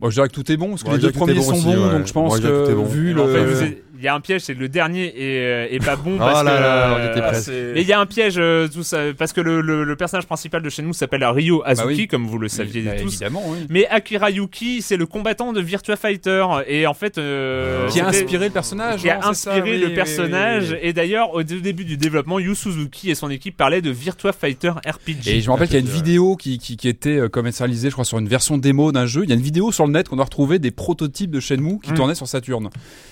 Bon, 0.00 0.10
je 0.10 0.16
dirais 0.16 0.28
que 0.28 0.34
tout 0.34 0.50
est 0.52 0.56
bon, 0.58 0.70
parce 0.70 0.82
que 0.82 0.88
Ouais, 0.88 0.96
les 0.96 1.02
deux 1.02 1.12
premiers 1.12 1.34
bon 1.34 1.42
sont 1.42 1.52
aussi, 1.52 1.64
bons, 1.64 1.86
ouais. 1.86 1.98
donc 1.98 2.06
je 2.06 2.12
pense 2.12 2.40
que 2.40 2.74
bon. 2.74 2.84
vu 2.84 3.18
En 3.18 3.26
le... 3.26 3.54
fait, 3.54 3.83
y 4.04 4.08
a 4.08 4.14
un 4.14 4.20
piège, 4.20 4.42
c'est 4.42 4.54
que 4.54 4.60
le 4.60 4.68
dernier 4.68 5.06
est, 5.06 5.40
euh, 5.44 5.66
est 5.70 5.84
pas 5.84 5.96
bon 5.96 6.14
Oh 6.16 6.18
parce 6.18 6.44
là 6.44 6.56
que. 6.56 6.62
là, 6.62 6.96
on 6.98 7.10
était 7.10 7.20
euh, 7.24 7.28
presque. 7.28 7.48
mais 7.74 7.82
il 7.82 7.88
y 7.88 7.92
a 7.92 8.00
un 8.00 8.06
piège 8.06 8.34
euh, 8.38 8.68
tout 8.68 8.82
ça, 8.82 8.98
parce 9.16 9.32
que 9.32 9.40
le, 9.40 9.60
le- 9.60 9.84
le 9.84 9.96
personnage 9.96 10.26
principal 10.26 10.62
de 10.62 10.68
chez 10.70 10.82
nous 10.82 10.92
s'appelle 10.92 11.24
Ryo 11.24 11.62
Azuki, 11.64 11.86
Bah 11.86 11.92
oui. 11.96 12.08
comme 12.08 12.26
vous 12.26 12.38
le 12.38 12.48
saviez 12.48 12.82
Bah, 12.82 12.92
tous. 13.00 13.08
Évidemment, 13.14 13.42
oui. 13.46 13.58
Mais 13.68 13.86
Akira 13.88 14.30
Yuki, 14.30 14.82
c'est 14.82 14.96
le 14.96 15.06
combattant 15.06 15.52
de 15.52 15.60
Virtua 15.60 15.96
Fighter 15.96 16.44
et 16.66 16.86
en 16.86 16.94
fait, 16.94 17.18
euh, 17.18 17.88
Qui 17.88 18.00
a 18.00 18.08
inspiré 18.08 18.46
le 18.46 18.52
personnage. 18.52 19.00
qui 19.00 19.10
a 19.10 19.16
non, 19.16 19.32
c'est 19.32 19.34
ça, 19.44 19.50
inspiré 19.54 19.72
oui, 19.72 19.78
le 19.80 19.86
oui, 19.88 19.94
personnage. 19.94 20.70
oui, 20.70 20.76
oui. 20.82 20.88
Et 20.88 20.92
d'ailleurs, 20.92 21.32
au 21.34 21.42
dé- 21.42 21.60
début 21.60 21.84
du 21.84 21.96
développement, 21.96 22.38
Yu 22.38 22.54
Suzuki 22.54 23.10
et 23.10 23.14
son 23.14 23.30
équipe 23.30 23.56
parlaient 23.56 23.82
de 23.82 23.90
Virtua 23.90 24.32
Fighter 24.32 24.70
RPG. 24.86 25.28
Et 25.28 25.40
je 25.40 25.46
me 25.48 25.52
rappelle 25.52 25.68
qu'il 25.68 25.78
y 25.78 25.82
a 25.82 25.86
une 25.86 25.92
vidéo 25.92 26.36
qui, 26.36 26.58
qui, 26.58 26.76
qui 26.76 26.88
était 26.88 27.28
commercialisée, 27.30 27.88
je 27.88 27.94
crois, 27.94 28.04
sur 28.04 28.18
une 28.18 28.28
version 28.28 28.58
démo 28.58 28.92
d'un 28.92 29.06
jeu. 29.06 29.22
Il 29.24 29.30
y 29.30 29.32
a 29.32 29.36
une 29.36 29.40
vidéo 29.42 29.72
sur 29.72 29.86
le 29.86 29.92
net 29.92 30.08
qu'on 30.08 30.18
a 30.18 30.24
retrouvé 30.24 30.58
des 30.58 30.70
prototypes 30.70 31.30
de 31.30 31.40
Shenmue 31.40 31.78
qui 31.82 31.92
Mm. 31.92 31.94
tournaient 31.94 32.14
sur 32.14 32.26
Saturn. 32.28 32.66
Un 32.66 32.70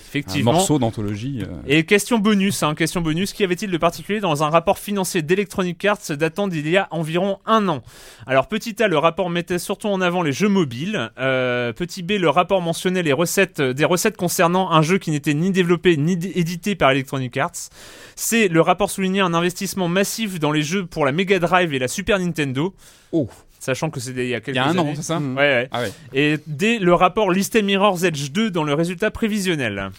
Effectivement. 0.09 0.53
morceau 0.53 0.77
d'anthologie. 0.85 1.41
euh. 1.43 1.47
Et 1.67 1.83
question 1.85 2.19
bonus, 2.19 2.63
hein, 2.63 2.75
question 2.75 3.01
bonus, 3.01 3.33
qu'y 3.33 3.43
avait-il 3.43 3.71
de 3.71 3.77
particulier 3.77 4.19
dans 4.19 4.43
un 4.43 4.49
rapport 4.49 4.77
financier 4.79 5.21
d'Electronic 5.21 5.83
Arts 5.85 5.99
datant 6.17 6.47
d'il 6.47 6.67
y 6.69 6.77
a 6.77 6.87
environ 6.91 7.39
un 7.45 7.67
an? 7.67 7.81
Alors 8.27 8.47
petit 8.47 8.81
A, 8.81 8.87
le 8.87 8.97
rapport 8.97 9.29
mettait 9.29 9.59
surtout 9.59 9.87
en 9.87 10.01
avant 10.01 10.21
les 10.21 10.31
jeux 10.31 10.49
mobiles. 10.49 11.11
Euh, 11.19 11.73
petit 11.73 12.03
B, 12.03 12.11
le 12.19 12.29
rapport 12.29 12.61
mentionnait 12.61 13.03
les 13.03 13.13
recettes, 13.13 13.61
des 13.61 13.85
recettes 13.85 14.17
concernant 14.17 14.71
un 14.71 14.81
jeu 14.81 14.97
qui 14.97 15.11
n'était 15.11 15.33
ni 15.33 15.51
développé 15.51 15.97
ni 15.97 16.13
édité 16.35 16.75
par 16.75 16.91
Electronic 16.91 17.35
Arts. 17.37 17.69
C, 18.15 18.47
le 18.47 18.61
rapport 18.61 18.91
soulignait 18.91 19.21
un 19.21 19.33
investissement 19.33 19.87
massif 19.87 20.39
dans 20.39 20.51
les 20.51 20.61
jeux 20.61 20.85
pour 20.85 21.05
la 21.05 21.11
Mega 21.11 21.39
Drive 21.39 21.73
et 21.73 21.79
la 21.79 21.87
Super 21.87 22.19
Nintendo. 22.19 22.73
Oh, 23.11 23.27
Sachant 23.59 23.89
que 23.89 24.01
c'était 24.01 24.25
il 24.25 24.29
y 24.29 24.33
a 24.35 24.39
il 24.39 24.41
quelques 24.41 24.57
y 24.57 24.59
a 24.59 24.65
un 24.65 24.71
années. 24.71 24.79
an, 24.81 24.93
c'est 24.93 25.03
ça? 25.03 25.19
Mm. 25.21 25.37
Ouais, 25.37 25.41
ouais. 25.41 25.67
Ah 25.71 25.81
ouais. 25.83 25.91
Et 26.13 26.37
D, 26.47 26.79
le 26.79 26.93
rapport 26.93 27.31
listait 27.31 27.61
Mirror's 27.61 28.03
Edge 28.03 28.31
2 28.31 28.51
dans 28.51 28.65
le 28.65 28.73
résultat 28.73 29.09
prévisionnel. 29.09 29.89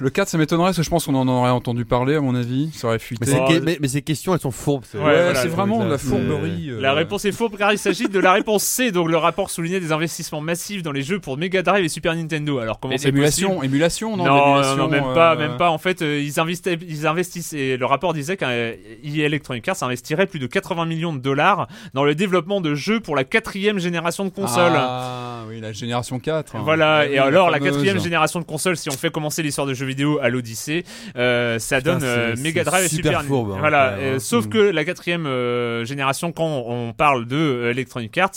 Le 0.00 0.08
4, 0.10 0.28
ça 0.28 0.38
m'étonnerait, 0.38 0.68
parce 0.68 0.76
que 0.78 0.82
je 0.82 0.90
pense 0.90 1.04
qu'on 1.06 1.14
en 1.14 1.26
aurait 1.28 1.50
entendu 1.50 1.84
parler, 1.84 2.14
à 2.14 2.20
mon 2.20 2.34
avis. 2.34 2.70
Ça 2.72 2.86
aurait 2.88 2.98
fuité. 2.98 3.24
Mais, 3.26 3.32
ces 3.32 3.38
Oh, 3.40 3.48
que- 3.48 3.52
le- 3.54 3.60
mais- 3.60 3.78
mais 3.80 3.88
ces 3.88 4.02
questions, 4.02 4.32
elles 4.34 4.40
sont 4.40 4.50
fourbes. 4.50 4.84
Ouais, 4.94 5.00
Ouais, 5.00 5.22
voilà, 5.24 5.34
c'est 5.42 5.48
vraiment 5.48 5.84
de 5.84 5.90
la 5.90 5.98
fourberie. 5.98 6.70
euh. 6.70 6.80
La 6.80 6.92
réponse 6.94 7.24
est 7.24 7.32
fausse 7.32 7.50
car 7.58 7.72
il 7.72 7.78
s'agit 7.78 8.08
de 8.08 8.18
la 8.20 8.32
réponse 8.32 8.62
C. 8.62 8.92
Donc 8.92 9.08
le 9.08 9.16
rapport 9.16 9.50
soulignait 9.50 9.80
des 9.80 9.92
investissements 9.92 10.40
massifs 10.40 10.82
dans 10.82 10.92
les 10.92 11.02
jeux 11.02 11.18
pour 11.18 11.36
Mega 11.36 11.62
Drive 11.62 11.84
et 11.84 11.88
Super 11.88 12.14
Nintendo. 12.14 12.58
Alors 12.60 12.78
comment 12.80 12.96
c'est 12.96 13.08
émulation, 13.08 13.48
possible 13.48 13.64
émulation, 13.66 14.16
non 14.16 14.24
non, 14.24 14.76
non, 14.76 14.88
même 14.88 15.02
pas, 15.14 15.34
euh, 15.34 15.38
même 15.38 15.56
pas. 15.56 15.70
En 15.70 15.78
fait, 15.78 16.02
euh, 16.02 16.20
ils 16.20 16.38
investissaient, 16.40 16.78
ils 16.88 17.06
investissaient. 17.06 17.76
Le 17.76 17.86
rapport 17.86 18.14
disait 18.14 18.36
qu'EA 18.36 19.24
Electronic 19.24 19.66
Arts 19.68 19.82
investirait 19.82 20.26
plus 20.26 20.38
de 20.38 20.46
80 20.46 20.86
millions 20.86 21.12
de 21.12 21.18
dollars 21.18 21.66
dans 21.94 22.04
le 22.04 22.14
développement 22.14 22.60
de 22.60 22.74
jeux 22.74 23.00
pour 23.00 23.16
la 23.16 23.24
quatrième 23.24 23.78
génération 23.78 24.24
de 24.24 24.30
consoles. 24.30 24.72
Ah 24.76 25.23
oui, 25.48 25.60
la 25.60 25.72
génération 25.72 26.18
4. 26.18 26.56
hein. 26.56 26.60
Voilà, 26.64 26.98
Ah 26.98 27.06
et 27.06 27.18
alors 27.18 27.50
la 27.50 27.58
quatrième 27.60 27.98
génération 28.00 28.40
de 28.40 28.44
consoles, 28.44 28.76
si 28.76 28.88
on 28.88 28.92
fait 28.92 29.10
commencer 29.10 29.42
l'histoire 29.42 29.66
de 29.66 29.74
jeux 29.74 29.86
vidéo 29.86 30.18
à 30.22 30.28
l'Odyssée, 30.28 30.84
euh, 31.16 31.58
ça 31.58 31.78
Putain, 31.78 31.94
donne 31.94 32.02
euh, 32.04 32.34
Mega 32.38 32.64
Drive 32.64 32.84
et 32.86 32.88
super 32.88 33.22
fourbe, 33.24 33.52
hein, 33.52 33.56
Voilà, 33.60 33.90
euh, 33.92 34.16
hein. 34.16 34.18
sauf 34.18 34.46
Mm. 34.46 34.48
que 34.48 34.58
la 34.58 34.84
quatrième 34.84 35.26
euh, 35.26 35.84
génération, 35.84 36.32
quand 36.32 36.64
on 36.66 36.92
parle 36.92 37.26
de 37.26 37.36
euh, 37.36 37.70
Electronic 37.70 38.16
Arts, 38.18 38.30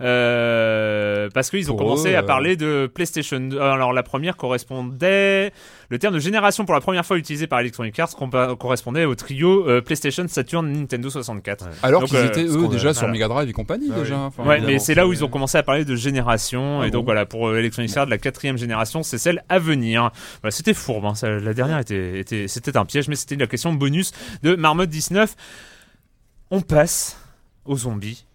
euh, 0.00 1.28
parce 1.34 1.50
qu'ils 1.50 1.70
ont 1.70 1.76
Pour 1.76 1.86
commencé 1.86 2.12
eux, 2.12 2.16
à 2.18 2.22
parler 2.22 2.56
de 2.56 2.90
PlayStation 2.92 3.40
2. 3.40 3.58
Alors 3.60 3.92
la 3.92 4.02
première 4.02 4.36
correspondait, 4.36 5.52
le 5.90 5.98
terme 5.98 6.14
de 6.14 6.18
génération 6.18 6.64
pour 6.64 6.74
la 6.74 6.80
première 6.80 7.04
fois 7.04 7.18
utilisé 7.18 7.46
par 7.46 7.60
Electronic 7.60 7.98
Arts 7.98 8.14
correspondait 8.58 9.04
au 9.04 9.14
trio 9.14 9.68
euh, 9.68 9.80
PlayStation, 9.80 10.26
Saturn, 10.28 10.70
Nintendo 10.70 11.10
64. 11.10 11.68
Alors 11.82 12.04
qu'ils 12.04 12.16
euh, 12.16 12.26
étaient, 12.28 12.44
eux, 12.44 12.68
déjà 12.68 12.92
sur 12.94 13.00
Voilà. 13.02 13.12
Mega 13.12 13.28
Drive 13.28 13.48
et 13.48 13.52
compagnie, 13.52 13.88
Ah 13.90 13.94
oui. 13.96 14.02
déjà. 14.02 14.18
Enfin, 14.18 14.44
Ouais, 14.44 14.60
mais 14.60 14.78
c'est 14.78 14.94
là 14.94 15.06
où 15.06 15.12
ils 15.12 15.24
ont 15.24 15.28
commencé 15.28 15.58
à 15.58 15.62
parler 15.62 15.84
de 15.84 15.96
génération. 15.96 16.80
Ah 16.82 16.86
et 16.86 16.90
donc 16.90 17.04
voilà, 17.04 17.26
pour 17.26 17.48
euh, 17.48 17.58
Electronic 17.58 17.96
Arts, 17.96 18.06
la 18.06 18.18
quatrième 18.18 18.56
génération, 18.58 19.02
c'est 19.02 19.18
celle 19.18 19.44
à 19.48 19.58
venir. 19.58 20.10
Voilà, 20.42 20.50
c'était 20.52 20.74
fourbe. 20.74 21.04
hein, 21.06 21.14
ça- 21.14 21.28
la 21.28 21.54
dernière 21.54 21.78
était, 21.78 22.18
était, 22.20 22.48
c'était 22.48 22.76
un 22.76 22.84
piège, 22.84 23.08
mais 23.08 23.16
c'était 23.16 23.36
la 23.36 23.46
question 23.46 23.72
bonus 23.72 24.12
de 24.42 24.54
Marmotte 24.56 24.90
19. 24.90 25.34
On 26.50 26.60
passe 26.60 27.18
aux 27.64 27.76
zombies. 27.78 28.26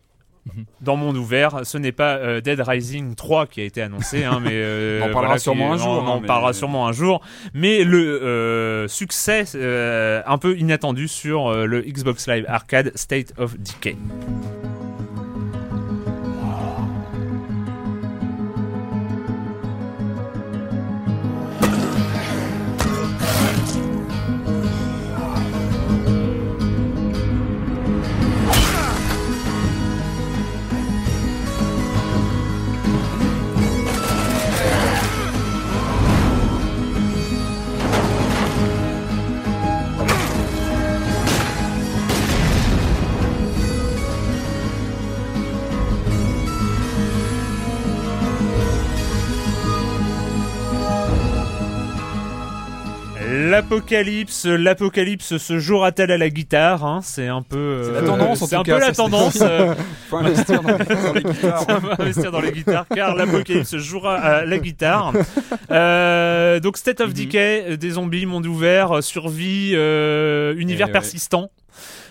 Mhm. 0.46 0.66
Dans 0.82 0.96
monde 0.96 1.18
ouvert, 1.18 1.62
ce 1.66 1.78
n'est 1.78 1.92
pas 1.92 2.16
euh, 2.16 2.42
Dead 2.42 2.60
Rising 2.60 3.14
3 3.16 3.46
qui 3.48 3.62
a 3.62 3.64
été 3.66 3.82
annoncé, 3.82 4.24
hein, 4.24 4.40
mais 4.42 4.52
euh, 4.54 5.00
On 5.02 5.10
en 5.10 5.14
parlera 5.14 5.22
voilà, 5.22 5.36
qui- 5.36 5.44
sûrement 5.44 5.74
un 5.74 5.78
jour, 5.78 5.88
On 5.88 6.08
en 6.08 6.16
hein, 6.16 6.20
mais- 6.22 6.28
parlera 6.28 6.54
sûrement 6.54 6.88
un 6.88 6.92
jour. 6.92 7.22
Mais 7.54 7.84
le 7.84 8.22
euh, 8.24 8.88
succès 8.88 9.44
un 10.26 10.38
peu 10.38 10.58
inattendu 10.58 11.08
sur 11.08 11.52
le 11.54 11.82
Xbox 11.82 12.28
Live 12.28 12.46
Arcade 12.48 12.92
State 12.96 13.34
of 13.38 13.58
Decay. 13.60 13.96
L'apocalypse, 53.60 54.45
l'apocalypse 54.45 55.38
se 55.38 55.60
jouera-t-elle 55.60 56.12
à 56.12 56.18
la 56.18 56.30
guitare 56.30 56.86
hein? 56.86 57.01
C'est 57.03 57.28
un 57.28 57.41
peu. 57.41 57.57
euh, 57.57 57.84
C'est 57.84 58.01
la 58.01 58.07
tendance, 58.07 58.41
en 58.41 58.45
C'est 58.47 58.55
tout 58.55 58.62
un 58.62 58.64
cas, 58.64 58.74
peu 58.76 58.80
la 58.80 58.91
tendance. 58.93 59.39
euh, 59.41 59.76
Faut 60.10 60.18
investir 60.18 60.62
dans, 60.64 60.78
dans 60.78 61.14
les 61.14 61.24
guitares. 61.24 61.66
on 61.68 61.74
va 61.88 61.95
investir 61.99 62.32
dans 62.32 62.39
les 62.41 62.51
guitares 62.53 62.86
car 62.95 63.16
l'apocalypse 63.16 63.76
jouera 63.78 64.16
à 64.16 64.45
la 64.45 64.57
guitare. 64.60 65.12
Euh, 65.72 66.60
donc 66.60 66.78
State 66.78 67.01
of 67.01 67.10
Mhm. 67.10 67.14
Decay, 67.14 67.66
euh, 67.72 67.76
des 67.78 67.91
zombies, 67.91 68.26
monde 68.26 68.45
ouvert, 68.45 68.97
euh, 68.97 69.01
survie, 69.01 69.72
euh, 69.74 70.53
univers 70.57 70.88
ouais. 70.88 70.93
persistant. 70.93 71.49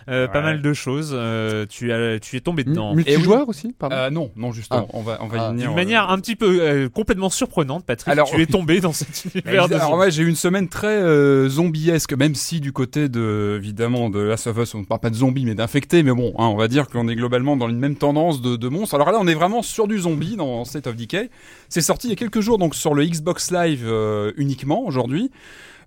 Euh, 0.09 0.27
Pas 0.29 0.41
mal 0.41 0.63
de 0.63 0.73
choses. 0.73 1.13
Euh, 1.15 1.67
tu, 1.69 1.93
as, 1.93 2.19
tu 2.19 2.37
es 2.37 2.41
tombé 2.41 2.65
dedans. 2.65 2.95
Multijoueur 2.95 3.49
aussi, 3.49 3.75
pardon. 3.79 3.95
Euh, 3.97 4.11
non, 4.11 4.31
non, 4.37 4.53
justement, 4.53 4.89
on 4.95 5.03
va, 5.03 5.19
on 5.21 5.27
va 5.27 5.37
y 5.37 5.41
Ah. 5.41 5.49
venir. 5.51 5.63
D'une 5.69 5.73
euh, 5.73 5.75
manière 5.77 6.11
un 6.11 6.19
petit 6.19 6.35
peu 6.37 6.61
euh, 6.61 6.89
complètement 6.89 7.31
surprenante, 7.31 7.85
Patrick. 7.85 8.09
Alors- 8.09 8.31
tu 8.31 8.41
es 8.41 8.47
tombé 8.47 8.81
dans 8.81 8.93
cet 8.93 9.25
Bah, 9.27 9.41
univers 9.45 9.69
de 9.69 9.75
Alors 9.75 9.97
ouais, 9.99 10.11
j'ai 10.11 10.23
eu 10.23 10.29
une 10.29 10.35
semaine 10.37 10.69
très 10.69 10.87
euh, 10.97 11.49
zombiesque, 11.49 12.13
même 12.15 12.35
si 12.35 12.61
du 12.61 12.73
côté 12.73 13.09
de 13.09 13.57
évidemment 13.59 14.09
de 14.11 14.21
Last 14.21 14.47
of 14.47 14.57
Us, 14.59 14.75
on 14.75 14.81
ne 14.81 14.85
parle 14.85 15.01
pas 15.01 15.11
de 15.11 15.15
zombies 15.17 15.45
mais 15.45 15.55
d'infectés, 15.55 16.03
mais 16.03 16.13
bon, 16.13 16.33
hein, 16.39 16.47
on 16.47 16.57
va 16.57 16.69
dire 16.69 16.89
qu'on 16.89 17.07
est 17.09 17.15
globalement 17.17 17.57
dans 17.57 17.69
une 17.69 17.79
même 17.79 17.97
tendance 17.97 18.41
de, 18.41 18.57
de 18.57 18.69
monstres. 18.69 18.95
Alors 18.95 19.11
là, 19.13 19.19
on 19.21 19.27
est 19.27 19.35
vraiment 19.35 19.63
sur 19.63 19.89
du 19.89 19.99
zombie 19.99 20.37
dans 20.37 20.65
State 20.65 20.87
of 20.87 20.97
Decay. 20.97 21.31
C'est 21.69 21.81
sorti 21.83 22.07
il 22.07 22.11
y 22.11 22.13
a 22.15 22.17
quelques 22.17 22.41
jours 22.41 22.59
donc 22.59 22.75
sur 22.75 22.95
le 22.95 23.05
Xbox 23.05 23.51
Live 23.51 23.83
euh, 23.87 24.33
uniquement 24.37 24.85
aujourd'hui. 24.87 25.31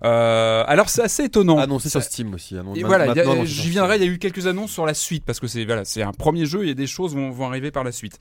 Euh, 0.04 0.64
alors 0.66 0.88
c'est 0.88 1.02
assez 1.02 1.24
étonnant. 1.24 1.58
Annoncé 1.58 1.88
sur 1.88 2.02
Steam 2.02 2.34
aussi. 2.34 2.56
annon- 2.56 2.74
Et 2.74 2.82
voilà, 2.82 3.04
annoncé 3.04 3.22
sur 3.46 3.62
j'y 3.62 3.70
viendrai. 3.70 3.96
Il 3.96 4.02
y 4.04 4.08
a 4.08 4.10
eu 4.10 4.18
quelques 4.18 4.46
annonces 4.46 4.70
sur 4.72 4.84
la 4.86 4.94
suite 4.94 5.24
parce 5.24 5.38
que 5.40 5.46
c'est 5.46 5.64
voilà, 5.64 5.84
c'est 5.84 6.02
un 6.02 6.12
premier 6.12 6.44
jeu. 6.46 6.62
Il 6.62 6.68
y 6.68 6.72
a 6.72 6.74
des 6.74 6.86
choses 6.86 7.14
vont, 7.14 7.30
vont 7.30 7.46
arriver 7.46 7.70
par 7.70 7.84
la 7.84 7.92
suite. 7.92 8.18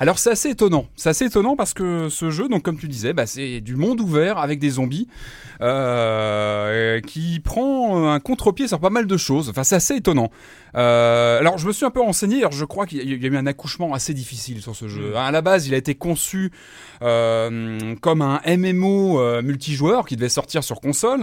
Alors 0.00 0.18
c'est 0.18 0.30
assez 0.30 0.50
étonnant. 0.50 0.86
C'est 0.96 1.08
assez 1.08 1.26
étonnant 1.26 1.54
parce 1.56 1.72
que 1.74 2.08
ce 2.08 2.30
jeu, 2.30 2.48
donc 2.48 2.62
comme 2.62 2.78
tu 2.78 2.88
disais, 2.88 3.12
bah, 3.12 3.26
c'est 3.26 3.60
du 3.60 3.76
monde 3.76 4.00
ouvert 4.00 4.38
avec 4.38 4.58
des 4.58 4.70
zombies 4.70 5.06
euh, 5.60 7.00
qui 7.00 7.40
prend 7.40 8.10
un 8.10 8.20
contre-pied 8.20 8.66
sur 8.68 8.80
pas 8.80 8.90
mal 8.90 9.06
de 9.06 9.16
choses. 9.16 9.48
Enfin, 9.50 9.64
c'est 9.64 9.76
assez 9.76 9.94
étonnant. 9.96 10.30
Euh, 10.76 11.38
alors 11.38 11.58
je 11.58 11.66
me 11.66 11.72
suis 11.72 11.84
un 11.84 11.90
peu 11.90 12.00
renseigné. 12.00 12.38
Alors 12.40 12.52
je 12.52 12.64
crois 12.64 12.86
qu'il 12.86 12.98
y 12.98 13.12
a- 13.12 13.28
eu 13.28 13.36
un 13.36 13.46
accouchement 13.46 13.92
assez 13.94 14.14
difficile 14.14 14.60
sur 14.62 14.74
ce 14.74 14.88
jeu. 14.88 15.16
À 15.16 15.30
la 15.30 15.42
base, 15.42 15.66
il 15.66 15.74
a 15.74 15.76
été 15.76 15.94
conçu 15.94 16.50
euh, 17.02 17.94
comme 18.00 18.22
un 18.22 18.40
MMO 18.46 19.20
euh, 19.20 19.42
multijoueur 19.42 20.06
qui 20.06 20.16
devait 20.16 20.28
sortir 20.28 20.64
sur 20.64 20.80
console. 20.80 21.19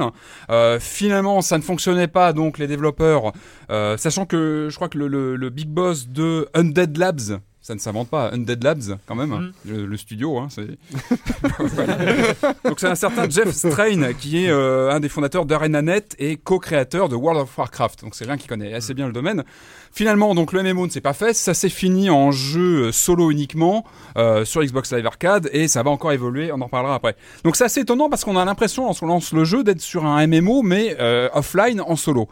Euh, 0.50 0.80
finalement, 0.80 1.41
ça 1.41 1.58
ne 1.58 1.64
fonctionnait 1.64 2.08
pas, 2.08 2.34
donc 2.34 2.58
les 2.58 2.68
développeurs, 2.68 3.34
euh, 3.70 3.98
sachant 3.98 4.26
que 4.26 4.68
je 4.70 4.76
crois 4.76 4.89
que 4.89 4.98
le, 4.98 5.50
big 5.50 5.70
boss 5.70 6.08
de 6.08 6.48
Undead 6.54 6.98
Labs, 6.98 7.39
ça 7.68 7.76
ne 7.76 7.80
s'invente 7.80 8.07
pas. 8.07 8.32
Undead 8.34 8.63
Labs, 8.63 8.97
quand 9.05 9.15
même, 9.15 9.30
Mm. 9.32 9.51
le, 9.65 9.86
le 9.86 9.97
studio. 9.97 10.38
Hein, 10.38 10.47
c'est... 10.49 10.68
Donc 12.63 12.80
c'est 12.80 12.88
un 12.88 12.95
certain 12.95 13.30
Jeff 13.30 13.51
Strain 13.53 14.13
qui 14.13 14.45
est 14.45 14.49
euh, 14.49 14.89
un 14.89 15.01
des 15.01 15.09
fondateurs 15.09 15.45
d'ArenaNet 15.45 16.15
et 16.18 16.38
co-créateur 16.38 17.09
de 17.09 17.18
World 17.18 17.41
of 17.41 17.57
Warcraft. 17.57 18.03
Donc 18.03 18.15
c'est 18.15 18.24
quelqu'un 18.24 18.38
qui 18.41 18.47
connaît 18.47 18.74
assez 18.74 18.93
bien 18.93 19.07
le 19.07 19.11
domaine. 19.11 19.43
Finalement, 19.91 20.34
donc 20.34 20.53
le 20.53 20.63
MMO 20.63 20.86
ne 20.86 20.91
s'est 20.91 21.01
pas 21.01 21.11
fait, 21.11 21.34
ça 21.34 21.53
s'est 21.53 21.68
fini 21.68 22.09
en 22.09 22.32
jeu 22.32 22.88
euh, 22.88 22.91
solo 22.93 23.32
uniquement 23.32 23.84
euh, 24.18 24.45
sur 24.45 24.63
Xbox 24.63 24.93
Live 24.93 25.05
Arcade 25.05 25.49
et 25.51 25.68
ça 25.68 25.84
va 25.84 25.89
encore 25.91 26.13
évoluer, 26.13 26.51
on 26.53 26.61
en 26.61 26.65
reparlera 26.65 26.95
après. 26.95 27.18
Donc 27.43 27.57
c'est 27.57 27.65
assez 27.65 27.82
étonnant 27.82 28.09
parce 28.09 28.24
qu'on 28.24 28.38
a 28.38 28.45
l'impression 28.45 28.86
lorsqu'on 28.86 29.07
lance 29.07 29.34
le 29.34 29.43
jeu 29.43 29.65
d'être 29.65 29.82
sur 29.82 30.05
un 30.05 30.26
MMO 30.26 30.61
mais 30.61 30.95
euh, 31.01 31.28
offline 31.34 31.82
en 31.82 31.97
solo. 31.97 32.30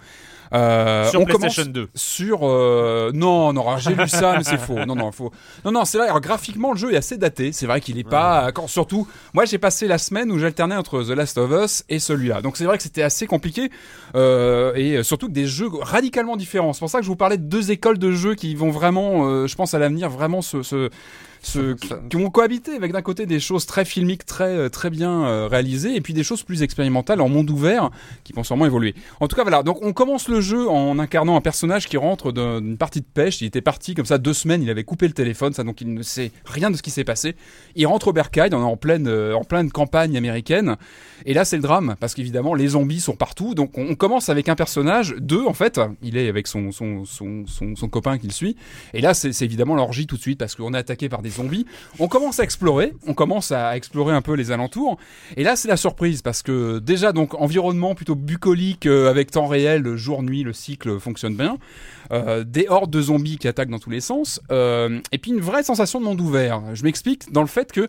Euh, 0.53 1.09
Sur 1.09 1.21
on 1.21 1.25
PlayStation 1.25 1.63
commence 1.63 1.73
2. 1.73 1.89
sur 1.95 2.39
euh, 2.43 3.11
non 3.13 3.51
non 3.53 3.77
j'ai 3.77 3.95
lu 3.95 4.07
ça 4.07 4.35
mais 4.37 4.43
c'est 4.43 4.57
faux. 4.59 4.85
Non 4.85 4.95
non 4.95 5.11
faux 5.11 5.31
non 5.63 5.71
non 5.71 5.85
c'est 5.85 5.97
vrai 5.97 6.07
alors, 6.07 6.21
graphiquement 6.21 6.71
le 6.71 6.77
jeu 6.77 6.93
est 6.93 6.97
assez 6.97 7.17
daté. 7.17 7.51
C'est 7.51 7.65
vrai 7.65 7.81
qu'il 7.81 7.97
est 7.97 8.03
pas 8.07 8.51
quand 8.51 8.67
surtout 8.67 9.07
moi 9.33 9.45
j'ai 9.45 9.57
passé 9.57 9.87
la 9.87 9.97
semaine 9.97 10.31
où 10.31 10.37
j'alternais 10.39 10.75
entre 10.75 11.03
The 11.03 11.09
Last 11.09 11.37
of 11.37 11.51
Us 11.51 11.83
et 11.89 11.99
celui-là. 11.99 12.41
Donc 12.41 12.57
c'est 12.57 12.65
vrai 12.65 12.77
que 12.77 12.83
c'était 12.83 13.03
assez 13.03 13.27
compliqué 13.27 13.69
euh, 14.15 14.73
et 14.75 15.03
surtout 15.03 15.27
des 15.29 15.47
jeux 15.47 15.69
radicalement 15.81 16.37
différents. 16.37 16.73
C'est 16.73 16.79
pour 16.79 16.89
ça 16.89 16.99
que 16.99 17.05
je 17.05 17.09
vous 17.09 17.15
parlais 17.15 17.37
de 17.37 17.43
deux 17.43 17.71
écoles 17.71 17.97
de 17.97 18.11
jeux 18.11 18.35
qui 18.35 18.55
vont 18.55 18.69
vraiment 18.71 19.47
je 19.47 19.55
pense 19.55 19.73
à 19.73 19.79
l'avenir 19.79 20.09
vraiment 20.09 20.41
se, 20.41 20.61
se 20.63 20.89
qui, 21.45 21.89
qui 22.09 22.17
vont 22.17 22.29
cohabiter 22.29 22.75
avec 22.75 22.91
d'un 22.91 23.01
côté 23.01 23.25
des 23.25 23.39
choses 23.39 23.65
très 23.65 23.85
filmiques, 23.85 24.25
très 24.25 24.45
euh, 24.55 24.69
très 24.69 24.89
bien 24.89 25.25
euh, 25.25 25.47
réalisées, 25.47 25.95
et 25.95 26.01
puis 26.01 26.13
des 26.13 26.23
choses 26.23 26.43
plus 26.43 26.63
expérimentales 26.63 27.21
en 27.21 27.29
monde 27.29 27.49
ouvert 27.49 27.91
qui 28.23 28.33
vont 28.33 28.43
sûrement 28.43 28.65
évoluer. 28.65 28.95
En 29.19 29.27
tout 29.27 29.35
cas, 29.35 29.43
voilà. 29.43 29.63
Donc 29.63 29.83
on 29.83 29.93
commence 29.93 30.27
le 30.27 30.41
jeu 30.41 30.67
en 30.69 30.97
incarnant 30.99 31.35
un 31.35 31.41
personnage 31.41 31.87
qui 31.87 31.97
rentre 31.97 32.31
d'un- 32.31 32.61
d'une 32.61 32.77
partie 32.77 33.01
de 33.01 33.05
pêche. 33.05 33.41
Il 33.41 33.45
était 33.45 33.61
parti 33.61 33.93
comme 33.95 34.05
ça 34.05 34.17
deux 34.17 34.33
semaines. 34.33 34.63
Il 34.63 34.69
avait 34.69 34.83
coupé 34.83 35.07
le 35.07 35.13
téléphone, 35.13 35.53
ça 35.53 35.63
donc 35.63 35.81
il 35.81 35.93
ne 35.93 36.01
sait 36.01 36.31
rien 36.45 36.71
de 36.71 36.77
ce 36.77 36.81
qui 36.81 36.91
s'est 36.91 37.03
passé. 37.03 37.35
Il 37.75 37.85
rentre 37.87 38.07
au 38.07 38.13
Berkay, 38.13 38.49
on 38.53 38.61
est 38.61 38.63
en 38.63 38.77
pleine 38.77 39.07
euh, 39.07 39.33
en 39.33 39.43
pleine 39.43 39.71
campagne 39.71 40.17
américaine. 40.17 40.75
Et 41.25 41.33
là, 41.33 41.45
c'est 41.45 41.57
le 41.57 41.61
drame 41.63 41.95
parce 41.99 42.13
qu'évidemment 42.15 42.53
les 42.55 42.69
zombies 42.69 42.99
sont 43.01 43.15
partout. 43.15 43.53
Donc 43.55 43.77
on, 43.77 43.85
on 43.89 43.95
commence 43.95 44.29
avec 44.29 44.49
un 44.49 44.55
personnage, 44.55 45.15
deux 45.19 45.45
en 45.45 45.53
fait. 45.53 45.79
Il 46.01 46.17
est 46.17 46.27
avec 46.27 46.47
son 46.47 46.71
son 46.71 47.05
son 47.05 47.45
son, 47.45 47.75
son 47.75 47.87
copain 47.89 48.17
qui 48.17 48.27
le 48.27 48.33
suit. 48.33 48.55
Et 48.93 49.01
là, 49.01 49.13
c'est 49.13 49.39
évidemment 49.41 49.75
l'orgie 49.75 50.07
tout 50.07 50.15
de 50.17 50.21
suite 50.21 50.39
parce 50.39 50.55
qu'on 50.55 50.73
est 50.73 50.77
attaqué 50.77 51.09
par 51.09 51.21
des 51.21 51.29
zombies. 51.35 51.65
On 51.99 52.07
commence 52.07 52.39
à 52.39 52.43
explorer, 52.43 52.93
on 53.07 53.13
commence 53.13 53.51
à 53.51 53.75
explorer 53.75 54.13
un 54.13 54.21
peu 54.21 54.33
les 54.33 54.51
alentours. 54.51 54.97
Et 55.37 55.43
là, 55.43 55.55
c'est 55.55 55.67
la 55.67 55.77
surprise 55.77 56.21
parce 56.21 56.41
que 56.41 56.79
déjà, 56.79 57.11
donc, 57.11 57.33
environnement 57.35 57.95
plutôt 57.95 58.15
bucolique 58.15 58.85
euh, 58.85 59.09
avec 59.09 59.31
temps 59.31 59.47
réel, 59.47 59.95
jour-nuit, 59.95 60.43
le 60.43 60.53
cycle 60.53 60.99
fonctionne 60.99 61.35
bien. 61.35 61.57
Euh, 62.11 62.43
des 62.43 62.67
hordes 62.69 62.91
de 62.91 63.01
zombies 63.01 63.37
qui 63.37 63.47
attaquent 63.47 63.69
dans 63.69 63.79
tous 63.79 63.89
les 63.89 64.01
sens. 64.01 64.41
Euh, 64.51 64.99
et 65.11 65.17
puis 65.17 65.31
une 65.31 65.41
vraie 65.41 65.63
sensation 65.63 65.99
de 65.99 66.05
monde 66.05 66.21
ouvert. 66.21 66.61
Je 66.73 66.83
m'explique 66.83 67.31
dans 67.31 67.41
le 67.41 67.47
fait 67.47 67.71
que 67.71 67.87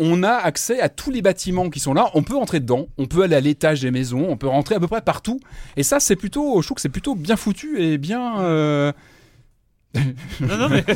on 0.00 0.22
a 0.22 0.30
accès 0.30 0.80
à 0.80 0.88
tous 0.88 1.10
les 1.10 1.22
bâtiments 1.22 1.70
qui 1.70 1.80
sont 1.80 1.92
là. 1.92 2.10
On 2.14 2.22
peut 2.22 2.36
entrer 2.36 2.60
dedans, 2.60 2.86
on 2.98 3.06
peut 3.06 3.22
aller 3.22 3.34
à 3.34 3.40
l'étage 3.40 3.80
des 3.80 3.90
maisons, 3.90 4.26
on 4.28 4.36
peut 4.36 4.46
rentrer 4.46 4.76
à 4.76 4.80
peu 4.80 4.86
près 4.86 5.00
partout. 5.00 5.40
Et 5.76 5.82
ça, 5.82 5.98
c'est 5.98 6.14
plutôt, 6.14 6.62
je 6.62 6.68
trouve 6.68 6.76
que 6.76 6.80
c'est 6.80 6.88
plutôt 6.88 7.16
bien 7.16 7.36
foutu 7.36 7.82
et 7.82 7.98
bien. 7.98 8.94
Non, 9.94 10.56
non, 10.58 10.68
mais. 10.68 10.84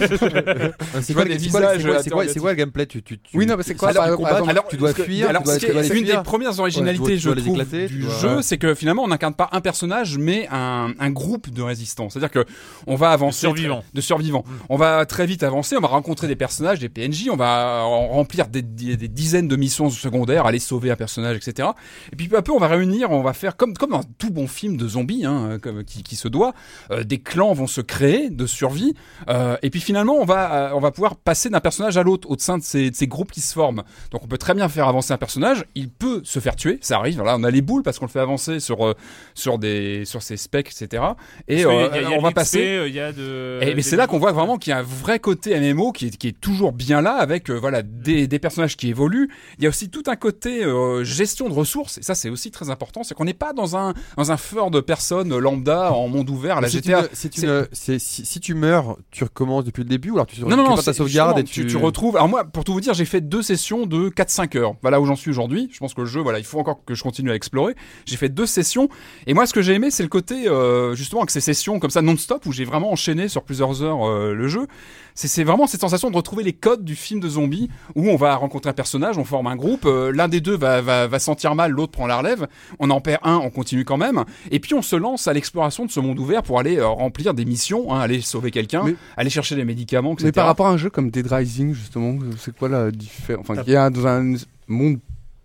C'est 1.03 1.15
quoi, 1.15 1.25
des 1.25 1.39
c'est 1.39 1.49
quoi- 1.51 1.73
c'est 1.73 1.79
visages 1.79 1.83
quoi- 1.85 2.03
c'est 2.03 2.11
quoi- 2.11 2.29
c'est 2.29 2.41
quoi 2.41 2.51
le 2.51 2.57
gameplay 2.57 2.87
tu, 2.87 3.03
tu, 3.03 3.19
tu- 3.19 3.37
Oui, 3.37 3.47
non, 3.47 3.57
mais 3.57 3.63
c'est 3.63 3.75
quoi, 3.75 3.93
par- 3.93 4.07
par 4.07 4.17
combat, 4.17 4.51
alors, 4.51 4.69
tu 4.69 4.77
dois 4.77 4.93
fuir, 4.93 5.29
alors, 5.29 5.43
tu 5.43 5.47
dois, 5.47 5.55
ce 5.55 5.61
tu 5.61 5.67
qui 5.67 5.73
dois 5.73 5.81
est 5.85 5.89
les 5.89 5.99
une 6.01 6.05
des 6.05 6.23
premières 6.23 6.59
originalités, 6.61 7.03
Ouais, 7.03 7.11
tu 7.15 7.19
je 7.19 7.25
dois- 7.31 7.37
tu 7.37 7.51
dois 7.51 7.65
trouve, 7.65 7.87
du 7.87 8.03
jeu, 8.21 8.43
c'est 8.43 8.59
que 8.59 8.75
finalement, 8.75 9.03
on 9.05 9.09
n'incarne 9.09 9.35
pas 9.35 9.49
un 9.53 9.61
personnage, 9.63 10.19
mais 10.19 10.47
un, 10.53 10.93
un 10.99 11.11
groupe 11.11 11.49
de 11.51 11.63
résistants. 11.63 12.11
C'est-à-dire 12.11 12.31
que 12.31 12.45
on 12.87 12.95
va 12.97 13.11
avancer. 13.11 13.47
De 13.47 13.55
survivants. 13.57 13.85
De 13.95 14.01
survivants. 14.01 14.45
On 14.69 14.77
va 14.77 15.07
très 15.07 15.27
vite 15.27 15.43
avancer, 15.43 15.77
on 15.77 15.81
va 15.81 15.89
rencontrer 15.89 16.29
des 16.29 16.37
personnages, 16.37 16.79
des 16.79 16.89
PNJ, 16.91 17.29
on 17.33 17.37
va 17.37 17.83
remplir 17.83 18.47
des, 18.49 18.63
des- 18.63 18.97
des 18.99 19.09
dizaines 19.09 19.49
de 19.49 19.57
missions 19.57 19.89
secondaires, 19.91 20.45
aller 20.47 20.59
sauver 20.59 20.91
un 20.91 20.97
personnage, 20.97 21.37
etc. 21.37 21.71
Et 22.13 22.17
puis 22.17 22.29
peu 22.29 22.37
à 22.37 22.43
peu, 22.43 22.53
on 22.53 22.59
va 22.59 22.69
réunir, 22.69 23.11
on 23.11 23.23
va 23.23 23.33
faire 23.33 23.57
comme, 23.57 23.75
comme 23.75 23.91
dans 23.91 24.05
tout 24.19 24.31
bon 24.31 24.47
film 24.47 24.77
de 24.77 24.87
zombies, 24.87 25.25
hein, 25.25 25.59
comme, 25.63 25.83
qui, 25.83 26.03
qui 26.03 26.17
se 26.17 26.29
doit. 26.29 26.53
Euh, 26.91 27.05
des 27.05 27.19
clans 27.21 27.55
vont 27.55 27.67
se 27.67 27.81
créer 27.81 28.29
de 28.31 28.47
survie. 28.47 28.82
Euh, 29.29 29.57
et 29.63 29.71
puis 29.71 29.81
finalement, 29.81 30.15
on 30.15 30.25
va, 30.25 30.53
euh, 30.71 30.71
on 30.75 30.81
va 30.81 30.91
pouvoir 30.91 31.17
passer 31.17 31.49
d'un 31.51 31.61
personnage 31.61 31.97
à 31.97 32.03
l'autre 32.03 32.31
au 32.31 32.37
sein 32.39 32.59
de 32.59 32.63
ces, 32.63 32.91
de 32.91 32.97
ces 32.97 33.07
groupes 33.07 33.31
qui 33.33 33.41
se 33.41 33.53
forment. 33.53 33.83
Donc 34.11 34.23
on 34.25 34.27
peut 34.27 34.39
très 34.39 34.55
bien 34.55 34.69
faire 34.69 34.89
avancer 34.89 35.13
un 35.13 35.19
personnage. 35.19 35.65
Il 35.75 35.89
peut 35.91 36.21
se 36.25 36.39
faire 36.41 36.57
tuer, 36.57 36.79
ça 36.81 36.97
arrive. 36.97 37.23
Là, 37.23 37.37
on 37.39 37.45
a 37.45 37.51
les 37.51 37.63
boules 37.63 37.83
parce 37.83 37.99
qu'on 37.99 38.07
le 38.07 38.11
fait 38.11 38.21
avancer 38.21 38.61
sur 38.61 38.87
euh, 38.87 38.95
sur 39.35 39.59
des 39.59 40.05
sur 40.05 40.23
ses 40.23 40.37
specs, 40.37 40.69
etc. 40.69 41.03
Et 41.49 41.63
Parce 41.65 41.75
euh, 41.75 41.89
qu'il 41.89 41.97
y 41.97 41.99
a- 41.99 42.03
il 42.09 42.11
y 42.11 42.15
a 42.15 42.19
on 42.19 42.23
va 42.23 42.33
passer. 42.33 42.85
Il 42.87 42.95
y 42.95 43.01
a 43.01 43.13
de. 43.13 43.59
Et, 43.63 43.75
mais 43.75 43.83
c'est 43.83 43.97
là 43.97 44.07
qu'on 44.07 44.19
voit 44.19 44.33
vraiment 44.33 44.57
qu'il 44.59 44.71
y 44.71 44.75
a 44.75 44.79
un 44.79 44.83
vrai 44.83 45.19
côté 45.19 45.59
MMO 45.59 45.93
qui 45.93 46.07
est, 46.07 46.17
qui 46.17 46.29
est 46.29 46.41
toujours 46.41 46.73
bien 46.73 47.01
là 47.01 47.13
avec 47.15 47.51
euh, 47.51 47.55
voilà 47.59 47.83
des, 47.83 48.27
des 48.27 48.39
personnages 48.39 48.77
qui 48.77 48.89
évoluent. 48.89 49.29
Il 49.59 49.65
y 49.65 49.67
a 49.67 49.71
aussi 49.71 49.89
tout 49.91 50.03
un 50.07 50.17
côté 50.17 50.65
euh, 50.65 51.05
gestion 51.05 51.49
de 51.49 51.55
ressources 51.55 51.99
et 51.99 52.03
ça 52.03 52.15
c'est 52.15 52.31
aussi 52.31 52.51
très 52.51 52.71
important. 52.71 53.03
C'est 53.03 53.15
qu'on 53.15 53.25
n'est 53.25 53.35
pas 53.35 53.53
dans 53.53 53.77
un 53.77 53.95
dans 54.17 54.33
un 54.33 54.37
fort 54.37 54.71
de 54.71 54.81
personnes 54.81 55.37
lambda 55.37 55.93
en 55.93 56.09
monde 56.09 56.29
ouvert 56.31 56.59
à 56.59 56.61
la 56.61 56.69
C'est 56.69 56.79
GTA. 56.85 57.01
une- 57.01 57.09
c'est 57.13 57.37
une- 57.39 57.69
c'est- 57.73 57.99
si, 57.99 58.25
si 58.25 58.41
tu 58.41 58.55
meurs, 58.55 58.72
tu 59.11 59.25
recommences 59.25 59.65
depuis 59.65 59.83
le 59.83 59.89
début 59.89 60.11
ou 60.11 60.15
alors 60.15 60.27
tu 60.27 60.41
Non, 60.43 60.77
ta 60.77 60.93
sauvegarde 60.93 61.39
et 61.39 61.45
tu, 61.45 61.67
tu 61.67 61.77
retrouves. 61.77 62.17
Alors, 62.17 62.29
moi, 62.29 62.45
pour 62.45 62.65
tout 62.65 62.73
vous 62.73 62.81
dire, 62.81 62.95
j'ai 62.95 63.05
fait 63.05 63.21
deux 63.21 63.43
sessions 63.43 63.87
de 63.87 64.09
4-5 64.09 64.59
heures. 64.59 64.75
Voilà 64.83 65.01
où 65.01 65.07
j'en 65.07 65.17
suis 65.17 65.31
aujourd'hui. 65.31 65.69
Je 65.73 65.79
pense 65.79 65.95
que 65.95 66.01
le 66.01 66.07
jeu, 66.07 66.21
voilà, 66.21 66.39
il 66.39 66.45
faut 66.45 66.59
encore 66.59 66.85
que 66.85 66.95
je 66.95 67.03
continue 67.03 67.31
à 67.31 67.35
explorer. 67.35 67.75
J'ai 68.07 68.17
fait 68.17 68.29
deux 68.29 68.47
sessions. 68.47 68.89
Et 69.27 69.35
moi, 69.35 69.47
ce 69.47 69.53
que 69.53 69.63
j'ai 69.63 69.75
aimé, 69.75 69.91
c'est 69.91 70.03
le 70.03 70.09
côté, 70.09 70.49
euh, 70.49 70.95
justement, 70.95 71.23
avec 71.23 71.31
ces 71.31 71.41
sessions 71.41 71.79
comme 71.79 71.91
ça 71.91 72.03
non-stop 72.03 72.47
où 72.47 72.53
j'ai 72.53 72.65
vraiment 72.65 72.93
enchaîné 72.93 73.29
sur 73.29 73.43
plusieurs 73.43 73.83
heures 73.83 74.09
euh, 74.09 74.35
le 74.35 74.49
jeu. 74.49 74.67
C'est 75.15 75.45
vraiment 75.45 75.67
cette 75.67 75.81
sensation 75.81 76.11
de 76.11 76.17
retrouver 76.17 76.43
les 76.43 76.53
codes 76.53 76.85
du 76.85 76.97
film 76.97 77.21
de 77.21 77.29
zombies 77.29 77.69
où 77.95 78.09
on 78.09 78.17
va 78.17 78.35
rencontrer 78.37 78.71
un 78.71 78.75
personnage, 78.75 79.19
on 79.19 79.25
forme 79.25 79.47
un 79.47 79.57
groupe, 79.57 79.85
euh, 79.85 80.13
l'un 80.13 80.29
des 80.29 80.41
deux 80.41 80.57
va, 80.57 80.81
va, 80.81 81.07
va 81.07 81.19
sentir 81.19 81.55
mal, 81.55 81.71
l'autre 81.71 81.93
prend 81.93 82.07
la 82.07 82.19
relève, 82.19 82.47
on 82.79 82.91
en 82.91 83.01
perd 83.01 83.21
un, 83.23 83.37
on 83.37 83.51
continue 83.51 83.85
quand 83.85 83.97
même, 83.97 84.25
et 84.51 84.61
puis 84.61 84.75
on 84.75 84.83
se 84.83 84.97
lance 84.97 85.29
à 85.29 85.33
l'exploration 85.33 85.85
de 85.85 85.91
ce 85.91 86.01
monde 86.01 86.19
ouvert 86.19 86.43
pour 86.43 86.59
aller 86.59 86.79
euh, 86.79 86.89
remplir 86.89 87.35
des 87.35 87.45
missions, 87.45 87.93
hein, 87.93 88.01
aller 88.01 88.21
sauver 88.21 88.51
quelqu'un, 88.51 88.85
aller 89.17 89.31
chercher 89.31 89.57
des 89.57 89.65
médicaments, 89.65 90.13
etc. 90.13 90.27
Mais 90.27 90.33
par 90.33 90.47
rapport 90.47 90.67
à 90.67 90.71
un 90.71 90.77
jeu 90.77 90.91
comme 90.91 91.11
Dead 91.11 91.27
Rising, 91.27 91.75
justement, 91.75 92.19
c'est 92.39 92.57
quoi 92.57 92.69
la 92.69 92.91
différence 92.91 93.47
Enfin, 93.49 93.63
il 93.67 93.73
y 93.73 93.77
a 93.77 93.91
dans 93.91 94.07
un 94.07 94.35
monde 94.69 94.99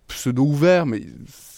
pseudo 0.06 0.42
ouvert, 0.44 0.86
mais 0.86 1.02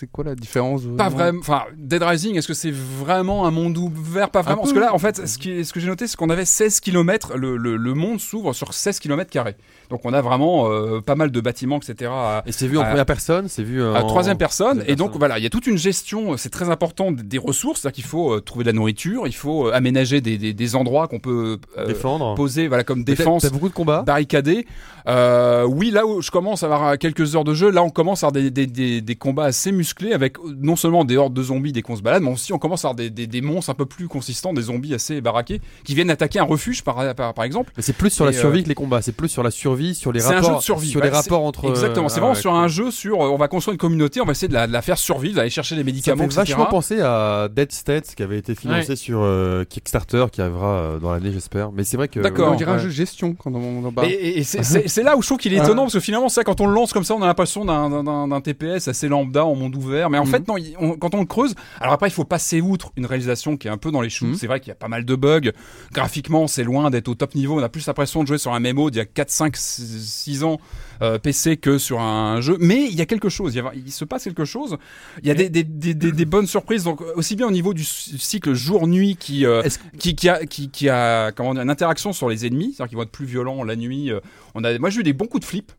c'est 0.00 0.10
quoi 0.10 0.24
la 0.24 0.34
différence 0.34 0.82
Pas 0.96 1.10
vraiment. 1.10 1.40
Enfin, 1.40 1.62
Dead 1.76 2.02
Rising, 2.02 2.36
est-ce 2.36 2.48
que 2.48 2.54
c'est 2.54 2.72
vraiment 2.72 3.46
un 3.46 3.50
monde 3.50 3.76
ouvert 3.76 4.30
Pas 4.30 4.40
vraiment? 4.40 4.62
Parce 4.62 4.72
que 4.72 4.78
là, 4.78 4.94
en 4.94 4.98
fait, 4.98 5.26
ce, 5.28 5.36
qui, 5.36 5.62
ce 5.64 5.72
que 5.74 5.78
j'ai 5.80 5.88
noté, 5.88 6.06
c'est 6.06 6.16
qu'on 6.16 6.30
avait 6.30 6.46
16 6.46 6.80
km. 6.80 7.36
Le, 7.36 7.56
le, 7.58 7.76
le 7.76 7.94
monde 7.94 8.18
s'ouvre 8.18 8.54
sur 8.54 8.72
16 8.72 8.98
km 8.98 9.30
carrés. 9.30 9.56
Donc, 9.90 10.00
on 10.04 10.12
a 10.14 10.22
vraiment 10.22 10.70
euh, 10.70 11.00
pas 11.02 11.16
mal 11.16 11.30
de 11.30 11.40
bâtiments, 11.40 11.78
etc. 11.78 12.10
à- 12.14 12.42
Et 12.46 12.52
c'est 12.52 12.66
vu 12.66 12.78
en 12.78 12.82
à- 12.82 12.86
première 12.86 13.04
personne, 13.04 13.48
c'est 13.48 13.62
vu 13.62 13.82
à 13.84 14.02
en 14.02 14.06
troisième 14.06 14.38
personne. 14.38 14.76
troisième 14.78 14.90
Et 14.92 14.96
donc 14.96 15.08
personne. 15.08 15.18
voilà, 15.18 15.38
il 15.38 15.42
y 15.42 15.46
a 15.46 15.50
toute 15.50 15.66
une 15.66 15.76
gestion, 15.76 16.32
euh, 16.32 16.36
c'est 16.38 16.48
très 16.48 16.70
important 16.70 17.12
des 17.12 17.36
ressources, 17.38 17.80
c'est-à-dire 17.82 17.96
qu'il 17.96 18.04
faut 18.04 18.32
euh, 18.32 18.40
trouver 18.40 18.64
de 18.64 18.68
la 18.70 18.72
nourriture, 18.72 19.26
il 19.26 19.34
faut 19.34 19.68
euh, 19.68 19.72
aménager 19.74 20.20
des, 20.22 20.38
des, 20.38 20.54
des 20.54 20.76
endroits 20.76 21.08
qu'on 21.08 21.18
peut 21.20 21.58
euh, 21.76 21.86
défendre. 21.86 22.34
poser, 22.36 22.68
voilà 22.68 22.84
comme 22.84 23.04
défense, 23.04 23.42
T'as 23.42 23.50
beaucoup 23.50 23.68
de 23.68 23.74
combats 23.74 24.02
barricadé. 24.02 24.66
Euh, 25.08 25.64
oui, 25.64 25.90
là 25.90 26.06
où 26.06 26.22
je 26.22 26.30
commence 26.30 26.62
à 26.62 26.66
avoir 26.66 26.96
quelques 26.98 27.34
heures 27.36 27.44
de 27.44 27.52
jeu, 27.54 27.70
là 27.70 27.82
on 27.82 27.90
commence 27.90 28.22
à 28.22 28.28
avoir 28.28 28.42
des, 28.42 28.50
des, 28.50 28.66
des, 28.66 29.00
des 29.00 29.16
combats 29.16 29.44
assez 29.44 29.72
musclés 29.72 29.89
avec 30.12 30.38
euh, 30.38 30.54
non 30.60 30.76
seulement 30.76 31.04
des 31.04 31.16
hordes 31.16 31.34
de 31.34 31.42
zombies 31.42 31.72
dès 31.72 31.82
qu'on 31.82 31.96
se 31.96 32.02
balade, 32.02 32.22
mais 32.22 32.32
aussi 32.32 32.52
on 32.52 32.58
commence 32.58 32.84
à 32.84 32.88
avoir 32.88 32.96
des, 32.96 33.10
des, 33.10 33.26
des 33.26 33.40
monstres 33.40 33.70
un 33.70 33.74
peu 33.74 33.86
plus 33.86 34.08
consistants, 34.08 34.52
des 34.52 34.62
zombies 34.62 34.94
assez 34.94 35.20
baraqués, 35.20 35.60
qui 35.84 35.94
viennent 35.94 36.10
attaquer 36.10 36.38
un 36.38 36.44
refuge 36.44 36.82
par, 36.82 37.14
par, 37.14 37.34
par 37.34 37.44
exemple. 37.44 37.72
Mais 37.76 37.82
c'est 37.82 37.92
plus 37.92 38.10
sur 38.10 38.24
la 38.24 38.30
euh, 38.32 38.34
survie 38.40 38.62
que 38.62 38.68
les 38.68 38.74
combats, 38.74 39.02
c'est 39.02 39.12
plus 39.12 39.28
sur 39.28 39.42
la 39.42 39.50
survie, 39.50 39.94
sur 39.94 40.12
les 40.12 40.20
C'est 40.20 40.28
un 40.28 40.36
rapports, 40.36 40.50
jeu 40.52 40.56
de 40.56 40.62
survie. 40.62 40.88
sur 40.90 41.00
Ouais, 41.00 41.06
les 41.06 41.12
rapports 41.16 41.42
entre. 41.44 41.68
Exactement, 41.68 42.08
c'est 42.08 42.16
ah 42.16 42.20
vraiment 42.20 42.34
ouais, 42.34 42.40
sur 42.40 42.50
cool. 42.52 42.60
un 42.60 42.68
jeu 42.68 42.90
sur, 42.90 43.20
euh, 43.22 43.28
on 43.30 43.36
va 43.36 43.48
construire 43.48 43.72
une 43.74 43.78
communauté, 43.78 44.20
on 44.20 44.24
va 44.24 44.32
essayer 44.32 44.48
de 44.48 44.54
la, 44.54 44.66
de 44.66 44.72
la 44.72 44.82
faire 44.82 44.98
survivre, 44.98 45.36
d'aller 45.36 45.50
chercher 45.50 45.74
des 45.76 45.80
Ça 45.82 45.84
médicaments, 45.86 46.18
fait 46.24 46.24
etc. 46.26 46.40
vachement 46.40 46.66
penser 46.66 47.00
à 47.00 47.48
Dead 47.54 47.72
States 47.72 48.14
qui 48.14 48.22
avait 48.22 48.38
été 48.38 48.54
financé 48.54 48.90
Ouais. 48.90 48.96
sur 48.96 49.20
euh, 49.22 49.64
Kickstarter 49.64 50.26
qui 50.32 50.40
arrivera 50.40 50.66
euh, 50.78 50.98
dans 50.98 51.12
l'année 51.12 51.32
j'espère. 51.32 51.72
Mais 51.72 51.84
c'est 51.84 51.96
vrai 51.96 52.08
que 52.08 52.20
D'accord. 52.20 52.52
On 52.52 52.56
dirait 52.56 52.72
un 52.72 52.78
jeu 52.78 52.88
de 52.88 52.92
gestion 52.92 53.34
quand 53.34 53.52
on 53.54 53.84
en 53.84 53.92
bas. 53.92 54.02
Et, 54.06 54.38
et- 54.38 54.44
c'est- 54.44 55.02
là 55.02 55.16
où 55.16 55.22
je 55.22 55.26
trouve 55.26 55.38
qu'il 55.38 55.52
est 55.54 55.58
Ah. 55.60 55.64
étonnant 55.64 55.82
parce 55.82 55.94
que 55.94 56.00
finalement 56.00 56.28
ça 56.28 56.44
quand 56.44 56.60
on 56.60 56.66
le 56.66 56.74
lance 56.74 56.92
comme 56.92 57.04
ça 57.04 57.14
on 57.14 57.22
a 57.22 57.26
l'impression 57.26 57.64
d'un- 57.64 57.88
d'un 57.90 58.04
d'un- 58.04 58.28
d'un 58.28 58.40
TPS 58.40 58.88
assez 58.88 59.08
lambda 59.08 59.44
en 59.44 59.54
monde 59.54 59.74
ouvert 59.80 60.10
mais 60.10 60.18
en 60.18 60.24
Mhm. 60.24 60.30
fait 60.30 60.48
non 60.48 60.54
on- 60.78 60.96
quand 60.96 61.14
on 61.14 61.20
le 61.20 61.26
creuse 61.26 61.54
alors 61.80 61.94
après 61.94 62.08
il 62.08 62.12
faut 62.12 62.24
passer 62.24 62.60
outre 62.60 62.92
une 62.96 63.06
réalisation 63.06 63.56
qui 63.56 63.68
est 63.68 63.70
un 63.70 63.78
peu 63.78 63.90
dans 63.90 64.00
les 64.00 64.10
choux 64.10 64.26
Mhm. 64.26 64.34
c'est 64.34 64.46
vrai 64.46 64.60
qu'il 64.60 64.68
y 64.68 64.72
a 64.72 64.76
pas 64.76 64.88
mal 64.88 65.04
de 65.04 65.14
bugs 65.14 65.50
graphiquement 65.92 66.46
c'est 66.46 66.64
loin 66.64 66.90
d'être 66.90 67.08
au 67.08 67.14
top 67.14 67.34
niveau 67.34 67.58
on 67.58 67.62
a 67.62 67.68
plus 67.68 67.86
l'impression 67.86 68.22
de 68.22 68.28
jouer 68.28 68.38
sur 68.38 68.52
un 68.52 68.60
MMO 68.60 68.90
d'il 68.90 68.98
y 68.98 69.00
a 69.00 69.06
4 69.06 69.30
5 69.30 69.56
6 69.56 70.44
ans 70.44 70.58
euh, 71.02 71.18
PC 71.18 71.56
que 71.56 71.78
sur 71.78 72.00
un 72.00 72.40
jeu 72.40 72.56
mais 72.60 72.86
il 72.86 72.94
y 72.94 73.00
a 73.00 73.06
quelque 73.06 73.28
chose 73.28 73.54
il, 73.54 73.58
y 73.58 73.60
a- 73.60 73.72
il 73.74 73.90
se 73.92 74.04
passe 74.04 74.24
quelque 74.24 74.44
chose 74.44 74.76
il 75.22 75.28
y 75.28 75.30
a 75.30 75.34
des, 75.34 75.48
des, 75.48 75.64
des, 75.64 75.94
des- 75.94 76.12
des 76.12 76.24
bonnes 76.24 76.46
surprises 76.46 76.84
donc 76.84 77.00
aussi 77.16 77.36
bien 77.36 77.46
au 77.46 77.50
niveau 77.52 77.74
du 77.74 77.84
cycle 77.84 78.54
jour-nuit 78.54 79.16
qui 79.16 79.46
euh, 79.46 79.62
Est-ce- 79.62 79.78
qui, 79.98 80.14
qui 80.14 80.28
a, 80.28 80.44
qui, 80.46 80.70
qui 80.70 80.88
a 80.88 81.32
comment 81.32 81.54
dire, 81.54 81.62
une 81.62 81.70
interaction 81.70 82.12
sur 82.12 82.28
les 82.28 82.46
ennemis, 82.46 82.74
c'est-à-dire 82.74 82.88
qu'ils 82.90 82.96
vont 82.96 83.02
être 83.04 83.10
plus 83.10 83.26
violents 83.26 83.62
la 83.64 83.76
nuit. 83.76 84.10
euh, 84.10 84.20
On 84.54 84.64
a, 84.64 84.78
moi, 84.78 84.90
j'ai 84.90 85.00
eu 85.00 85.02
des 85.02 85.12
bons 85.12 85.26
coups 85.26 85.40
de 85.42 85.46
flip. 85.48 85.72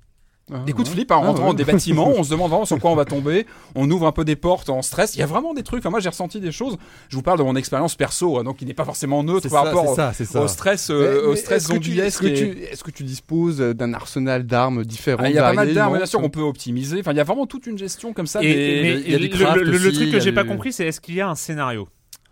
Des 0.65 0.73
coups 0.73 0.89
de 0.89 0.93
flip 0.93 1.09
hein, 1.11 1.15
en 1.15 1.23
Ah, 1.23 1.27
rentrant 1.27 1.41
ouais. 1.43 1.47
dans 1.49 1.53
des 1.53 1.63
bâtiments, 1.63 2.09
on 2.17 2.23
se 2.23 2.29
demande 2.31 2.49
vraiment 2.49 2.65
sur 2.65 2.77
quoi 2.79 2.91
on 2.91 2.95
va 2.95 3.05
tomber, 3.05 3.45
on 3.75 3.89
ouvre 3.89 4.05
un 4.05 4.11
peu 4.11 4.25
des 4.25 4.35
portes 4.35 4.69
en 4.69 4.81
stress, 4.81 5.15
il 5.15 5.19
y 5.19 5.21
a 5.21 5.25
vraiment 5.25 5.53
des 5.53 5.63
trucs, 5.63 5.79
enfin, 5.79 5.89
moi 5.91 5.99
j'ai 6.01 6.09
ressenti 6.09 6.39
des 6.41 6.51
choses, 6.51 6.77
je 7.09 7.15
vous 7.15 7.21
parle 7.21 7.37
de 7.39 7.43
mon 7.43 7.55
expérience 7.55 7.95
perso, 7.95 8.37
hein, 8.37 8.43
donc 8.43 8.57
qui 8.57 8.65
n'est 8.65 8.73
pas 8.73 8.83
forcément 8.83 9.23
neutre 9.23 9.47
par 9.49 9.63
ça, 9.63 9.69
rapport 9.69 9.91
au, 9.91 9.95
ça, 9.95 10.11
c'est 10.13 10.25
ça. 10.25 10.41
au 10.41 10.47
stress, 10.49 10.89
euh, 10.89 11.21
Mais- 11.21 11.27
au 11.29 11.35
stress 11.37 11.63
est-ce 11.63 11.73
que 11.73 11.77
tu- 11.77 11.99
Est-ce 11.99 12.17
zombiesque. 12.17 12.21
que, 12.21 12.53
tu, 12.57 12.63
est-ce 12.63 12.83
que 12.83 12.91
tu 12.91 13.03
disposes 13.03 13.59
d'un 13.59 13.93
arsenal 13.93 14.45
d'armes 14.45 14.83
différentes 14.83 15.25
Ah, 15.25 15.29
Il 15.29 15.35
y 15.35 15.39
a 15.39 15.43
pas 15.43 15.53
mal 15.53 15.73
d'armes, 15.73 15.95
bien 15.97 16.05
sûr, 16.05 16.19
qu'on 16.19 16.29
peut 16.29 16.41
optimiser. 16.41 16.99
Enfin, 16.99 17.11
il 17.13 17.17
y 17.17 17.21
a 17.21 17.23
vraiment 17.23 17.45
toute 17.45 17.65
une 17.67 17.77
gestion 17.77 18.11
comme 18.11 18.27
ça. 18.27 18.43
Et, 18.43 18.47
des- 18.53 18.81
mais 18.81 19.01
il 19.05 19.11
y 19.11 19.15
a 19.15 19.17
du 19.19 19.27
le- 19.29 19.63
le, 19.63 19.91
truc 19.93 20.11
que 20.11 20.19
j'ai 20.19 20.31
pas 20.33 20.43
compris, 20.43 20.73
c'est 20.73 20.85
est-ce 20.85 20.99
qu'il 20.99 21.15
y 21.15 21.21
a 21.21 21.29
un 21.29 21.35
scénario? 21.35 21.87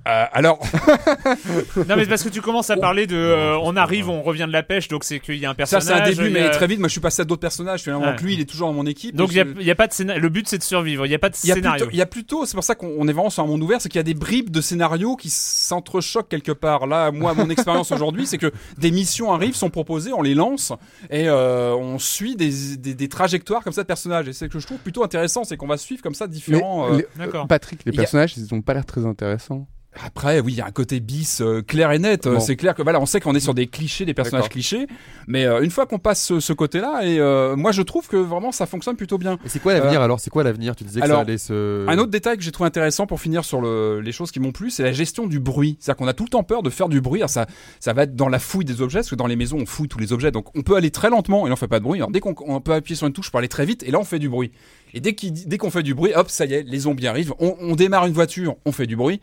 Euh, 0.08 0.26
alors, 0.32 0.60
Non, 1.88 1.96
mais 1.98 2.06
parce 2.06 2.24
que 2.24 2.30
tu 2.30 2.42
commences 2.42 2.70
à 2.70 2.78
parler 2.78 3.06
de. 3.06 3.16
euh, 3.18 3.58
on 3.62 3.76
arrive, 3.76 4.10
on 4.10 4.22
revient 4.22 4.46
de 4.48 4.52
la 4.54 4.64
pêche, 4.64 4.88
donc 4.88 5.04
c'est 5.04 5.20
qu'il 5.20 5.36
y 5.36 5.46
a 5.46 5.50
un 5.50 5.52
ça 5.52 5.56
personnage. 5.56 5.84
c'est 5.84 5.94
un 5.94 6.10
début, 6.10 6.30
mais 6.30 6.50
très 6.52 6.68
vite, 6.68 6.80
moi 6.80 6.88
je 6.88 6.94
suis 6.94 7.02
passé 7.02 7.22
à 7.22 7.26
d'autres 7.26 7.42
personnages. 7.42 7.84
Finalement, 7.84 8.08
Ouais. 8.08 8.16
que 8.16 8.24
lui, 8.24 8.34
il 8.34 8.40
est 8.40 8.46
toujours 8.50 8.70
dans 8.70 8.74
mon 8.74 8.86
équipe. 8.86 9.16
Donc 9.16 9.30
il 9.32 9.38
y 9.38 9.40
a, 9.42 9.46
Je- 9.46 9.60
il 9.60 9.66
y 9.68 9.72
a 9.72 9.76
pas 9.76 9.88
de 9.88 9.94
scénario. 9.94 10.22
Le 10.22 10.30
but 10.30 10.48
c'est 10.48 10.58
de 10.58 10.64
survivre. 10.64 11.06
Il 11.06 11.12
y 11.12 11.16
a 11.16 11.20
pas 11.20 11.30
de 11.30 11.36
Il 11.44 11.48
y, 11.50 11.52
a 11.52 11.56
scénario. 11.56 11.88
il 11.92 11.98
y 11.98 12.02
a 12.02 12.06
plutôt, 12.06 12.46
c'est 12.46 12.56
pour 12.56 12.64
ça 12.64 12.76
qu'on 12.76 12.94
on 12.98 13.08
est 13.08 13.14
vraiment 13.14 13.30
sur 13.30 13.44
un 13.44 13.48
monde 13.48 13.62
ouvert, 13.62 13.82
c'est 13.82 13.90
qu'il 13.90 14.00
y 14.00 14.00
a 14.00 14.04
des 14.04 14.14
bribes 14.14 14.50
de 14.50 14.62
scénarios 14.62 15.16
qui 15.18 15.30
s'entrechoquent 15.30 16.30
quelque 16.30 16.54
part. 16.54 16.88
Là, 16.88 17.12
moi, 17.12 17.34
mon 17.34 17.50
expérience 17.50 17.92
aujourd'hui, 17.92 18.26
c'est 18.26 18.38
que 18.38 18.52
des 18.78 18.92
missions 18.92 19.34
arrivent, 19.34 19.56
sont 19.56 19.70
proposées, 19.70 20.14
on 20.14 20.22
les 20.22 20.34
lance 20.34 20.72
et 21.10 21.28
euh, 21.28 21.76
on 21.76 22.00
suit 22.00 22.36
des, 22.36 22.78
des, 22.78 22.94
des 22.96 23.10
trajectoires 23.10 23.64
comme 23.64 23.74
ça 23.74 23.82
de 23.82 23.88
personnages. 23.88 24.28
Et 24.30 24.34
c'est 24.34 24.46
ce 24.46 24.50
que 24.50 24.60
je 24.60 24.66
trouve 24.66 24.80
plutôt 24.80 25.04
intéressant, 25.04 25.44
c'est 25.44 25.58
qu'on 25.58 25.68
va 25.68 25.78
suivre 25.78 26.02
comme 26.02 26.16
ça 26.16 26.26
Mais 26.28 26.34
différents. 26.34 26.94
euh, 26.94 26.98
les- 26.98 27.08
D'accord. 27.18 27.48
Patrick, 27.48 27.82
les 27.86 27.92
a- 27.92 27.96
personnages, 27.96 28.38
ils 28.38 28.54
ont 28.54 28.62
pas 28.62 28.74
l'air 28.74 28.86
très 28.86 29.06
intéressants. 29.06 29.68
Après, 30.06 30.40
oui, 30.40 30.54
il 30.54 30.58
y 30.58 30.62
a 30.62 30.66
un 30.66 30.72
côté 30.72 31.00
bis 31.00 31.42
euh, 31.42 31.62
clair 31.62 31.92
et 31.92 32.00
net. 32.00 32.26
Euh, 32.28 32.36
Bon. 32.36 32.40
C'est 32.40 32.56
clair 32.56 32.74
que 32.76 32.82
voilà, 32.82 33.00
on 33.02 33.06
sait 33.06 33.20
qu'on 33.20 33.36
est 33.36 33.40
sur 33.40 33.54
des 33.54 33.68
clichés, 33.68 34.06
des 34.06 34.14
personnages 34.14 34.50
clichés. 34.50 34.88
Mais 35.28 35.46
euh, 35.46 35.62
une 35.62 35.72
fois 35.72 35.86
qu'on 35.86 36.00
passe 36.00 36.24
ce, 36.24 36.40
ce 36.40 36.54
côté-là, 36.54 37.02
et 37.04 37.20
euh, 37.20 37.56
moi 37.56 37.72
je 37.72 37.82
trouve 37.82 38.08
que 38.08 38.18
vraiment 38.18 38.52
ça 38.52 38.66
fonctionne 38.66 38.96
plutôt 38.96 39.18
bien. 39.18 39.38
Et 39.46 39.50
c'est 39.50 39.60
quoi 39.60 39.74
l'avenir 39.74 40.02
alors? 40.02 40.20
C'est 40.20 40.30
quoi 40.30 40.44
l'avenir? 40.44 40.76
Tu 40.76 40.84
disais 40.84 41.00
que 41.02 41.06
alors, 41.06 41.18
ça 41.18 41.22
allait 41.24 41.38
se. 41.38 41.88
Un 41.88 41.98
autre 41.98 42.12
détail 42.12 42.38
que 42.38 42.44
j'ai 42.44 42.52
trouvé 42.52 42.68
intéressant 42.68 43.08
pour 43.08 43.20
finir 43.20 43.44
sur 43.44 43.62
le- 43.62 44.00
les 44.02 44.12
choses 44.12 44.32
qui 44.32 44.40
m'ont 44.40 44.52
plu, 44.52 44.70
c'est 44.70 44.84
la 44.84 44.92
gestion 44.94 45.28
du 45.28 45.40
bruit. 45.40 45.78
C'est-à-dire 45.80 45.98
qu'on 45.98 46.08
a 46.08 46.14
tout 46.14 46.24
le 46.24 46.30
temps 46.30 46.44
peur 46.44 46.64
de 46.64 46.70
faire 46.70 46.90
du 46.90 47.02
bruit. 47.02 47.20
Alors 47.20 47.30
ça, 47.30 47.46
ça 47.80 47.94
va 47.94 48.04
être 48.04 48.16
dans 48.16 48.30
la 48.30 48.40
fouille 48.40 48.66
des 48.66 48.82
objets, 48.82 49.00
parce 49.00 49.10
que 49.10 49.16
dans 49.16 49.28
les 49.28 49.36
maisons 49.36 49.58
on 49.60 49.66
fouille 49.66 49.88
tous 49.90 50.00
les 50.00 50.14
objets, 50.14 50.32
donc 50.32 50.56
on 50.56 50.62
peut 50.62 50.76
aller 50.76 50.92
très 50.92 51.10
lentement 51.10 51.48
et 51.48 51.52
on 51.52 51.56
fait 51.56 51.68
pas 51.68 51.80
de 51.80 51.84
bruit. 51.84 52.00
Alors 52.00 52.12
dès 52.12 52.20
qu'on 52.22 52.36
on 52.48 52.62
peut 52.62 52.74
appuyer 52.74 52.96
sur 52.96 53.08
une 53.08 53.14
touche 53.14 53.30
pour 53.32 53.40
aller 53.40 53.48
très 53.50 53.66
vite, 53.66 53.84
et 53.84 53.92
là 53.92 54.00
on 54.00 54.04
fait 54.06 54.20
du 54.20 54.30
bruit. 54.30 54.52
Et 54.94 55.02
dès 55.02 55.14
qu'on 55.58 55.70
fait 55.70 55.84
du 55.84 55.94
bruit, 55.94 56.14
hop, 56.16 56.30
ça 56.30 56.46
y 56.46 56.54
est, 56.54 56.64
les 56.64 56.80
zombies 56.80 57.06
arrivent. 57.08 57.34
On, 57.40 57.56
on 57.60 57.76
démarre 57.76 58.08
une 58.08 58.14
voiture, 58.14 58.56
on 58.66 58.72
fait 58.72 58.88
du 58.88 58.96
bruit. 58.96 59.22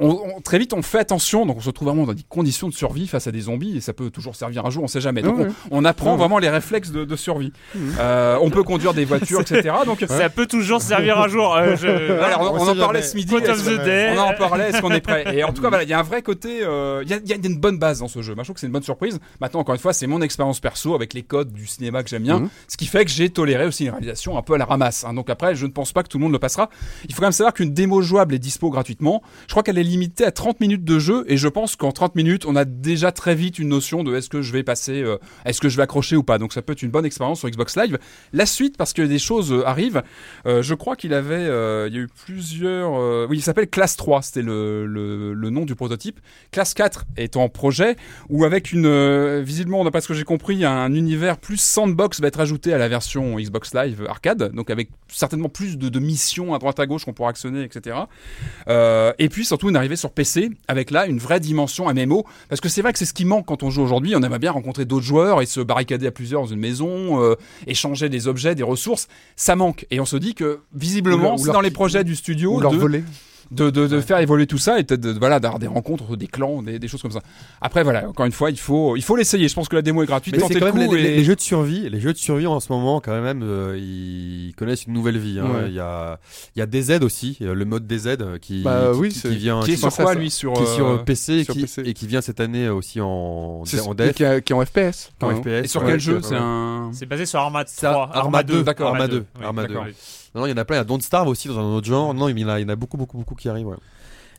On, 0.00 0.10
on- 0.36 0.40
très 0.42 0.58
vite, 0.58 0.74
on 0.74 0.82
fait 0.82 0.98
attention, 0.98 1.46
donc 1.46 1.56
on 1.56 1.60
se 1.60 1.66
retrouve 1.66 1.88
vraiment 1.88 2.04
dans 2.04 2.12
des 2.12 2.22
conditions 2.28 2.68
de 2.68 2.74
survie 2.74 3.06
face 3.08 3.26
à 3.26 3.32
des 3.32 3.40
zombies, 3.42 3.78
et 3.78 3.80
ça 3.80 3.94
peut 3.94 4.10
toujours 4.10 4.36
servir 4.36 4.66
un 4.66 4.70
jour, 4.70 4.84
on 4.84 4.86
sait 4.88 5.00
jamais. 5.00 5.22
Donc 5.22 5.38
on, 5.38 5.48
on 5.70 5.84
apprend 5.86 6.16
vraiment 6.16 6.38
les 6.38 6.50
réflexes 6.50 6.90
de, 6.90 7.04
de 7.06 7.16
survie. 7.16 7.52
Mhm. 7.74 7.94
Euh, 7.98 8.38
on 8.42 8.50
peut 8.50 8.62
conduire 8.62 8.92
des 8.92 9.04
voitures, 9.06 9.40
etc. 9.40 9.74
Donc 9.86 10.04
Ça 10.06 10.28
peut 10.28 10.46
toujours 10.46 10.82
servir 10.82 11.18
un 11.18 11.28
jour. 11.28 11.56
euh, 11.56 11.74
je- 11.76 11.86
alors, 12.22 12.52
on, 12.52 12.68
en 12.68 12.76
parlait 12.76 13.00
ce 13.02 13.16
midi. 13.16 13.34
On 13.34 14.18
en 14.18 14.34
parlait? 14.34 14.68
Est-ce 14.70 14.80
qu'on 14.82 14.90
est 14.90 15.00
prêt? 15.00 15.24
Et 15.36 15.42
en 15.44 15.52
tout 15.52 15.62
cas, 15.62 15.68
voilà, 15.70 15.84
il 15.84 15.88
y 15.88 15.94
a 15.94 15.98
un 15.98 16.02
vrai 16.02 16.20
côté. 16.22 16.60
euh, 16.62 17.02
Il 17.04 17.10
y, 17.10 17.14
a, 17.14 17.16
il 17.24 17.28
y 17.28 17.32
a 17.32 17.36
une 17.36 17.58
bonne 17.58 17.78
base 17.78 18.00
dans 18.00 18.08
ce 18.08 18.20
jeu. 18.20 18.34
Moi, 18.34 18.42
je 18.44 18.48
trouve 18.48 18.54
que 18.54 18.60
c'est 18.60 18.66
une 18.66 18.72
bonne 18.72 18.82
surprise. 18.82 19.18
Maintenant, 19.40 19.60
encore 19.60 19.74
une 19.74 19.80
fois, 19.80 19.92
c'est 19.94 20.06
mon 20.06 20.20
expérience 20.20 20.60
perso 20.60 20.94
avec 20.94 21.14
les 21.14 21.22
codes 21.22 21.52
du 21.52 21.66
cinéma 21.66 22.02
que 22.02 22.10
j'aime 22.10 22.22
bien, 22.24 22.40
Mhm. 22.40 22.48
ce 22.68 22.76
qui 22.76 22.86
fait 22.86 23.04
que 23.04 23.10
j'ai 23.10 23.30
toléré 23.30 23.64
aussi 23.66 23.84
une 23.84 23.90
réalisation 23.90 24.36
un 24.36 24.42
peu 24.42 24.54
à 24.54 24.58
la 24.58 24.64
ramasse. 24.66 25.04
hein. 25.04 25.14
Donc 25.14 25.30
après, 25.30 25.54
je 25.54 25.64
ne 25.66 25.70
pense 25.72 25.92
pas 25.92 26.02
que 26.02 26.08
tout 26.08 26.18
le 26.18 26.24
monde 26.24 26.32
le 26.32 26.38
passera. 26.38 26.68
Il 27.08 27.14
faut 27.14 27.20
quand 27.20 27.26
même 27.26 27.32
savoir 27.32 27.54
qu'une 27.54 27.72
démo 27.72 28.02
jouable 28.02 28.34
est 28.34 28.38
dispo 28.38 28.68
gratuitement. 28.70 29.22
Je 29.46 29.52
crois 29.52 29.62
qu'elle 29.62 29.77
est 29.78 29.82
limitée 29.82 30.24
à 30.24 30.32
30 30.32 30.60
minutes 30.60 30.84
de 30.84 30.98
jeu, 30.98 31.24
et 31.28 31.36
je 31.36 31.48
pense 31.48 31.76
qu'en 31.76 31.92
30 31.92 32.14
minutes, 32.14 32.44
on 32.46 32.56
a 32.56 32.64
déjà 32.64 33.12
très 33.12 33.34
vite 33.34 33.58
une 33.58 33.68
notion 33.68 34.04
de 34.04 34.14
est-ce 34.14 34.28
que 34.28 34.42
je 34.42 34.52
vais 34.52 34.62
passer, 34.62 35.02
euh, 35.02 35.16
est-ce 35.44 35.60
que 35.60 35.68
je 35.68 35.76
vais 35.76 35.82
accrocher 35.82 36.16
ou 36.16 36.22
pas. 36.22 36.38
Donc 36.38 36.52
ça 36.52 36.62
peut 36.62 36.72
être 36.72 36.82
une 36.82 36.90
bonne 36.90 37.04
expérience 37.04 37.40
sur 37.40 37.48
Xbox 37.48 37.76
Live. 37.76 37.98
La 38.32 38.46
suite, 38.46 38.76
parce 38.76 38.92
que 38.92 39.02
des 39.02 39.18
choses 39.18 39.52
euh, 39.52 39.66
arrivent. 39.66 40.02
Euh, 40.46 40.62
je 40.62 40.74
crois 40.74 40.96
qu'il 40.96 41.14
avait, 41.14 41.44
il 41.88 41.94
y 41.94 41.98
a 41.98 42.02
eu 42.02 42.08
plusieurs. 42.08 43.28
oui, 43.28 43.38
il 43.38 43.42
s'appelle 43.42 43.68
Classe 43.68 43.96
3, 43.96 44.22
c'était 44.22 44.42
le, 44.42 44.86
le, 44.86 45.50
nom 45.50 45.64
du 45.64 45.74
prototype. 45.74 46.20
Classe 46.50 46.74
4 46.74 47.06
est 47.16 47.36
en 47.36 47.48
projet, 47.48 47.96
où 48.28 48.44
avec 48.44 48.72
une, 48.72 49.40
visiblement, 49.40 49.84
d'après 49.84 50.00
ce 50.00 50.08
que 50.08 50.14
j'ai 50.14 50.24
compris, 50.24 50.64
un 50.64 50.92
univers 50.92 51.38
plus 51.38 51.56
sandbox 51.56 52.20
va 52.20 52.28
être 52.28 52.40
ajouté 52.40 52.74
à 52.74 52.78
la 52.78 52.88
version 52.88 53.36
Xbox 53.38 53.74
Live 53.74 54.04
arcade, 54.08 54.52
donc 54.52 54.70
avec 54.70 54.90
certainement 55.08 55.48
plus 55.48 55.78
de, 55.78 55.88
de 55.88 55.98
missions 55.98 56.54
à 56.54 56.58
droite 56.58 56.78
à 56.80 56.86
gauche 56.86 57.04
qu'on 57.04 57.14
pourra 57.14 57.30
actionner, 57.30 57.62
etc. 57.62 57.96
Et 58.66 59.28
puis 59.28 59.44
surtout 59.44 59.67
une 59.68 59.76
arrivée 59.76 59.96
sur 59.96 60.10
PC 60.10 60.50
avec 60.68 60.90
là 60.90 61.06
une 61.06 61.18
vraie 61.18 61.40
dimension 61.40 61.92
MMO, 61.92 62.24
parce 62.48 62.60
que 62.60 62.68
c'est 62.68 62.82
vrai 62.82 62.92
que 62.92 62.98
c'est 62.98 63.04
ce 63.04 63.14
qui 63.14 63.24
manque 63.24 63.46
quand 63.46 63.62
on 63.62 63.70
joue 63.70 63.82
aujourd'hui. 63.82 64.14
On 64.16 64.22
aimerait 64.22 64.38
bien 64.38 64.52
rencontrer 64.52 64.84
d'autres 64.84 65.04
joueurs 65.04 65.42
et 65.42 65.46
se 65.46 65.60
barricader 65.60 66.06
à 66.06 66.10
plusieurs 66.10 66.42
dans 66.42 66.48
une 66.48 66.60
maison, 66.60 67.22
euh, 67.22 67.36
échanger 67.66 68.08
des 68.08 68.28
objets, 68.28 68.54
des 68.54 68.62
ressources. 68.62 69.08
Ça 69.36 69.56
manque, 69.56 69.86
et 69.90 70.00
on 70.00 70.06
se 70.06 70.16
dit 70.16 70.34
que 70.34 70.60
visiblement, 70.74 71.36
c'est 71.38 71.52
dans 71.52 71.60
les 71.60 71.70
projets 71.70 72.04
du 72.04 72.16
studio 72.16 72.56
Ou 72.56 72.60
leur 72.60 72.72
de, 72.72 72.76
voler. 72.76 73.04
De, 73.50 73.70
de, 73.70 73.86
de 73.86 74.00
faire 74.00 74.18
évoluer 74.18 74.46
tout 74.46 74.58
ça 74.58 74.78
et 74.78 74.84
peut-être 74.84 75.00
de, 75.00 75.12
voilà 75.18 75.40
d'avoir 75.40 75.58
des 75.58 75.66
rencontres, 75.66 76.16
des 76.16 76.26
clans, 76.26 76.62
des, 76.62 76.78
des 76.78 76.88
choses 76.88 77.00
comme 77.02 77.10
ça. 77.10 77.20
Après 77.60 77.82
voilà, 77.82 78.08
encore 78.08 78.26
une 78.26 78.32
fois, 78.32 78.50
il 78.50 78.58
faut 78.58 78.96
il 78.96 79.02
faut 79.02 79.16
l'essayer. 79.16 79.48
Je 79.48 79.54
pense 79.54 79.68
que 79.68 79.76
la 79.76 79.82
démo 79.82 80.02
est 80.02 80.06
gratuite. 80.06 80.36
Mais 80.36 80.42
c'est 80.46 80.60
quand 80.60 80.66
le 80.66 80.72
même 80.72 80.92
les, 80.92 81.02
les- 81.02 81.08
et- 81.10 81.16
les 81.16 81.24
jeux 81.24 81.36
de 81.36 81.40
survie, 81.40 81.88
les 81.88 82.00
jeux 82.00 82.12
de 82.12 82.18
survie 82.18 82.46
en 82.46 82.60
ce 82.60 82.70
moment 82.72 83.00
quand 83.00 83.20
même, 83.20 83.42
euh, 83.42 83.78
ils 83.78 84.52
connaissent 84.56 84.84
une 84.84 84.92
nouvelle 84.92 85.18
vie. 85.18 85.38
hein. 85.40 85.46
Ouais. 85.50 85.64
Il 85.68 85.74
y 85.74 85.80
a, 85.80 86.18
il 86.56 86.58
y 86.58 86.62
a 86.62 86.66
DZ 86.66 87.02
aussi, 87.02 87.38
euh, 87.42 87.54
le 87.54 87.64
mode 87.64 87.86
DZ 87.86 88.16
euh, 88.20 88.38
qui, 88.38 88.62
Bah 88.62 88.90
qui, 88.92 88.98
oui, 88.98 89.08
qui- 89.10 89.18
c'est- 89.18 89.28
qui 89.30 89.36
vient, 89.36 89.60
qui 89.60 89.72
est 89.72 89.76
sur 89.76 89.94
quoi 89.94 90.06
ça. 90.06 90.14
lui 90.14 90.30
sur 90.30 90.52
qui 90.52 90.62
est 90.62 90.74
sur 90.74 90.86
euh, 90.86 90.96
PC, 90.98 91.32
et 91.34 91.44
sur 91.44 91.54
qui, 91.54 91.60
PC. 91.62 91.82
et 91.86 91.94
qui 91.94 92.06
vient 92.06 92.20
cette 92.20 92.40
année 92.40 92.68
aussi 92.68 93.00
en, 93.00 93.62
qui, 93.64 93.76
est- 93.76 94.42
qui 94.44 94.52
est 94.52 94.56
en 94.56 94.64
FPS. 94.64 95.10
en. 95.22 95.34
FPS. 95.34 95.64
et 95.64 95.68
sur 95.68 95.84
quel 95.84 96.00
jeu. 96.00 96.20
C'est 96.22 96.34
un 96.34 96.90
C'est 96.92 97.06
basé 97.06 97.26
sur 97.26 97.38
Arma 97.40 97.64
3. 97.64 97.74
Ça, 97.74 98.10
Arma 98.12 98.42
2, 98.42 98.62
d'accord, 98.62 98.88
Arma 98.94 99.04
Arma 99.42 99.66
2, 99.66 99.72
oui, 100.34 100.40
Arma 100.40 100.40
2. 100.40 100.40
d'accord. 100.40 100.40
Non, 100.40 100.40
non, 100.42 100.46
il 100.46 100.50
y 100.50 100.52
en 100.52 100.56
a 100.56 100.64
plein. 100.64 100.76
Il 100.76 100.78
y 100.78 100.82
a 100.82 100.84
Don't 100.84 101.00
Starve 101.00 101.28
aussi 101.28 101.48
dans 101.48 101.58
un 101.58 101.74
autre 101.74 101.86
genre. 101.86 102.14
Non, 102.14 102.28
il 102.28 102.38
y 102.38 102.44
en 102.44 102.48
a, 102.48 102.60
il 102.60 102.62
y 102.62 102.66
en 102.66 102.68
a 102.68 102.76
beaucoup, 102.76 102.96
beaucoup, 102.96 103.18
beaucoup 103.18 103.34
qui 103.34 103.48
arrivent. 103.48 103.66
Ouais. 103.68 103.76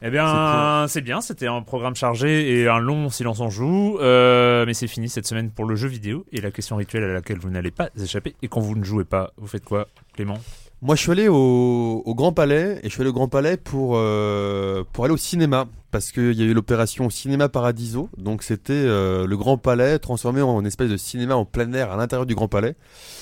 Eh 0.02 0.10
bien, 0.10 0.86
c'est 0.88 1.02
bien, 1.02 1.20
c'était 1.20 1.48
un 1.48 1.62
programme 1.62 1.96
chargé 1.96 2.58
et 2.58 2.70
un 2.70 2.80
long 2.80 3.10
silence 3.10 3.42
en 3.42 3.50
joue. 3.50 3.98
Euh, 4.00 4.66
mais 4.66 4.74
c'est 4.74 4.88
fini 4.88 5.10
cette 5.10 5.28
semaine 5.28 5.52
pour 5.52 5.66
le 5.66 5.76
jeu 5.76 5.90
vidéo. 5.90 6.26
Et 6.32 6.40
la 6.40 6.52
question 6.52 6.78
rituelle 6.78 7.04
à 7.04 7.14
laquelle 7.14 7.40
vous 7.40 7.50
n'allez 7.50 7.72
pas 7.72 7.90
échapper. 8.02 8.36
Et 8.42 8.48
quand 8.48 8.62
vous 8.62 8.76
ne 8.76 8.84
jouez 8.84 9.04
pas, 9.04 9.34
vous 9.38 9.48
faites 9.48 9.66
quoi, 9.66 9.88
Clément? 10.14 10.38
Moi, 10.82 10.96
je 10.96 11.02
suis 11.02 11.12
allé 11.12 11.28
au, 11.28 12.02
au 12.06 12.16
Grand 12.16 12.32
Palais 12.32 12.80
et 12.82 12.88
je 12.88 12.94
suis 12.94 13.02
allé 13.02 13.10
au 13.10 13.14
Grand 13.14 13.28
Palais 13.28 13.58
pour 13.58 13.96
euh, 13.98 14.86
pour 14.94 15.04
aller 15.04 15.14
au 15.14 15.18
cinéma 15.18 15.66
parce 15.92 16.12
qu'il 16.12 16.34
y 16.34 16.42
a 16.42 16.46
eu 16.46 16.54
l'opération 16.54 17.10
Cinéma 17.10 17.50
Paradiso. 17.50 18.10
Donc 18.18 18.44
c'était 18.44 18.74
euh, 18.74 19.26
le 19.26 19.38
Grand 19.38 19.58
Palais 19.58 20.00
transformé 20.00 20.42
en 20.42 20.64
espèce 20.66 20.90
de 20.90 20.98
cinéma 20.98 21.36
en 21.36 21.46
plein 21.46 21.72
air 21.74 21.92
à 21.92 21.98
l'intérieur 21.98 22.26
du 22.26 22.36
Grand 22.36 22.48
Palais. 22.48 22.76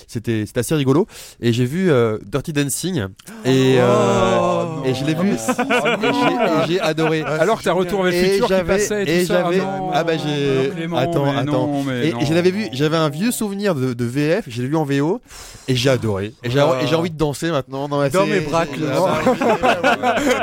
C'était 0.08 0.46
assez 0.56 0.76
rigolo 0.76 1.06
et 1.42 1.52
j'ai 1.54 1.66
vu 1.66 1.90
euh, 1.92 2.18
Dirty 2.26 2.54
Dancing 2.54 3.06
et 3.46 3.76
euh, 3.80 4.64
et 4.86 4.94
je 4.94 5.04
l'ai 5.06 5.14
vu 5.16 5.32
et 5.32 5.38
j'ai- 5.38 6.36
et 6.64 6.68
j'ai 6.68 6.80
adoré. 6.80 7.22
Alors 7.24 7.60
que 7.60 7.64
t'as 7.64 7.74
Retour 7.74 8.04
vers 8.04 8.12
le 8.14 8.18
futur 8.18 8.48
qui 8.48 8.54
j'avais- 8.54 8.74
passait 8.74 9.04
et, 9.04 9.22
et 9.22 9.26
j'avais- 9.26 9.58
non, 9.58 9.90
ah 9.94 10.04
bah 10.04 10.14
j'ai- 10.18 10.72
attends, 10.96 11.26
mais 11.32 11.38
attends. 11.38 11.68
non, 11.68 11.84
mais 11.84 12.08
Et, 12.08 12.14
je 12.26 12.34
l'avais 12.34 12.52
vu, 12.52 12.68
j'avais 12.72 12.98
un 12.98 13.10
vieux 13.10 13.32
souvenir 13.32 13.76
de, 13.76 13.94
de 13.94 14.06
VF, 14.06 14.46
je 14.48 14.62
l'ai 14.62 14.68
vu 14.68 14.76
en 14.76 14.84
VO 14.86 15.20
et 15.68 15.76
j'ai 15.76 15.90
adoré. 15.90 16.34
Et 16.44 16.50
j'ai 16.50 16.60
Ah. 16.60 16.80
j'ai 16.86 16.96
envie 16.96 17.12
de 17.12 17.18
danser 17.18 17.52
maintenant. 17.52 17.88
Non, 17.88 18.02
mais 18.02 18.10
Dans 18.10 18.26
mes. 18.26 18.40
Mais 18.40 18.40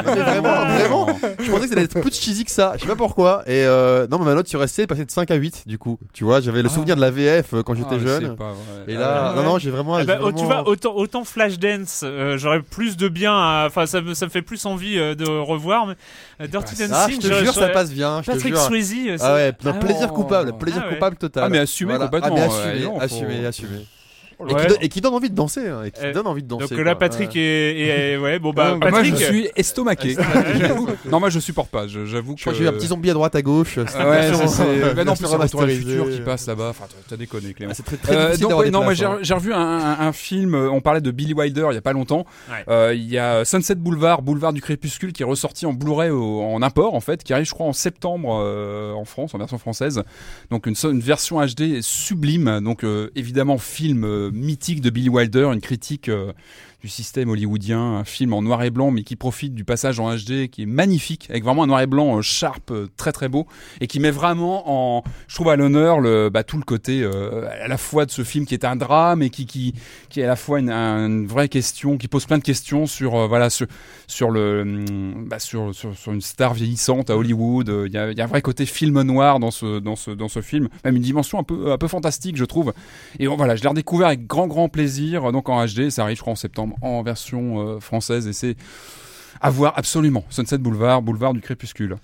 vraiment, 0.04 0.64
vraiment. 0.66 1.06
Je 1.44 1.50
pensais 1.50 1.62
que 1.62 1.68
ça 1.68 1.74
allait 1.74 1.84
être 1.84 2.00
plus 2.00 2.14
cheesy 2.14 2.44
que 2.44 2.50
ça. 2.50 2.72
Je 2.76 2.80
sais 2.82 2.86
pas 2.86 2.96
pourquoi. 2.96 3.42
Et 3.46 3.64
euh, 3.66 4.06
non, 4.10 4.18
mais 4.18 4.24
ma 4.26 4.34
note 4.34 4.48
sur 4.48 4.66
SC 4.68 4.80
est 4.80 4.86
passée 4.86 5.04
de 5.04 5.10
5 5.10 5.30
à 5.30 5.34
8 5.34 5.66
du 5.66 5.78
coup. 5.78 5.98
Tu 6.12 6.24
vois, 6.24 6.40
j'avais 6.40 6.62
le 6.62 6.68
Ah. 6.70 6.74
souvenir 6.74 6.96
de 6.96 7.00
la 7.00 7.10
VF 7.10 7.54
euh, 7.54 7.62
quand 7.62 7.74
j'étais 7.74 7.88
Ah, 7.92 7.98
mais 7.98 8.06
jeune. 8.06 8.36
pas 8.36 8.52
vrai. 8.52 8.84
Et 8.92 8.94
là, 8.94 9.32
Ah, 9.32 9.36
non, 9.36 9.42
non, 9.44 9.58
j'ai 9.58 9.70
vraiment. 9.70 9.94
Oh, 10.00 10.04
vraiment- 10.04 10.32
Tu 10.32 10.44
vois, 10.44 10.66
autant, 10.68 10.94
autant 10.96 11.24
Flashdance, 11.24 12.00
euh, 12.04 12.38
j'aurais 12.38 12.62
plus 12.62 12.96
de 12.96 13.08
bien. 13.08 13.32
à- 13.34 13.64
Enfin, 13.66 13.86
ça, 13.86 14.00
me- 14.00 14.14
ça 14.14 14.26
me 14.26 14.30
fait 14.30 14.42
plus 14.42 14.64
envie 14.66 14.98
euh, 14.98 15.14
de 15.14 15.26
revoir. 15.26 15.86
Mais 15.86 15.94
euh, 16.40 16.46
Dirty. 16.46 16.74
Dancing, 16.76 16.88
Ah, 16.92 17.06
je 17.10 17.16
te 17.28 17.44
jure, 17.44 17.54
ça 17.54 17.68
passe 17.68 17.90
bien. 17.92 18.22
Patrick 18.24 18.54
jure. 18.54 18.62
Swayze. 18.62 18.94
Ah 19.20 19.34
ouais, 19.34 19.52
plaisir 19.52 20.08
oh. 20.10 20.14
coupable, 20.14 20.56
plaisir 20.58 20.82
Ah 20.84 20.88
ouais. 20.88 20.94
coupable 20.94 21.16
total. 21.16 21.44
Ah, 21.44 21.48
mais 21.48 21.58
assumé 21.58 21.96
complètement, 21.98 22.36
Ah, 22.36 22.48
mais 22.48 22.74
assumé, 23.00 23.00
assumé, 23.00 23.46
assumé. 23.46 23.86
Et, 24.40 24.42
Ouais. 24.54 24.60
qui 24.62 24.66
donne, 24.68 24.76
et 24.80 24.88
qui 24.88 25.00
donne 25.00 25.14
envie 25.14 25.30
de 25.30 25.34
danser, 25.34 25.68
hein, 25.68 25.82
et 25.84 25.90
qui 25.90 26.00
Euh, 26.04 26.12
donne 26.12 26.26
envie 26.26 26.42
de 26.42 26.48
danser. 26.48 26.64
Donc 26.68 26.74
quoi. 26.74 26.84
là, 26.84 26.94
Patrick 26.94 27.30
Ouais. 27.34 27.40
est, 27.40 28.12
est- 28.12 28.16
ouais, 28.16 28.38
bon 28.38 28.52
bah, 28.56 28.70
Ah, 28.72 28.76
Moi, 28.76 28.90
Patrick. 28.90 29.16
je 29.16 29.24
suis 29.24 29.48
estomaqué. 29.56 30.16
J'avoue. 30.58 30.88
non, 31.10 31.20
moi, 31.20 31.30
je 31.30 31.38
supporte 31.38 31.70
pas. 31.70 31.86
Je- 31.86 32.04
J'avoue 32.04 32.34
que. 32.34 32.38
Je 32.40 32.44
crois 32.44 32.52
que 32.52 32.58
j'ai 32.58 32.64
eu 32.64 32.68
un 32.68 32.72
petit 32.72 32.86
zombie 32.88 33.10
à 33.10 33.14
droite, 33.14 33.34
à 33.34 33.42
gauche. 33.42 33.78
Ah 33.96 34.08
ouais, 34.10 34.30
c'est. 34.46 34.94
Bah 34.94 35.04
non, 35.04 35.14
plus 35.14 35.26
remasterisée. 35.26 35.80
futur 35.82 36.10
qui 36.10 36.20
passe 36.20 36.46
là-bas. 36.46 36.68
Enfin, 36.70 36.84
t'as- 37.08 37.16
déconné, 37.16 37.54
Clément. 37.54 37.70
Ah, 37.72 37.74
c'est 37.76 37.84
très, 37.84 37.96
très 37.96 38.16
Euh, 38.16 38.36
donc, 38.36 38.66
non, 38.66 38.82
moi 38.82 38.94
j'ai 38.94 39.04
hein. 39.04 39.18
j'ai 39.22 39.34
revu 39.34 39.52
un, 39.52 39.58
un- 39.58 40.00
un 40.00 40.12
film. 40.12 40.54
euh, 40.54 40.68
On 40.70 40.80
parlait 40.80 41.00
de 41.00 41.10
Billy 41.10 41.32
Wilder 41.34 41.66
il 41.70 41.74
y 41.74 41.78
a 41.78 41.82
pas 41.82 41.92
longtemps. 41.92 42.26
Ouais. 42.50 42.64
Euh, 42.68 42.92
Il 42.94 43.08
y 43.10 43.18
a 43.18 43.44
Sunset 43.44 43.76
Boulevard, 43.76 44.22
Boulevard 44.22 44.52
du 44.52 44.60
Crépuscule, 44.60 45.12
qui 45.12 45.22
est 45.22 45.26
ressorti 45.26 45.66
en 45.66 45.72
Blu-ray 45.72 46.10
en 46.10 46.60
import 46.62 46.94
en 46.94 47.00
fait, 47.00 47.22
qui 47.22 47.32
arrive 47.32 47.46
je 47.46 47.52
crois 47.52 47.66
en 47.66 47.72
septembre 47.72 48.40
euh, 48.42 48.92
en 48.92 49.04
France, 49.04 49.34
en 49.34 49.38
version 49.38 49.58
française. 49.58 50.02
Donc 50.50 50.66
une, 50.66 50.74
une 50.84 51.00
version 51.00 51.40
HD 51.44 51.80
sublime. 51.82 52.60
Donc 52.60 52.84
euh, 52.84 53.10
évidemment 53.14 53.58
film 53.58 54.04
euh, 54.04 54.23
mythique 54.32 54.80
de 54.80 54.90
Billy 54.90 55.08
Wilder, 55.08 55.50
une 55.52 55.60
critique. 55.60 56.10
Du 56.84 56.90
système 56.90 57.30
hollywoodien, 57.30 57.80
un 57.80 58.04
film 58.04 58.34
en 58.34 58.42
noir 58.42 58.62
et 58.62 58.68
blanc, 58.68 58.90
mais 58.90 59.04
qui 59.04 59.16
profite 59.16 59.54
du 59.54 59.64
passage 59.64 60.00
en 60.00 60.14
HD, 60.14 60.48
qui 60.50 60.64
est 60.64 60.66
magnifique, 60.66 61.28
avec 61.30 61.42
vraiment 61.42 61.62
un 61.62 61.66
noir 61.66 61.80
et 61.80 61.86
blanc 61.86 62.18
euh, 62.18 62.20
sharp, 62.20 62.70
euh, 62.70 62.88
très 62.98 63.10
très 63.10 63.30
beau, 63.30 63.46
et 63.80 63.86
qui 63.86 64.00
met 64.00 64.10
vraiment 64.10 64.98
en, 64.98 65.02
je 65.26 65.34
trouve 65.34 65.48
à 65.48 65.56
l'honneur 65.56 65.98
le, 65.98 66.28
bah, 66.28 66.44
tout 66.44 66.58
le 66.58 66.62
côté 66.62 67.00
euh, 67.02 67.48
à 67.48 67.68
la 67.68 67.78
fois 67.78 68.04
de 68.04 68.10
ce 68.10 68.22
film 68.22 68.44
qui 68.44 68.52
est 68.52 68.66
un 68.66 68.76
drame 68.76 69.22
et 69.22 69.30
qui 69.30 69.46
qui 69.46 69.72
qui 70.10 70.20
est 70.20 70.24
à 70.24 70.26
la 70.26 70.36
fois 70.36 70.60
une, 70.60 71.26
vraie 71.26 71.48
question, 71.48 71.96
qui 71.96 72.06
pose 72.06 72.26
plein 72.26 72.36
de 72.36 72.42
questions 72.42 72.84
sur 72.84 73.14
euh, 73.14 73.26
voilà 73.28 73.48
sur 73.48 74.30
le 74.30 74.60
hum, 74.60 75.24
bah, 75.26 75.38
sur, 75.38 75.74
sur 75.74 76.12
une 76.12 76.20
star 76.20 76.52
vieillissante 76.52 77.08
à 77.08 77.16
Hollywood. 77.16 77.72
Il 77.86 77.92
y 77.92 77.96
a 77.96 78.24
un 78.24 78.26
vrai 78.26 78.42
côté 78.42 78.66
film 78.66 79.00
noir 79.00 79.40
dans 79.40 79.50
ce 79.50 79.78
dans 79.78 79.96
ce 79.96 80.10
dans 80.10 80.28
ce 80.28 80.42
film, 80.42 80.68
même 80.84 80.96
une 80.96 81.02
dimension 81.02 81.38
un 81.38 81.44
peu 81.44 81.72
un 81.72 81.78
peu 81.78 81.88
fantastique, 81.88 82.36
je 82.36 82.44
trouve. 82.44 82.74
Et 83.18 83.26
voilà, 83.26 83.56
je 83.56 83.62
l'ai 83.62 83.68
redécouvert 83.68 84.08
avec 84.08 84.26
grand 84.26 84.48
grand 84.48 84.68
plaisir, 84.68 85.32
donc 85.32 85.48
en 85.48 85.64
HD. 85.64 85.88
Ça 85.88 86.02
arrive, 86.02 86.18
je 86.18 86.20
crois, 86.20 86.34
en 86.34 86.36
septembre 86.36 86.73
en 86.80 87.02
version 87.02 87.60
euh, 87.76 87.80
française 87.80 88.26
et 88.26 88.32
c'est 88.32 88.56
à 89.40 89.50
voir 89.50 89.72
absolument. 89.76 90.24
Sunset 90.30 90.58
Boulevard, 90.58 91.02
boulevard 91.02 91.34
du 91.34 91.40
crépuscule. 91.40 91.96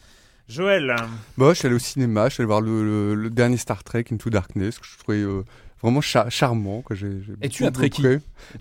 Joël, 0.48 0.94
Bah, 1.38 1.50
je 1.50 1.54
suis 1.54 1.66
allé 1.66 1.76
au 1.76 1.80
cinéma, 1.80 2.28
je 2.28 2.34
suis 2.34 2.40
allé 2.42 2.46
voir 2.48 2.60
le, 2.60 2.84
le- 2.84 3.14
le 3.14 3.30
dernier 3.30 3.56
Star 3.56 3.84
Trek 3.84 4.06
Into 4.12 4.30
Darkness 4.30 4.78
que 4.80 4.86
je 4.86 4.98
trouvais 4.98 5.18
euh, 5.18 5.44
vraiment 5.82 6.00
cha- 6.00 6.28
charmant. 6.30 6.82
Que 6.82 6.94
j'ai, 6.94 7.08
Et 7.42 7.48
tu 7.48 7.64
as 7.66 7.70
Trekkie 7.70 8.02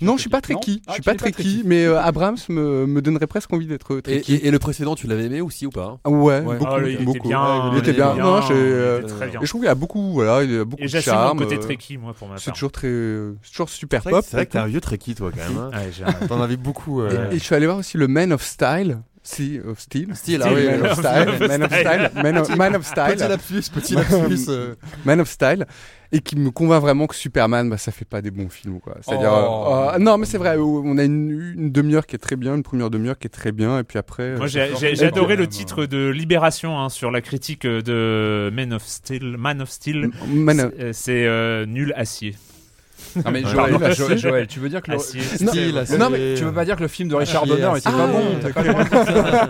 Non, 0.01 0.15
je 0.17 0.21
suis 0.21 0.29
pas 0.29 0.41
Trekkie 0.41 0.59
Trekkie. 0.59 0.71
Non? 0.71 0.81
Je 0.85 0.89
Ah, 0.89 0.93
suis 0.93 1.01
pas 1.03 1.15
Trekkie, 1.15 1.61
mais 1.65 1.85
euh, 1.85 1.99
Abrams 2.01 2.37
me, 2.49 2.85
me 2.85 3.01
donnerait 3.01 3.27
presque 3.27 3.51
envie 3.53 3.65
d'être 3.67 3.97
Et, 3.99 4.01
Trekkie. 4.01 4.35
et- 4.35 4.47
et 4.47 4.51
le 4.51 4.59
précédent, 4.59 4.95
tu 4.95 5.07
l'avais 5.07 5.25
aimé 5.25 5.41
aussi 5.41 5.65
ou 5.65 5.69
pas? 5.69 5.99
Ah 6.03 6.09
Ouais, 6.09 6.41
Ouais. 6.41 6.57
beaucoup, 6.57 6.71
Oh, 6.75 6.79
il 6.85 6.93
était 6.95 7.03
beaucoup. 7.03 7.27
bien, 7.27 7.71
il 7.73 7.77
était 7.79 7.93
bien. 7.93 8.15
Non, 8.15 8.39
euh, 8.51 8.99
il 9.01 9.05
était 9.05 9.13
très 9.15 9.27
bien. 9.27 9.41
et 9.41 9.45
je 9.45 9.49
trouve 9.49 9.61
qu'il 9.61 9.67
y 9.67 9.71
a 9.71 9.75
beaucoup, 9.75 10.11
voilà, 10.13 10.43
il 10.43 10.51
y 10.51 10.57
a 10.57 10.65
beaucoup 10.65 10.81
Et 10.83 10.87
de 10.87 10.95
mon 10.95 11.01
charme. 11.01 11.37
côté 11.39 11.55
euh, 11.55 11.59
Trekkie, 11.59 11.97
moi, 11.97 12.13
pour 12.13 12.27
ma 12.27 12.37
C'est 12.37 12.45
part. 12.45 12.53
toujours 12.55 12.71
très, 12.71 12.87
euh, 12.87 13.35
c'est 13.43 13.51
toujours 13.51 13.69
super 13.69 14.03
C'est 14.03 14.09
pop. 14.09 14.25
c'est 14.27 14.37
vrai 14.37 14.45
que 14.45 14.51
t'es 14.51 14.57
un 14.59 14.67
vieux 14.67 14.81
trekkie, 14.81 15.15
toi, 15.15 15.31
quand 15.31 15.53
même. 15.53 15.71
hein. 15.73 16.27
T'en 16.27 16.41
avais 16.41 16.57
beaucoup. 16.57 17.01
Et, 17.03 17.09
euh, 17.11 17.31
et 17.31 17.37
je 17.39 17.43
suis 17.43 17.55
allé 17.55 17.65
voir 17.65 17.77
aussi 17.79 17.97
le 17.97 18.07
Man 18.07 18.31
of 18.33 18.43
Style. 18.43 18.99
Si, 19.21 19.59
of 19.65 19.79
Steel. 19.79 20.15
Style, 20.15 20.41
ah 20.43 20.49
Man 20.49 20.55
oui, 20.55 20.67
of 20.67 20.79
Man 20.79 20.89
of 20.91 20.97
Style. 20.99 21.47
Man 21.47 21.63
of 21.63 21.73
Style. 21.73 22.11
Man 22.23 22.37
of- 22.37 22.55
Man 22.57 22.75
of 22.75 22.93
Petit 22.93 23.15
Style. 23.17 23.29
lapsus, 23.29 23.69
petit 23.73 23.93
lapsus. 23.95 24.45
euh. 24.49 24.75
Man 25.05 25.19
of 25.19 25.29
Style. 25.29 25.65
Et 26.11 26.21
qui 26.21 26.35
me 26.37 26.49
convainc 26.49 26.81
vraiment 26.81 27.05
que 27.05 27.13
Superman, 27.15 27.69
bah, 27.69 27.77
ça 27.77 27.91
fait 27.91 28.05
pas 28.05 28.21
des 28.23 28.31
bons 28.31 28.49
films, 28.49 28.79
quoi. 28.79 28.95
C'est-à-dire, 29.01 29.29
Oh. 29.31 29.67
euh, 29.91 29.95
euh, 29.95 29.99
non, 29.99 30.17
mais 30.17 30.25
c'est 30.25 30.39
vrai, 30.39 30.57
on 30.57 30.97
a 30.97 31.03
une, 31.03 31.53
une 31.55 31.71
demi-heure 31.71 32.07
qui 32.07 32.15
est 32.15 32.19
très 32.19 32.35
bien, 32.35 32.55
une 32.55 32.63
première 32.63 32.89
demi-heure 32.89 33.19
qui 33.19 33.27
est 33.27 33.29
très 33.29 33.51
bien, 33.51 33.77
et 33.77 33.83
puis 33.83 33.99
après. 33.99 34.35
Moi, 34.35 34.45
euh, 34.55 34.69
j'ai 34.79 35.03
adoré 35.05 35.35
le 35.35 35.43
euh, 35.43 35.47
titre 35.47 35.85
de 35.85 36.09
Libération 36.09 36.79
hein, 36.79 36.89
sur 36.89 37.11
la 37.11 37.21
critique 37.21 37.67
de 37.67 38.49
Man 38.51 38.73
of 38.73 38.83
Steel. 38.83 39.35
Man 39.37 39.61
of 39.61 39.69
Steel. 39.69 40.09
Man 40.33 40.59
of- 40.61 40.71
C'est- 40.73 40.81
euh, 40.83 40.89
C'est 40.93 41.25
euh, 41.27 41.65
nul 41.67 41.93
acier. 41.95 42.35
Non 43.25 43.31
mais. 43.31 43.43
Joël. 43.43 43.93
Joël, 43.95 44.17
Joël, 44.17 44.47
tu 44.47 44.59
veux 44.59 44.69
dire 44.69 44.81
que 44.81 44.91
le. 44.91 44.97
Non, 44.97 45.97
non, 45.97 46.09
mais 46.09 46.35
tu 46.35 46.43
veux 46.43 46.51
pas 46.53 46.65
dire 46.65 46.75
que 46.75 46.81
le 46.81 46.87
film 46.87 47.09
de 47.09 47.15
Richard 47.15 47.45
Donner 47.45 47.69
était 47.77 47.89
pas 47.89 48.07
bon 48.07 48.21
Ah. 48.45 49.47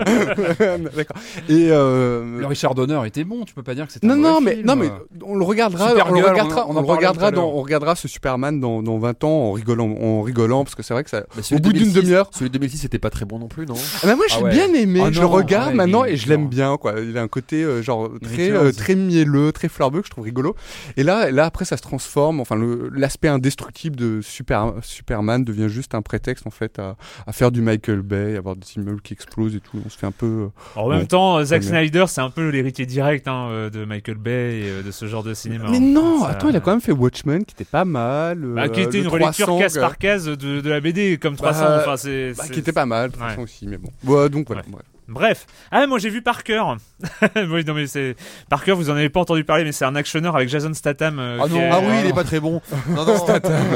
D'accord. 0.95 1.17
Et 1.47 1.67
euh, 1.71 2.39
Le 2.39 2.45
Richard 2.45 2.75
Donner 2.75 2.99
était 3.05 3.23
bon, 3.23 3.45
tu 3.45 3.53
peux 3.53 3.63
pas 3.63 3.75
dire 3.75 3.87
que 3.87 3.93
c'était 3.93 4.05
un 4.07 4.09
Non, 4.09 4.15
non, 4.15 4.33
mauvais 4.39 4.45
mais, 4.45 4.55
film. 4.55 4.67
non, 4.67 4.75
mais 4.75 4.89
on 5.25 5.35
le 5.35 5.43
regardera, 5.43 5.89
Supergirl, 5.89 6.17
on 6.17 6.21
le 6.21 6.27
regardera, 6.29 6.65
on 6.69 6.81
regardera 6.83 7.31
dans, 7.31 7.47
on 7.53 7.95
ce 7.95 8.07
Superman 8.07 8.59
dans, 8.59 8.81
dans 8.81 8.97
20 8.99 9.23
ans 9.23 9.29
en 9.29 9.51
rigolant, 9.53 9.89
en 9.99 10.21
rigolant, 10.21 10.63
parce 10.63 10.75
que 10.75 10.83
c'est 10.83 10.93
vrai 10.93 11.03
que 11.03 11.09
ça, 11.09 11.21
Bah, 11.35 11.41
au 11.51 11.59
bout 11.59 11.73
d'une 11.73 11.91
2006, 11.91 11.93
demi-heure. 12.01 12.29
Celui 12.33 12.49
de 12.49 12.53
2006 12.57 12.77
c'était 12.79 12.99
pas 12.99 13.09
très 13.09 13.25
bon 13.25 13.39
non 13.39 13.47
plus, 13.47 13.65
non? 13.65 13.75
Ah 14.03 14.07
bah 14.07 14.15
moi 14.15 14.25
j'ai 14.29 14.35
Ah 14.39 14.43
ouais. 14.43 14.51
bien 14.51 14.73
aimé, 14.73 15.01
Ah 15.03 15.09
je 15.11 15.15
non, 15.21 15.27
le 15.29 15.33
regarde 15.33 15.69
ouais, 15.69 15.75
maintenant 15.75 16.05
et 16.05 16.15
je 16.17 16.29
l'aime 16.29 16.47
bien 16.47 16.77
quoi. 16.77 16.93
Il 16.99 17.17
a 17.17 17.21
un 17.21 17.27
côté 17.27 17.63
euh, 17.63 17.81
genre 17.81 18.09
très 18.21 18.51
euh, 18.51 18.71
très 18.71 18.95
mielleux, 18.95 19.51
très 19.51 19.67
fleurbeux 19.69 20.01
que 20.01 20.05
je 20.07 20.11
trouve 20.11 20.23
rigolo. 20.25 20.55
Et 20.97 21.03
là 21.03 21.31
là 21.31 21.45
après 21.45 21.65
ça 21.65 21.77
se 21.77 21.81
transforme, 21.81 22.39
enfin 22.39 22.57
l'aspect 22.93 23.27
indestructible 23.49 23.95
de 23.95 24.21
Super, 24.21 24.73
Superman 24.83 25.43
devient 25.43 25.69
juste 25.69 25.95
un 25.95 26.03
prétexte 26.03 26.45
en 26.45 26.51
fait 26.51 26.77
à, 26.77 26.95
à 27.25 27.31
faire 27.33 27.51
du 27.51 27.61
Michael 27.61 28.01
Bay, 28.03 28.37
avoir 28.37 28.55
des 28.55 28.67
immeubles 28.75 29.01
qui 29.01 29.13
explosent 29.13 29.55
et 29.55 29.59
tout. 29.59 29.81
On 29.83 29.89
se 29.89 29.97
fait 29.97 30.05
un 30.05 30.11
peu 30.11 30.25
euh, 30.25 30.47
En 30.79 30.83
Bon. 30.83 30.89
même 30.91 31.07
temps, 31.07 31.43
Zack 31.43 31.61
Très 31.61 31.69
Snyder, 31.69 32.05
c'est 32.07 32.21
un 32.21 32.29
peu 32.29 32.49
l'héritier 32.49 32.85
direct 32.85 33.27
hein, 33.27 33.47
euh, 33.49 33.69
de 33.71 33.85
Michael 33.85 34.17
Bay 34.17 34.59
et 34.59 34.69
euh, 34.69 34.83
de 34.83 34.91
ce 34.91 35.07
genre 35.07 35.23
de 35.23 35.33
cinéma. 35.33 35.65
Mais 35.71 35.77
hein. 35.77 35.79
non, 35.81 36.19
Ça- 36.21 36.27
attends, 36.29 36.49
il 36.49 36.55
a 36.55 36.59
quand 36.59 36.71
même 36.71 36.81
fait 36.81 36.91
Watchmen 36.91 37.43
qui 37.43 37.55
était 37.55 37.65
pas 37.65 37.85
mal. 37.85 38.43
euh, 38.43 38.53
Bah, 38.53 38.69
qui 38.69 38.81
était 38.81 38.99
une 38.99 39.07
relecture 39.07 39.47
300, 39.47 39.59
case 39.59 39.77
euh, 39.77 39.81
par 39.81 39.97
case 39.97 40.25
de, 40.25 40.61
de 40.61 40.69
la 40.69 40.79
BD, 40.79 41.17
comme 41.17 41.35
300. 41.35 41.59
Bah, 41.63 41.77
enfin, 41.81 41.97
c'est, 41.97 42.33
bah, 42.37 42.43
qui 42.51 42.59
était 42.59 42.71
pas 42.71 42.85
mal, 42.85 43.09
de 43.09 43.13
toute 43.15 43.23
Ouais. 43.23 43.29
façon 43.29 43.41
aussi, 43.41 43.65
mais 43.67 43.77
bon. 43.77 43.89
Ouais, 44.05 44.29
donc 44.29 44.45
voilà. 44.47 44.61
Ouais. 44.69 44.77
Bref. 45.09 45.45
Ah, 45.71 45.85
moi 45.87 45.99
j'ai 45.99 46.09
vu 46.09 46.21
Parker. 46.21 46.63
oui, 47.35 47.63
non, 47.65 47.73
mais 47.73 47.87
c'est. 47.87 48.15
Parker, 48.49 48.73
vous 48.73 48.89
en 48.89 48.93
avez 48.95 49.09
pas 49.09 49.19
entendu 49.21 49.43
parler, 49.43 49.63
mais 49.63 49.71
c'est 49.71 49.85
un 49.85 49.95
actionneur 49.95 50.35
avec 50.35 50.49
Jason 50.49 50.73
Statham. 50.73 51.17
euh, 51.19 51.37
Ah 51.41 51.47
non, 51.47 51.55
est- 51.59 51.69
Ah 51.71 51.79
oui, 51.81 51.93
il 52.03 52.09
est 52.09 52.13
pas 52.13 52.23
très 52.23 52.39
bon. 52.39 52.61
Non, 52.89 53.05
non, 53.05 53.15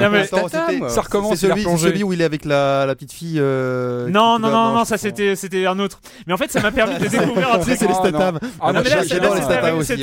Non, 0.01 0.09
mais- 0.11 0.25
Statham. 0.25 0.49
c'était- 0.69 0.89
Ça 0.89 1.01
recommence, 1.01 1.37
C'est 1.37 1.47
celui, 1.47 1.63
celui 1.77 2.03
où 2.03 2.13
il 2.13 2.21
est 2.21 2.25
avec 2.25 2.45
la, 2.45 2.85
la 2.85 2.95
petite 2.95 3.13
fille. 3.13 3.37
euh, 3.39 4.07
Non, 4.09 4.39
non, 4.39 4.49
non, 4.51 4.73
non, 4.73 4.85
ça 4.85 4.97
c'était, 4.97 5.35
c'était 5.35 5.65
un 5.65 5.79
autre. 5.79 5.99
Mais 6.27 6.33
en 6.33 6.37
fait, 6.37 6.51
ça 6.51 6.61
m'a 6.61 6.71
permis 6.71 6.97
de 6.97 7.07
découvrir 7.07 7.53
un 7.53 7.59
truc. 7.59 7.75
c'est 7.77 7.87
les 7.87 7.93
Ah, 7.93 8.01
non. 8.03 8.09
Statham. 8.09 8.39
Ah, 8.61 8.73
non, 8.73 8.81
mais 8.83 8.89
là, 8.89 9.03
c'était 9.03 9.15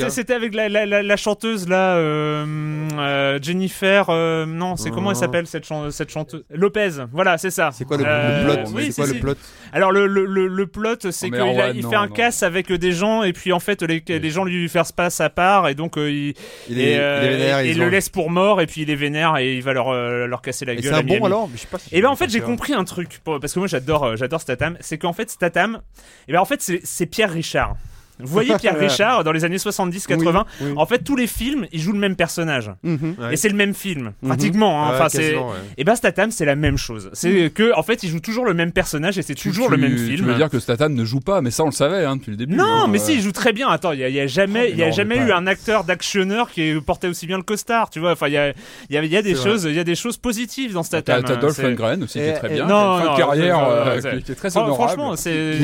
Statham 0.09 0.37
avec, 0.37 0.53
la, 0.55 0.69
la, 0.69 0.85
la, 0.85 1.03
la 1.03 1.17
chanteuse 1.17 1.67
là, 1.67 1.95
euh, 1.95 3.39
Jennifer. 3.41 4.07
non, 4.47 4.75
c'est 4.77 4.89
comment 4.91 5.11
elle 5.11 5.17
Oh. 5.17 5.19
s'appelle 5.19 5.47
cette, 5.47 5.65
cette 5.91 6.09
chanteuse? 6.09 6.43
Lopez. 6.49 6.89
Voilà, 7.11 7.37
c'est 7.37 7.51
ça. 7.51 7.69
C'est 7.73 7.85
quoi 7.85 7.97
le, 7.97 8.03
plot? 8.03 8.71
oui, 8.75 8.85
C'est 8.85 8.91
si, 8.91 9.01
quoi 9.01 9.07
si. 9.07 9.13
le 9.15 9.19
plot? 9.19 9.33
Alors 9.73 9.91
le, 9.91 10.07
le, 10.07 10.25
le, 10.25 10.47
le 10.47 10.67
plot, 10.67 11.11
c'est 11.21 11.27
Oh, 11.27 11.71
qu'il 11.73 11.81
non, 11.81 11.89
fait 11.89 11.95
un 11.95 12.07
non. 12.07 12.13
casse 12.13 12.43
avec 12.43 12.71
des 12.71 12.91
gens 12.91 13.23
et 13.23 13.33
puis 13.33 13.53
en 13.53 13.59
fait 13.59 13.81
les, 13.83 14.03
les 14.07 14.29
gens 14.29 14.43
lui 14.43 14.67
fassent 14.69 14.91
pas 14.91 15.09
sa 15.09 15.29
part 15.29 15.67
et 15.69 15.75
donc 15.75 15.93
il, 15.97 16.33
est, 16.69 16.97
vénère, 16.97 17.59
et- 17.59 17.73
le 17.73 17.89
laisse 17.89 18.09
pour 18.09 18.29
mort 18.29 18.61
et 18.61 18.65
puis 18.67 18.81
il 18.81 18.89
est 18.89 18.95
vénère 18.95 19.37
et 19.37 19.55
il 19.55 19.63
va 19.63 19.73
leur, 19.73 19.89
euh, 19.89 20.27
leur 20.27 20.41
casser 20.41 20.65
la 20.65 20.75
gueule. 20.75 20.83
c'est 20.83 20.89
à 20.91 20.97
un 20.97 21.03
bon 21.03 21.23
alors 21.25 21.49
je 21.53 21.59
sais 21.59 21.67
pas 21.67 21.79
si 21.79 21.87
Et 21.95 22.01
ben 22.01 22.09
en 22.09 22.15
fait 22.15 22.29
j'ai 22.29 22.41
compris 22.41 22.73
un 22.73 22.83
truc 22.83 23.19
parce 23.23 23.53
que 23.53 23.59
moi 23.59 23.67
j'adore 23.67 24.03
euh, 24.03 24.15
j'adore 24.15 24.41
Statham, 24.41 24.77
c'est 24.79 24.97
qu'en 24.97 25.13
fait 25.13 25.29
Statham, 25.29 25.81
et 26.27 26.33
ben 26.33 26.39
en 26.39 26.45
fait 26.45 26.61
c'est 26.83 27.05
Pierre 27.05 27.31
Richard. 27.31 27.75
Vous 28.23 28.31
voyez 28.31 28.55
Pierre 28.57 28.77
Richard 28.79 29.23
dans 29.23 29.31
les 29.31 29.43
années 29.45 29.57
70-80 29.57 30.17
Oui, 30.61 30.67
oui. 30.67 30.73
En 30.77 30.85
fait 30.85 30.99
tous 30.99 31.15
les 31.15 31.27
films 31.27 31.65
il 31.71 31.79
joue 31.79 31.91
le 31.93 31.99
même 31.99 32.15
personnage 32.15 32.71
Mhm. 32.83 33.15
Ouais. 33.19 33.33
et 33.33 33.37
c'est 33.37 33.49
le 33.49 33.55
même 33.55 33.73
film 33.73 34.11
Mhm. 34.21 34.29
pratiquement. 34.29 34.85
hein. 34.85 34.91
Ouais, 34.91 35.01
Enfin 35.01 35.07
et 35.77 35.83
ben 35.83 35.95
Statham 35.95 36.31
c'est 36.31 36.45
la 36.45 36.55
même 36.55 36.77
chose. 36.77 37.09
C'est 37.13 37.51
que 37.53 37.73
en 37.75 37.83
fait 37.83 38.03
il 38.03 38.09
joue 38.09 38.19
toujours 38.19 38.45
le 38.45 38.53
même 38.53 38.71
personnage 38.71 39.17
et 39.17 39.21
c'est 39.21 39.35
Tu- 39.35 39.49
toujours 39.49 39.67
tu- 39.67 39.71
le 39.73 39.77
même 39.77 39.95
Tu 39.95 40.05
film. 40.15 40.25
veux 40.27 40.35
dire 40.35 40.49
que 40.49 40.59
Statham 40.59 40.93
ne 40.93 41.05
joue 41.05 41.19
pas, 41.19 41.41
mais 41.41 41.51
ça 41.51 41.63
on 41.63 41.67
le 41.67 41.71
savait 41.71 42.05
hein, 42.05 42.15
depuis 42.15 42.31
le 42.31 42.37
début. 42.37 42.55
Non, 42.55 42.63
hein, 42.65 42.87
mais 42.89 42.97
si, 42.99 43.13
il 43.15 43.21
joue 43.21 43.31
très 43.31 43.53
bien. 43.53 43.67
Attends, 43.69 43.91
il 43.93 43.99
y 43.99 44.11
y 44.11 44.19
a 44.19 44.27
jamais, 44.27 44.65
Oh, 44.67 44.69
il 44.73 44.77
y 44.79 44.83
a 44.83 44.87
non, 44.87 44.91
jamais 44.91 45.17
mais 45.19 45.25
eu 45.25 45.27
pas- 45.29 45.37
un 45.37 45.47
acteur 45.47 45.83
d'actionneur 45.83 46.49
qui 46.51 46.73
portait 46.85 47.07
aussi 47.07 47.25
bien 47.27 47.37
le 47.37 47.43
costard. 47.43 47.89
Tu 47.89 47.99
vois, 47.99 48.11
enfin, 48.11 48.27
il 48.27 48.33
y 48.33 48.37
a, 48.37 48.53
y 48.89 48.97
a, 48.97 49.03
y 49.03 49.17
a 49.17 49.21
des 49.21 49.35
choses, 49.35 49.63
il 49.65 49.75
y 49.75 49.79
a 49.79 49.83
des 49.83 49.95
choses 49.95 50.17
positives 50.17 50.73
dans 50.73 50.83
Statham. 50.83 51.23
t'as 51.23 51.35
Dolph 51.37 51.57
Lundgren 51.57 52.03
aussi 52.03 52.19
qui 52.19 52.25
est 52.25 52.33
très 52.33 52.49
bien. 52.49 52.65
non, 52.67 53.15
carrière 53.17 53.59
euh, 53.67 53.99
qui- 54.21 54.31
est 54.31 54.35
très 54.35 54.55
honorable. 54.57 54.75
Franchement, 54.75 55.15
c'est, 55.15 55.57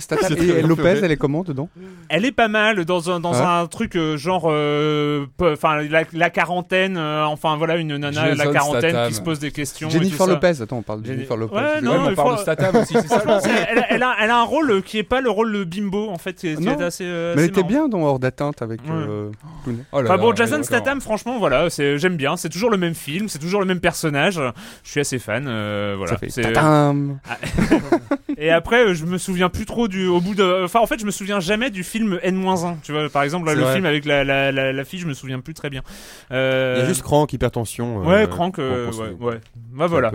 Statham. 0.00 0.36
Très 0.36 0.44
Et 0.48 0.52
bien 0.58 0.66
Lopez, 0.66 1.00
elle 1.02 1.12
est 1.12 1.16
comment 1.16 1.42
dedans 1.42 1.61
elle 2.08 2.24
est 2.24 2.32
pas 2.32 2.48
mal 2.48 2.84
dans 2.84 3.10
un, 3.10 3.20
dans 3.20 3.40
un 3.42 3.66
truc 3.66 3.96
euh, 3.96 4.16
genre, 4.16 4.44
euh, 4.50 5.26
enfin, 5.40 5.82
la, 5.82 6.04
la 6.12 6.30
quarantaine, 6.30 6.96
euh, 6.96 7.24
enfin 7.24 7.56
voilà, 7.56 7.76
une 7.76 7.96
nana 7.96 8.30
de 8.32 8.38
la 8.38 8.46
quarantaine 8.46 8.90
Statham. 8.90 9.08
qui 9.08 9.14
se 9.14 9.20
pose 9.22 9.38
des 9.38 9.50
questions. 9.50 9.88
Jennifer. 9.90 10.26
Lopez, 10.26 10.62
attends, 10.62 10.78
on 10.78 10.82
parle 10.82 11.02
de 11.02 11.06
Jennifer 11.06 11.36
Lopez. 11.36 11.56
Ouais, 11.56 11.80
non, 11.80 11.92
Ouais, 12.04 12.12
on 12.12 12.14
parle 12.14 12.36
de 12.36 12.40
Statham 12.40 12.76
aussi, 12.76 12.94
c'est 12.94 13.08
ça. 13.08 13.20
Franchement, 13.20 13.40
c'est- 13.40 13.66
elle, 13.68 13.84
elle 13.90 14.02
a, 14.02 14.14
elle 14.20 14.30
a 14.30 14.38
un 14.38 14.44
rôle 14.44 14.82
qui 14.82 14.98
est 14.98 15.02
pas 15.02 15.20
le 15.20 15.30
rôle 15.30 15.52
de 15.52 15.64
bimbo 15.64 16.08
en 16.10 16.18
fait, 16.18 16.34
qui 16.34 16.54
Non. 16.56 16.78
est 16.78 16.82
assez. 16.82 17.04
euh, 17.06 17.34
Mais 17.36 17.42
elle 17.42 17.48
était 17.48 17.62
bien 17.62 17.88
dans 17.88 18.02
Hors 18.02 18.18
d'atteinte 18.18 18.62
avec 18.62 18.80
euh. 18.90 19.30
Oh 19.66 19.70
là 19.70 19.74
Enfin 19.92 20.02
là, 20.02 20.16
bon, 20.18 20.34
Jason. 20.34 20.62
Statham, 20.62 21.00
franchement, 21.00 21.38
voilà, 21.38 21.68
j'aime 21.68 22.16
bien. 22.16 22.36
C'est 22.36 22.48
toujours 22.48 22.70
le 22.70 22.76
même 22.76 22.94
film, 22.94 23.28
c'est 23.28 23.38
toujours 23.38 23.60
le 23.60 23.66
même 23.66 23.80
personnage. 23.80 24.40
Je 24.84 24.90
suis 24.90 25.00
assez 25.00 25.18
fan. 25.18 25.46
euh, 25.48 25.94
voilà. 25.96 26.12
Ça 26.12 26.18
fait 26.18 26.30
C'est- 26.30 26.42
tatam. 26.42 27.18
Et 28.38 28.50
après, 28.50 28.94
je 28.94 29.04
me 29.04 29.18
souviens 29.18 29.48
plus 29.48 29.66
trop 29.66 29.88
du. 29.88 30.06
Au 30.06 30.20
bout 30.20 30.34
de. 30.34 30.64
Enfin, 30.64 30.80
en 30.80 30.86
fait, 30.86 30.98
je 30.98 31.04
me 31.06 31.10
souviens 31.10 31.38
jamais 31.42 31.70
du 31.70 31.84
film 31.84 32.18
N-1. 32.22 32.76
Tu 32.82 32.92
vois, 32.92 33.08
par 33.10 33.22
exemple, 33.22 33.46
là, 33.46 33.54
le 33.54 33.62
vrai. 33.62 33.74
film 33.74 33.84
avec 33.86 34.04
la, 34.04 34.24
la, 34.24 34.50
la, 34.52 34.72
la 34.72 34.84
fille, 34.84 34.98
je 35.00 35.06
me 35.06 35.14
souviens 35.14 35.40
plus 35.40 35.54
très 35.54 35.68
bien. 35.70 35.82
Euh, 36.30 36.76
Il 36.78 36.80
y 36.80 36.84
a 36.84 36.88
juste 36.88 37.02
Crank, 37.02 37.32
hypertension. 37.32 38.02
euh, 38.02 38.06
Ouais, 38.06 38.28
Crank, 38.28 38.58
euh, 38.58 38.90
ouais. 39.20 39.40
Bah 39.72 39.86
voilà, 39.86 40.10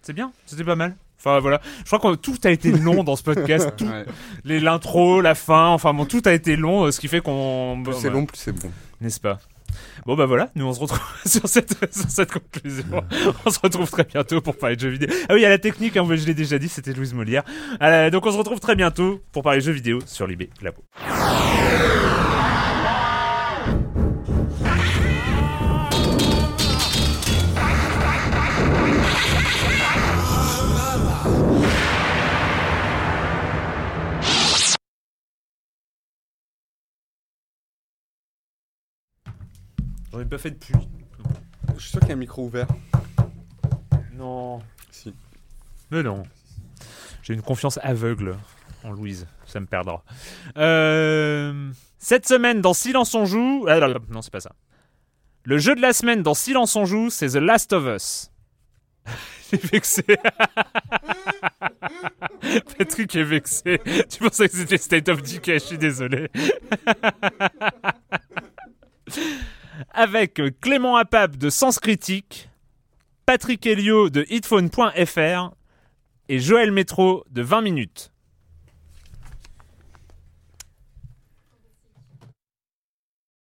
c'est 0.00 0.12
bien, 0.14 0.32
c'était 0.46 0.64
pas 0.64 0.76
mal. 0.76 0.94
Enfin 1.18 1.38
voilà, 1.38 1.60
je 1.84 1.96
crois 1.96 2.10
que 2.10 2.16
tout 2.20 2.34
a 2.42 2.50
été 2.50 2.72
long 2.72 3.04
dans 3.04 3.14
ce 3.14 3.22
podcast, 3.22 3.74
tout, 3.76 3.84
Ouais. 3.88 4.04
les 4.44 4.58
l'intro, 4.58 5.20
la 5.20 5.36
fin, 5.36 5.68
enfin 5.68 5.94
bon, 5.94 6.04
tout 6.04 6.22
a 6.24 6.32
été 6.32 6.56
long, 6.56 6.90
ce 6.90 6.98
qui 6.98 7.06
fait 7.06 7.20
qu'on, 7.20 7.80
Plus 7.84 7.92
bon, 7.92 7.98
c'est 8.00 8.10
long, 8.10 8.26
plus 8.26 8.36
c'est 8.38 8.50
bon. 8.52 8.70
n'est-ce 9.00 9.20
pas? 9.20 9.38
Bon 10.06 10.16
bah 10.16 10.26
voilà, 10.26 10.50
nous 10.54 10.66
on 10.66 10.72
se 10.72 10.80
retrouve 10.80 11.00
sur 11.26 11.48
cette, 11.48 11.74
conclusion. 12.32 12.84
On 13.46 13.50
se 13.50 13.58
retrouve 13.60 13.90
très 13.90 14.04
bientôt 14.04 14.40
pour 14.40 14.56
parler 14.56 14.76
de 14.76 14.80
jeux 14.80 14.88
vidéo. 14.88 15.08
Ah 15.28 15.34
oui, 15.34 15.44
à 15.44 15.48
la 15.48 15.58
technique, 15.58 15.96
hein, 15.96 16.06
je 16.08 16.26
l'ai 16.26 16.34
déjà 16.34 16.58
dit, 16.58 16.68
c'était 16.68 16.92
Louise 16.92 17.14
Molière. 17.14 17.44
Euh, 17.82 18.10
donc 18.10 18.26
on 18.26 18.32
se 18.32 18.38
retrouve 18.38 18.60
très 18.60 18.76
bientôt 18.76 19.20
pour 19.32 19.42
parler 19.42 19.60
de 19.60 19.64
jeux 19.64 19.72
vidéo 19.72 19.98
sur 20.06 20.26
l'IB 20.26 20.48
Labo. 20.62 20.82
J'en 40.12 40.20
ai 40.20 40.24
pas 40.26 40.38
fait 40.38 40.50
depuis. 40.50 40.74
Je 41.76 41.80
suis 41.80 41.90
sûr 41.90 42.00
qu'il 42.00 42.10
y 42.10 42.12
a 42.12 42.14
un 42.14 42.18
micro 42.18 42.44
ouvert. 42.44 42.66
Non. 44.12 44.60
Si. 44.90 45.14
Mais 45.90 46.02
non. 46.02 46.24
J'ai 47.22 47.32
une 47.34 47.42
confiance 47.42 47.78
aveugle 47.82 48.36
en 48.84 48.90
Louise. 48.92 49.26
Ça 49.46 49.58
me 49.60 49.66
perdra. 49.66 50.04
Euh, 50.58 51.70
Cette 51.98 52.26
semaine, 52.26 52.60
dans 52.60 52.74
Silence 52.74 53.14
on 53.14 53.24
joue... 53.24 53.64
Ah, 53.68 53.80
non, 54.10 54.20
c'est 54.22 54.32
pas 54.32 54.40
ça. 54.40 54.52
Le 55.44 55.58
jeu 55.58 55.74
de 55.74 55.80
la 55.80 55.92
semaine 55.92 56.22
dans 56.22 56.34
Silence 56.34 56.76
on 56.76 56.84
joue, 56.84 57.08
c'est 57.10 57.30
The 57.30 57.36
Last 57.36 57.72
of 57.72 57.86
Us. 57.86 58.30
J'ai 59.50 59.56
vexé. 59.58 60.04
Patrick 62.78 63.16
est 63.16 63.24
vexé. 63.24 63.80
Tu 64.10 64.18
pensais 64.18 64.48
que 64.48 64.56
c'était 64.56 64.78
State 64.78 65.08
of 65.08 65.22
Decay, 65.22 65.58
je 65.58 65.64
suis 65.64 65.78
désolé. 65.78 66.28
Avec 69.92 70.40
Clément 70.60 70.96
Apap 70.96 71.36
de 71.36 71.50
Sens 71.50 71.78
Critique, 71.78 72.50
Patrick 73.26 73.66
Helio 73.66 74.10
de 74.10 74.26
hitphone.fr 74.28 75.54
et 76.28 76.38
Joël 76.38 76.72
Métro 76.72 77.24
de 77.30 77.42
20 77.42 77.60
minutes. 77.62 78.11